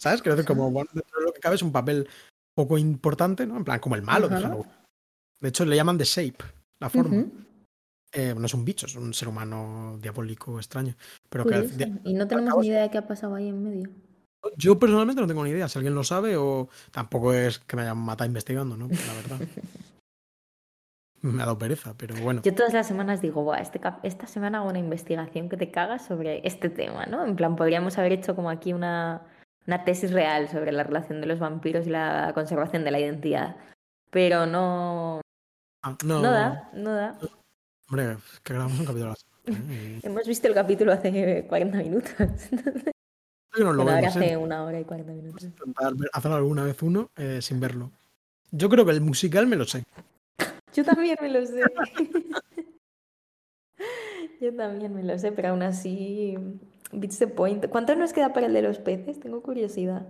¿Sabes? 0.00 0.22
Creo 0.22 0.34
que 0.34 0.44
como 0.44 0.70
bueno, 0.70 0.88
dentro 0.94 1.20
de 1.20 1.26
lo 1.26 1.32
que 1.32 1.40
cabe 1.40 1.56
es 1.56 1.62
un 1.62 1.72
papel 1.72 2.08
poco 2.54 2.78
importante, 2.78 3.46
¿no? 3.46 3.56
En 3.56 3.64
plan, 3.64 3.80
como 3.80 3.96
el 3.96 4.02
malo 4.02 4.28
de. 4.28 4.40
Halloween. 4.40 4.70
De 5.40 5.48
hecho, 5.48 5.64
le 5.64 5.76
llaman 5.76 5.98
The 5.98 6.04
Shape, 6.04 6.44
la 6.80 6.88
forma. 6.88 7.26
Eh, 8.12 8.34
no 8.36 8.46
es 8.46 8.54
un 8.54 8.64
bicho, 8.64 8.86
es 8.86 8.96
un 8.96 9.14
ser 9.14 9.28
humano 9.28 9.98
diabólico 10.00 10.58
extraño. 10.58 10.96
Pero 11.28 11.44
que 11.44 11.68
curioso. 11.68 12.00
Y 12.04 12.14
no 12.14 12.26
tenemos 12.26 12.58
ni 12.60 12.68
idea 12.68 12.82
de 12.82 12.90
qué 12.90 12.98
ha 12.98 13.06
pasado 13.06 13.34
ahí 13.34 13.48
en 13.48 13.62
medio. 13.62 13.90
yo 14.56 14.78
personalmente 14.78 15.20
no 15.20 15.28
tengo 15.28 15.44
ni 15.44 15.50
idea 15.50 15.68
si 15.68 15.78
alguien 15.78 15.94
lo 15.94 16.02
sabe 16.02 16.36
o 16.36 16.68
tampoco 16.90 17.32
es 17.34 17.58
que 17.60 17.76
me 17.76 17.82
hayan 17.82 17.98
matado 17.98 18.26
investigando, 18.26 18.76
¿no? 18.76 18.88
La 18.88 19.14
verdad. 19.14 19.48
me 21.22 21.42
ha 21.42 21.46
dado 21.46 21.58
pereza, 21.58 21.94
pero 21.96 22.16
bueno. 22.16 22.40
Yo 22.42 22.54
todas 22.54 22.72
las 22.72 22.88
semanas 22.88 23.20
digo, 23.20 23.44
Buah, 23.44 23.60
este 23.60 23.80
esta 24.02 24.26
semana 24.26 24.58
hago 24.58 24.70
una 24.70 24.78
investigación 24.78 25.48
que 25.48 25.56
te 25.56 25.70
cagas 25.70 26.04
sobre 26.04 26.46
este 26.46 26.70
tema, 26.70 27.06
¿no? 27.06 27.24
En 27.24 27.36
plan, 27.36 27.54
podríamos 27.54 27.98
haber 27.98 28.12
hecho 28.12 28.34
como 28.34 28.50
aquí 28.50 28.72
una, 28.72 29.22
una 29.66 29.84
tesis 29.84 30.12
real 30.12 30.48
sobre 30.48 30.72
la 30.72 30.82
relación 30.82 31.20
de 31.20 31.26
los 31.26 31.38
vampiros 31.38 31.86
y 31.86 31.90
la 31.90 32.32
conservación 32.34 32.84
de 32.84 32.90
la 32.90 33.00
identidad. 33.00 33.56
Pero 34.10 34.46
no, 34.46 35.20
Ah, 35.82 35.96
no, 36.04 36.20
no 36.20 36.30
da, 36.30 36.70
no 36.74 36.94
da. 36.94 37.18
Hombre, 37.88 38.12
es 38.12 38.40
que 38.40 38.52
grabamos 38.52 38.78
un 38.78 38.84
capítulo 38.84 39.14
semana. 39.16 39.74
¿eh? 39.74 40.00
Hemos 40.02 40.26
visto 40.26 40.46
el 40.46 40.54
capítulo 40.54 40.92
hace 40.92 41.46
40 41.48 41.78
minutos. 41.78 42.12
que 43.52 43.64
nos 43.64 43.74
lo 43.74 43.84
vemos, 43.84 44.02
¿eh? 44.02 44.06
hace 44.06 44.36
una 44.36 44.64
hora 44.64 44.78
y 44.78 44.84
40 44.84 45.12
minutos. 45.12 45.42
Intentar 45.42 45.94
hacer 46.12 46.32
alguna 46.32 46.64
vez 46.64 46.82
uno 46.82 47.10
eh, 47.16 47.40
sin 47.40 47.60
verlo. 47.60 47.90
Yo 48.50 48.68
creo 48.68 48.84
que 48.84 48.92
el 48.92 49.00
musical 49.00 49.46
me 49.46 49.56
lo 49.56 49.64
sé. 49.64 49.84
Yo 50.74 50.84
también 50.84 51.16
me 51.20 51.30
lo 51.30 51.46
sé. 51.46 51.62
Yo 54.40 54.54
también 54.54 54.94
me 54.94 55.02
lo 55.02 55.18
sé, 55.18 55.32
pero 55.32 55.48
aún 55.48 55.62
así, 55.62 56.36
beats 56.92 57.18
the 57.18 57.26
point. 57.26 57.66
¿Cuánto 57.68 57.94
nos 57.96 58.12
queda 58.12 58.32
para 58.32 58.46
el 58.46 58.52
de 58.52 58.62
los 58.62 58.78
peces? 58.78 59.20
Tengo 59.20 59.42
curiosidad. 59.42 60.06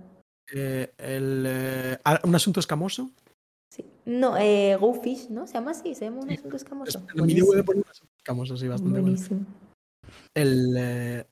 Eh, 0.55 0.93
el, 0.99 1.45
eh, 1.47 1.99
ah, 2.05 2.21
un 2.25 2.35
asunto 2.35 2.61
escamoso. 2.61 3.11
Sí. 3.73 3.85
No, 4.05 4.37
eh, 4.37 4.77
Go 4.81 4.95
Fish, 4.95 5.29
¿no? 5.31 5.47
Se 5.47 5.55
llama 5.55 5.71
así, 5.73 5.95
se 5.95 6.07
llama 6.07 6.23
un 6.23 6.31
asunto 6.31 6.57
Es- 6.57 6.63
escamoso. 6.63 6.99
en 6.99 7.05
el 7.05 7.11
a 7.11 7.15
Buenísimo. 7.19 7.65
poner 7.65 7.83
un 7.85 7.91
asunto 7.91 8.13
Ficamos 8.19 8.51
así 8.51 8.69
bastante 8.69 9.01
bueno. 9.01 9.05
Buenísimo. 9.17 9.47
El, 10.35 10.75
eh, 10.77 11.25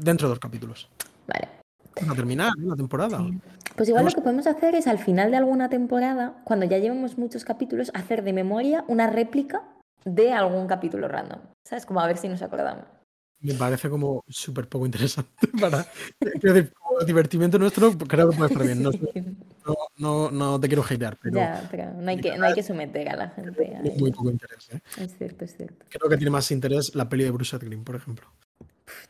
dentro 0.00 0.26
de 0.28 0.30
dos 0.32 0.38
capítulos. 0.40 0.88
Vale. 1.26 1.48
Vamos 1.96 2.12
a 2.14 2.16
terminar 2.16 2.52
la 2.58 2.74
temporada. 2.76 3.18
Sí. 3.18 3.38
Pues 3.76 3.88
igual 3.88 4.02
Hemos- 4.02 4.12
lo 4.14 4.16
que 4.16 4.22
podemos 4.22 4.46
hacer 4.46 4.74
es 4.74 4.86
al 4.86 4.98
final 4.98 5.30
de 5.30 5.36
alguna 5.36 5.68
temporada, 5.68 6.40
cuando 6.44 6.66
ya 6.66 6.78
llevemos 6.78 7.16
muchos 7.18 7.44
capítulos, 7.44 7.90
hacer 7.94 8.22
de 8.24 8.32
memoria 8.32 8.84
una 8.88 9.08
réplica 9.08 9.62
de 10.04 10.32
algún 10.32 10.66
capítulo 10.66 11.08
random. 11.08 11.40
¿Sabes? 11.66 11.86
Como 11.86 12.00
a 12.00 12.06
ver 12.06 12.16
si 12.18 12.28
nos 12.28 12.42
acordamos. 12.42 12.84
Me 13.42 13.54
parece 13.54 13.90
como 13.90 14.24
súper 14.28 14.68
poco 14.68 14.86
interesante 14.86 15.48
para. 15.60 15.84
Quiero 16.18 16.54
decir, 16.54 16.72
como 16.72 17.00
divertimiento 17.00 17.58
nuestro, 17.58 17.96
creo 17.98 18.30
que 18.30 18.36
puede 18.36 18.52
estar 18.52 18.64
bien. 18.66 18.82
No, 18.82 18.92
no, 19.66 19.76
no, 19.98 20.30
no 20.30 20.60
te 20.60 20.68
quiero 20.68 20.82
hatear, 20.82 21.18
pero 21.20 21.36
ya, 21.36 21.68
pero 21.70 21.92
no 21.92 22.10
hay, 22.10 22.20
que, 22.20 22.36
no 22.36 22.46
hay 22.46 22.54
que 22.54 22.62
someter 22.62 23.08
a 23.08 23.16
la 23.16 23.28
gente. 23.30 23.76
a 23.76 23.80
muy 23.98 24.12
poco 24.12 24.30
interés. 24.30 24.68
¿eh? 24.72 24.80
Es 24.98 25.16
cierto, 25.16 25.44
es 25.44 25.56
cierto. 25.56 25.86
Creo 25.88 26.08
que 26.08 26.16
tiene 26.16 26.30
más 26.30 26.50
interés 26.50 26.94
la 26.94 27.08
peli 27.08 27.24
de 27.24 27.30
Bruce 27.30 27.58
Green, 27.58 27.84
por 27.84 27.96
ejemplo. 27.96 28.26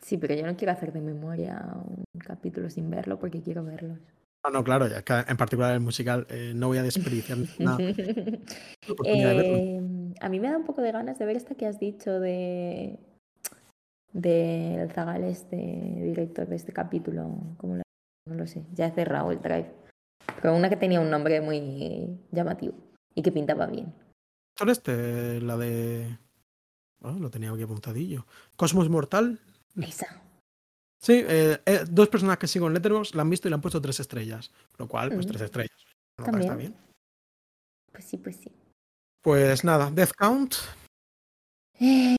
Sí, 0.01 0.17
pero 0.17 0.35
yo 0.35 0.45
no 0.45 0.55
quiero 0.55 0.71
hacer 0.71 0.93
de 0.93 1.01
memoria 1.01 1.61
un 1.75 2.19
capítulo 2.19 2.69
sin 2.69 2.89
verlo 2.89 3.19
porque 3.19 3.41
quiero 3.41 3.63
verlos. 3.63 3.99
No, 4.43 4.49
no, 4.51 4.63
claro, 4.63 4.87
ya 4.87 5.01
que 5.03 5.13
en 5.13 5.37
particular 5.37 5.73
el 5.73 5.79
musical 5.79 6.27
eh, 6.29 6.51
no 6.53 6.67
voy 6.67 6.77
a 6.77 6.83
desperdiciar 6.83 7.37
nada 7.59 7.77
de. 7.77 8.41
Eh, 9.05 9.81
a 10.19 10.29
mí 10.29 10.39
me 10.39 10.49
da 10.49 10.57
un 10.57 10.65
poco 10.65 10.81
de 10.81 10.91
ganas 10.91 11.17
de 11.17 11.25
ver 11.25 11.37
esta 11.37 11.55
que 11.55 11.65
has 11.65 11.79
dicho 11.79 12.19
de 12.19 12.99
del 14.13 14.91
Zagal, 14.91 15.23
este 15.23 15.55
director 15.57 16.47
de 16.47 16.55
este 16.55 16.71
capítulo. 16.71 17.23
¿Cómo 17.57 17.75
lo- 17.77 17.83
No 18.27 18.35
lo 18.35 18.47
sé, 18.47 18.63
ya 18.73 18.87
he 18.87 18.91
cerrado 18.91 19.31
el 19.31 19.41
drive. 19.41 19.69
Pero 20.41 20.55
una 20.55 20.69
que 20.69 20.77
tenía 20.77 21.01
un 21.01 21.09
nombre 21.09 21.41
muy 21.41 22.17
llamativo 22.31 22.73
y 23.15 23.21
que 23.21 23.31
pintaba 23.31 23.65
bien. 23.65 23.93
¿Cuál 24.57 24.69
este? 24.69 25.41
La 25.41 25.57
de. 25.57 26.17
Oh, 27.01 27.11
lo 27.11 27.29
tenía 27.29 27.51
aquí 27.51 27.63
apuntadillo. 27.63 28.25
Cosmos 28.55 28.87
Mortal. 28.89 29.39
Esa. 29.75 30.21
Sí, 31.01 31.21
eh, 31.27 31.59
eh, 31.65 31.83
dos 31.89 32.07
personas 32.07 32.37
que 32.37 32.47
sigo 32.47 32.67
en 32.67 32.73
Letterboxd 32.75 33.15
la 33.15 33.23
han 33.23 33.29
visto 33.29 33.47
y 33.47 33.51
le 33.51 33.55
han 33.55 33.61
puesto 33.61 33.81
tres 33.81 33.99
estrellas. 33.99 34.51
Lo 34.77 34.87
cual, 34.87 35.09
pues 35.11 35.25
Mm. 35.25 35.29
tres 35.29 35.41
estrellas. 35.41 35.85
Nota, 36.17 36.31
También. 36.31 36.51
está 36.51 36.55
bien. 36.57 36.75
Pues 37.91 38.05
sí, 38.05 38.17
pues 38.17 38.37
sí. 38.37 38.51
Pues 39.21 39.63
nada, 39.65 39.91
Death 39.91 40.11
Count. 40.17 40.53
Eh, 41.81 42.15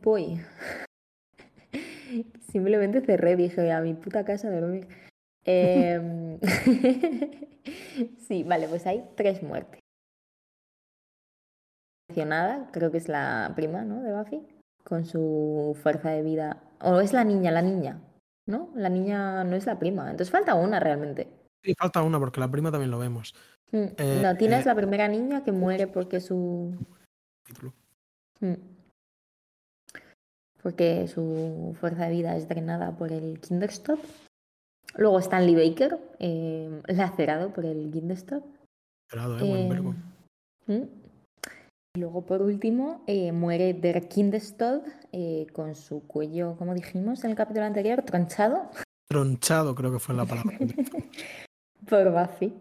voy. 0.00 0.40
Simplemente 2.50 3.00
cerré, 3.02 3.36
dije, 3.36 3.72
a 3.72 3.80
mi 3.80 3.94
puta 3.94 4.24
casa 4.24 4.48
a 4.48 4.60
dormir. 4.60 4.88
Em, 5.44 6.38
sí, 8.18 8.42
vale, 8.44 8.68
pues 8.68 8.86
hay 8.86 9.04
tres 9.16 9.42
muertes. 9.42 9.80
Mencionada, 12.08 12.70
creo 12.72 12.90
que 12.90 12.98
es 12.98 13.08
la 13.08 13.52
prima, 13.54 13.82
¿no? 13.82 14.02
De 14.02 14.14
Buffy, 14.14 14.46
con 14.82 15.04
su 15.04 15.76
fuerza 15.82 16.10
de 16.10 16.22
vida. 16.22 16.62
O 16.80 17.00
es 17.00 17.12
la 17.12 17.24
niña, 17.24 17.50
la 17.50 17.60
niña, 17.60 18.00
¿no? 18.46 18.70
La 18.74 18.88
niña 18.88 19.44
no 19.44 19.56
es 19.56 19.66
la 19.66 19.78
prima. 19.78 20.10
Entonces 20.10 20.30
falta 20.30 20.54
una 20.54 20.80
realmente. 20.80 21.28
Sí, 21.62 21.74
falta 21.78 22.02
una 22.02 22.18
porque 22.18 22.40
la 22.40 22.50
prima 22.50 22.70
también 22.70 22.90
lo 22.90 22.98
vemos. 22.98 23.34
Mm, 23.72 23.86
Eh, 23.98 24.20
no, 24.22 24.36
Tina 24.36 24.56
eh, 24.56 24.60
es 24.60 24.66
la 24.66 24.74
primera 24.74 25.06
niña 25.06 25.44
que 25.44 25.52
muere 25.52 25.86
porque 25.86 26.20
su. 26.20 26.74
Título. 27.44 27.74
Mm. 28.40 28.77
Porque 30.68 31.08
su 31.08 31.74
fuerza 31.80 32.04
de 32.04 32.10
vida 32.10 32.36
es 32.36 32.46
drenada 32.46 32.94
por 32.94 33.10
el 33.10 33.40
Kinderstop. 33.40 33.98
Luego 34.96 35.18
Stanley 35.18 35.54
Baker, 35.54 35.98
eh, 36.18 36.82
lacerado 36.88 37.54
por 37.54 37.64
el 37.64 37.90
Kinderstop. 37.90 38.44
Esperado, 39.08 39.38
eh, 39.38 39.48
buen 39.48 39.62
Eh, 39.62 39.68
verbo. 39.70 39.94
mm. 40.66 40.82
Y 41.96 42.00
luego, 42.00 42.26
por 42.26 42.42
último, 42.42 43.02
eh, 43.06 43.32
muere 43.32 43.72
Der 43.72 44.08
Kindestod 44.10 44.82
eh, 45.12 45.46
con 45.54 45.74
su 45.74 46.06
cuello, 46.06 46.54
como 46.58 46.74
dijimos 46.74 47.24
en 47.24 47.30
el 47.30 47.36
capítulo 47.36 47.64
anterior, 47.64 48.02
tronchado 48.02 48.68
Tronchado, 49.08 49.74
creo 49.74 49.90
que 49.90 49.98
fue 49.98 50.14
la 50.14 50.26
palabra. 50.26 50.58
por 51.88 52.12
Buffy. 52.12 52.52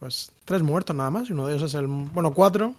Pues 0.00 0.32
tres 0.46 0.62
muertos 0.62 0.96
nada 0.96 1.10
más. 1.10 1.28
Y 1.28 1.34
uno 1.34 1.46
de 1.46 1.56
ellos 1.56 1.74
es 1.74 1.74
el. 1.78 1.86
Bueno, 1.86 2.32
cuatro. 2.32 2.74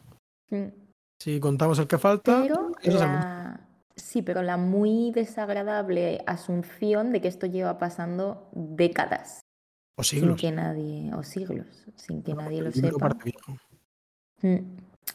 Mm. 0.49 0.86
Si 1.19 1.39
contamos 1.39 1.79
el 1.79 1.87
que 1.87 1.97
falta. 1.97 2.41
Pero 2.41 2.71
eso 2.81 2.97
es 2.97 3.03
el- 3.03 3.11
la... 3.11 3.61
Sí, 3.95 4.21
pero 4.21 4.43
la 4.43 4.57
muy 4.57 5.11
desagradable 5.11 6.21
asunción 6.27 7.11
de 7.11 7.19
que 7.19 7.27
esto 7.27 7.47
lleva 7.47 7.79
pasando 7.79 8.47
décadas. 8.53 9.39
O 9.97 10.03
sin 10.03 10.19
siglos. 10.19 10.39
que 10.39 10.51
nadie, 10.51 11.11
o 11.15 11.23
siglos, 11.23 11.65
sin 11.95 12.21
que 12.21 12.35
No, 12.35 12.43
nadie 12.43 12.61
lo 12.61 12.71
sepa. 12.71 13.17
Mm, 14.43 14.57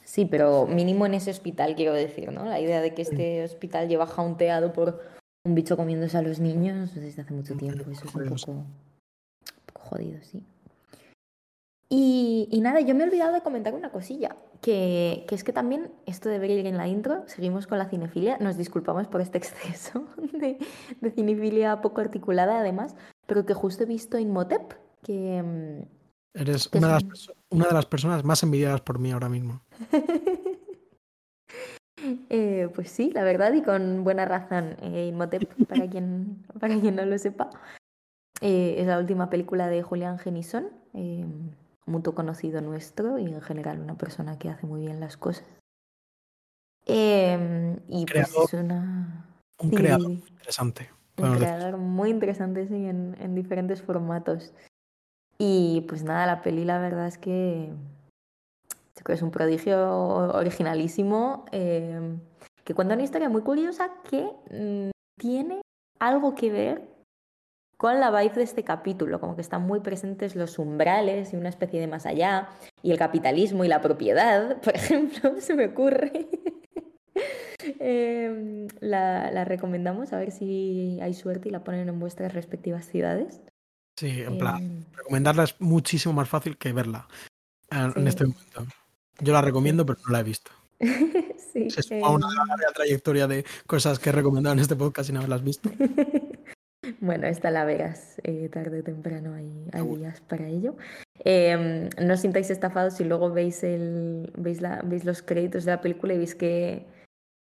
Sí, 0.05 0.27
pero 0.27 0.67
mínimo 0.67 1.07
en 1.07 1.15
ese 1.15 1.31
hospital, 1.31 1.77
quiero 1.77 1.93
decir, 1.93 2.33
¿no? 2.33 2.45
La 2.45 2.59
idea 2.59 2.81
de 2.81 2.93
que 2.93 3.03
este 3.03 3.45
hospital 3.45 3.89
lleva 3.89 4.07
jaunteado 4.07 4.73
por 4.73 5.01
un 5.45 5.55
bicho 5.55 5.77
comiéndose 5.77 6.17
a 6.19 6.23
los 6.23 6.41
niños 6.41 6.95
desde 6.95 7.23
hace 7.23 7.33
mucho 7.33 7.55
tiempo. 7.57 7.83
Eso 7.91 8.05
es 8.07 8.15
un 8.15 8.25
poco, 8.25 8.51
un 8.53 8.65
poco 9.67 9.81
jodido, 9.89 10.19
sí. 10.23 10.43
Y, 11.89 12.49
y 12.51 12.61
nada, 12.63 12.81
yo 12.81 12.95
me 12.95 13.05
he 13.05 13.07
olvidado 13.07 13.33
de 13.35 13.43
comentar 13.43 13.75
una 13.75 13.91
cosilla, 13.93 14.35
que, 14.63 15.25
que 15.29 15.35
es 15.35 15.45
que 15.45 15.53
también 15.53 15.91
esto 16.07 16.29
debería 16.31 16.61
ir 16.61 16.67
en 16.67 16.79
la 16.79 16.89
intro, 16.89 17.25
seguimos 17.27 17.67
con 17.67 17.77
la 17.79 17.89
cinefilia, 17.91 18.39
nos 18.39 18.57
disculpamos 18.57 19.09
por 19.09 19.21
este 19.21 19.37
exceso 19.43 20.07
de, 20.33 20.57
de 21.01 21.11
cinefilia 21.11 21.83
poco 21.83 22.01
articulada 22.01 22.61
además, 22.61 22.95
pero 23.27 23.45
que 23.45 23.53
justo 23.55 23.83
he 23.83 23.87
visto 23.87 24.19
Inmotep, 24.19 24.73
que... 25.03 25.43
mm, 25.43 25.83
Eres 26.35 26.69
que 26.69 26.79
una 26.79 26.87
de, 26.87 26.93
las, 26.95 27.03
son- 27.03 27.11
perso- 27.11 27.35
una 27.51 27.67
de 27.67 27.75
las 27.75 27.85
personas 27.87 28.25
más 28.25 28.43
envidiadas 28.43 28.81
por 28.81 28.99
mí 28.99 29.11
ahora 29.13 29.29
mismo. 29.29 29.61
Eh, 32.31 32.69
pues 32.75 32.91
sí, 32.91 33.13
la 33.15 33.23
verdad, 33.23 33.53
y 33.53 33.63
con 33.63 34.03
buena 34.03 34.25
razón. 34.25 34.77
Eh, 34.83 35.07
Imhotep, 35.09 35.45
para 35.67 35.89
quien, 35.89 36.45
para 36.59 36.75
quien 36.81 36.97
no 36.97 37.05
lo 37.05 37.17
sepa, 37.19 37.51
eh, 38.41 38.75
es 38.79 38.87
la 38.89 38.99
última 38.99 39.31
película 39.31 39.69
de 39.69 39.83
Julián 39.83 40.19
Genison, 40.19 40.69
eh, 40.95 41.25
mutuo 41.87 42.15
conocido 42.15 42.61
nuestro 42.61 43.19
y 43.19 43.27
en 43.27 43.41
general 43.41 43.81
una 43.81 43.97
persona 43.97 44.39
que 44.39 44.51
hace 44.51 44.67
muy 44.67 44.83
bien 44.83 45.01
las 45.01 45.17
cosas. 45.17 45.45
Eh, 46.87 47.79
y 47.89 48.07
pues 48.07 48.29
Creador. 48.29 48.45
es 48.45 48.55
una... 48.55 49.27
Un 49.59 49.71
sí, 49.71 49.77
creador 49.77 50.11
interesante. 50.11 50.91
un 51.19 51.37
creador 51.37 51.77
muy 51.77 52.11
interesante, 52.11 52.67
sí, 52.67 52.75
en, 52.87 53.17
en 53.21 53.35
diferentes 53.35 53.83
formatos. 53.83 54.53
Y 55.39 55.83
pues 55.89 56.03
nada, 56.03 56.27
la 56.27 56.43
peli 56.43 56.65
la 56.65 56.79
verdad 56.79 57.07
es 57.07 57.19
que 57.19 57.73
yo 58.71 59.05
creo 59.05 59.05
que 59.05 59.13
es 59.15 59.23
un 59.23 59.31
prodigio 59.31 59.89
originalísimo 60.35 61.45
eh, 61.53 62.17
que 62.65 62.75
cuenta 62.75 62.95
una 62.95 63.03
historia 63.03 63.29
muy 63.29 63.43
curiosa 63.43 63.91
que 64.09 64.31
mm, 64.51 64.91
tiene 65.19 65.61
algo 65.99 66.35
que 66.35 66.51
ver 66.53 66.92
con 67.83 67.99
la 67.99 68.13
vibe 68.13 68.35
de 68.37 68.43
este 68.45 68.63
capítulo, 68.63 69.19
como 69.19 69.35
que 69.35 69.41
están 69.43 69.63
muy 69.67 69.81
presentes 69.81 70.37
los 70.37 70.61
umbrales 70.61 71.33
y 71.33 71.37
una 71.37 71.49
especie 71.49 71.81
de 71.81 71.89
más 71.89 72.07
allá, 72.07 72.49
y 72.81 72.93
el 72.93 72.97
capitalismo 72.99 73.65
y 73.65 73.69
la 73.69 73.81
propiedad, 73.81 74.61
por 74.63 74.77
ejemplo, 74.77 75.33
se 75.41 75.55
me 75.57 75.67
ocurre. 75.67 76.29
Em, 77.79 78.67
la, 78.81 79.31
la 79.31 79.45
recomendamos, 79.45 80.13
a 80.13 80.19
ver 80.19 80.31
si 80.33 80.99
hay 81.01 81.15
suerte 81.15 81.49
y 81.49 81.53
la 81.53 81.63
ponen 81.63 81.89
en 81.89 81.99
vuestras 82.01 82.33
respectivas 82.35 82.87
ciudades. 82.87 83.41
Sí, 83.97 84.23
en 84.23 84.39
plan, 84.39 84.57
Em, 84.63 84.85
recomendarla 84.97 85.45
es 85.45 85.55
muchísimo 85.61 86.13
más 86.15 86.29
fácil 86.29 86.57
que 86.59 86.73
verla 86.73 87.07
en, 87.71 87.79
en 87.81 87.93
Sí. 87.95 88.09
este 88.09 88.25
momento. 88.27 88.67
Yo 89.21 89.33
la 89.33 89.43
recomiendo, 89.43 89.85
pero 89.87 89.99
no 90.07 90.13
la 90.13 90.21
he 90.21 90.25
visto. 90.25 90.51
sí, 91.53 91.71
Se 91.71 91.83
suma 91.83 92.11
una 92.11 92.27
em, 92.29 92.49
larga 92.49 92.73
trayectoria 92.75 93.27
de 93.29 93.45
cosas 93.67 93.99
que 94.01 94.09
he 94.11 94.13
recomendado 94.13 94.55
en 94.55 94.61
este 94.61 94.75
podcast 94.75 95.07
sin 95.09 95.17
haberlas 95.19 95.45
visto. 95.45 95.71
Bueno, 97.01 97.27
esta 97.29 97.51
la 97.51 97.65
verás 97.65 98.21
eh, 98.25 98.49
tarde 98.49 98.81
o 98.81 98.83
temprano, 98.83 99.35
hay, 99.35 99.49
días 99.97 100.21
para 100.23 100.49
ello. 100.49 100.77
Em, 101.25 101.89
no 102.01 102.15
os 102.15 102.21
sintáis 102.21 102.51
estafados 102.51 102.95
si 102.95 103.05
luego 103.05 103.31
veis, 103.31 103.63
el, 103.63 104.33
veis, 104.37 104.61
la, 104.61 104.83
veis 104.85 105.05
los 105.05 105.23
créditos 105.23 105.65
de 105.65 105.71
la 105.71 105.81
película 105.81 106.15
y 106.15 106.19
veis 106.19 106.35
que 106.35 106.85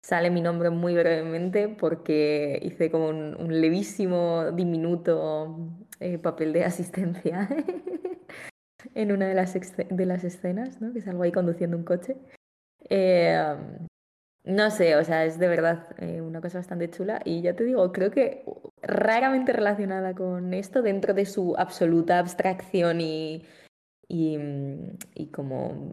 sale 0.03 0.31
mi 0.31 0.41
nombre 0.41 0.71
muy 0.71 0.95
brevemente 0.95 1.69
porque 1.69 2.59
hice 2.63 2.91
como 2.91 3.09
un, 3.09 3.37
un 3.39 3.61
levísimo, 3.61 4.51
diminuto 4.53 5.59
eh, 6.01 6.17
papel 6.17 6.55
de 6.55 6.65
asistencia 6.65 7.49
en 8.95 9.13
una 9.13 9.27
de 9.29 9.35
las, 9.35 9.55
exce- 9.57 9.89
de 9.89 10.07
las 10.07 10.25
escenas, 10.25 10.81
¿no? 10.81 10.93
Que 10.95 11.03
salgo 11.03 11.23
ahí 11.25 11.33
conduciendo 11.33 11.77
un 11.77 11.85
coche. 11.85 12.17
Eh, 12.89 13.57
no 14.49 14.71
sé, 14.71 14.97
o 14.97 15.05
sea, 15.05 15.25
es 15.27 15.39
de 15.39 15.47
verdad 15.47 15.87
eh, 15.99 16.23
una 16.23 16.41
cosa 16.41 16.59
bastante 16.59 16.91
chula 16.91 17.21
y 17.25 17.43
ya 17.43 17.55
te 17.55 17.65
digo, 17.65 17.93
creo 17.93 18.11
que 18.11 18.45
raramente 18.83 19.53
relacionada 19.53 20.15
con 20.15 20.55
esto 20.55 20.81
dentro 20.81 21.13
de 21.13 21.27
su 21.27 21.55
absoluta 21.59 22.19
abstracción 22.19 23.01
y, 23.03 23.45
y, 24.09 24.39
mm, 24.39 24.97
y 25.15 25.27
como 25.27 25.91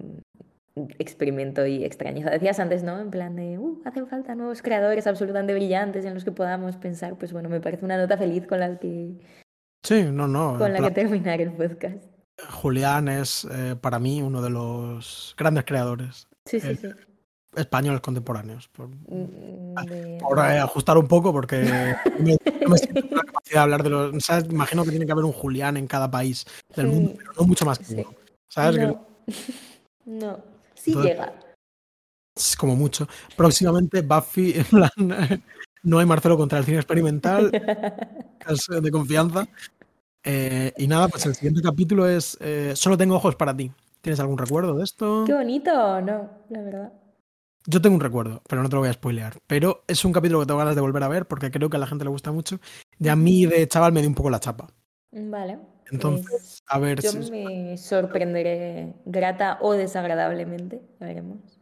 mm, 0.75 0.81
experimento 0.99 1.65
y 1.65 1.83
extrañeza. 1.83 2.29
Decías 2.29 2.59
antes, 2.59 2.81
¿no? 2.81 2.99
En 2.99 3.11
plan 3.11 3.35
de, 3.35 3.57
uh, 3.57 3.81
hacen 3.83 4.07
falta 4.07 4.35
nuevos 4.35 4.61
creadores 4.61 5.05
absolutamente 5.05 5.53
brillantes 5.53 6.05
en 6.05 6.13
los 6.13 6.23
que 6.23 6.31
podamos 6.31 6.77
pensar, 6.77 7.17
pues 7.17 7.33
bueno, 7.33 7.49
me 7.49 7.59
parece 7.59 7.83
una 7.83 7.97
nota 7.97 8.17
feliz 8.17 8.47
con 8.47 8.61
la 8.61 8.79
que, 8.79 9.19
Sí, 9.83 10.03
no, 10.11 10.27
no. 10.27 10.57
con 10.57 10.71
la 10.71 10.79
plan, 10.79 10.93
que 10.93 11.01
terminar 11.01 11.41
el 11.41 11.51
podcast. 11.51 12.03
Julián 12.49 13.07
es 13.09 13.45
eh, 13.51 13.75
para 13.79 13.99
mí 13.99 14.21
uno 14.21 14.41
de 14.41 14.49
los 14.49 15.35
grandes 15.37 15.65
creadores. 15.65 16.27
Sí, 16.45 16.59
sí, 16.59 16.69
Eh, 16.69 16.75
sí. 16.75 16.87
Españoles 17.55 18.01
contemporáneos. 18.01 18.67
Por, 18.69 18.87
Mm, 18.89 19.75
de- 19.85 20.17
por, 20.21 20.39
eh, 20.39 20.59
ajustar 20.59 20.97
un 20.97 21.07
poco, 21.07 21.31
porque 21.31 21.57
no 22.19 22.23
me, 22.25 22.37
no 22.61 22.69
me 22.69 22.77
siento 22.77 23.15
la 23.15 23.21
capacidad 23.23 23.53
de 23.55 23.59
hablar 23.59 23.83
de 23.83 23.89
los. 23.89 24.23
¿sabes? 24.23 24.45
Imagino 24.49 24.83
que 24.83 24.89
tiene 24.91 25.05
que 25.05 25.11
haber 25.11 25.25
un 25.25 25.33
Julián 25.33 25.77
en 25.77 25.87
cada 25.87 26.09
país 26.09 26.45
del 26.75 26.87
mundo, 26.87 27.13
pero 27.17 27.31
no 27.39 27.43
mucho 27.45 27.65
más 27.65 27.79
que 27.79 27.85
Sí. 27.85 27.95
uno. 27.97 28.13
¿Sabes? 28.49 28.77
Que 28.79 28.87
No. 28.87 29.07
no. 30.05 30.39
Sí 30.75 30.91
Entonces- 30.91 31.11
llega. 31.13 31.33
es 32.35 32.55
como 32.57 32.75
mucho. 32.75 33.07
Próximamente 33.35 34.01
Buffy, 34.01 34.53
en 34.55 34.65
plan, 34.65 34.89
no 35.83 35.99
hay 35.99 36.05
Marcelo 36.05 36.37
contra 36.37 36.57
el 36.59 36.65
cine 36.65 36.77
experimental, 36.77 37.49
es 38.47 38.67
de 38.81 38.91
confianza. 38.91 39.47
Eh, 40.27 40.73
y 40.77 40.87
nada, 40.87 41.07
pues 41.07 41.25
el 41.27 41.35
siguiente 41.35 41.61
capítulo 41.61 42.07
es 42.09 42.35
eh, 42.41 42.73
Solo 42.75 42.97
tengo 42.97 43.15
ojos 43.15 43.35
para 43.35 43.55
ti. 43.55 43.71
¿Tienes 44.01 44.19
algún 44.19 44.37
recuerdo 44.37 44.73
de 44.75 44.83
esto? 44.83 45.23
Qué 45.25 45.33
bonito, 45.33 45.71
no, 46.01 46.29
la 46.49 46.61
verdad. 46.61 46.93
Yo 47.67 47.81
tengo 47.81 47.95
un 47.95 48.01
recuerdo, 48.01 48.41
pero 48.47 48.61
no 48.61 48.69
te 48.69 48.75
lo 48.75 48.81
voy 48.81 48.89
a 48.89 48.93
spoilear. 48.93 49.39
Pero 49.47 49.83
es 49.87 50.05
un 50.05 50.13
capítulo 50.13 50.39
que 50.39 50.45
tengo 50.45 50.59
ganas 50.59 50.75
de 50.75 50.81
volver 50.81 51.03
a 51.03 51.07
ver 51.07 51.25
porque 51.25 51.49
creo 51.49 51.69
que 51.69 51.77
a 51.77 51.79
la 51.79 51.87
gente 51.87 52.03
le 52.03 52.11
gusta 52.11 52.31
mucho. 52.31 52.59
Y 52.99 53.07
a 53.07 53.15
mí 53.15 53.45
de 53.45 53.67
chaval 53.67 53.91
me 53.91 54.01
dio 54.01 54.09
un 54.09 54.15
poco 54.15 54.29
la 54.29 54.39
chapa. 54.39 54.67
Vale. 55.11 55.59
Entonces, 55.91 56.27
pues 56.29 56.63
a 56.67 56.79
ver 56.79 57.01
yo 57.01 57.11
si... 57.11 57.31
me 57.31 57.77
sorprenderé 57.77 58.95
grata 59.05 59.57
o 59.61 59.73
desagradablemente, 59.73 60.81
ya 60.99 61.07
veremos. 61.07 61.59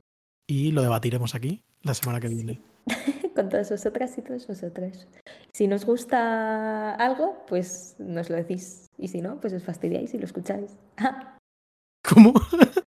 Y 0.48 0.72
lo 0.72 0.82
debatiremos 0.82 1.36
aquí 1.36 1.64
la 1.82 1.94
semana 1.94 2.20
que 2.20 2.30
viene. 2.30 2.62
Con 3.36 3.50
todas 3.50 3.70
vosotras 3.70 4.18
y 4.18 4.22
todos 4.22 4.48
vosotros. 4.48 5.08
Si 5.54 5.68
nos 5.68 5.86
gusta 5.86 6.96
algo, 6.96 7.44
pues 7.48 7.96
nos 7.98 8.30
lo 8.30 8.36
decís. 8.36 8.88
Y 8.98 9.08
si 9.08 9.22
no, 9.22 9.40
pues 9.40 9.54
os 9.54 9.64
fastidiáis 9.64 10.14
y 10.14 10.20
lo 10.20 10.26
escucháis. 10.26 10.78
¿Cómo? 12.04 12.34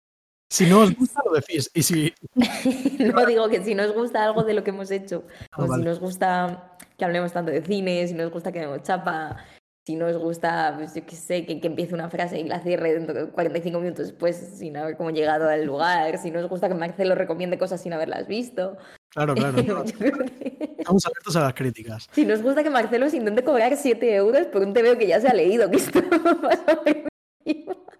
si 0.55 0.65
no 0.67 0.79
os 0.79 0.95
gusta, 0.95 1.21
lo 1.25 1.31
decís. 1.33 1.69
Y 1.73 1.81
si... 1.83 2.13
no 2.99 3.25
digo 3.25 3.49
que 3.49 3.63
si 3.63 3.75
nos 3.75 3.93
gusta 3.93 4.23
algo 4.23 4.43
de 4.43 4.53
lo 4.53 4.63
que 4.63 4.69
hemos 4.71 4.89
hecho, 4.91 5.23
Ah, 5.51 5.63
o 5.63 5.67
vale. 5.67 5.83
si 5.83 5.89
nos 5.89 5.99
gusta 5.99 6.75
que 6.97 7.05
hablemos 7.05 7.31
tanto 7.33 7.51
de 7.51 7.61
cine, 7.61 8.07
si 8.07 8.13
nos 8.13 8.31
gusta 8.31 8.51
que 8.51 8.59
demos 8.59 8.81
chapa, 8.83 9.37
si 9.85 9.95
nos 9.95 10.17
gusta, 10.17 10.73
pues 10.77 10.95
yo 10.95 11.05
qué 11.05 11.15
sé, 11.15 11.45
que, 11.45 11.59
que 11.61 11.67
empiece 11.67 11.93
una 11.93 12.09
frase 12.09 12.39
y 12.39 12.43
la 12.43 12.59
cierre 12.61 12.93
dentro 12.93 13.13
de 13.13 13.29
45 13.31 13.79
minutos 13.79 14.07
después 14.07 14.35
sin 14.57 14.75
haber 14.77 14.97
como 14.97 15.11
llegado 15.11 15.47
al 15.49 15.63
lugar, 15.65 16.17
si 16.17 16.31
nos 16.31 16.47
gusta 16.49 16.67
que 16.69 16.73
Marcelo 16.73 17.13
recomiende 17.15 17.57
cosas 17.59 17.81
sin 17.81 17.93
haberlas 17.93 18.27
visto. 18.27 18.77
Claro, 19.13 19.35
claro. 19.35 19.55
que- 19.55 20.75
Estamos 20.79 21.05
abiertos 21.05 21.35
a 21.35 21.41
las 21.41 21.53
críticas. 21.53 22.07
Si 22.11 22.25
nos 22.25 22.41
gusta 22.41 22.63
que 22.63 22.69
Marcelo 22.69 23.09
se 23.09 23.17
intente 23.17 23.43
cobrar 23.43 23.75
7 23.75 24.15
euros 24.15 24.47
por 24.47 24.61
un 24.63 24.73
TVO 24.73 24.97
que 24.97 25.07
ya 25.07 25.19
se 25.21 25.27
ha 25.27 25.33
leído, 25.33 25.69
que 25.69 25.77
esto 25.77 25.99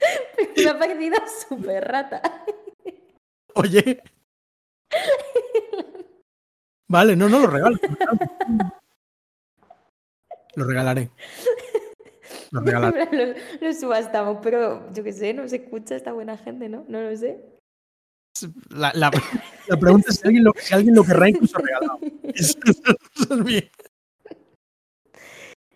ha 0.70 0.78
parecido 0.78 1.16
súper 1.48 1.84
rata. 1.84 2.22
Oye. 3.54 4.02
Vale, 6.88 7.16
no, 7.16 7.28
no 7.28 7.40
lo 7.40 7.46
regalo. 7.48 7.76
Lo 10.54 10.64
regalaré. 10.64 11.10
Lo 12.50 12.60
regalaré. 12.60 13.06
lo, 13.60 13.66
lo 13.66 13.72
subastamos, 13.74 14.38
pero 14.42 14.90
yo 14.92 15.04
qué 15.04 15.12
sé, 15.12 15.34
no 15.34 15.46
se 15.48 15.56
escucha 15.56 15.96
esta 15.96 16.12
buena 16.12 16.36
gente, 16.38 16.68
¿no? 16.68 16.84
No 16.88 17.00
lo 17.02 17.14
sé. 17.16 17.44
La, 18.70 18.92
la- 18.94 19.10
la 19.66 19.76
pregunta 19.76 20.10
es 20.10 20.16
si 20.20 20.26
alguien 20.26 20.44
lo, 20.44 20.52
si 20.56 20.72
alguien 20.74 20.94
lo 20.94 21.02
querrá 21.04 21.28
incluso 21.28 21.58
regalado. 21.58 21.98
Eso, 22.34 22.58
eso 22.64 23.34
es 23.34 23.44
mi- 23.44 23.70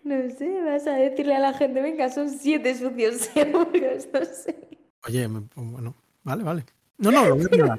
No 0.03 0.29
sé, 0.37 0.61
vas 0.61 0.85
a 0.85 0.95
decirle 0.95 1.35
a 1.35 1.39
la 1.39 1.53
gente, 1.53 1.81
venga, 1.81 2.09
son 2.09 2.29
7 2.29 2.75
sucios 2.75 3.29
euros, 3.35 4.07
no 4.13 4.25
sé. 4.25 4.67
Oye, 5.07 5.27
bueno, 5.27 5.95
vale, 6.23 6.43
vale. 6.43 6.65
No, 6.97 7.11
no, 7.11 7.25
lo 7.25 7.35
voy 7.35 7.45
a. 7.45 7.77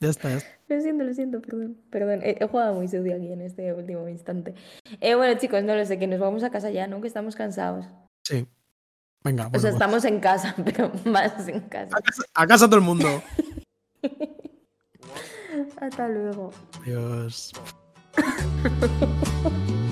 Ya 0.00 0.08
está, 0.08 0.30
ya 0.30 0.36
está. 0.38 0.50
Lo 0.66 0.80
siento, 0.80 1.04
lo 1.04 1.14
siento, 1.14 1.40
perdón. 1.40 1.76
Perdón, 1.90 2.20
he, 2.24 2.44
jugado 2.48 2.74
muy 2.74 2.88
sucio 2.88 3.14
aquí 3.14 3.32
en 3.32 3.40
este 3.40 3.72
último 3.72 4.08
instante. 4.08 4.54
Eh, 5.00 5.14
bueno, 5.14 5.38
chicos, 5.38 5.62
no 5.62 5.76
lo 5.76 5.86
sé, 5.86 5.96
que 5.98 6.08
nos 6.08 6.18
vamos 6.18 6.42
a 6.42 6.50
casa 6.50 6.70
ya, 6.70 6.88
¿no? 6.88 7.00
Que 7.00 7.06
estamos 7.06 7.36
cansados. 7.36 7.86
Sí. 8.24 8.46
Venga, 9.22 9.46
o 9.46 9.50
bueno, 9.50 9.60
sea, 9.60 9.70
pues, 9.70 9.74
estamos 9.74 10.04
en 10.04 10.18
casa, 10.18 10.56
pero 10.64 10.90
más 11.04 11.46
en 11.46 11.60
casa. 11.60 11.96
a, 11.96 12.00
casa, 12.00 12.22
a 12.34 12.46
casa 12.48 12.66
todo 12.66 12.76
el 12.76 12.84
mundo. 12.84 13.22
Hasta 15.80 16.08
luego. 16.08 16.50
Adiós. 16.80 17.52